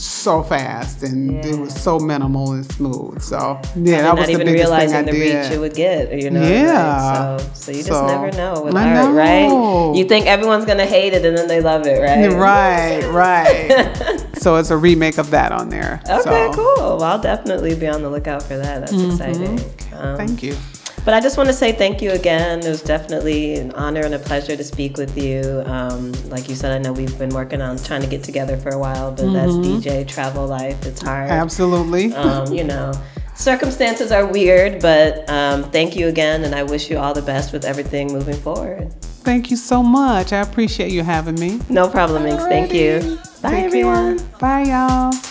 so 0.00 0.42
fast 0.42 1.02
and 1.02 1.32
yeah. 1.32 1.46
it 1.46 1.58
was 1.58 1.74
so 1.74 1.98
minimal 1.98 2.52
and 2.52 2.64
smooth. 2.72 3.20
So 3.20 3.60
yeah, 3.76 4.02
that 4.02 4.16
was 4.16 4.26
the 4.26 4.38
biggest 4.38 4.54
realizing 4.54 4.90
thing 4.90 5.08
I 5.08 5.12
the 5.12 5.12
did. 5.12 5.42
reach 5.42 5.52
it 5.52 5.60
would 5.60 5.74
get, 5.74 6.22
you 6.22 6.30
know. 6.30 6.42
Yeah. 6.42 7.32
Right? 7.32 7.40
So, 7.40 7.50
so 7.54 7.70
you 7.72 7.78
just 7.78 7.88
so, 7.88 8.06
never 8.06 8.30
know 8.36 8.62
with 8.62 8.74
art, 8.74 8.94
know. 8.94 9.12
right? 9.12 9.96
You 9.96 10.04
think 10.04 10.26
everyone's 10.26 10.64
gonna 10.64 10.86
hate 10.86 11.12
it 11.12 11.24
and 11.24 11.36
then 11.36 11.48
they 11.48 11.60
love 11.60 11.86
it, 11.86 12.00
right? 12.00 12.30
Right, 12.40 13.04
right. 13.10 14.26
so 14.38 14.56
it's 14.56 14.70
a 14.70 14.76
remake 14.76 15.18
of 15.18 15.30
that 15.30 15.52
on 15.52 15.68
there. 15.68 16.00
Okay, 16.08 16.22
so. 16.22 16.52
cool. 16.54 16.96
Well, 16.96 17.02
I'll 17.02 17.20
definitely 17.20 17.74
be 17.74 17.86
on 17.86 18.02
the 18.02 18.10
lookout 18.10 18.42
for 18.42 18.56
that. 18.56 18.80
That's 18.80 18.92
mm-hmm. 18.92 19.10
exciting. 19.10 19.60
Um, 19.98 20.16
Thank 20.16 20.42
you. 20.42 20.56
But 21.04 21.14
I 21.14 21.20
just 21.20 21.36
want 21.36 21.48
to 21.48 21.52
say 21.54 21.72
thank 21.72 22.02
you 22.02 22.10
again. 22.10 22.60
It 22.60 22.68
was 22.68 22.82
definitely 22.82 23.56
an 23.56 23.72
honor 23.72 24.02
and 24.02 24.14
a 24.14 24.18
pleasure 24.18 24.56
to 24.56 24.64
speak 24.64 24.96
with 24.98 25.16
you. 25.16 25.62
Um, 25.64 26.12
like 26.28 26.48
you 26.48 26.54
said, 26.54 26.72
I 26.72 26.78
know 26.78 26.92
we've 26.92 27.18
been 27.18 27.30
working 27.30 27.62
on 27.62 27.78
trying 27.78 28.02
to 28.02 28.06
get 28.06 28.22
together 28.22 28.56
for 28.56 28.70
a 28.70 28.78
while, 28.78 29.10
but 29.10 29.24
mm-hmm. 29.24 29.34
that's 29.34 29.52
DJ 29.52 30.06
travel 30.06 30.46
life. 30.46 30.84
It's 30.84 31.02
hard. 31.02 31.30
Absolutely. 31.30 32.12
Um, 32.20 32.52
you 32.52 32.64
know, 32.64 32.92
circumstances 33.34 34.12
are 34.12 34.26
weird, 34.26 34.82
but 34.82 35.28
um, 35.30 35.64
thank 35.70 35.96
you 35.96 36.08
again, 36.08 36.44
and 36.44 36.54
I 36.54 36.62
wish 36.62 36.90
you 36.90 36.98
all 36.98 37.14
the 37.14 37.22
best 37.22 37.52
with 37.52 37.64
everything 37.64 38.12
moving 38.12 38.36
forward. 38.36 38.92
Thank 39.02 39.50
you 39.50 39.56
so 39.56 39.82
much. 39.82 40.32
I 40.32 40.40
appreciate 40.40 40.92
you 40.92 41.02
having 41.02 41.36
me. 41.40 41.60
No 41.70 41.88
problem, 41.88 42.24
Minx. 42.24 42.44
Thank 42.44 42.74
you. 42.74 43.18
Bye, 43.42 43.52
Take 43.52 43.64
everyone. 43.64 44.18
Care. 44.18 44.38
Bye, 44.38 44.62
y'all. 44.64 45.29